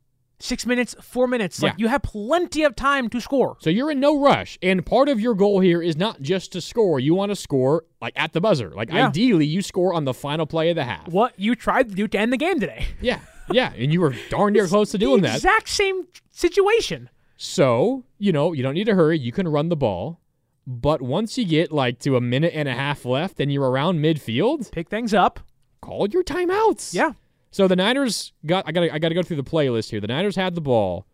Six 0.40 0.66
minutes, 0.66 0.96
four 1.00 1.26
minutes. 1.28 1.62
Like 1.62 1.72
Yeah. 1.72 1.76
you 1.78 1.88
have 1.88 2.02
plenty 2.02 2.64
of 2.64 2.74
time 2.74 3.08
to 3.10 3.20
score. 3.20 3.56
So 3.60 3.70
you're 3.70 3.90
in 3.92 4.00
no 4.00 4.20
rush, 4.20 4.58
and 4.62 4.84
part 4.84 5.08
of 5.08 5.20
your 5.20 5.34
goal 5.34 5.60
here 5.60 5.80
is 5.80 5.96
not 5.96 6.20
just 6.22 6.52
to 6.52 6.60
score. 6.60 6.98
You 7.00 7.14
want 7.14 7.30
to 7.30 7.36
score 7.36 7.84
like 8.02 8.12
at 8.16 8.32
the 8.32 8.40
buzzer. 8.40 8.70
Like 8.74 8.90
Yeah. 8.92 9.06
ideally, 9.08 9.46
you 9.46 9.62
score 9.62 9.94
on 9.94 10.04
the 10.04 10.12
final 10.12 10.44
play 10.44 10.70
of 10.70 10.76
the 10.76 10.84
half. 10.84 11.06
What 11.08 11.32
you 11.38 11.54
tried 11.54 11.88
to 11.90 11.94
do 11.94 12.08
to 12.08 12.18
end 12.18 12.32
the 12.32 12.36
game 12.36 12.58
today. 12.60 12.84
Yeah, 13.00 13.20
yeah, 13.50 13.72
and 13.78 13.92
you 13.92 14.00
were 14.00 14.14
darn 14.28 14.52
near 14.54 14.66
close 14.66 14.90
to 14.90 14.98
doing 14.98 15.22
that. 15.22 15.36
Exact 15.36 15.68
same 15.68 16.08
situation. 16.32 17.08
So, 17.44 18.04
you 18.18 18.32
know, 18.32 18.54
you 18.54 18.62
don't 18.62 18.72
need 18.72 18.86
to 18.86 18.94
hurry. 18.94 19.18
You 19.18 19.30
can 19.30 19.46
run 19.46 19.68
the 19.68 19.76
ball. 19.76 20.18
But 20.66 21.02
once 21.02 21.36
you 21.36 21.44
get 21.44 21.70
like 21.70 21.98
to 22.00 22.16
a 22.16 22.20
minute 22.20 22.52
and 22.54 22.66
a 22.66 22.72
half 22.72 23.04
left 23.04 23.38
and 23.38 23.52
you're 23.52 23.70
around 23.70 23.98
midfield, 23.98 24.72
pick 24.72 24.88
things 24.88 25.12
up. 25.12 25.40
Call 25.82 26.08
your 26.08 26.24
timeouts. 26.24 26.94
Yeah. 26.94 27.12
So 27.50 27.68
the 27.68 27.76
Niners 27.76 28.32
got 28.46 28.64
I 28.66 28.72
got 28.72 28.84
I 28.84 28.98
got 28.98 29.10
to 29.10 29.14
go 29.14 29.22
through 29.22 29.36
the 29.36 29.44
playlist 29.44 29.90
here. 29.90 30.00
The 30.00 30.06
Niners 30.06 30.36
had 30.36 30.54
the 30.54 30.62
ball 30.62 31.06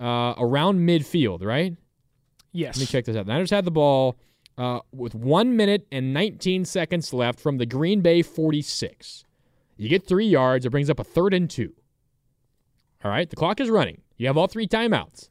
uh, 0.00 0.32
around 0.38 0.78
midfield, 0.78 1.44
right? 1.44 1.76
Yes. 2.52 2.76
Let 2.76 2.80
me 2.80 2.86
check 2.86 3.04
this 3.04 3.14
out. 3.14 3.26
The 3.26 3.32
Niners 3.32 3.50
had 3.50 3.66
the 3.66 3.70
ball 3.70 4.16
uh, 4.56 4.80
with 4.90 5.14
one 5.14 5.54
minute 5.54 5.86
and 5.92 6.14
19 6.14 6.64
seconds 6.64 7.12
left 7.12 7.38
from 7.38 7.58
the 7.58 7.66
Green 7.66 8.00
Bay 8.00 8.22
46. 8.22 9.24
You 9.76 9.90
get 9.90 10.06
three 10.06 10.26
yards. 10.26 10.64
It 10.64 10.70
brings 10.70 10.88
up 10.88 10.98
a 10.98 11.04
third 11.04 11.34
and 11.34 11.50
two. 11.50 11.74
All 13.04 13.10
right. 13.10 13.28
The 13.28 13.36
clock 13.36 13.60
is 13.60 13.68
running. 13.68 14.00
You 14.16 14.28
have 14.28 14.38
all 14.38 14.46
three 14.46 14.66
timeouts. 14.66 15.28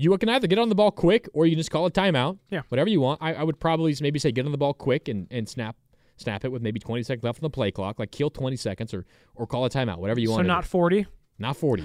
You 0.00 0.16
can 0.16 0.28
either 0.28 0.46
get 0.46 0.60
on 0.60 0.68
the 0.68 0.76
ball 0.76 0.92
quick 0.92 1.28
or 1.32 1.44
you 1.44 1.52
can 1.52 1.58
just 1.58 1.72
call 1.72 1.84
a 1.84 1.90
timeout. 1.90 2.38
Yeah. 2.50 2.62
Whatever 2.68 2.88
you 2.88 3.00
want. 3.00 3.20
I, 3.20 3.34
I 3.34 3.42
would 3.42 3.58
probably 3.58 3.96
maybe 4.00 4.20
say 4.20 4.30
get 4.30 4.46
on 4.46 4.52
the 4.52 4.58
ball 4.58 4.72
quick 4.72 5.08
and, 5.08 5.26
and 5.32 5.48
snap 5.48 5.74
snap 6.16 6.44
it 6.44 6.50
with 6.52 6.62
maybe 6.62 6.78
20 6.80 7.02
seconds 7.02 7.24
left 7.24 7.38
on 7.38 7.42
the 7.42 7.50
play 7.50 7.70
clock, 7.72 7.98
like 7.98 8.10
kill 8.12 8.30
20 8.30 8.54
seconds 8.56 8.94
or 8.94 9.04
or 9.34 9.46
call 9.46 9.64
a 9.64 9.70
timeout, 9.70 9.98
whatever 9.98 10.20
you 10.20 10.28
So 10.28 10.34
want. 10.34 10.44
to 10.44 10.48
not 10.48 10.62
do. 10.62 10.68
40. 10.68 11.06
Not 11.40 11.56
40. 11.56 11.84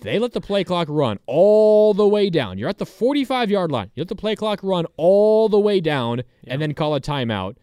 they 0.00 0.18
let 0.18 0.32
the 0.32 0.40
play 0.42 0.64
clock 0.64 0.88
run 0.90 1.18
all 1.26 1.94
the 1.94 2.06
way 2.06 2.28
down. 2.28 2.58
You're 2.58 2.68
at 2.68 2.76
the 2.78 2.84
45 2.86 3.50
yard 3.50 3.72
line. 3.72 3.90
You 3.94 4.02
let 4.02 4.08
the 4.08 4.16
play 4.16 4.36
clock 4.36 4.60
run 4.62 4.84
all 4.98 5.48
the 5.48 5.58
way 5.60 5.80
down 5.80 6.24
and 6.46 6.60
then 6.60 6.74
call 6.74 6.94
a 6.94 7.00
timeout 7.00 7.56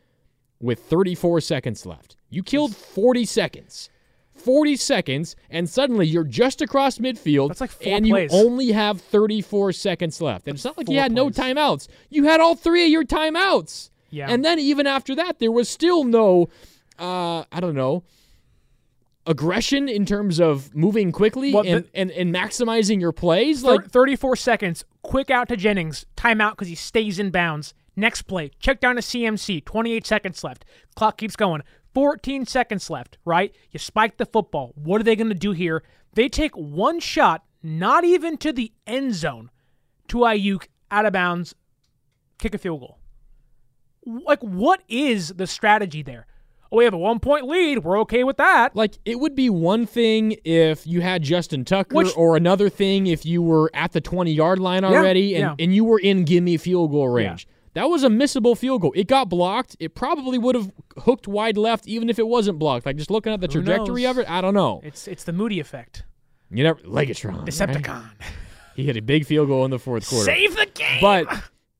with 0.59 0.79
34 0.79 1.39
seconds 1.41 1.85
left. 1.85 2.17
You 2.29 2.41
killed 2.41 2.75
40 2.75 3.25
seconds. 3.25 3.91
40 4.35 4.75
seconds, 4.75 5.35
and 5.49 5.69
suddenly 5.69 6.05
you're 6.07 6.23
just 6.23 6.61
across 6.61 6.97
midfield, 6.97 7.49
That's 7.49 7.61
like 7.61 7.71
four 7.71 7.93
and 7.93 8.05
plays. 8.07 8.31
you 8.33 8.39
only 8.39 8.71
have 8.71 8.99
34 9.01 9.71
seconds 9.73 10.19
left. 10.21 10.47
And 10.47 10.55
it's 10.55 10.65
not 10.65 10.77
like 10.77 10.89
you 10.89 10.99
had 10.99 11.11
no 11.11 11.29
timeouts. 11.29 11.87
You 12.09 12.23
had 12.25 12.41
all 12.41 12.55
three 12.55 12.83
of 12.85 12.89
your 12.89 13.05
timeouts. 13.05 13.89
Yeah. 14.09 14.27
And 14.29 14.43
then 14.43 14.59
even 14.59 14.85
after 14.87 15.15
that, 15.15 15.39
there 15.39 15.51
was 15.51 15.69
still 15.69 16.03
no, 16.03 16.49
uh, 16.99 17.43
I 17.51 17.59
don't 17.59 17.75
know, 17.75 18.03
aggression 19.25 19.87
in 19.87 20.05
terms 20.05 20.39
of 20.41 20.75
moving 20.75 21.11
quickly 21.11 21.53
Well, 21.53 21.63
and, 21.65 21.85
the- 21.85 21.89
and, 21.97 22.11
and 22.11 22.33
maximizing 22.35 22.99
your 22.99 23.11
plays. 23.13 23.61
Thir- 23.61 23.75
Like 23.77 23.89
34 23.89 24.35
seconds. 24.35 24.83
Quick 25.01 25.29
out 25.29 25.47
to 25.49 25.55
Jennings. 25.57 26.05
Timeout 26.17 26.51
because 26.51 26.67
he 26.67 26.75
stays 26.75 27.19
in 27.19 27.29
bounds. 27.31 27.73
Next 27.95 28.23
play. 28.23 28.51
Check 28.59 28.79
down 28.79 28.95
to 28.95 29.01
CMC. 29.01 29.63
28 29.63 30.05
seconds 30.05 30.43
left. 30.43 30.65
Clock 30.95 31.17
keeps 31.17 31.35
going. 31.35 31.61
14 31.93 32.45
seconds 32.45 32.89
left, 32.89 33.17
right? 33.25 33.53
You 33.71 33.79
spike 33.79 34.17
the 34.17 34.25
football. 34.25 34.73
What 34.75 35.01
are 35.01 35.03
they 35.03 35.15
going 35.15 35.29
to 35.29 35.35
do 35.35 35.51
here? 35.51 35.83
They 36.13 36.29
take 36.29 36.55
one 36.55 36.99
shot, 36.99 37.43
not 37.61 38.03
even 38.03 38.37
to 38.37 38.51
the 38.53 38.71
end 38.85 39.15
zone, 39.15 39.49
to 40.09 40.17
Aiyuk 40.17 40.67
out 40.91 41.05
of 41.05 41.13
bounds, 41.13 41.55
kick 42.37 42.53
a 42.53 42.57
field 42.57 42.81
goal. 42.81 42.99
Like, 44.05 44.41
what 44.41 44.81
is 44.87 45.29
the 45.29 45.47
strategy 45.47 46.03
there? 46.03 46.27
Oh, 46.73 46.77
we 46.77 46.85
have 46.85 46.93
a 46.95 46.97
one 46.97 47.19
point 47.19 47.47
lead. 47.47 47.83
We're 47.83 47.99
okay 47.99 48.23
with 48.23 48.37
that. 48.37 48.75
Like 48.75 48.97
it 49.05 49.19
would 49.19 49.35
be 49.35 49.47
one 49.47 49.85
thing 49.85 50.37
if 50.43 50.87
you 50.87 51.01
had 51.01 51.21
Justin 51.21 51.65
Tucker, 51.65 51.95
Which- 51.95 52.17
or 52.17 52.35
another 52.35 52.67
thing 52.67 53.05
if 53.05 53.27
you 53.27 53.43
were 53.43 53.69
at 53.75 53.91
the 53.91 54.01
twenty 54.01 54.33
yard 54.33 54.57
line 54.57 54.83
already 54.83 55.35
and, 55.35 55.41
yeah. 55.41 55.63
and 55.63 55.73
you 55.73 55.85
were 55.85 55.99
in 55.99 56.23
gimme 56.23 56.57
field 56.57 56.91
goal 56.91 57.09
range. 57.09 57.47
That 57.73 57.89
was 57.89 58.03
a 58.03 58.07
missable 58.09 58.57
field 58.57 58.81
goal. 58.81 58.93
It 58.95 59.07
got 59.07 59.29
blocked. 59.29 59.75
It 59.79 59.95
probably 59.95 60.37
would 60.37 60.53
have 60.55 60.71
hooked 60.99 61.27
wide 61.27 61.57
left 61.57 61.87
even 61.87 62.09
if 62.09 62.19
it 62.19 62.27
wasn't 62.27 62.59
blocked. 62.59 62.85
Like 62.85 62.97
just 62.97 63.09
looking 63.09 63.33
at 63.33 63.41
the 63.41 63.47
Who 63.47 63.53
trajectory 63.63 64.03
knows? 64.03 64.11
of 64.11 64.19
it, 64.19 64.29
I 64.29 64.41
don't 64.41 64.53
know. 64.53 64.81
It's 64.83 65.07
it's 65.07 65.23
the 65.23 65.33
Moody 65.33 65.59
effect. 65.59 66.03
You 66.51 66.63
never 66.63 66.79
Legatron. 66.81 67.37
right? 67.37 67.45
Decepticon. 67.45 68.03
He 68.75 68.83
hit 68.85 68.97
a 68.97 69.01
big 69.01 69.25
field 69.25 69.47
goal 69.47 69.65
in 69.65 69.71
the 69.71 69.79
fourth 69.79 70.07
quarter. 70.07 70.25
Save 70.25 70.55
the 70.55 70.67
game. 70.67 70.99
But 71.01 71.27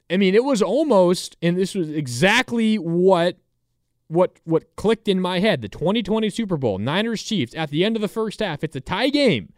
I 0.09 0.17
mean, 0.17 0.35
it 0.35 0.43
was 0.43 0.61
almost, 0.61 1.37
and 1.41 1.57
this 1.57 1.75
was 1.75 1.89
exactly 1.89 2.77
what 2.77 3.37
what 4.07 4.39
what 4.43 4.75
clicked 4.75 5.07
in 5.07 5.19
my 5.19 5.39
head. 5.39 5.61
The 5.61 5.69
2020 5.69 6.29
Super 6.29 6.57
Bowl, 6.57 6.77
Niners 6.79 7.23
Chiefs. 7.23 7.53
At 7.55 7.69
the 7.69 7.83
end 7.85 7.95
of 7.95 8.01
the 8.01 8.07
first 8.07 8.39
half, 8.39 8.63
it's 8.63 8.75
a 8.75 8.81
tie 8.81 9.09
game, 9.09 9.53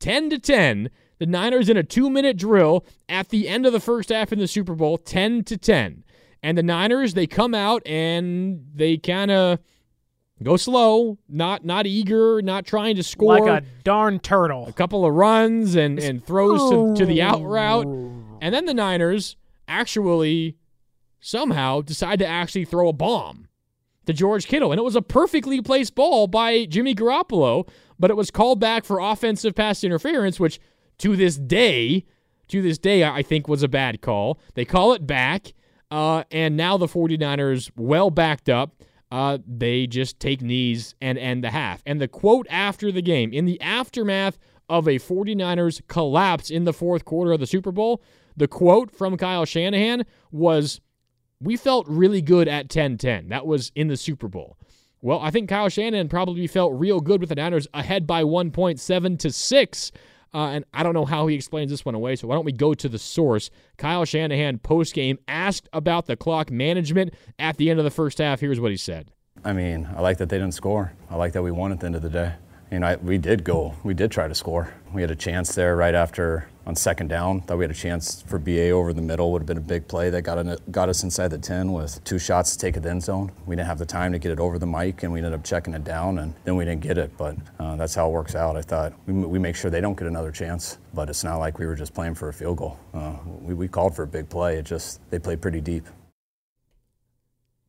10 0.00 0.30
to 0.30 0.38
10. 0.38 0.90
The 1.24 1.30
Niners 1.30 1.70
in 1.70 1.78
a 1.78 1.82
two 1.82 2.10
minute 2.10 2.36
drill 2.36 2.84
at 3.08 3.30
the 3.30 3.48
end 3.48 3.64
of 3.64 3.72
the 3.72 3.80
first 3.80 4.10
half 4.10 4.30
in 4.30 4.38
the 4.38 4.46
Super 4.46 4.74
Bowl, 4.74 4.98
10 4.98 5.44
to 5.44 5.56
10. 5.56 6.04
And 6.42 6.58
the 6.58 6.62
Niners, 6.62 7.14
they 7.14 7.26
come 7.26 7.54
out 7.54 7.80
and 7.86 8.66
they 8.74 8.98
kind 8.98 9.30
of 9.30 9.58
go 10.42 10.58
slow, 10.58 11.16
not 11.26 11.64
not 11.64 11.86
eager, 11.86 12.42
not 12.42 12.66
trying 12.66 12.96
to 12.96 13.02
score 13.02 13.40
Like 13.40 13.62
a 13.62 13.66
darn 13.84 14.18
turtle. 14.20 14.66
a 14.68 14.74
couple 14.74 15.06
of 15.06 15.14
runs 15.14 15.76
and, 15.76 15.98
and 15.98 16.22
throws 16.22 16.60
to, 16.70 16.94
to 17.02 17.06
the 17.06 17.22
out 17.22 17.42
route. 17.42 17.86
And 17.86 18.54
then 18.54 18.66
the 18.66 18.74
Niners 18.74 19.36
actually 19.66 20.58
somehow 21.20 21.80
decide 21.80 22.18
to 22.18 22.26
actually 22.26 22.66
throw 22.66 22.90
a 22.90 22.92
bomb 22.92 23.48
to 24.04 24.12
George 24.12 24.46
Kittle. 24.46 24.72
And 24.72 24.78
it 24.78 24.84
was 24.84 24.94
a 24.94 25.00
perfectly 25.00 25.62
placed 25.62 25.94
ball 25.94 26.26
by 26.26 26.66
Jimmy 26.66 26.94
Garoppolo, 26.94 27.66
but 27.98 28.10
it 28.10 28.14
was 28.14 28.30
called 28.30 28.60
back 28.60 28.84
for 28.84 28.98
offensive 28.98 29.54
pass 29.54 29.82
interference, 29.82 30.38
which 30.38 30.60
to 30.98 31.16
this 31.16 31.36
day, 31.36 32.04
to 32.48 32.62
this 32.62 32.78
day, 32.78 33.04
I 33.04 33.22
think 33.22 33.48
was 33.48 33.62
a 33.62 33.68
bad 33.68 34.00
call. 34.00 34.38
They 34.54 34.64
call 34.64 34.92
it 34.92 35.06
back. 35.06 35.52
Uh, 35.90 36.24
and 36.30 36.56
now 36.56 36.76
the 36.76 36.86
49ers, 36.86 37.70
well 37.76 38.10
backed 38.10 38.48
up, 38.48 38.82
uh, 39.12 39.38
they 39.46 39.86
just 39.86 40.18
take 40.18 40.42
knees 40.42 40.94
and 41.00 41.16
end 41.18 41.44
the 41.44 41.50
half. 41.50 41.82
And 41.86 42.00
the 42.00 42.08
quote 42.08 42.46
after 42.50 42.90
the 42.90 43.02
game, 43.02 43.32
in 43.32 43.44
the 43.44 43.60
aftermath 43.60 44.38
of 44.68 44.88
a 44.88 44.98
49ers 44.98 45.82
collapse 45.86 46.50
in 46.50 46.64
the 46.64 46.72
fourth 46.72 47.04
quarter 47.04 47.32
of 47.32 47.40
the 47.40 47.46
Super 47.46 47.70
Bowl, 47.70 48.02
the 48.36 48.48
quote 48.48 48.90
from 48.90 49.16
Kyle 49.16 49.44
Shanahan 49.44 50.04
was, 50.32 50.80
We 51.40 51.56
felt 51.56 51.86
really 51.86 52.22
good 52.22 52.48
at 52.48 52.68
10 52.68 52.98
10. 52.98 53.28
That 53.28 53.46
was 53.46 53.70
in 53.76 53.88
the 53.88 53.96
Super 53.96 54.26
Bowl. 54.26 54.56
Well, 55.00 55.20
I 55.20 55.30
think 55.30 55.50
Kyle 55.50 55.68
Shanahan 55.68 56.08
probably 56.08 56.46
felt 56.46 56.72
real 56.72 57.00
good 57.00 57.20
with 57.20 57.28
the 57.28 57.34
Niners 57.34 57.68
ahead 57.74 58.06
by 58.06 58.22
1.7 58.22 59.18
to 59.18 59.30
6. 59.30 59.92
Uh, 60.34 60.48
and 60.48 60.64
I 60.74 60.82
don't 60.82 60.94
know 60.94 61.04
how 61.04 61.28
he 61.28 61.36
explains 61.36 61.70
this 61.70 61.84
one 61.84 61.94
away, 61.94 62.16
so 62.16 62.26
why 62.26 62.34
don't 62.34 62.44
we 62.44 62.52
go 62.52 62.74
to 62.74 62.88
the 62.88 62.98
source? 62.98 63.50
Kyle 63.78 64.04
Shanahan, 64.04 64.58
post 64.58 64.92
game, 64.92 65.18
asked 65.28 65.68
about 65.72 66.06
the 66.06 66.16
clock 66.16 66.50
management 66.50 67.14
at 67.38 67.56
the 67.56 67.70
end 67.70 67.78
of 67.78 67.84
the 67.84 67.90
first 67.90 68.18
half. 68.18 68.40
Here's 68.40 68.58
what 68.58 68.72
he 68.72 68.76
said. 68.76 69.12
I 69.44 69.52
mean, 69.52 69.88
I 69.96 70.00
like 70.00 70.18
that 70.18 70.28
they 70.30 70.38
didn't 70.38 70.54
score. 70.54 70.92
I 71.08 71.16
like 71.16 71.34
that 71.34 71.42
we 71.42 71.52
won 71.52 71.70
at 71.70 71.80
the 71.80 71.86
end 71.86 71.94
of 71.94 72.02
the 72.02 72.10
day. 72.10 72.32
You 72.72 72.80
know, 72.80 72.88
I, 72.88 72.96
we 72.96 73.16
did 73.18 73.44
go, 73.44 73.74
we 73.84 73.94
did 73.94 74.10
try 74.10 74.26
to 74.26 74.34
score. 74.34 74.74
We 74.92 75.02
had 75.02 75.10
a 75.12 75.16
chance 75.16 75.54
there 75.54 75.76
right 75.76 75.94
after 75.94 76.48
on 76.66 76.74
second 76.74 77.08
down. 77.08 77.40
Thought 77.42 77.58
we 77.58 77.64
had 77.64 77.70
a 77.70 77.74
chance 77.74 78.22
for 78.22 78.38
BA 78.38 78.70
over 78.70 78.92
the 78.92 79.02
middle. 79.02 79.32
Would 79.32 79.42
have 79.42 79.46
been 79.46 79.58
a 79.58 79.60
big 79.60 79.86
play 79.86 80.10
that 80.10 80.22
got, 80.22 80.38
in, 80.38 80.56
got 80.70 80.88
us 80.88 81.02
inside 81.02 81.28
the 81.28 81.38
10 81.38 81.72
with 81.72 82.02
two 82.04 82.18
shots 82.18 82.52
to 82.52 82.58
take 82.58 82.76
it 82.76 82.86
end 82.86 83.02
zone. 83.02 83.32
We 83.46 83.56
didn't 83.56 83.68
have 83.68 83.78
the 83.78 83.86
time 83.86 84.12
to 84.12 84.18
get 84.18 84.32
it 84.32 84.40
over 84.40 84.58
the 84.58 84.66
mic, 84.66 85.02
and 85.02 85.12
we 85.12 85.18
ended 85.18 85.34
up 85.34 85.44
checking 85.44 85.74
it 85.74 85.84
down, 85.84 86.18
and 86.18 86.34
then 86.44 86.56
we 86.56 86.64
didn't 86.64 86.82
get 86.82 86.98
it. 86.98 87.16
But 87.16 87.36
uh, 87.58 87.76
that's 87.76 87.94
how 87.94 88.08
it 88.08 88.12
works 88.12 88.34
out. 88.34 88.56
I 88.56 88.62
thought 88.62 88.92
we, 89.06 89.12
we 89.12 89.38
make 89.38 89.56
sure 89.56 89.70
they 89.70 89.80
don't 89.80 89.98
get 89.98 90.06
another 90.06 90.30
chance, 90.30 90.78
but 90.94 91.08
it's 91.10 91.24
not 91.24 91.36
like 91.36 91.58
we 91.58 91.66
were 91.66 91.76
just 91.76 91.94
playing 91.94 92.14
for 92.14 92.28
a 92.28 92.32
field 92.32 92.58
goal. 92.58 92.78
Uh, 92.92 93.16
we, 93.40 93.54
we 93.54 93.68
called 93.68 93.94
for 93.94 94.02
a 94.02 94.06
big 94.06 94.28
play. 94.28 94.56
It 94.56 94.64
just 94.64 95.00
they 95.10 95.18
played 95.18 95.40
pretty 95.40 95.60
deep. 95.60 95.86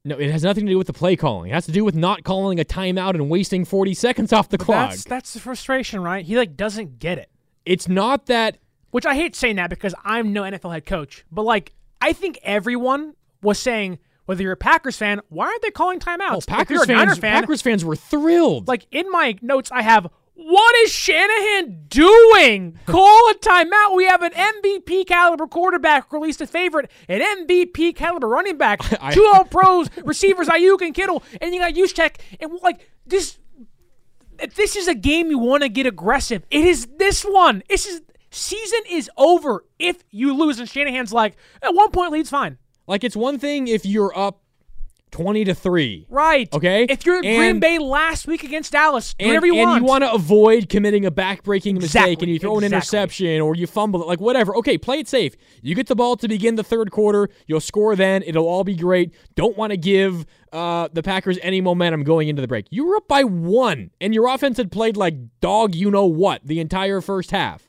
No, 0.07 0.17
it 0.17 0.29
has 0.29 0.43
nothing 0.43 0.67
to 0.67 0.71
do 0.71 0.77
with 0.77 0.85
the 0.85 0.93
play 0.93 1.15
calling. 1.15 1.49
It 1.49 1.53
has 1.55 1.65
to 1.65 1.71
do 1.71 1.83
with 1.83 1.95
not 1.95 2.23
calling 2.23 2.59
a 2.59 2.63
timeout 2.63 3.15
and 3.15 3.27
wasting 3.27 3.65
40 3.65 3.95
seconds 3.95 4.31
off 4.31 4.49
the 4.49 4.57
But 4.59 4.65
clock. 4.65 4.89
That's 4.91 5.03
that's 5.03 5.33
the 5.33 5.39
frustration, 5.39 6.01
right? 6.01 6.23
He 6.23 6.37
like 6.37 6.55
doesn't 6.55 6.99
get 6.99 7.17
it. 7.17 7.31
It's 7.65 7.87
not 7.87 8.27
that 8.27 8.59
Which 8.95 9.05
I 9.05 9.13
hate 9.13 9.35
saying 9.35 9.57
that 9.57 9.69
because 9.69 9.93
I'm 10.05 10.31
no 10.31 10.43
NFL 10.43 10.71
head 10.71 10.85
coach, 10.85 11.25
but 11.29 11.41
like 11.41 11.73
I 11.99 12.13
think 12.13 12.39
everyone 12.43 13.15
was 13.41 13.59
saying 13.59 13.99
whether 14.23 14.41
you're 14.41 14.53
a 14.53 14.55
Packers 14.55 14.95
fan, 14.95 15.19
why 15.27 15.47
aren't 15.47 15.61
they 15.63 15.69
calling 15.69 15.99
timeouts? 15.99 16.31
Oh, 16.31 16.37
if 16.37 16.47
Packers 16.47 16.75
you're 16.75 16.83
a 16.83 16.87
fans, 16.87 17.17
fan, 17.17 17.41
Packers 17.41 17.61
fans 17.61 17.83
were 17.83 17.97
thrilled. 17.97 18.69
Like 18.69 18.87
in 18.91 19.11
my 19.11 19.37
notes, 19.41 19.69
I 19.69 19.81
have 19.81 20.07
what 20.35 20.75
is 20.77 20.93
Shanahan 20.93 21.87
doing? 21.89 22.79
Call 22.85 23.31
a 23.31 23.33
timeout. 23.33 23.97
We 23.97 24.05
have 24.05 24.21
an 24.21 24.31
MVP 24.31 25.07
caliber 25.07 25.47
quarterback, 25.47 26.13
least 26.13 26.39
a 26.39 26.47
favorite, 26.47 26.89
an 27.09 27.19
MVP 27.19 27.97
caliber 27.97 28.29
running 28.29 28.57
back, 28.57 28.79
I- 29.03 29.13
two 29.13 29.29
All 29.33 29.43
Pros, 29.43 29.89
receivers 30.05 30.47
Aiyuk 30.47 30.79
and 30.81 30.93
Kittle, 30.93 31.21
and 31.41 31.53
you 31.53 31.59
got 31.59 31.73
Juszczyk, 31.73 32.15
and 32.39 32.53
like 32.63 32.89
this. 33.05 33.39
If 34.39 34.55
this 34.55 34.77
is 34.77 34.87
a 34.87 34.95
game 34.95 35.31
you 35.31 35.37
want 35.39 35.63
to 35.63 35.69
get 35.69 35.85
aggressive, 35.85 36.43
it 36.49 36.63
is 36.63 36.87
this 36.97 37.23
one. 37.23 37.61
This 37.67 37.85
is 37.85 38.01
season 38.35 38.79
is 38.89 39.09
over 39.17 39.65
if 39.79 40.03
you 40.11 40.33
lose, 40.35 40.59
and 40.59 40.69
Shanahan's 40.69 41.13
like, 41.13 41.35
at 41.61 41.73
one 41.73 41.91
point 41.91 42.11
lead's 42.11 42.29
fine. 42.29 42.57
Like 42.87 43.03
it's 43.03 43.15
one 43.15 43.39
thing 43.39 43.67
if 43.67 43.85
you're 43.85 44.15
up 44.17 44.41
20 45.15 45.45
to 45.45 45.55
3. 45.55 46.07
Right. 46.09 46.53
Okay? 46.53 46.85
If 46.89 47.05
you're 47.05 47.21
Green 47.21 47.41
And- 47.41 47.61
Bay 47.61 47.79
last 47.79 48.27
week 48.27 48.43
against 48.43 48.73
Dallas, 48.73 49.13
do 49.13 49.23
and, 49.23 49.29
whatever 49.29 49.45
you 49.45 49.55
and 49.55 49.69
want. 49.69 49.81
you 49.81 49.87
want 49.87 50.03
to 50.03 50.11
avoid 50.11 50.67
committing 50.67 51.05
a 51.05 51.11
backbreaking 51.11 51.79
mistake 51.79 52.21
and 52.21 52.29
you 52.29 52.37
throw 52.37 52.57
an 52.57 52.65
interception 52.65 53.39
or 53.39 53.55
you 53.55 53.65
fumble 53.65 54.01
it, 54.01 54.07
like 54.07 54.19
whatever. 54.19 54.53
Okay, 54.57 54.77
play 54.77 54.99
it 54.99 55.07
safe. 55.07 55.35
You 55.61 55.73
get 55.73 55.87
the 55.87 55.95
ball 55.95 56.17
to 56.17 56.27
begin 56.27 56.55
the 56.55 56.65
third 56.65 56.91
quarter. 56.91 57.29
You'll 57.47 57.61
score 57.61 57.95
then. 57.95 58.23
It'll 58.23 58.45
all 58.45 58.65
be 58.65 58.75
great. 58.75 59.15
Don't 59.35 59.55
want 59.55 59.71
to 59.71 59.77
give 59.77 60.25
uh, 60.51 60.89
the 60.91 61.01
Packers 61.01 61.39
any 61.41 61.61
momentum 61.61 62.03
going 62.03 62.27
into 62.27 62.41
the 62.41 62.47
break. 62.49 62.65
You 62.69 62.85
were 62.85 62.97
up 62.97 63.07
by 63.07 63.23
one, 63.23 63.91
and 64.01 64.13
your 64.13 64.27
offense 64.27 64.57
had 64.57 64.69
played 64.69 64.97
like 64.97 65.15
dog 65.39 65.75
you 65.75 65.91
know 65.91 66.05
what 66.07 66.41
the 66.45 66.59
entire 66.59 66.99
first 66.99 67.31
half. 67.31 67.64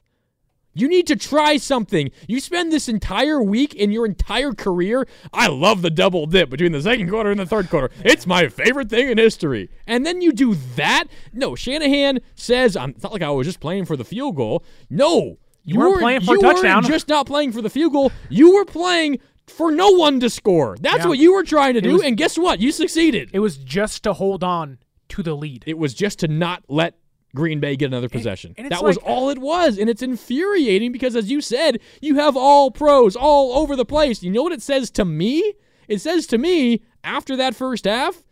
You 0.76 0.88
need 0.88 1.06
to 1.06 1.16
try 1.16 1.56
something. 1.56 2.10
You 2.28 2.38
spend 2.38 2.70
this 2.70 2.86
entire 2.88 3.42
week 3.42 3.74
in 3.74 3.90
your 3.90 4.04
entire 4.04 4.52
career. 4.52 5.08
I 5.32 5.48
love 5.48 5.80
the 5.80 5.88
double 5.90 6.26
dip 6.26 6.50
between 6.50 6.72
the 6.72 6.82
second 6.82 7.08
quarter 7.08 7.30
and 7.30 7.40
the 7.40 7.46
third 7.46 7.70
quarter. 7.70 7.90
It's 8.04 8.26
my 8.26 8.48
favorite 8.48 8.90
thing 8.90 9.08
in 9.08 9.16
history. 9.16 9.70
And 9.86 10.04
then 10.04 10.20
you 10.20 10.32
do 10.32 10.54
that? 10.76 11.04
No, 11.32 11.54
Shanahan 11.56 12.20
says, 12.34 12.76
I'm, 12.76 12.90
it's 12.90 13.02
not 13.02 13.12
like 13.12 13.22
I 13.22 13.30
was 13.30 13.46
just 13.46 13.58
playing 13.60 13.86
for 13.86 13.96
the 13.96 14.04
field 14.04 14.36
goal. 14.36 14.62
No. 14.90 15.38
You 15.64 15.78
weren't 15.80 16.00
playing 16.00 16.20
for 16.20 16.32
a 16.34 16.36
you 16.36 16.42
touchdown. 16.42 16.74
weren't 16.82 16.86
just 16.88 17.08
not 17.08 17.26
playing 17.26 17.52
for 17.52 17.62
the 17.62 17.70
field 17.70 17.92
goal. 17.94 18.12
You 18.28 18.54
were 18.54 18.66
playing 18.66 19.18
for 19.46 19.72
no 19.72 19.90
one 19.92 20.20
to 20.20 20.28
score. 20.28 20.76
That's 20.80 20.98
Yeah. 20.98 21.06
what 21.08 21.18
you 21.18 21.32
were 21.32 21.42
trying 21.42 21.72
to 21.74 21.80
do. 21.80 21.94
was- 21.94 22.02
and 22.02 22.16
guess 22.18 22.36
what? 22.36 22.60
You 22.60 22.70
succeeded. 22.70 23.30
It 23.32 23.38
was 23.38 23.56
just 23.56 24.02
to 24.04 24.12
hold 24.12 24.44
on 24.44 24.78
to 25.08 25.22
the 25.22 25.34
lead. 25.34 25.64
It 25.66 25.78
was 25.78 25.94
just 25.94 26.18
to 26.18 26.28
not 26.28 26.64
let 26.68 26.94
Green 27.34 27.60
Bay 27.60 27.76
get 27.76 27.86
another 27.86 28.08
possession. 28.08 28.54
and 28.56 28.66
it's 28.66 28.76
that 28.76 28.84
was 28.84 28.96
like- 28.96 29.04
uh, 29.04 29.08
all 29.08 29.30
it 29.30 29.38
was. 29.38 29.78
And 29.78 29.90
it's 29.90 30.02
infuriating 30.02 30.92
because, 30.92 31.14
as 31.16 31.30
you 31.30 31.40
said, 31.40 31.80
you 32.00 32.14
have 32.16 32.36
all 32.36 32.70
pros 32.70 33.14
all 33.16 33.58
over 33.58 33.76
the 33.76 33.84
place. 33.84 34.22
You 34.22 34.30
know 34.30 34.42
what 34.42 34.52
it 34.52 34.62
says 34.62 34.90
to 34.92 35.04
me? 35.04 35.54
It 35.88 36.00
says 36.00 36.26
to 36.28 36.38
me, 36.38 36.82
after 37.04 37.36
that 37.36 37.54
first 37.54 37.84
half, 37.84 38.24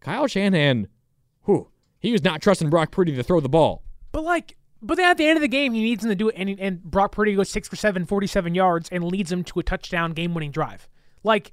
Kyle 0.00 0.26
Shanahan, 0.26 0.88
whew, 1.44 1.68
he 2.00 2.12
was 2.12 2.24
not 2.24 2.40
trusting 2.42 2.70
Brock 2.70 2.90
Purdy 2.90 3.14
to 3.14 3.22
throw 3.22 3.40
the 3.40 3.48
ball. 3.48 3.82
But 4.12 4.24
like, 4.24 4.56
but 4.82 4.96
then 4.96 5.10
at 5.10 5.16
the 5.18 5.26
end 5.26 5.36
of 5.36 5.42
the 5.42 5.48
game, 5.48 5.72
he 5.74 5.82
needs 5.82 6.02
him 6.04 6.10
to 6.10 6.14
do 6.16 6.28
it, 6.28 6.34
and, 6.38 6.48
and 6.60 6.82
Brock 6.82 7.12
Purdy 7.12 7.34
goes 7.34 7.48
six 7.48 7.68
for 7.68 7.76
seven, 7.76 8.04
47 8.06 8.54
yards, 8.54 8.88
and 8.90 9.04
leads 9.04 9.30
him 9.32 9.42
to 9.44 9.58
a 9.60 9.62
touchdown 9.62 10.12
game-winning 10.12 10.50
drive. 10.50 10.88
Like, 11.24 11.52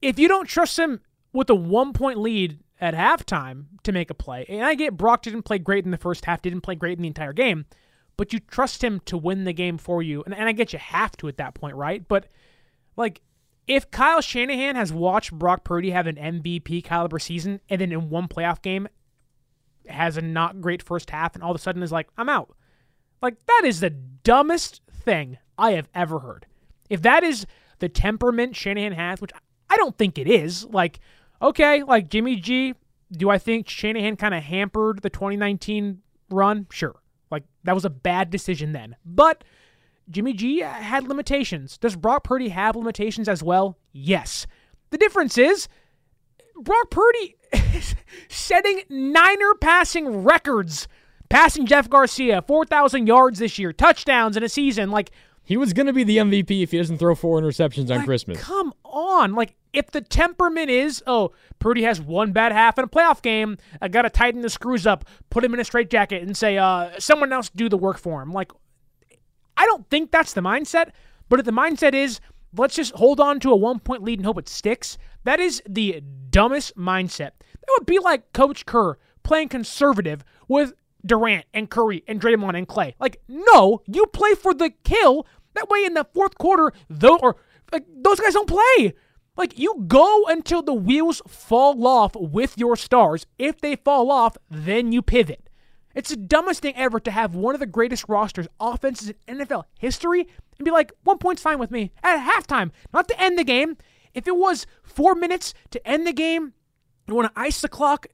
if 0.00 0.18
you 0.18 0.28
don't 0.28 0.46
trust 0.48 0.78
him 0.78 1.00
with 1.32 1.48
a 1.50 1.54
one-point 1.54 2.18
lead 2.18 2.60
at 2.82 2.94
halftime 2.94 3.64
to 3.84 3.92
make 3.92 4.10
a 4.10 4.14
play, 4.14 4.44
and 4.48 4.64
I 4.64 4.74
get 4.74 4.96
Brock 4.96 5.22
didn't 5.22 5.44
play 5.44 5.58
great 5.58 5.86
in 5.86 5.90
the 5.90 5.96
first 5.96 6.26
half, 6.26 6.42
didn't 6.42 6.60
play 6.60 6.74
great 6.74 6.98
in 6.98 7.02
the 7.02 7.08
entire 7.08 7.32
game, 7.32 7.64
but 8.18 8.34
you 8.34 8.40
trust 8.40 8.84
him 8.84 9.00
to 9.06 9.16
win 9.16 9.44
the 9.44 9.54
game 9.54 9.78
for 9.78 10.02
you, 10.02 10.22
and, 10.24 10.34
and 10.34 10.48
I 10.48 10.52
get 10.52 10.74
you 10.74 10.78
have 10.78 11.16
to 11.18 11.28
at 11.28 11.38
that 11.38 11.54
point, 11.54 11.76
right? 11.76 12.06
But 12.06 12.26
like. 12.96 13.22
If 13.68 13.92
Kyle 13.92 14.20
Shanahan 14.20 14.74
has 14.74 14.92
watched 14.92 15.32
Brock 15.32 15.62
Purdy 15.62 15.90
have 15.90 16.08
an 16.08 16.16
MVP 16.16 16.82
caliber 16.82 17.20
season 17.20 17.60
and 17.70 17.80
then 17.80 17.92
in 17.92 18.10
one 18.10 18.26
playoff 18.26 18.60
game 18.60 18.88
has 19.86 20.16
a 20.16 20.20
not 20.20 20.60
great 20.60 20.82
first 20.82 21.10
half 21.10 21.36
and 21.36 21.44
all 21.44 21.52
of 21.52 21.56
a 21.56 21.60
sudden 21.60 21.80
is 21.80 21.92
like, 21.92 22.08
I'm 22.16 22.28
out. 22.28 22.56
Like, 23.22 23.36
that 23.46 23.62
is 23.64 23.78
the 23.78 23.90
dumbest 23.90 24.80
thing 24.90 25.38
I 25.56 25.72
have 25.72 25.88
ever 25.94 26.18
heard. 26.18 26.46
If 26.90 27.02
that 27.02 27.22
is 27.22 27.46
the 27.78 27.88
temperament 27.88 28.56
Shanahan 28.56 28.92
has, 28.92 29.20
which 29.20 29.30
I 29.70 29.76
don't 29.76 29.96
think 29.96 30.18
it 30.18 30.26
is, 30.26 30.64
like, 30.66 30.98
okay, 31.42 31.82
like 31.82 32.08
Jimmy 32.08 32.36
G, 32.36 32.74
do 33.10 33.28
I 33.30 33.38
think 33.38 33.68
Shanahan 33.68 34.16
kind 34.16 34.34
of 34.34 34.42
hampered 34.42 35.02
the 35.02 35.10
2019 35.10 36.00
run? 36.30 36.66
Sure. 36.70 36.94
Like, 37.30 37.44
that 37.64 37.74
was 37.74 37.84
a 37.84 37.90
bad 37.90 38.30
decision 38.30 38.72
then. 38.72 38.96
But 39.04 39.44
Jimmy 40.10 40.32
G 40.32 40.60
had 40.60 41.08
limitations. 41.08 41.78
Does 41.78 41.96
Brock 41.96 42.24
Purdy 42.24 42.48
have 42.50 42.76
limitations 42.76 43.28
as 43.28 43.42
well? 43.42 43.78
Yes. 43.92 44.46
The 44.90 44.98
difference 44.98 45.38
is 45.38 45.68
Brock 46.60 46.90
Purdy 46.90 47.36
is 47.74 47.94
setting 48.28 48.82
Niner 48.88 49.54
passing 49.60 50.22
records, 50.24 50.88
passing 51.30 51.66
Jeff 51.66 51.88
Garcia 51.88 52.42
4,000 52.42 53.06
yards 53.06 53.38
this 53.38 53.58
year, 53.58 53.72
touchdowns 53.72 54.36
in 54.36 54.42
a 54.42 54.48
season. 54.48 54.90
Like, 54.90 55.10
He 55.44 55.56
was 55.56 55.72
going 55.72 55.86
to 55.86 55.92
be 55.94 56.04
the 56.04 56.18
MVP 56.18 56.62
if 56.62 56.70
he 56.72 56.78
doesn't 56.78 56.98
throw 56.98 57.14
four 57.14 57.40
interceptions 57.40 57.90
on 57.90 58.04
Christmas. 58.04 58.38
come 58.40 58.74
on. 58.84 59.34
Like, 59.34 59.54
if 59.72 59.90
the 59.90 60.00
temperament 60.00 60.70
is, 60.70 61.02
oh, 61.06 61.32
Purdy 61.58 61.82
has 61.82 62.00
one 62.00 62.32
bad 62.32 62.52
half 62.52 62.78
in 62.78 62.84
a 62.84 62.88
playoff 62.88 63.22
game, 63.22 63.56
I 63.80 63.88
got 63.88 64.02
to 64.02 64.10
tighten 64.10 64.42
the 64.42 64.50
screws 64.50 64.86
up, 64.86 65.04
put 65.30 65.44
him 65.44 65.54
in 65.54 65.60
a 65.60 65.64
straitjacket, 65.64 66.22
and 66.22 66.36
say, 66.36 66.58
uh, 66.58 66.90
someone 66.98 67.32
else 67.32 67.48
do 67.48 67.68
the 67.68 67.78
work 67.78 67.98
for 67.98 68.20
him. 68.22 68.32
Like, 68.32 68.52
I 69.56 69.64
don't 69.66 69.88
think 69.88 70.10
that's 70.10 70.34
the 70.34 70.40
mindset, 70.40 70.90
but 71.28 71.38
if 71.38 71.46
the 71.46 71.52
mindset 71.52 71.94
is, 71.94 72.20
let's 72.56 72.74
just 72.74 72.94
hold 72.94 73.20
on 73.20 73.40
to 73.40 73.50
a 73.50 73.56
one 73.56 73.78
point 73.78 74.02
lead 74.02 74.18
and 74.18 74.26
hope 74.26 74.38
it 74.38 74.48
sticks, 74.48 74.98
that 75.24 75.40
is 75.40 75.62
the 75.68 76.02
dumbest 76.30 76.76
mindset. 76.76 77.30
That 77.38 77.76
would 77.78 77.86
be 77.86 77.98
like 77.98 78.32
Coach 78.32 78.66
Kerr 78.66 78.98
playing 79.22 79.48
conservative 79.48 80.24
with 80.48 80.74
Durant 81.04 81.46
and 81.54 81.70
Curry 81.70 82.04
and 82.06 82.20
Draymond 82.20 82.56
and 82.56 82.68
Clay. 82.68 82.94
Like, 83.00 83.20
no, 83.28 83.82
you 83.86 84.06
play 84.06 84.34
for 84.34 84.52
the 84.52 84.70
kill. 84.84 85.26
That 85.54 85.68
way, 85.68 85.84
in 85.84 85.94
the 85.94 86.06
fourth 86.12 86.36
quarter, 86.38 86.72
though, 86.88 87.18
or 87.18 87.36
like 87.72 87.84
those 87.88 88.20
guys 88.20 88.34
don't 88.34 88.48
play. 88.48 88.94
Like, 89.36 89.58
you 89.58 89.84
go 89.86 90.24
until 90.28 90.62
the 90.62 90.74
wheels 90.74 91.22
fall 91.26 91.86
off 91.86 92.14
with 92.14 92.58
your 92.58 92.76
stars. 92.76 93.26
If 93.38 93.60
they 93.60 93.76
fall 93.76 94.10
off, 94.10 94.36
then 94.50 94.92
you 94.92 95.00
pivot. 95.02 95.48
It's 95.94 96.10
the 96.10 96.16
dumbest 96.16 96.60
thing 96.62 96.74
ever 96.76 97.00
to 97.00 97.10
have 97.10 97.34
one 97.34 97.54
of 97.54 97.60
the 97.60 97.66
greatest 97.66 98.08
rosters, 98.08 98.46
offenses 98.60 99.12
in 99.28 99.38
NFL 99.38 99.64
history, 99.78 100.26
and 100.58 100.64
be 100.64 100.70
like, 100.70 100.92
one 101.04 101.18
point's 101.18 101.42
fine 101.42 101.58
with 101.58 101.70
me 101.70 101.92
at 102.02 102.18
halftime, 102.30 102.70
not 102.92 103.08
to 103.08 103.20
end 103.20 103.38
the 103.38 103.44
game. 103.44 103.76
If 104.14 104.26
it 104.26 104.36
was 104.36 104.66
four 104.82 105.14
minutes 105.14 105.54
to 105.70 105.86
end 105.86 106.06
the 106.06 106.12
game, 106.12 106.52
you 107.06 107.14
want 107.14 107.34
to 107.34 107.40
ice 107.40 107.60
the 107.62 107.68
clock, 107.68 108.06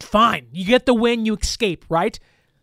fine. 0.00 0.48
You 0.52 0.64
get 0.64 0.86
the 0.86 0.94
win, 0.94 1.26
you 1.26 1.34
escape, 1.36 1.84
right? 1.88 2.18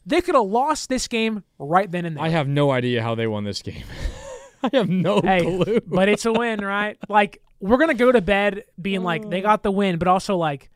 They 0.06 0.22
could 0.22 0.36
have 0.36 0.46
lost 0.46 0.88
this 0.90 1.08
game 1.08 1.44
right 1.60 1.90
then 1.92 2.06
and 2.06 2.16
there. 2.18 2.24
I 2.24 2.30
have 2.30 2.48
no 2.48 2.72
idea 2.72 3.02
how 3.02 3.16
they 3.16 3.28
won 3.28 3.44
this 3.44 3.62
game. 3.62 3.84
I 4.64 4.70
have 4.74 4.90
no 4.90 5.22
Hey, 5.22 5.42
clue. 5.42 5.82
but 5.86 6.10
it's 6.10 6.26
a 6.26 6.32
win, 6.34 6.62
right? 6.64 6.98
Like, 7.10 7.42
we're 7.60 7.78
gonna 7.78 7.94
go 7.94 8.12
to 8.12 8.22
bed 8.22 8.64
being 8.82 9.04
like 9.04 9.30
they 9.30 9.40
oh. 9.40 9.44
got 9.44 9.64
the 9.64 9.72
win, 9.72 9.98
but 9.98 10.08
also 10.08 10.36
like 10.38 10.70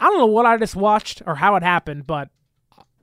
I 0.00 0.06
don't 0.06 0.18
know 0.18 0.26
what 0.26 0.46
I 0.46 0.56
just 0.58 0.76
watched 0.76 1.22
or 1.26 1.34
how 1.34 1.56
it 1.56 1.62
happened, 1.62 2.06
but 2.06 2.28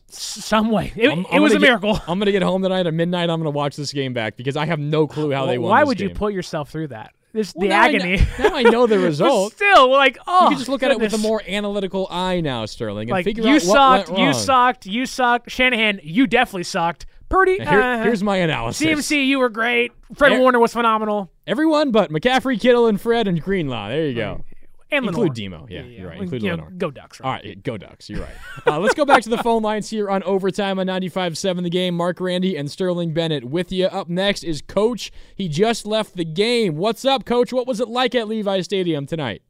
some 0.10 0.70
way 0.70 0.94
it, 0.96 1.10
I'm- 1.10 1.26
I'm 1.32 1.42
was 1.42 1.54
a 1.54 1.56
gonna 1.56 1.66
get- 1.66 1.68
miracle. 1.82 2.00
I'm 2.08 2.20
gonna 2.20 2.32
get 2.32 2.44
home 2.44 2.62
tonight 2.62 2.86
at 2.86 2.94
midnight. 2.94 3.30
I'm 3.30 3.40
gonna 3.40 3.50
watch 3.50 3.76
this 3.76 3.92
game 3.94 4.14
back 4.14 4.38
because 4.38 4.56
I 4.56 4.66
have 4.66 4.80
no 4.80 5.08
clue 5.08 5.32
how 5.32 5.46
they 5.46 5.58
won. 5.58 5.70
Why 5.72 5.82
this 5.82 5.88
would 5.88 6.00
you 6.02 6.10
put 6.12 6.34
yourself 6.34 6.70
through 6.70 6.90
that? 6.90 7.14
This 7.34 7.52
Well, 7.56 7.64
the 7.64 7.70
now 7.70 7.82
I 7.82 7.90
kn- 7.92 8.02
agony. 8.02 8.28
now 8.38 8.56
I 8.56 8.62
know 8.62 8.86
the 8.86 8.98
But 9.00 9.04
result. 9.06 9.54
Still, 9.54 9.90
like 9.90 10.20
oh, 10.28 10.44
you 10.44 10.50
can 10.50 10.58
just 10.60 10.70
look 10.70 10.84
at 10.84 10.92
it 10.92 11.00
with 11.00 11.14
a 11.16 11.18
more 11.18 11.42
analytical 11.48 12.08
eye 12.12 12.42
now, 12.42 12.66
Sterling, 12.68 13.10
and 13.10 13.12
like 13.12 13.26
figure 13.26 13.44
you 13.44 13.50
out 13.50 13.54
what 13.54 13.62
sucked, 13.64 14.10
went 14.10 14.20
you 14.20 14.26
wrong. 14.26 14.34
sucked, 14.36 14.86
you 14.86 15.06
sucked. 15.08 15.50
Shanahan, 15.52 16.00
you 16.04 16.28
definitely 16.28 16.64
sucked. 16.64 17.08
Purdy, 17.34 17.58
here- 17.58 17.82
uh, 17.82 18.04
here's 18.04 18.22
my 18.24 18.38
analysis. 18.38 18.86
CMC, 18.86 19.26
you 19.26 19.40
were 19.40 19.50
great. 19.50 19.92
Fred 20.16 20.34
Eh, 20.34 20.40
Warner 20.40 20.60
was 20.60 20.72
phenomenal. 20.74 21.32
Everyone 21.48 21.90
but 21.92 22.12
McCaffrey, 22.12 22.60
Kittle, 22.62 22.86
and 22.86 23.02
Fred 23.02 23.28
and 23.28 23.42
Greenlaw. 23.42 23.90
There 23.90 24.06
you 24.06 24.14
go. 24.14 24.44
And 24.92 25.08
Include 25.08 25.34
Demo. 25.34 25.66
Yeah, 25.68 25.82
Yeah, 25.82 25.86
you're 26.02 26.10
right. 26.10 26.22
Include 26.22 26.44
You 26.44 26.50
know, 26.50 26.56
Lenoir. 26.58 26.72
go 26.78 26.92
Ducks, 26.92 27.20
right? 27.20 27.26
All 27.26 27.34
right, 27.34 27.44
yeah, 27.44 27.54
go 27.56 27.78
Ducks. 27.80 28.08
You're 28.12 28.22
right. 28.22 28.36
uh, 28.68 28.78
let's 28.80 28.94
go 28.94 29.04
back 29.06 29.24
to 29.24 29.30
the 29.30 29.40
phone 29.40 29.64
lines 29.64 29.90
here 29.90 30.08
on 30.08 30.22
overtime 30.22 30.78
on 30.78 30.86
95.7 30.86 31.64
The 31.64 31.72
Game. 31.72 31.96
Marc 31.96 32.18
Grandi 32.18 32.56
and 32.56 32.70
Sterling 32.70 33.12
Bennett 33.12 33.46
with 33.46 33.72
you. 33.72 33.88
Up 33.88 34.08
next 34.08 34.44
is 34.44 34.62
Coach. 34.62 35.12
He 35.36 35.48
just 35.50 35.88
left 35.88 36.16
the 36.16 36.24
game. 36.26 36.76
What's 36.78 37.04
up, 37.06 37.26
Coach? 37.26 37.52
What 37.52 37.66
was 37.66 37.80
it 37.80 37.88
like 37.88 38.14
at 38.14 38.28
Levi 38.28 38.62
Stadium 38.62 39.08
tonight? 39.08 39.42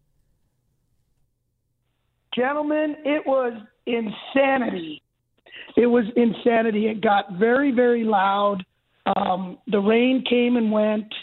Gentlemen, 2.33 2.95
it 3.03 3.27
was 3.27 3.53
insanity. 3.85 5.02
It 5.75 5.87
was 5.87 6.05
insanity. 6.15 6.87
It 6.87 7.01
got 7.01 7.33
very, 7.33 7.71
very 7.71 8.03
loud. 8.03 8.63
Um, 9.15 9.57
the 9.67 9.79
rain 9.79 10.23
came 10.29 10.55
and 10.57 10.71
went. 10.71 11.13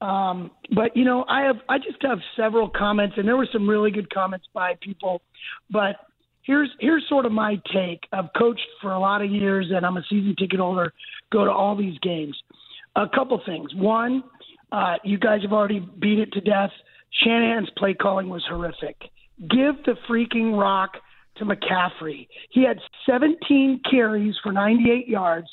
Um, 0.00 0.50
but 0.74 0.96
you 0.96 1.04
know, 1.04 1.24
I 1.28 1.42
have 1.42 1.56
I 1.68 1.78
just 1.78 2.02
have 2.02 2.18
several 2.36 2.68
comments, 2.68 3.14
and 3.18 3.26
there 3.26 3.36
were 3.36 3.48
some 3.52 3.68
really 3.68 3.92
good 3.92 4.12
comments 4.12 4.46
by 4.52 4.74
people. 4.80 5.22
But 5.70 5.96
here's 6.42 6.70
here's 6.80 7.08
sort 7.08 7.24
of 7.24 7.32
my 7.32 7.60
take. 7.72 8.00
I've 8.12 8.32
coached 8.36 8.66
for 8.80 8.92
a 8.92 8.98
lot 8.98 9.22
of 9.22 9.30
years, 9.30 9.66
and 9.72 9.86
I'm 9.86 9.96
a 9.96 10.02
season 10.10 10.34
ticket 10.36 10.58
holder. 10.58 10.92
Go 11.30 11.44
to 11.44 11.52
all 11.52 11.76
these 11.76 11.96
games. 11.98 12.36
A 12.96 13.08
couple 13.08 13.40
things. 13.46 13.72
One, 13.76 14.24
uh, 14.72 14.96
you 15.04 15.18
guys 15.18 15.42
have 15.42 15.52
already 15.52 15.80
beat 16.00 16.18
it 16.18 16.32
to 16.32 16.40
death. 16.40 16.70
Shanahan's 17.22 17.70
play 17.76 17.94
calling 17.94 18.28
was 18.28 18.44
horrific. 18.48 18.96
Give 19.40 19.76
the 19.86 19.94
freaking 20.08 20.58
rock 20.58 20.96
to 21.42 21.56
McCaffrey. 21.56 22.26
He 22.50 22.64
had 22.64 22.78
17 23.06 23.80
carries 23.90 24.34
for 24.42 24.52
98 24.52 25.08
yards. 25.08 25.48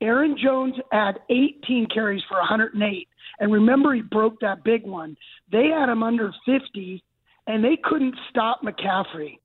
Aaron 0.00 0.36
Jones 0.42 0.74
had 0.90 1.20
18 1.30 1.86
carries 1.92 2.22
for 2.28 2.38
108. 2.38 3.08
And 3.40 3.52
remember, 3.52 3.94
he 3.94 4.02
broke 4.02 4.40
that 4.40 4.64
big 4.64 4.84
one. 4.84 5.16
They 5.50 5.68
had 5.68 5.88
him 5.88 6.02
under 6.02 6.32
50, 6.44 7.02
and 7.46 7.64
they 7.64 7.78
couldn't 7.82 8.14
stop 8.30 8.62
McCaffrey. 8.62 9.38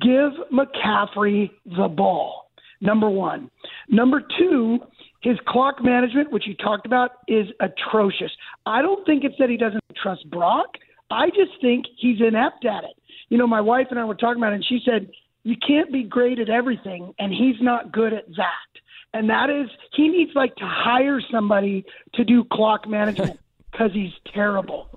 Give 0.00 0.32
McCaffrey 0.52 1.50
the 1.64 1.88
ball. 1.88 2.50
Number 2.80 3.08
one. 3.08 3.48
Number 3.88 4.22
two, 4.38 4.80
his 5.22 5.38
clock 5.46 5.76
management, 5.82 6.32
which 6.32 6.48
you 6.48 6.54
talked 6.54 6.84
about, 6.84 7.10
is 7.28 7.46
atrocious. 7.60 8.30
I 8.66 8.82
don't 8.82 9.06
think 9.06 9.22
it's 9.22 9.36
that 9.38 9.50
he 9.50 9.56
doesn't 9.56 9.82
trust 10.02 10.28
Brock. 10.30 10.66
I 11.10 11.28
just 11.28 11.60
think 11.60 11.86
he's 11.96 12.18
inept 12.20 12.64
at 12.64 12.84
it. 12.84 12.96
You 13.28 13.38
know, 13.38 13.46
my 13.46 13.60
wife 13.60 13.86
and 13.90 14.00
I 14.00 14.04
were 14.04 14.14
talking 14.14 14.42
about 14.42 14.52
it, 14.52 14.56
and 14.56 14.64
she 14.64 14.80
said, 14.84 15.10
You 15.44 15.56
can't 15.66 15.92
be 15.92 16.04
great 16.04 16.38
at 16.38 16.48
everything, 16.48 17.14
and 17.18 17.32
he's 17.32 17.60
not 17.60 17.92
good 17.92 18.12
at 18.12 18.26
that. 18.36 18.82
And 19.14 19.28
that 19.28 19.50
is, 19.50 19.68
he 19.94 20.08
needs 20.08 20.30
like 20.34 20.54
to 20.56 20.64
hire 20.66 21.20
somebody 21.30 21.84
to 22.14 22.24
do 22.24 22.44
clock 22.52 22.88
management 22.88 23.38
because 23.72 23.90
he's 23.92 24.12
terrible. 24.32 24.88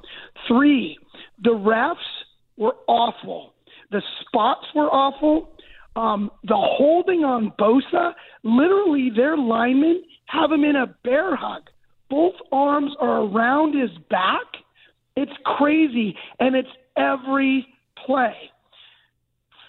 Three, 0.48 0.98
the 1.44 1.52
refs 1.52 1.96
were 2.58 2.76
awful. 2.88 3.54
The 3.92 4.02
spots 4.22 4.66
were 4.74 4.90
awful. 4.90 5.58
Um, 5.96 6.32
the 6.44 6.56
holding 6.56 7.24
on 7.24 7.52
Bosa, 7.58 8.14
literally, 8.44 9.10
their 9.16 9.38
linemen 9.38 10.04
have 10.26 10.52
him 10.52 10.64
in 10.64 10.76
a 10.76 10.88
bear 11.04 11.36
hug. 11.36 11.70
Both 12.10 12.36
arms 12.52 12.92
are 13.00 13.24
around 13.24 13.80
his 13.80 13.92
back. 14.10 14.46
It's 15.16 15.32
crazy, 15.46 16.16
and 16.40 16.56
it's 16.56 16.70
every 16.98 17.66
play. 18.06 18.36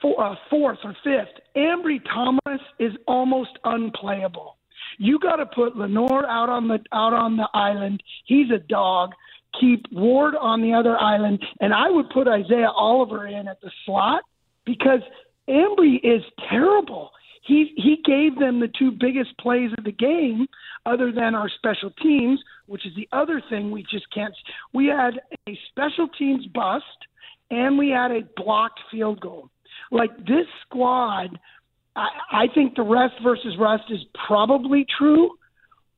For, 0.06 0.24
uh, 0.24 0.36
fourth 0.50 0.78
or 0.84 0.94
fifth, 1.02 1.42
Ambry 1.56 2.00
Thomas 2.04 2.60
is 2.78 2.92
almost 3.08 3.58
unplayable. 3.64 4.56
You 4.98 5.18
got 5.18 5.36
to 5.36 5.46
put 5.46 5.76
Lenoir 5.76 6.24
out 6.28 6.48
on 6.48 6.68
the 6.68 6.78
out 6.92 7.12
on 7.12 7.36
the 7.36 7.48
island. 7.54 8.02
He's 8.24 8.50
a 8.50 8.58
dog. 8.58 9.14
Keep 9.60 9.86
Ward 9.90 10.34
on 10.40 10.62
the 10.62 10.74
other 10.74 10.96
island, 11.00 11.44
and 11.60 11.74
I 11.74 11.90
would 11.90 12.10
put 12.10 12.28
Isaiah 12.28 12.70
Oliver 12.70 13.26
in 13.26 13.48
at 13.48 13.60
the 13.62 13.70
slot 13.84 14.22
because 14.64 15.00
Ambry 15.48 15.98
is 16.04 16.22
terrible. 16.48 17.10
He 17.42 17.72
he 17.76 17.96
gave 18.04 18.38
them 18.38 18.60
the 18.60 18.70
two 18.78 18.92
biggest 18.92 19.36
plays 19.38 19.70
of 19.76 19.82
the 19.82 19.92
game, 19.92 20.46
other 20.84 21.10
than 21.10 21.34
our 21.34 21.48
special 21.48 21.90
teams, 22.00 22.40
which 22.66 22.86
is 22.86 22.94
the 22.94 23.08
other 23.10 23.42
thing 23.50 23.72
we 23.72 23.82
just 23.82 24.08
can't. 24.14 24.34
We 24.72 24.86
had 24.86 25.20
a 25.48 25.58
special 25.70 26.06
teams 26.16 26.46
bust, 26.46 26.84
and 27.50 27.76
we 27.76 27.88
had 27.88 28.12
a 28.12 28.20
blocked 28.36 28.80
field 28.90 29.20
goal. 29.20 29.50
Like 29.90 30.16
this 30.18 30.46
squad, 30.66 31.38
I, 31.94 32.08
I 32.32 32.46
think 32.54 32.76
the 32.76 32.82
rest 32.82 33.14
versus 33.22 33.56
rust 33.58 33.84
is 33.90 34.00
probably 34.26 34.86
true. 34.98 35.30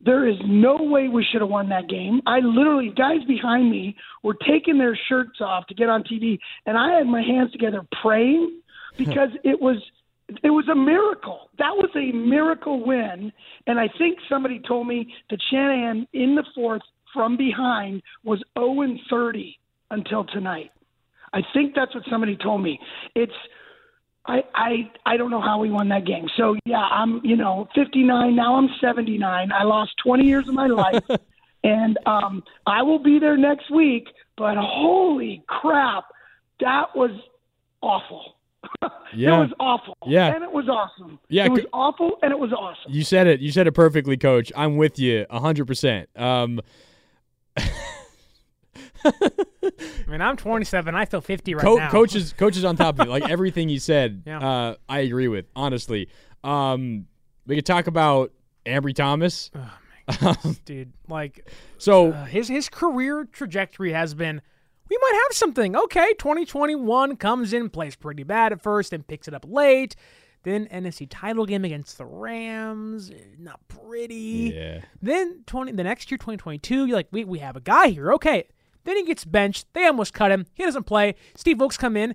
There 0.00 0.28
is 0.28 0.36
no 0.46 0.76
way 0.80 1.08
we 1.08 1.26
should 1.30 1.40
have 1.40 1.50
won 1.50 1.68
that 1.70 1.88
game. 1.88 2.20
I 2.24 2.38
literally, 2.38 2.92
guys 2.96 3.24
behind 3.26 3.70
me 3.70 3.96
were 4.22 4.36
taking 4.46 4.78
their 4.78 4.96
shirts 5.08 5.40
off 5.40 5.66
to 5.66 5.74
get 5.74 5.88
on 5.88 6.04
TV, 6.04 6.38
and 6.66 6.78
I 6.78 6.98
had 6.98 7.06
my 7.06 7.22
hands 7.22 7.50
together 7.50 7.84
praying 8.00 8.60
because 8.98 9.30
it 9.44 9.60
was 9.60 9.76
it 10.42 10.50
was 10.50 10.68
a 10.68 10.74
miracle. 10.74 11.48
That 11.58 11.72
was 11.74 11.90
a 11.96 12.12
miracle 12.12 12.84
win, 12.84 13.32
and 13.66 13.80
I 13.80 13.88
think 13.98 14.18
somebody 14.28 14.60
told 14.60 14.86
me 14.86 15.12
that 15.30 15.40
Shanahan 15.50 16.06
in 16.12 16.34
the 16.34 16.44
fourth 16.54 16.82
from 17.14 17.36
behind 17.36 18.02
was 18.24 18.42
0 18.58 18.82
and 18.82 19.00
30 19.08 19.58
until 19.90 20.24
tonight. 20.24 20.70
I 21.32 21.40
think 21.54 21.74
that's 21.74 21.94
what 21.94 22.04
somebody 22.10 22.36
told 22.36 22.62
me. 22.62 22.78
It's 23.14 23.32
I 24.28 24.42
I 24.54 24.90
I 25.06 25.16
don't 25.16 25.30
know 25.30 25.40
how 25.40 25.58
we 25.58 25.70
won 25.70 25.88
that 25.88 26.04
game. 26.04 26.28
So 26.36 26.56
yeah, 26.64 26.76
I'm 26.78 27.20
you 27.24 27.36
know 27.36 27.66
59 27.74 28.36
now. 28.36 28.56
I'm 28.56 28.68
79. 28.80 29.50
I 29.52 29.62
lost 29.64 29.92
20 30.04 30.24
years 30.24 30.46
of 30.46 30.54
my 30.54 30.66
life, 30.66 31.04
and 31.64 31.98
um, 32.06 32.44
I 32.66 32.82
will 32.82 32.98
be 32.98 33.18
there 33.18 33.36
next 33.36 33.70
week. 33.70 34.06
But 34.36 34.56
holy 34.56 35.42
crap, 35.48 36.04
that 36.60 36.94
was 36.94 37.10
awful. 37.80 38.34
Yeah. 39.14 39.36
it 39.36 39.40
was 39.40 39.52
awful. 39.58 39.96
Yeah. 40.06 40.34
and 40.34 40.44
it 40.44 40.52
was 40.52 40.68
awesome. 40.68 41.18
Yeah, 41.30 41.46
it 41.46 41.52
was 41.52 41.64
awful, 41.72 42.18
and 42.22 42.30
it 42.30 42.38
was 42.38 42.52
awesome. 42.52 42.92
You 42.92 43.02
said 43.02 43.26
it. 43.26 43.40
You 43.40 43.50
said 43.50 43.66
it 43.66 43.72
perfectly, 43.72 44.18
Coach. 44.18 44.52
I'm 44.54 44.76
with 44.76 44.98
you 44.98 45.24
100%. 45.30 46.20
Um, 46.20 46.60
I 49.04 49.10
mean, 50.06 50.20
I'm 50.20 50.36
27. 50.36 50.94
I 50.94 51.04
feel 51.04 51.20
50 51.20 51.54
right 51.54 51.64
Co- 51.64 51.76
now. 51.76 51.90
Coach 51.90 52.14
is 52.14 52.32
coach 52.38 52.56
is 52.56 52.64
on 52.64 52.76
top 52.76 52.98
of 52.98 53.06
it. 53.06 53.10
Like 53.10 53.28
everything 53.28 53.68
he 53.68 53.78
said, 53.78 54.22
Yeah. 54.26 54.38
uh, 54.40 54.74
I 54.88 55.00
agree 55.00 55.28
with. 55.28 55.46
Honestly, 55.54 56.08
um, 56.44 57.06
we 57.46 57.56
could 57.56 57.66
talk 57.66 57.86
about 57.86 58.32
Ambry 58.66 58.94
Thomas. 58.94 59.50
dude. 60.64 60.92
Like, 61.08 61.50
so 61.76 62.12
uh, 62.12 62.24
his 62.24 62.48
his 62.48 62.68
career 62.68 63.28
trajectory 63.30 63.92
has 63.92 64.14
been. 64.14 64.40
We 64.88 64.96
might 65.02 65.22
have 65.28 65.36
something. 65.36 65.76
Okay, 65.76 66.14
2021 66.18 67.16
comes 67.16 67.52
in, 67.52 67.68
plays 67.68 67.94
pretty 67.94 68.22
bad 68.22 68.52
at 68.52 68.62
first, 68.62 68.90
then 68.92 69.02
picks 69.02 69.28
it 69.28 69.34
up 69.34 69.44
late. 69.46 69.94
Then 70.44 70.66
NFC 70.68 71.06
title 71.10 71.44
game 71.44 71.62
against 71.66 71.98
the 71.98 72.06
Rams, 72.06 73.10
eh, 73.10 73.16
not 73.38 73.60
pretty. 73.68 74.52
Yeah. 74.54 74.80
Then 75.02 75.42
20 75.46 75.72
the 75.72 75.84
next 75.84 76.10
year 76.10 76.16
2022, 76.16 76.86
you're 76.86 76.96
like, 76.96 77.08
we 77.10 77.24
we 77.24 77.40
have 77.40 77.54
a 77.56 77.60
guy 77.60 77.88
here. 77.88 78.12
Okay. 78.14 78.44
Then 78.88 78.96
he 78.96 79.04
gets 79.04 79.26
benched. 79.26 79.66
They 79.74 79.84
almost 79.84 80.14
cut 80.14 80.30
him. 80.30 80.46
He 80.54 80.64
doesn't 80.64 80.84
play. 80.84 81.14
Steve 81.36 81.60
Wilkes 81.60 81.76
come 81.76 81.94
in, 81.94 82.14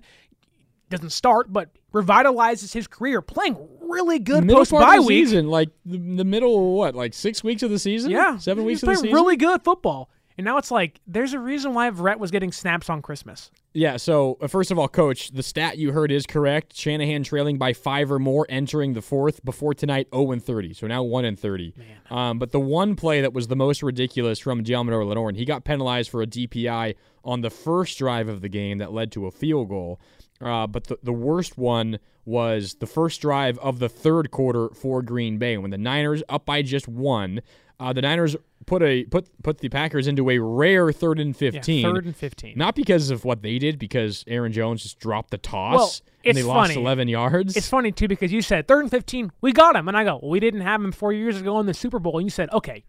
doesn't 0.90 1.10
start, 1.10 1.52
but 1.52 1.70
revitalizes 1.92 2.72
his 2.72 2.88
career, 2.88 3.22
playing 3.22 3.56
really 3.80 4.18
good 4.18 4.42
middle 4.42 4.62
post 4.62 4.72
bye 4.72 4.98
week. 4.98 5.06
season, 5.06 5.46
like 5.46 5.68
the, 5.86 5.98
the 5.98 6.24
middle, 6.24 6.56
of 6.56 6.74
what, 6.74 6.96
like 6.96 7.14
six 7.14 7.44
weeks 7.44 7.62
of 7.62 7.70
the 7.70 7.78
season? 7.78 8.10
Yeah, 8.10 8.38
seven 8.38 8.64
weeks 8.64 8.82
of 8.82 8.88
the 8.88 8.94
playing 8.94 9.02
season. 9.04 9.14
really 9.14 9.36
good 9.36 9.62
football. 9.62 10.10
And 10.36 10.44
now 10.44 10.58
it's 10.58 10.70
like 10.70 11.00
there's 11.06 11.32
a 11.32 11.38
reason 11.38 11.74
why 11.74 11.90
Brett 11.90 12.18
was 12.18 12.30
getting 12.30 12.52
snaps 12.52 12.90
on 12.90 13.02
Christmas. 13.02 13.50
Yeah, 13.72 13.96
so 13.96 14.38
uh, 14.40 14.46
first 14.46 14.70
of 14.70 14.78
all, 14.78 14.88
coach, 14.88 15.30
the 15.30 15.42
stat 15.42 15.78
you 15.78 15.92
heard 15.92 16.12
is 16.12 16.26
correct. 16.26 16.76
Shanahan 16.76 17.24
trailing 17.24 17.58
by 17.58 17.72
five 17.72 18.10
or 18.10 18.18
more 18.18 18.46
entering 18.48 18.94
the 18.94 19.02
fourth 19.02 19.44
before 19.44 19.74
tonight 19.74 20.08
0 20.14 20.32
and 20.32 20.42
30. 20.42 20.74
So 20.74 20.86
now 20.86 21.02
1 21.02 21.24
and 21.24 21.38
30. 21.38 21.74
Um, 22.10 22.38
but 22.38 22.52
the 22.52 22.60
one 22.60 22.94
play 22.94 23.20
that 23.20 23.32
was 23.32 23.48
the 23.48 23.56
most 23.56 23.82
ridiculous 23.82 24.38
from 24.38 24.62
Deommodore 24.62 25.06
Lenoir, 25.06 25.28
and 25.28 25.36
he 25.36 25.44
got 25.44 25.64
penalized 25.64 26.10
for 26.10 26.22
a 26.22 26.26
DPI 26.26 26.94
on 27.24 27.40
the 27.40 27.50
first 27.50 27.98
drive 27.98 28.28
of 28.28 28.42
the 28.42 28.48
game 28.48 28.78
that 28.78 28.92
led 28.92 29.10
to 29.12 29.26
a 29.26 29.30
field 29.30 29.68
goal. 29.68 30.00
Uh, 30.40 30.66
but 30.66 30.84
the, 30.84 30.98
the 31.02 31.12
worst 31.12 31.56
one 31.56 31.98
was 32.24 32.76
the 32.80 32.86
first 32.86 33.20
drive 33.20 33.58
of 33.58 33.78
the 33.78 33.88
third 33.88 34.30
quarter 34.30 34.68
for 34.70 35.02
Green 35.02 35.38
Bay 35.38 35.56
when 35.58 35.70
the 35.70 35.78
Niners 35.78 36.22
up 36.28 36.46
by 36.46 36.62
just 36.62 36.88
one. 36.88 37.40
Uh, 37.80 37.92
the 37.92 38.02
Niners 38.02 38.36
put 38.66 38.82
a 38.82 39.04
put 39.04 39.26
put 39.42 39.58
the 39.58 39.68
Packers 39.68 40.06
into 40.06 40.30
a 40.30 40.38
rare 40.38 40.92
third 40.92 41.18
and 41.18 41.36
fifteen. 41.36 41.82
third 41.82 42.06
and 42.06 42.16
15. 42.16 42.56
Not 42.56 42.74
because 42.74 43.10
of 43.10 43.24
what 43.24 43.42
they 43.42 43.58
did, 43.58 43.78
because 43.78 44.24
Aaron 44.26 44.52
Jones 44.52 44.82
just 44.82 45.00
dropped 45.00 45.30
the 45.30 45.38
toss 45.38 45.74
Well, 45.74 45.92
and 46.24 46.36
they 46.36 46.42
lost 46.42 46.76
eleven 46.76 47.08
yards. 47.08 47.56
It's 47.56 47.68
funny 47.68 47.90
too 47.92 48.08
because 48.08 48.32
you 48.32 48.42
said 48.42 48.68
third 48.68 48.82
and 48.82 48.90
fifteen, 48.90 49.32
we 49.40 49.52
got 49.52 49.74
him, 49.76 49.88
and 49.88 49.96
I 49.96 50.04
go, 50.04 50.18
well, 50.22 50.30
we 50.30 50.40
didn't 50.40 50.60
have 50.60 50.82
him 50.82 50.92
four 50.92 51.12
years 51.12 51.40
ago 51.40 51.58
in 51.58 51.66
the 51.66 51.74
Super 51.74 51.98
Bowl, 51.98 52.18
and 52.18 52.24
you 52.26 52.30
said, 52.30 52.48
okay, 52.52 52.84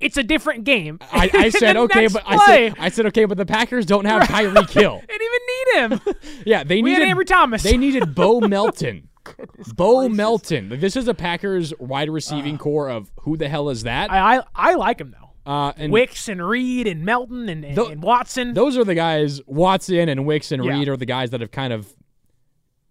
it's 0.00 0.16
a 0.16 0.22
different 0.22 0.64
game. 0.64 0.98
I, 1.12 1.30
I 1.32 1.48
said 1.50 1.76
okay, 1.76 2.08
but 2.08 2.22
I 2.26 2.46
said 2.46 2.74
I 2.78 2.88
said 2.88 3.06
okay, 3.06 3.26
but 3.26 3.36
the 3.36 3.46
Packers 3.46 3.84
don't 3.84 4.06
have 4.06 4.22
Tyreek 4.28 4.70
Hill. 4.70 5.02
They 5.10 5.18
didn't 5.18 5.26
even 5.26 6.00
need 6.00 6.14
him. 6.14 6.16
Yeah, 6.46 6.64
they 6.64 6.80
We 6.82 6.92
had 6.94 7.00
needed 7.00 7.16
Ambry 7.16 7.26
Thomas. 7.26 7.62
They 7.62 7.76
needed 7.76 8.14
Bo 8.14 8.40
Melton. 8.40 9.09
Bo 9.74 10.08
Melton. 10.08 10.68
This 10.80 10.96
is 10.96 11.08
a 11.08 11.14
Packers 11.14 11.72
wide 11.78 12.10
receiving 12.10 12.58
core 12.58 12.88
of 12.90 13.10
who 13.20 13.36
the 13.36 13.48
hell 13.48 13.68
is 13.70 13.82
that? 13.84 14.10
I, 14.10 14.38
I 14.38 14.42
I 14.54 14.74
like 14.74 15.00
him 15.00 15.10
though. 15.18 15.30
Uh, 15.50 15.72
and 15.76 15.90
Wicks 15.92 16.28
and 16.28 16.46
Reed 16.46 16.86
and 16.86 17.04
Melton 17.04 17.48
and, 17.48 17.64
and, 17.64 17.74
Tho- 17.76 17.88
and 17.88 18.02
Watson. 18.02 18.52
Those 18.54 18.76
are 18.76 18.84
the 18.84 18.94
guys. 18.94 19.40
Watson 19.46 20.08
and 20.08 20.26
Wicks 20.26 20.52
and 20.52 20.64
Yeah. 20.64 20.72
Reed 20.78 20.88
are 20.88 20.96
the 20.96 21.06
guys 21.06 21.30
that 21.30 21.40
have 21.40 21.50
kind 21.50 21.72
of 21.72 21.92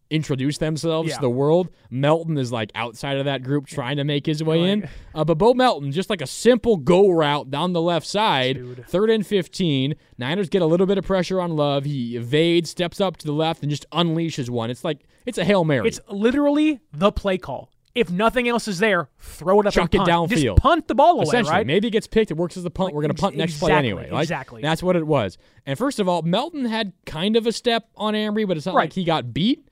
introduced 0.09 0.59
themselves 0.59 1.09
Yeah. 1.09 1.15
to 1.15 1.21
the 1.21 1.29
world. 1.29 1.69
Melton 1.89 2.37
is 2.37 2.51
like 2.51 2.71
outside 2.75 3.17
of 3.17 3.25
that 3.25 3.43
group, 3.43 3.67
trying 3.67 3.97
to 3.97 4.03
make 4.03 4.25
his 4.25 4.43
way 4.43 4.69
in. 4.69 4.87
Uh, 5.15 5.23
but 5.25 5.37
Bo 5.39 5.53
Melton, 5.55 5.91
just 5.91 6.09
like 6.09 6.21
a 6.21 6.27
simple 6.27 6.77
go 6.77 7.09
route 7.09 7.49
down 7.49 7.73
the 7.73 7.81
left 7.81 8.05
side, 8.05 8.85
third 8.87 9.09
and 9.09 9.25
fifteen. 9.25 9.95
Niners 10.19 10.49
get 10.49 10.61
a 10.61 10.65
little 10.67 10.85
bit 10.85 10.97
of 10.99 11.03
pressure 11.03 11.41
on 11.41 11.55
Love. 11.55 11.83
He 11.83 12.15
evades, 12.15 12.69
steps 12.69 13.01
up 13.01 13.17
to 13.17 13.25
the 13.25 13.33
left, 13.33 13.61
and 13.63 13.69
just 13.71 13.89
unleashes 13.89 14.49
one. 14.49 14.69
It's 14.69 14.83
like 14.83 14.99
it's 15.25 15.37
a 15.39 15.43
hail 15.43 15.65
mary. 15.65 15.87
It's 15.87 15.99
literally 16.09 16.79
the 16.93 17.11
play 17.11 17.37
call. 17.39 17.71
If 17.95 18.11
nothing 18.11 18.47
else 18.47 18.67
is 18.67 18.77
there, 18.77 19.09
throw 19.17 19.59
it 19.61 19.65
up 19.65 19.73
chuck 19.73 19.93
and 19.95 20.03
it 20.03 20.07
punt. 20.09 20.31
downfield. 20.31 20.41
Just 20.55 20.57
punt 20.61 20.87
the 20.87 20.95
ball 20.95 21.19
away, 21.21 21.41
right? 21.41 21.65
maybe 21.65 21.87
it 21.87 21.91
gets 21.91 22.05
picked. 22.07 22.29
It 22.29 22.37
works 22.37 22.55
as 22.55 22.63
the 22.63 22.69
punt. 22.69 22.93
We're 22.93 23.01
going 23.01 23.09
to 23.09 23.15
ex- 23.15 23.21
punt 23.21 23.35
next 23.35 23.59
play 23.59 23.71
anyway. 23.73 24.09
Like, 24.11 24.21
exactly. 24.23 24.61
That's 24.61 24.83
what 24.83 24.95
it 24.95 25.05
was. 25.07 25.39
And 25.65 25.77
first 25.77 25.99
of 25.99 26.07
all, 26.07 26.21
Melton 26.21 26.65
had 26.65 26.93
kind 27.07 27.35
of 27.35 27.47
a 27.47 27.51
step 27.51 27.89
on 27.97 28.13
Ambry, 28.13 28.47
but 28.47 28.55
it's 28.57 28.67
not 28.67 28.75
Right. 28.75 28.83
like 28.83 28.93
he 28.93 29.03
got 29.03 29.33
beat. 29.33 29.67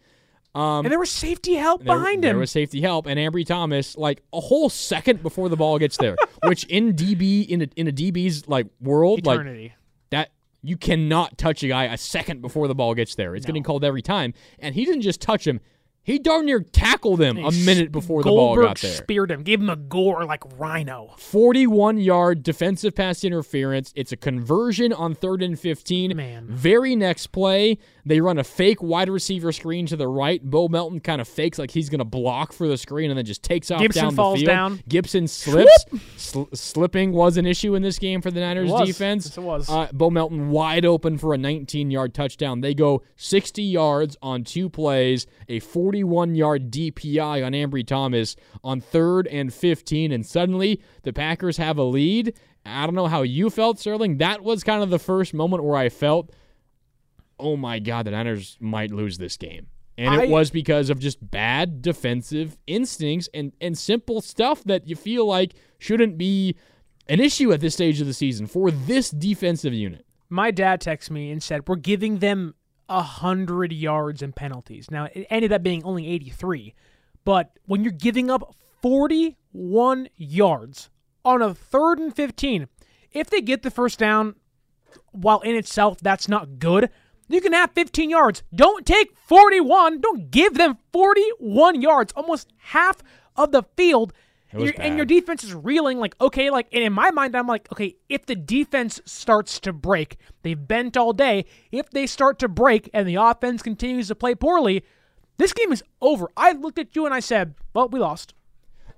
Um, 0.58 0.86
and 0.86 0.92
there 0.92 0.98
was 0.98 1.12
safety 1.12 1.54
help 1.54 1.84
there, 1.84 1.96
behind 1.96 2.16
him. 2.26 2.30
there 2.30 2.38
was 2.40 2.50
safety 2.50 2.82
help, 2.82 3.06
and 3.06 3.20
Ambry 3.20 3.46
Thomas, 3.46 3.96
like 3.96 4.24
a 4.34 4.40
whole 4.40 4.70
second 4.70 5.22
before 5.22 5.50
the 5.50 5.56
ball 5.56 5.78
gets 5.78 5.98
there, 5.98 6.16
which 6.46 6.64
in 6.64 6.94
DB 6.94 7.48
in 7.48 7.62
a, 7.62 7.68
in 7.76 7.88
a 7.88 7.92
DB's 7.92 8.48
like 8.48 8.66
world, 8.82 9.20
Eternity. 9.20 9.64
like 9.64 9.72
that 10.10 10.32
you 10.64 10.76
cannot 10.76 11.38
touch 11.38 11.62
a 11.62 11.68
guy 11.68 11.84
a 11.84 11.98
second 11.98 12.42
before 12.42 12.68
the 12.68 12.74
ball 12.74 12.96
gets 12.96 13.14
there. 13.14 13.36
It's 13.36 13.46
getting 13.46 13.62
called 13.62 13.84
every 13.84 14.02
time, 14.02 14.34
and 14.58 14.74
he 14.74 14.84
didn't 14.84 15.02
just 15.02 15.22
touch 15.22 15.46
him; 15.46 15.60
he 16.08 16.20
darn 16.20 16.46
near 16.46 16.62
tackled 16.62 17.22
him 17.22 17.38
a 17.38 17.52
minute 17.52 17.92
before 17.92 18.24
the 18.24 18.30
ball 18.30 18.56
Goldberg 18.56 18.66
got 18.66 18.78
there. 18.78 18.92
speared 18.94 19.30
him, 19.30 19.44
gave 19.44 19.60
him 19.60 19.70
a 19.70 19.76
gore 19.76 20.24
like 20.24 20.42
Rhino. 20.58 21.14
41 21.18 21.98
yard 21.98 22.44
defensive 22.44 22.96
pass 22.96 23.26
interference. 23.26 23.92
It's 23.94 24.14
a 24.14 24.16
conversion 24.16 24.94
on 24.94 25.16
third 25.16 25.44
and 25.44 25.60
15. 25.60 26.16
Man. 26.16 26.48
Very 26.48 26.96
next 26.96 27.28
play, 27.28 27.78
they 28.06 28.22
run 28.22 28.38
a 28.38 28.46
fake 28.46 28.82
wide 28.82 29.10
receiver 29.10 29.52
screen 29.52 29.86
to 29.88 29.98
the 29.98 30.08
right. 30.08 30.42
Bo 30.42 30.70
Melton 30.70 31.02
kind 31.02 31.20
of 31.20 31.28
fakes 31.28 31.60
like 31.60 31.72
he's 31.72 31.90
going 31.90 32.00
to 32.00 32.06
block 32.06 32.54
for 32.54 32.70
the 32.70 32.78
screen 32.78 33.12
and 33.12 33.18
then 33.18 33.26
just 33.26 33.44
takes 33.44 33.70
off 33.70 33.82
Gibson 33.82 34.04
down 34.06 34.16
falls 34.16 34.40
the 34.40 34.46
field. 34.46 34.56
down. 34.56 34.84
Gibson 34.88 35.28
slips. 35.28 35.86
Sl- 36.16 36.44
slipping 36.54 37.12
was 37.12 37.36
an 37.36 37.46
issue 37.46 37.76
in 37.76 37.82
this 37.82 38.00
game 38.00 38.22
for 38.22 38.32
the 38.32 38.40
Niners 38.40 38.72
was. 38.72 38.88
defense. 38.88 39.26
Yes, 39.26 39.38
it 39.38 39.42
was. 39.42 39.70
Uh, 39.70 39.90
Bo 39.92 40.10
Melton 40.10 40.52
wide 40.52 40.86
open 40.86 41.18
for 41.18 41.34
a 41.34 41.38
19 41.38 41.92
yard 41.92 42.14
touchdown. 42.14 42.62
They 42.62 42.74
go 42.74 43.04
60 43.18 43.62
yards 43.62 44.16
on 44.22 44.46
two 44.46 44.70
plays, 44.70 45.28
a 45.50 45.60
41 46.02 46.36
yard 46.36 46.72
DPI 46.72 47.46
on 47.46 47.54
Ambry 47.54 47.86
Thomas 47.86 48.36
on 48.64 48.80
third 48.82 49.28
and 49.28 49.54
15, 49.54 50.12
and 50.12 50.26
suddenly 50.26 50.82
the 51.04 51.12
Packers 51.14 51.58
have 51.58 51.78
a 51.78 51.84
lead. 51.84 52.34
I 52.66 52.86
don't 52.86 52.96
know 52.96 53.08
how 53.08 53.24
you 53.24 53.50
felt, 53.50 53.80
Sterling. 53.80 54.18
That 54.18 54.44
was 54.44 54.64
kind 54.64 54.84
of 54.84 54.90
the 54.90 55.00
first 55.00 55.34
moment 55.34 55.64
where 55.64 55.76
I 55.78 55.90
felt, 55.90 56.32
oh 57.40 57.58
my 57.58 57.80
God, 57.80 58.06
the 58.06 58.12
Niners 58.12 58.58
might 58.60 58.92
lose 58.92 59.18
this 59.18 59.38
game. 59.38 59.68
And 59.98 60.14
it 60.14 60.22
I- 60.22 60.28
was 60.28 60.52
because 60.52 60.90
of 60.92 61.00
just 61.00 61.18
bad 61.32 61.82
defensive 61.82 62.58
instincts 62.68 63.28
and, 63.34 63.54
and 63.60 63.76
simple 63.78 64.22
stuff 64.22 64.64
that 64.66 64.88
you 64.88 64.96
feel 64.96 65.26
like 65.26 65.56
shouldn't 65.80 66.18
be 66.18 66.56
an 67.08 67.20
issue 67.20 67.52
at 67.54 67.62
this 67.62 67.74
stage 67.74 68.00
of 68.02 68.08
the 68.08 68.14
season 68.14 68.46
for 68.46 68.70
this 68.70 69.10
defensive 69.10 69.74
unit. 69.74 70.06
My 70.30 70.52
dad 70.52 70.82
texted 70.82 71.12
me 71.12 71.32
and 71.32 71.42
said, 71.42 71.68
We're 71.68 71.78
giving 71.78 72.20
them 72.20 72.54
a 72.90 73.02
hundred 73.02 73.74
yards 73.74 74.22
in 74.22 74.34
penalties. 74.34 74.90
Now 74.90 75.08
it 75.14 75.28
ended 75.30 75.52
up 75.52 75.64
being 75.64 75.84
only 75.84 76.08
eighty 76.08 76.30
three. 76.30 76.74
But 77.26 77.52
when 77.66 77.84
you're 77.84 77.92
giving 77.92 78.30
up 78.30 78.56
forty 78.82 79.38
one 79.52 80.08
yards 80.16 80.90
on 81.26 81.42
a 81.42 81.54
third 81.54 82.00
and 82.00 82.16
fifteen, 82.16 82.68
if 83.12 83.30
they 83.30 83.42
get 83.42 83.64
the 83.64 83.72
first 83.72 84.00
down 84.00 84.36
while 85.12 85.40
in 85.42 85.56
itself 85.56 86.00
that's 86.00 86.28
not 86.28 86.60
good, 86.60 86.90
you 87.28 87.42
can 87.42 87.54
have 87.54 87.72
15 87.72 88.10
yards. 88.10 88.44
Don't 88.56 88.86
take 88.86 89.16
41. 89.18 90.00
Don't 90.00 90.32
give 90.32 90.54
them 90.54 90.78
41 90.94 91.82
yards, 91.82 92.14
almost 92.16 92.50
half 92.58 93.04
of 93.36 93.52
the 93.52 93.64
field. 93.76 94.14
It 94.54 94.58
was 94.58 94.72
Your- 94.72 94.82
and 94.82 94.96
your 94.98 95.06
defense 95.06 95.44
is 95.44 95.54
reeling 95.54 96.00
like 96.00 96.16
okay 96.22 96.50
like 96.50 96.68
and 96.72 96.84
in 96.84 96.94
my 96.94 97.12
mind 97.12 97.36
i'm 97.36 97.48
like 97.48 97.70
okay 97.72 97.96
if 98.08 98.26
the 98.26 98.36
defense 98.36 99.02
starts 99.06 99.60
to 99.62 99.74
break 99.74 100.18
they've 100.44 100.68
bent 100.68 100.96
all 100.96 101.12
day 101.12 101.46
if 101.72 101.90
they 101.90 102.08
start 102.08 102.40
to 102.40 102.48
break 102.48 102.90
and 102.94 103.08
the 103.08 103.16
offense 103.16 103.62
continues 103.62 104.08
to 104.08 104.16
play 104.16 104.36
poorly 104.36 104.84
this 105.38 105.54
game 105.54 105.72
is 105.72 105.84
over. 106.02 106.30
I 106.36 106.54
looked 106.54 106.80
at 106.80 106.96
you 106.96 107.06
and 107.06 107.14
i 107.14 107.20
said 107.20 107.56
well 107.74 107.90
we 107.90 108.00
lost 108.00 108.34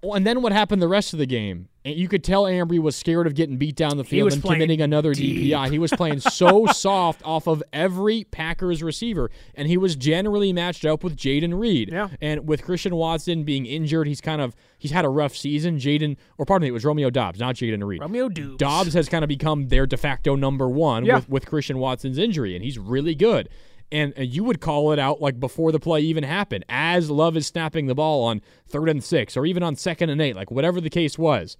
and 0.03 0.25
then 0.25 0.41
what 0.41 0.51
happened 0.51 0.81
the 0.81 0.87
rest 0.87 1.13
of 1.13 1.19
the 1.19 1.25
game? 1.25 1.67
And 1.85 1.95
you 1.95 2.07
could 2.09 2.23
tell 2.23 2.43
Ambry 2.43 2.77
was 2.79 2.95
scared 2.95 3.25
of 3.25 3.35
getting 3.35 3.57
beat 3.57 3.75
down 3.75 3.95
the 3.97 4.03
field 4.03 4.33
and 4.33 4.43
committing 4.43 4.81
another 4.81 5.13
deep. 5.13 5.37
DPI. 5.53 5.71
He 5.71 5.79
was 5.79 5.91
playing 5.91 6.19
so 6.19 6.65
soft 6.73 7.21
off 7.23 7.47
of 7.47 7.63
every 7.71 8.25
Packers 8.25 8.83
receiver, 8.83 9.31
and 9.55 9.67
he 9.67 9.77
was 9.77 9.95
generally 9.95 10.51
matched 10.53 10.85
up 10.85 11.03
with 11.03 11.15
Jayden 11.15 11.57
Reed. 11.59 11.89
Yeah. 11.91 12.09
And 12.21 12.47
with 12.47 12.63
Christian 12.63 12.95
Watson 12.95 13.43
being 13.43 13.65
injured, 13.65 14.07
he's 14.07 14.21
kind 14.21 14.41
of 14.41 14.55
he's 14.77 14.91
had 14.91 15.05
a 15.05 15.09
rough 15.09 15.35
season. 15.35 15.77
Jaden, 15.77 16.17
or 16.37 16.45
pardon 16.45 16.63
me, 16.65 16.69
it 16.69 16.73
was 16.73 16.83
Romeo 16.85 17.09
Doubs, 17.09 17.39
not 17.39 17.55
Jayden 17.55 17.83
Reed. 17.85 18.01
romeo 18.01 18.27
Doubs 18.29 18.57
Doubs 18.57 18.93
has 18.93 19.07
kind 19.09 19.23
of 19.23 19.29
become 19.29 19.69
their 19.69 19.85
de 19.87 19.97
facto 19.97 20.35
number 20.35 20.67
one 20.69 21.05
Yeah. 21.05 21.15
with, 21.15 21.29
with 21.29 21.45
Christian 21.45 21.77
Watson's 21.79 22.17
injury, 22.17 22.55
and 22.55 22.63
he's 22.63 22.77
really 22.77 23.15
good. 23.15 23.49
And 23.91 24.13
you 24.17 24.43
would 24.43 24.61
call 24.61 24.91
it 24.91 24.99
out 24.99 25.19
like 25.19 25.39
before 25.39 25.71
the 25.71 25.79
play 25.79 26.01
even 26.01 26.23
happened, 26.23 26.63
as 26.69 27.09
Love 27.09 27.35
is 27.35 27.47
snapping 27.47 27.87
the 27.87 27.95
ball 27.95 28.23
on 28.23 28.41
third 28.67 28.87
and 28.87 29.03
six, 29.03 29.35
or 29.35 29.45
even 29.45 29.63
on 29.63 29.75
second 29.75 30.11
and 30.11 30.21
eight, 30.21 30.35
like 30.35 30.51
whatever 30.51 30.79
the 30.79 30.91
case 30.91 31.17
was. 31.17 31.57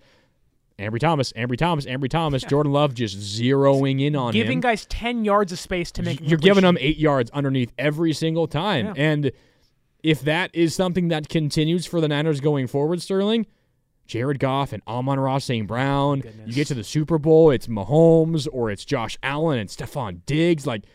Ambry 0.77 0.99
Thomas, 0.99 1.33
Ambry 1.33 1.57
Thomas, 1.57 1.85
Ambry 1.85 2.09
Thomas, 2.09 2.43
Jordan 2.49 2.71
Love 2.71 2.93
just 2.93 3.17
zeroing 3.17 4.01
in 4.01 4.15
on 4.15 4.31
giving 4.31 4.57
him. 4.57 4.61
guys 4.61 4.85
10 4.85 5.25
yards 5.25 5.51
of 5.51 5.59
space 5.59 5.91
to 5.93 6.03
make 6.03 6.19
You're 6.21 6.37
giving 6.37 6.63
them 6.63 6.77
eight 6.79 6.97
yards 6.97 7.29
underneath 7.31 7.73
every 7.77 8.13
single 8.13 8.47
time. 8.47 8.85
Yeah. 8.87 8.93
And 8.95 9.31
if 10.03 10.21
that 10.21 10.51
is 10.53 10.73
something 10.73 11.09
that 11.09 11.27
continues 11.29 11.85
for 11.85 11.99
the 11.99 12.07
Niners 12.07 12.39
going 12.39 12.67
forward, 12.67 13.01
Sterling, 13.01 13.45
Jared 14.07 14.39
Goff 14.39 14.71
and 14.71 14.81
Amon-Ra 14.87 15.39
St. 15.39 15.67
Brown, 15.67 16.23
you 16.45 16.53
get 16.53 16.67
to 16.67 16.73
the 16.73 16.83
Super 16.83 17.17
Bowl, 17.17 17.51
it's 17.51 17.67
Mahomes 17.67 18.47
or 18.51 18.71
it's 18.71 18.85
Josh 18.85 19.17
Allen 19.21 19.59
and 19.59 19.69
Stefon 19.69 20.21
Diggs. 20.25 20.65
Like, 20.65 20.85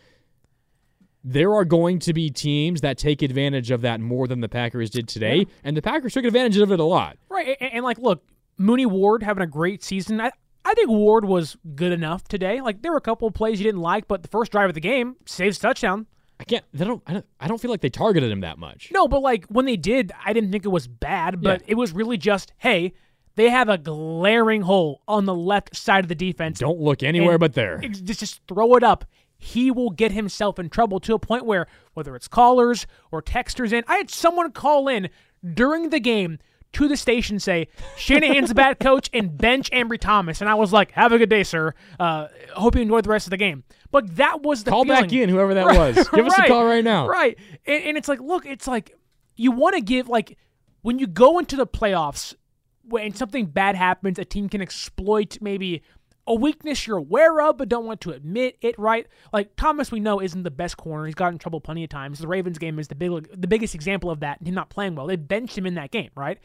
there 1.24 1.54
are 1.54 1.64
going 1.64 1.98
to 2.00 2.12
be 2.12 2.28
teams 2.30 2.82
that 2.82 2.98
take 2.98 3.22
advantage 3.22 3.70
of 3.70 3.80
that 3.80 3.98
more 4.00 4.28
than 4.28 4.40
the 4.40 4.48
Packers 4.48 4.90
did 4.90 5.08
today. 5.08 5.46
And 5.64 5.74
the 5.76 5.82
Packers 5.82 6.12
took 6.12 6.24
advantage 6.24 6.58
of 6.58 6.70
it 6.70 6.78
a 6.78 6.84
lot. 6.84 7.16
Right, 7.30 7.56
and, 7.60 7.72
and 7.72 7.84
like, 7.84 7.98
look, 7.98 8.22
Mooney 8.58 8.86
Ward 8.86 9.22
having 9.22 9.42
a 9.42 9.46
great 9.46 9.82
season. 9.82 10.20
I, 10.20 10.30
I 10.66 10.74
think 10.74 10.90
Ward 10.90 11.24
was 11.24 11.56
good 11.74 11.92
enough 11.92 12.24
today. 12.28 12.60
Like, 12.60 12.82
there 12.82 12.92
were 12.92 12.98
a 12.98 13.02
couple 13.02 13.26
of 13.26 13.34
plays 13.34 13.58
you 13.58 13.64
didn't 13.64 13.80
like, 13.80 14.06
but 14.06 14.22
the 14.22 14.28
first 14.28 14.52
drive 14.52 14.68
of 14.68 14.74
the 14.74 14.80
game 14.80 15.16
saves 15.26 15.58
touchdown. 15.58 16.06
I 16.38 16.44
can't. 16.44 16.64
They 16.74 16.84
don't. 16.84 17.02
I 17.06 17.12
don't. 17.14 17.26
I 17.40 17.46
don't 17.48 17.60
feel 17.60 17.70
like 17.70 17.80
they 17.80 17.88
targeted 17.90 18.30
him 18.30 18.40
that 18.40 18.58
much. 18.58 18.90
No, 18.92 19.06
but 19.06 19.20
like 19.22 19.46
when 19.46 19.66
they 19.66 19.76
did, 19.76 20.10
I 20.24 20.32
didn't 20.32 20.50
think 20.50 20.64
it 20.64 20.68
was 20.70 20.88
bad, 20.88 21.40
but 21.40 21.60
Yeah. 21.60 21.66
it 21.68 21.74
was 21.76 21.92
really 21.92 22.18
just, 22.18 22.52
hey, 22.58 22.92
they 23.36 23.50
have 23.50 23.68
a 23.68 23.78
glaring 23.78 24.62
hole 24.62 25.00
on 25.06 25.26
the 25.26 25.34
left 25.34 25.76
side 25.76 26.04
of 26.04 26.08
the 26.08 26.14
defense. 26.16 26.58
Don't 26.58 26.80
look 26.80 27.02
anywhere 27.04 27.38
but 27.38 27.54
there. 27.54 27.78
Just, 27.78 28.20
just 28.20 28.40
throw 28.48 28.74
it 28.74 28.82
up. 28.82 29.04
He 29.44 29.70
will 29.70 29.90
get 29.90 30.10
himself 30.10 30.58
in 30.58 30.70
trouble 30.70 31.00
to 31.00 31.12
a 31.12 31.18
point 31.18 31.44
where, 31.44 31.66
whether 31.92 32.16
it's 32.16 32.28
callers 32.28 32.86
or 33.12 33.20
texters 33.20 33.74
in, 33.74 33.84
I 33.86 33.98
had 33.98 34.10
someone 34.10 34.50
call 34.52 34.88
in 34.88 35.10
during 35.52 35.90
the 35.90 36.00
game 36.00 36.38
to 36.72 36.88
the 36.88 36.96
station 36.96 37.38
say, 37.38 37.68
Shanahan's 37.98 38.50
a 38.50 38.54
bad 38.54 38.80
coach 38.80 39.10
and 39.12 39.36
bench 39.36 39.70
Ambry 39.70 40.00
Thomas. 40.00 40.40
And 40.40 40.48
I 40.48 40.54
was 40.54 40.72
like, 40.72 40.92
have 40.92 41.12
a 41.12 41.18
good 41.18 41.28
day, 41.28 41.42
sir. 41.42 41.74
Uh, 42.00 42.28
hope 42.54 42.74
you 42.74 42.80
enjoy 42.80 43.02
the 43.02 43.10
rest 43.10 43.26
of 43.26 43.32
the 43.32 43.36
game. 43.36 43.64
But 43.90 44.16
that 44.16 44.42
was 44.42 44.64
the 44.64 44.70
Call 44.70 44.86
back 44.86 45.12
in, 45.12 45.28
whoever 45.28 45.52
that 45.52 45.66
Right, 45.66 45.94
was. 45.94 46.08
Give 46.08 46.26
us 46.26 46.38
a 46.38 46.46
call 46.46 46.64
right 46.64 46.82
now. 46.82 47.06
Right. 47.06 47.38
And, 47.66 47.84
and 47.84 47.96
it's 47.98 48.08
like, 48.08 48.20
look, 48.20 48.46
it's 48.46 48.66
like 48.66 48.96
you 49.36 49.52
want 49.52 49.74
to 49.74 49.82
give, 49.82 50.08
like, 50.08 50.38
when 50.80 50.98
you 50.98 51.06
go 51.06 51.38
into 51.38 51.56
the 51.56 51.66
playoffs, 51.66 52.34
when 52.82 53.14
something 53.14 53.44
bad 53.44 53.76
happens, 53.76 54.18
a 54.18 54.24
team 54.24 54.48
can 54.48 54.62
exploit 54.62 55.36
maybe 55.42 55.82
a 56.26 56.34
weakness 56.34 56.86
you're 56.86 56.96
aware 56.96 57.40
of 57.40 57.58
but 57.58 57.68
don't 57.68 57.86
want 57.86 58.00
to 58.02 58.10
admit 58.10 58.56
it, 58.60 58.78
right? 58.78 59.06
Like 59.32 59.56
Thomas, 59.56 59.92
we 59.92 60.00
know 60.00 60.20
isn't 60.20 60.42
the 60.42 60.50
best 60.50 60.76
corner. 60.76 61.06
He's 61.06 61.14
gotten 61.14 61.34
in 61.34 61.38
trouble 61.38 61.60
plenty 61.60 61.84
of 61.84 61.90
times. 61.90 62.18
The 62.18 62.28
Ravens 62.28 62.58
game 62.58 62.78
is 62.78 62.88
the 62.88 62.94
big, 62.94 63.40
the 63.40 63.46
biggest 63.46 63.74
example 63.74 64.10
of 64.10 64.20
that. 64.20 64.46
Him 64.46 64.54
not 64.54 64.70
playing 64.70 64.94
well. 64.94 65.06
They 65.06 65.16
benched 65.16 65.56
him 65.58 65.66
in 65.66 65.74
that 65.74 65.90
game, 65.90 66.10
right? 66.14 66.38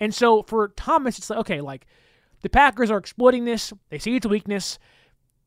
And 0.00 0.14
so 0.14 0.42
for 0.44 0.68
Thomas, 0.68 1.18
it's 1.18 1.30
like 1.30 1.40
okay, 1.40 1.60
like 1.60 1.86
The 2.42 2.48
Packers 2.48 2.90
are 2.90 2.98
exploiting 2.98 3.44
this. 3.44 3.72
They 3.90 3.98
see 3.98 4.16
it's 4.16 4.26
a 4.26 4.28
weakness. 4.28 4.78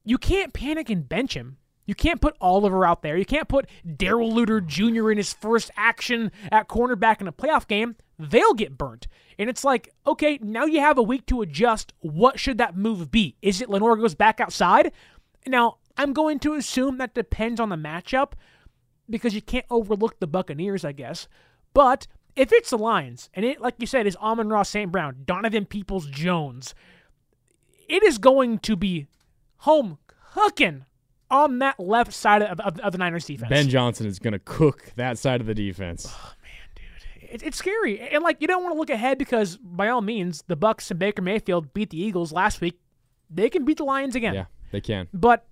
You 0.03 0.17
can't 0.17 0.53
panic 0.53 0.89
and 0.89 1.07
bench 1.07 1.35
him. 1.35 1.57
You 1.87 1.95
can't 1.95 2.21
put 2.21 2.35
Oliver 2.39 2.85
out 2.85 3.01
there. 3.01 3.17
You 3.17 3.25
can't 3.25 3.47
put 3.47 3.67
Darrell 3.95 4.31
Luter 4.31 4.63
Jr. 4.63 5.09
in 5.09 5.17
his 5.17 5.33
first 5.33 5.71
action 5.75 6.31
at 6.51 6.67
cornerback 6.67 7.21
in 7.21 7.27
a 7.27 7.31
playoff 7.31 7.67
game. 7.67 7.95
They'll 8.19 8.53
get 8.53 8.77
burnt. 8.77 9.07
And 9.39 9.49
it's 9.49 9.63
like, 9.63 9.93
okay, 10.05 10.37
now 10.41 10.65
you 10.65 10.81
have 10.81 10.97
a 10.97 11.03
week 11.03 11.25
to 11.27 11.41
adjust. 11.41 11.93
What 12.01 12.39
should 12.39 12.57
that 12.57 12.75
move 12.75 13.09
be? 13.09 13.37
Is 13.41 13.61
it 13.61 13.69
Lenoir 13.69 13.95
goes 13.95 14.15
back 14.15 14.39
outside? 14.39 14.91
Now, 15.47 15.77
I'm 15.95 16.13
going 16.13 16.39
to 16.39 16.53
assume 16.55 16.97
that 16.97 17.15
depends 17.15 17.59
on 17.59 17.69
the 17.69 17.75
matchup 17.75 18.33
because 19.09 19.33
you 19.33 19.41
can't 19.41 19.65
overlook 19.69 20.19
the 20.19 20.27
Buccaneers, 20.27 20.83
I 20.83 20.91
guess. 20.91 21.27
But 21.73 22.07
if 22.35 22.51
it's 22.51 22.71
the 22.71 22.77
Lions, 22.77 23.29
and 23.33 23.45
it, 23.45 23.61
like 23.61 23.75
you 23.77 23.87
said, 23.87 24.05
is 24.05 24.17
Amon-Ra 24.17 24.63
St. 24.63 24.91
Brown, 24.91 25.23
Donovan 25.25 25.65
Peoples 25.65 26.07
Jones, 26.07 26.75
it 27.87 28.03
is 28.03 28.17
going 28.17 28.59
to 28.59 28.75
be 28.75 29.07
home 29.59 29.99
cooking 30.33 30.85
on 31.29 31.59
that 31.59 31.79
left 31.79 32.13
side 32.13 32.41
of, 32.41 32.59
of, 32.59 32.79
of 32.79 32.91
the 32.91 32.97
Niners 32.97 33.25
defense. 33.25 33.49
Ben 33.49 33.69
Johnson 33.69 34.07
is 34.07 34.19
going 34.19 34.33
to 34.33 34.39
cook 34.39 34.91
that 34.95 35.17
side 35.17 35.41
of 35.41 35.47
the 35.47 35.53
defense. 35.53 36.07
Oh, 36.09 36.33
man, 36.41 37.21
dude. 37.21 37.29
It, 37.31 37.43
it's 37.43 37.57
scary, 37.57 37.99
and 37.99 38.23
like 38.23 38.37
you 38.39 38.47
don't 38.47 38.63
want 38.63 38.73
to 38.73 38.79
look 38.79 38.89
ahead 38.89 39.17
because 39.17 39.57
by 39.57 39.89
all 39.89 40.01
means, 40.01 40.43
the 40.47 40.55
Bucks 40.55 40.89
and 40.91 40.99
Baker 40.99 41.21
Mayfield 41.21 41.73
beat 41.73 41.89
the 41.89 42.01
Eagles 42.01 42.31
last 42.31 42.61
week. 42.61 42.79
They 43.29 43.49
can 43.49 43.65
beat 43.65 43.77
the 43.77 43.83
Lions 43.83 44.15
again. 44.15 44.33
Yeah, 44.33 44.45
they 44.71 44.81
can. 44.81 45.07
But 45.13 45.45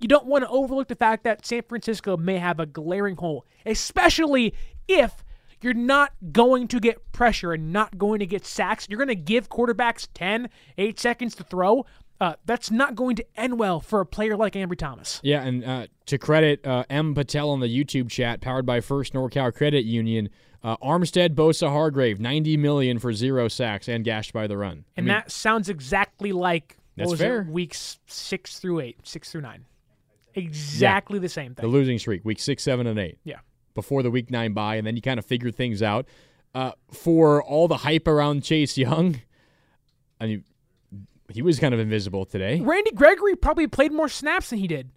you 0.00 0.08
don't 0.08 0.26
want 0.26 0.44
to 0.44 0.50
overlook 0.50 0.88
the 0.88 0.94
fact 0.94 1.24
that 1.24 1.46
San 1.46 1.62
Francisco 1.62 2.16
may 2.16 2.38
have 2.38 2.60
a 2.60 2.66
glaring 2.66 3.16
hole, 3.16 3.46
especially 3.64 4.54
if 4.88 5.24
you're 5.62 5.74
not 5.74 6.12
going 6.32 6.68
to 6.68 6.78
get 6.78 7.12
pressure 7.12 7.52
and 7.52 7.72
not 7.72 7.96
going 7.96 8.20
to 8.20 8.26
get 8.26 8.44
sacks. 8.44 8.86
You're 8.88 8.98
going 8.98 9.08
to 9.08 9.14
give 9.14 9.48
quarterbacks 9.48 10.06
10, 10.12 10.50
8 10.76 11.00
seconds 11.00 11.34
to 11.36 11.44
throw. 11.44 11.86
Uh, 12.20 12.34
that's 12.46 12.70
not 12.70 12.94
going 12.94 13.14
to 13.16 13.24
end 13.36 13.58
well 13.58 13.78
for 13.80 14.00
a 14.00 14.06
player 14.06 14.36
like 14.36 14.54
Ambry 14.54 14.78
Thomas. 14.78 15.20
Yeah, 15.22 15.42
and 15.42 15.64
uh, 15.64 15.86
to 16.06 16.16
credit 16.16 16.66
uh, 16.66 16.84
M. 16.88 17.14
Patel 17.14 17.50
on 17.50 17.60
the 17.60 17.66
YouTube 17.68 18.08
chat, 18.10 18.40
powered 18.40 18.64
by 18.64 18.80
First 18.80 19.12
NorCal 19.12 19.54
Credit 19.54 19.84
Union, 19.84 20.30
uh, 20.62 20.76
Armstead, 20.78 21.34
Bosa, 21.34 21.68
Hargrave, 21.68 22.18
ninety 22.18 22.56
million 22.56 22.98
for 22.98 23.12
zero 23.12 23.48
sacks 23.48 23.86
and 23.88 24.02
gashed 24.04 24.32
by 24.32 24.46
the 24.46 24.56
run. 24.56 24.84
And 24.96 24.98
I 24.98 25.00
mean, 25.02 25.08
that 25.08 25.30
sounds 25.30 25.68
exactly 25.68 26.32
like 26.32 26.78
That's 26.96 27.14
fair. 27.14 27.42
it, 27.42 27.48
weeks 27.48 27.98
six 28.06 28.58
through 28.58 28.80
eight, 28.80 28.98
six 29.06 29.30
through 29.30 29.42
nine. 29.42 29.66
Exactly 30.34 31.18
the 31.18 31.28
same 31.28 31.54
thing. 31.54 31.62
the 31.62 31.68
losing 31.68 31.98
streak, 31.98 32.24
week 32.24 32.40
six, 32.40 32.62
seven, 32.62 32.86
and 32.86 32.98
eight. 32.98 33.18
Yeah. 33.24 33.40
Before 33.74 34.02
the 34.02 34.10
week 34.10 34.30
nine 34.30 34.54
bye, 34.54 34.76
and 34.76 34.86
then 34.86 34.96
you 34.96 35.02
kind 35.02 35.18
of 35.18 35.26
figure 35.26 35.50
things 35.50 35.82
out. 35.82 36.06
Uh, 36.54 36.72
for 36.90 37.42
all 37.42 37.68
the 37.68 37.76
hype 37.76 38.08
around 38.08 38.42
Chase 38.42 38.78
Young, 38.78 39.20
I 40.18 40.26
mean, 40.26 40.44
he 41.30 41.42
was 41.42 41.58
kind 41.58 41.74
of 41.74 41.80
invisible 41.80 42.24
today. 42.24 42.60
Randy 42.60 42.92
Gregory 42.92 43.34
probably 43.36 43.66
played 43.66 43.92
more 43.92 44.08
snaps 44.08 44.50
than 44.50 44.58
he 44.58 44.66
did. 44.66 44.90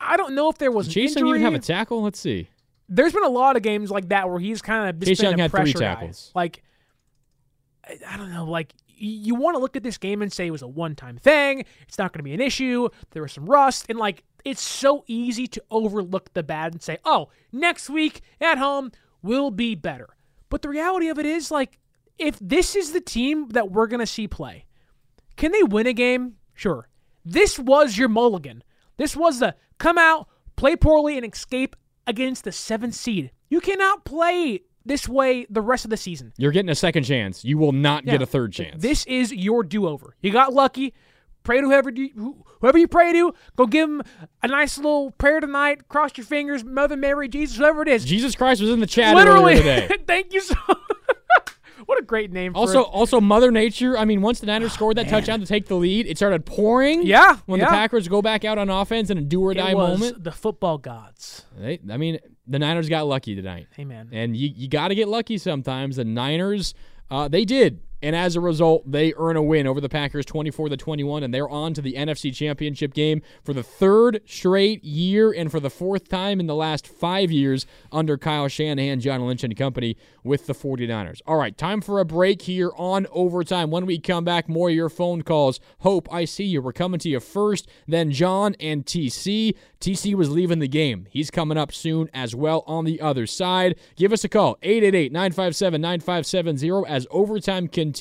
I 0.00 0.16
don't 0.16 0.34
know 0.34 0.48
if 0.50 0.58
there 0.58 0.70
was 0.72 0.88
Young 0.88 1.16
injury. 1.16 1.38
even 1.40 1.52
have 1.52 1.54
a 1.54 1.64
tackle? 1.64 2.02
Let's 2.02 2.18
see. 2.18 2.48
There's 2.88 3.12
been 3.12 3.24
a 3.24 3.28
lot 3.30 3.56
of 3.56 3.62
games 3.62 3.90
like 3.90 4.08
that 4.10 4.28
where 4.28 4.38
he's 4.38 4.60
kind 4.60 4.88
of 4.90 4.98
just 4.98 5.08
Chase 5.08 5.18
been 5.20 5.30
Young 5.30 5.40
a 5.40 5.42
had 5.44 5.50
three 5.50 5.60
pressure 5.72 5.78
guy. 5.78 5.94
Like, 6.34 6.62
I- 7.84 7.98
I 8.08 8.16
don't 8.16 8.32
know. 8.32 8.44
Like, 8.44 8.74
you 8.96 9.34
want 9.34 9.54
to 9.56 9.58
look 9.60 9.76
at 9.76 9.82
this 9.82 9.98
game 9.98 10.22
and 10.22 10.32
say 10.32 10.46
it 10.46 10.50
was 10.50 10.62
a 10.62 10.68
one-time 10.68 11.16
thing. 11.18 11.64
It's 11.88 11.98
not 11.98 12.12
going 12.12 12.18
to 12.20 12.22
be 12.24 12.32
an 12.34 12.40
issue. 12.40 12.88
There 13.10 13.22
was 13.22 13.32
some 13.32 13.46
rust, 13.46 13.86
and 13.88 13.98
like, 13.98 14.22
it's 14.44 14.62
so 14.62 15.04
easy 15.06 15.46
to 15.48 15.62
overlook 15.70 16.32
the 16.34 16.42
bad 16.42 16.72
and 16.72 16.82
say, 16.82 16.98
"Oh, 17.04 17.30
next 17.50 17.88
week 17.90 18.20
at 18.40 18.58
home 18.58 18.92
will 19.22 19.50
be 19.50 19.74
better." 19.74 20.10
But 20.50 20.62
the 20.62 20.68
reality 20.68 21.08
of 21.08 21.18
it 21.18 21.26
is, 21.26 21.50
like, 21.50 21.78
if 22.18 22.38
this 22.40 22.76
is 22.76 22.92
the 22.92 23.00
team 23.00 23.48
that 23.50 23.72
we're 23.72 23.86
going 23.88 24.00
to 24.00 24.06
see 24.06 24.28
play, 24.28 24.66
can 25.36 25.52
they 25.52 25.62
win 25.62 25.86
a 25.86 25.92
game? 25.92 26.34
Sure. 26.54 26.88
This 27.24 27.58
was 27.58 27.96
your 27.96 28.08
mulligan. 28.08 28.62
This 28.96 29.16
was 29.16 29.40
the 29.40 29.54
come 29.78 29.98
out, 29.98 30.28
play 30.56 30.76
poorly, 30.76 31.16
and 31.16 31.26
escape 31.30 31.74
against 32.06 32.44
the 32.44 32.52
seventh 32.52 32.94
seed. 32.94 33.30
You 33.48 33.60
cannot 33.60 34.04
play 34.04 34.60
this 34.84 35.08
way 35.08 35.46
the 35.48 35.62
rest 35.62 35.84
of 35.84 35.90
the 35.90 35.96
season. 35.96 36.32
You're 36.36 36.52
getting 36.52 36.68
a 36.70 36.74
second 36.74 37.04
chance. 37.04 37.44
You 37.44 37.56
will 37.58 37.72
not 37.72 38.04
get 38.04 38.20
a 38.20 38.26
third 38.26 38.52
chance. 38.52 38.82
This 38.82 39.04
is 39.06 39.32
your 39.32 39.62
do-over. 39.62 40.14
You 40.20 40.30
got 40.30 40.52
lucky. 40.52 40.92
Pray 41.42 41.60
to 41.60 41.66
whoever 41.66 41.90
you, 41.90 42.44
whoever 42.60 42.78
you 42.78 42.88
pray 42.88 43.12
to. 43.12 43.34
Go 43.56 43.66
give 43.66 43.88
him 43.88 44.02
a 44.42 44.48
nice 44.48 44.78
little 44.78 45.10
prayer 45.12 45.40
tonight. 45.40 45.88
Cross 45.88 46.12
your 46.16 46.24
fingers, 46.24 46.64
Mother 46.64 46.96
Mary, 46.96 47.28
Jesus, 47.28 47.58
whoever 47.58 47.82
it 47.82 47.88
is. 47.88 48.04
Jesus 48.04 48.34
Christ 48.34 48.62
was 48.62 48.70
in 48.70 48.80
the 48.80 48.86
chat 48.86 49.14
Literally. 49.14 49.54
earlier 49.58 49.82
today. 49.88 49.98
Thank 50.06 50.32
you 50.32 50.40
so. 50.40 50.54
what 51.86 51.98
a 52.00 52.04
great 52.04 52.32
name. 52.32 52.54
Also, 52.54 52.80
it. 52.80 52.88
also 52.92 53.20
Mother 53.20 53.50
Nature. 53.50 53.96
I 53.96 54.04
mean, 54.04 54.22
once 54.22 54.40
the 54.40 54.46
Niners 54.46 54.72
scored 54.72 54.96
that 54.96 55.08
touchdown 55.08 55.40
to 55.40 55.46
take 55.46 55.66
the 55.66 55.74
lead, 55.76 56.06
it 56.06 56.16
started 56.16 56.44
pouring. 56.44 57.02
Yeah, 57.04 57.38
When 57.46 57.60
yeah. 57.60 57.66
the 57.66 57.70
Packers 57.70 58.08
go 58.08 58.22
back 58.22 58.44
out 58.44 58.58
on 58.58 58.70
offense 58.70 59.10
in 59.10 59.18
a 59.18 59.22
do 59.22 59.42
or 59.42 59.54
die 59.54 59.74
moment, 59.74 60.22
the 60.22 60.32
football 60.32 60.78
gods. 60.78 61.44
they, 61.58 61.80
I 61.90 61.96
mean, 61.96 62.18
the 62.46 62.58
Niners 62.58 62.88
got 62.88 63.06
lucky 63.06 63.34
tonight. 63.34 63.68
Amen. 63.78 64.08
And 64.12 64.36
you 64.36 64.50
you 64.54 64.68
got 64.68 64.88
to 64.88 64.94
get 64.94 65.08
lucky 65.08 65.38
sometimes. 65.38 65.96
The 65.96 66.04
Niners, 66.04 66.74
uh, 67.10 67.28
they 67.28 67.44
did. 67.44 67.80
And 68.04 68.14
as 68.14 68.36
a 68.36 68.40
result, 68.40 68.82
they 68.92 69.14
earn 69.16 69.34
a 69.34 69.42
win 69.42 69.66
over 69.66 69.80
the 69.80 69.88
Packers 69.88 70.26
24 70.26 70.68
to 70.68 70.76
21, 70.76 71.22
and 71.22 71.32
they're 71.32 71.48
on 71.48 71.72
to 71.72 71.80
the 71.80 71.94
NFC 71.94 72.34
Championship 72.34 72.92
game 72.92 73.22
for 73.42 73.54
the 73.54 73.62
third 73.62 74.20
straight 74.26 74.84
year 74.84 75.32
and 75.32 75.50
for 75.50 75.58
the 75.58 75.70
fourth 75.70 76.10
time 76.10 76.38
in 76.38 76.46
the 76.46 76.54
last 76.54 76.86
five 76.86 77.30
years 77.30 77.64
under 77.90 78.18
Kyle 78.18 78.46
Shanahan, 78.46 79.00
John 79.00 79.26
Lynch, 79.26 79.42
and 79.42 79.56
company 79.56 79.96
with 80.22 80.46
the 80.46 80.52
49ers. 80.52 81.22
All 81.26 81.38
right, 81.38 81.56
time 81.56 81.80
for 81.80 81.98
a 81.98 82.04
break 82.04 82.42
here 82.42 82.72
on 82.76 83.06
overtime. 83.10 83.70
When 83.70 83.86
we 83.86 83.98
come 83.98 84.22
back, 84.22 84.50
more 84.50 84.68
of 84.68 84.74
your 84.74 84.90
phone 84.90 85.22
calls. 85.22 85.58
Hope, 85.78 86.06
I 86.12 86.26
see 86.26 86.44
you. 86.44 86.60
We're 86.60 86.74
coming 86.74 87.00
to 87.00 87.08
you 87.08 87.20
first, 87.20 87.66
then 87.88 88.10
John 88.10 88.54
and 88.60 88.84
TC. 88.84 89.56
TC 89.80 90.14
was 90.14 90.30
leaving 90.30 90.58
the 90.58 90.68
game. 90.68 91.06
He's 91.08 91.30
coming 91.30 91.56
up 91.56 91.72
soon 91.72 92.10
as 92.12 92.34
well 92.34 92.64
on 92.66 92.84
the 92.84 93.00
other 93.00 93.26
side. 93.26 93.76
Give 93.96 94.12
us 94.12 94.24
a 94.24 94.28
call, 94.28 94.58
888 94.62 95.10
957 95.10 95.80
9570. 95.80 96.86
As 96.86 97.06
overtime 97.10 97.66
continues, 97.68 97.93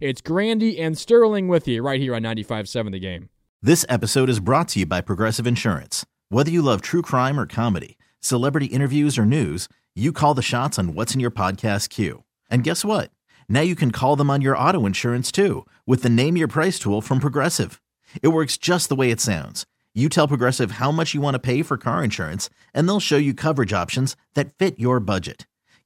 it's 0.00 0.20
Grandi 0.20 0.78
and 0.80 0.98
Sterling 0.98 1.48
with 1.48 1.68
you 1.68 1.82
right 1.82 2.00
here 2.00 2.14
on 2.14 2.22
95.7 2.22 2.90
The 2.90 2.98
Game. 2.98 3.28
This 3.62 3.84
episode 3.88 4.28
is 4.28 4.40
brought 4.40 4.68
to 4.68 4.80
you 4.80 4.86
by 4.86 5.00
Progressive 5.00 5.46
Insurance. 5.46 6.04
Whether 6.28 6.50
you 6.50 6.62
love 6.62 6.80
true 6.80 7.02
crime 7.02 7.38
or 7.38 7.46
comedy, 7.46 7.96
celebrity 8.20 8.66
interviews 8.66 9.18
or 9.18 9.24
news, 9.24 9.68
you 9.94 10.12
call 10.12 10.34
the 10.34 10.42
shots 10.42 10.78
on 10.78 10.94
what's 10.94 11.14
in 11.14 11.20
your 11.20 11.30
podcast 11.30 11.88
queue. 11.88 12.24
And 12.50 12.64
guess 12.64 12.84
what? 12.84 13.10
Now 13.48 13.60
you 13.60 13.74
can 13.74 13.90
call 13.90 14.16
them 14.16 14.30
on 14.30 14.40
your 14.40 14.58
auto 14.58 14.86
insurance 14.86 15.30
too 15.30 15.66
with 15.86 16.02
the 16.02 16.10
Name 16.10 16.36
Your 16.36 16.48
Price 16.48 16.78
tool 16.78 17.00
from 17.00 17.20
Progressive. 17.20 17.80
It 18.22 18.28
works 18.28 18.56
just 18.56 18.88
the 18.88 18.96
way 18.96 19.10
it 19.10 19.20
sounds. 19.20 19.66
You 19.94 20.08
tell 20.08 20.28
Progressive 20.28 20.72
how 20.72 20.92
much 20.92 21.14
you 21.14 21.20
want 21.20 21.34
to 21.34 21.40
pay 21.40 21.62
for 21.62 21.76
car 21.76 22.04
insurance, 22.04 22.48
and 22.72 22.88
they'll 22.88 23.00
show 23.00 23.16
you 23.16 23.34
coverage 23.34 23.72
options 23.72 24.16
that 24.34 24.52
fit 24.58 24.78
your 24.78 25.00
budget. 25.00 25.46